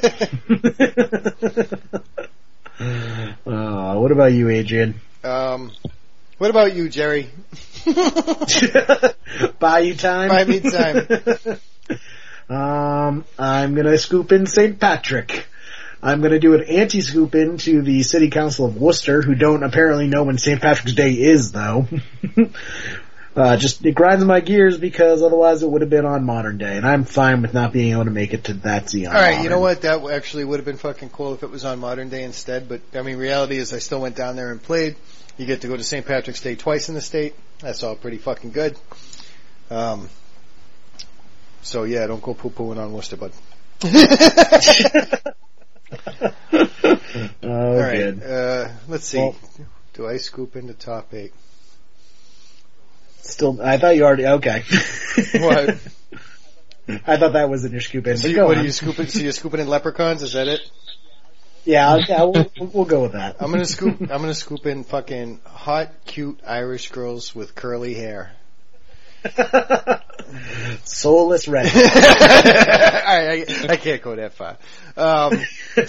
uh, 3.46 3.94
what 3.98 4.12
about 4.12 4.32
you, 4.32 4.48
Adrian? 4.48 5.00
um, 5.24 5.72
what 6.38 6.50
about 6.50 6.74
you, 6.74 6.88
Jerry? 6.88 7.30
Buy 9.58 9.80
you 9.80 9.94
time? 9.94 10.28
Buy 10.28 10.44
me 10.44 10.60
time. 10.60 11.06
um, 12.48 13.24
I'm 13.38 13.74
gonna 13.74 13.98
scoop 13.98 14.32
in 14.32 14.46
St. 14.46 14.78
Patrick. 14.80 15.46
I'm 16.02 16.22
gonna 16.22 16.38
do 16.38 16.54
an 16.54 16.64
anti-scoop 16.64 17.34
in 17.34 17.58
to 17.58 17.82
the 17.82 18.02
City 18.02 18.30
Council 18.30 18.64
of 18.64 18.76
Worcester, 18.78 19.20
who 19.20 19.34
don't 19.34 19.62
apparently 19.62 20.06
know 20.06 20.24
when 20.24 20.38
St. 20.38 20.60
Patrick's 20.60 20.94
Day 20.94 21.12
is, 21.12 21.52
though. 21.52 21.86
Uh, 23.36 23.56
just, 23.56 23.84
it 23.86 23.94
grinds 23.94 24.24
my 24.24 24.40
gears 24.40 24.76
because 24.78 25.22
otherwise 25.22 25.62
it 25.62 25.70
would 25.70 25.80
have 25.82 25.90
been 25.90 26.04
on 26.06 26.24
modern 26.24 26.58
day, 26.58 26.76
and 26.76 26.86
I'm 26.86 27.04
fine 27.04 27.42
with 27.42 27.54
not 27.54 27.72
being 27.72 27.92
able 27.92 28.04
to 28.04 28.10
make 28.10 28.34
it 28.34 28.44
to 28.44 28.54
that 28.54 28.86
Xeon. 28.86 29.08
All 29.08 29.12
right, 29.14 29.30
modern. 29.30 29.44
you 29.44 29.50
know 29.50 29.60
what? 29.60 29.82
That 29.82 30.04
actually 30.10 30.44
would 30.44 30.58
have 30.58 30.64
been 30.64 30.76
fucking 30.78 31.10
cool 31.10 31.34
if 31.34 31.42
it 31.42 31.50
was 31.50 31.64
on 31.64 31.78
modern 31.78 32.08
day 32.08 32.24
instead. 32.24 32.68
But 32.68 32.80
I 32.94 33.02
mean, 33.02 33.16
reality 33.18 33.56
is, 33.56 33.72
I 33.72 33.78
still 33.78 34.00
went 34.00 34.16
down 34.16 34.36
there 34.36 34.50
and 34.50 34.62
played. 34.62 34.96
You 35.38 35.46
get 35.46 35.60
to 35.62 35.68
go 35.68 35.76
to 35.76 35.84
St. 35.84 36.04
Patrick's 36.04 36.40
Day 36.42 36.54
twice 36.56 36.88
in 36.88 36.94
the 36.94 37.00
state. 37.00 37.34
That's 37.60 37.82
all 37.82 37.94
pretty 37.96 38.18
fucking 38.18 38.50
good. 38.52 38.76
Um, 39.70 40.08
so 41.62 41.84
yeah, 41.84 42.06
don't 42.06 42.22
go 42.22 42.34
poo 42.34 42.50
pooing 42.50 42.78
on 42.78 42.92
Worcester, 42.92 43.16
bud. 43.16 43.32
Oh, 47.42 47.48
All 47.48 47.76
right, 47.78 47.96
good. 47.96 48.22
uh, 48.22 48.68
let's 48.88 49.06
see. 49.06 49.18
Well- 49.18 49.36
Do 49.94 50.06
I 50.06 50.18
scoop 50.18 50.54
into 50.56 50.74
top 50.74 51.12
eight? 51.14 51.32
Still, 53.22 53.60
I 53.62 53.78
thought 53.78 53.96
you 53.96 54.04
already, 54.04 54.26
okay. 54.26 54.64
What? 55.34 55.76
I 57.06 57.16
thought 57.18 57.34
that 57.34 57.48
was 57.48 57.64
in 57.64 57.72
your 57.72 57.80
scoop 57.80 58.06
in, 58.06 58.16
So 58.16 58.26
you, 58.28 58.34
go 58.36 58.46
what 58.46 58.56
on. 58.58 58.62
are 58.64 58.66
you 58.66 58.72
scooping? 58.72 59.06
So 59.06 59.20
you're 59.20 59.32
scooping 59.32 59.60
in 59.60 59.68
leprechauns? 59.68 60.22
Is 60.22 60.32
that 60.32 60.48
it? 60.48 60.60
Yeah, 61.64 61.88
I'll, 61.90 62.00
yeah 62.00 62.22
we'll, 62.24 62.50
we'll 62.72 62.84
go 62.86 63.02
with 63.02 63.12
that. 63.12 63.36
I'm 63.38 63.50
gonna 63.50 63.64
scoop. 63.76 64.00
I'm 64.00 64.08
gonna 64.08 64.34
scoop 64.34 64.66
in 64.66 64.82
fucking 64.84 65.40
hot, 65.44 65.90
cute 66.06 66.40
Irish 66.46 66.90
girls 66.90 67.34
with 67.34 67.54
curly 67.54 67.94
hair. 67.94 68.32
Soulless 70.84 71.46
red. 71.48 71.66
Right, 71.66 73.44
I, 73.46 73.66
I 73.68 73.76
can't 73.76 74.00
go 74.02 74.16
that 74.16 74.32
far. 74.34 74.56
Um, 74.96 75.38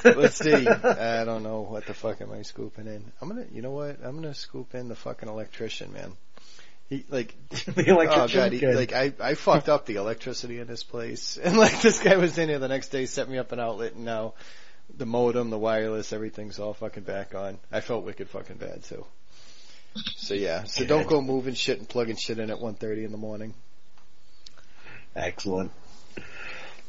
let's 0.04 0.36
see. 0.38 0.68
I 0.68 1.24
don't 1.24 1.44
know 1.44 1.62
what 1.62 1.86
the 1.86 1.94
fuck 1.94 2.20
am 2.22 2.32
I 2.32 2.42
scooping 2.42 2.88
in. 2.88 3.04
I'm 3.22 3.30
gonna. 3.30 3.46
You 3.54 3.62
know 3.62 3.72
what? 3.72 3.98
I'm 4.04 4.16
gonna 4.16 4.34
scoop 4.34 4.76
in 4.76 4.90
the 4.90 4.96
fucking 4.96 5.30
electrician, 5.30 5.94
man. 5.94 6.14
He 6.92 7.06
like. 7.08 7.34
the 7.50 7.86
Oh 7.90 8.28
god, 8.28 8.52
he, 8.52 8.68
like 8.68 8.92
I, 8.92 9.14
I 9.22 9.36
fucked 9.36 9.70
up 9.70 9.86
the 9.86 9.96
electricity 9.96 10.60
in 10.60 10.68
this 10.68 10.84
place, 10.84 11.38
and 11.44 11.58
like 11.58 11.82
this 11.82 12.00
guy 12.00 12.18
was 12.18 12.38
in 12.38 12.50
here 12.50 12.60
the 12.60 12.68
next 12.68 12.90
day, 12.90 13.06
set 13.06 13.30
me 13.30 13.38
up 13.38 13.54
an 13.54 13.62
outlet, 13.62 13.94
and 13.94 14.04
now 14.04 14.34
the 14.98 15.06
modem, 15.06 15.50
the 15.52 15.58
wireless, 15.58 16.12
everything's 16.12 16.60
all 16.60 16.74
fucking 16.74 17.04
back 17.04 17.34
on. 17.34 17.60
I 17.72 17.80
felt 17.80 18.04
wicked 18.04 18.30
fucking 18.30 18.58
bad 18.58 18.84
too. 18.84 19.06
So 20.18 20.34
yeah, 20.34 20.66
so 20.66 20.86
don't 20.86 21.08
go 21.08 21.22
moving 21.22 21.54
shit 21.54 21.80
and 21.80 21.88
plugging 21.88 22.18
shit 22.18 22.40
in 22.40 22.52
at 22.52 22.58
1.30 22.58 23.06
in 23.06 23.12
the 23.14 23.18
morning. 23.18 23.54
Excellent. 25.16 25.72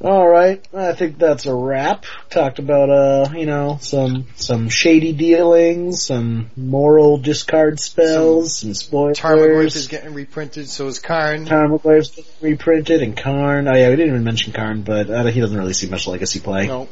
All 0.04 0.28
right, 0.28 0.66
I 0.74 0.94
think 0.94 1.16
that's 1.16 1.46
a 1.46 1.54
wrap. 1.54 2.06
Talked 2.28 2.58
about 2.58 2.90
uh, 2.90 3.28
you 3.36 3.46
know, 3.46 3.78
some 3.80 4.26
some 4.34 4.68
shady 4.68 5.12
dealings, 5.12 6.04
some 6.04 6.50
moral 6.56 7.18
discard 7.18 7.78
spells, 7.78 8.56
some, 8.56 8.74
spoilers. 8.74 9.18
Tarmogoyf 9.18 9.76
is 9.76 9.86
getting 9.86 10.12
reprinted, 10.12 10.68
so 10.68 10.88
is 10.88 10.98
Karn. 10.98 11.46
Tarmogoyf's 11.46 12.16
getting 12.16 12.32
reprinted, 12.40 13.00
and 13.00 13.16
Karn. 13.16 13.68
Oh 13.68 13.74
yeah, 13.74 13.90
we 13.90 13.96
didn't 13.96 14.08
even 14.08 14.24
mention 14.24 14.52
Karn, 14.52 14.82
but 14.82 15.08
uh, 15.08 15.24
he 15.26 15.38
doesn't 15.38 15.56
really 15.56 15.72
see 15.72 15.88
much 15.88 16.08
legacy 16.08 16.40
play. 16.40 16.66
No. 16.66 16.88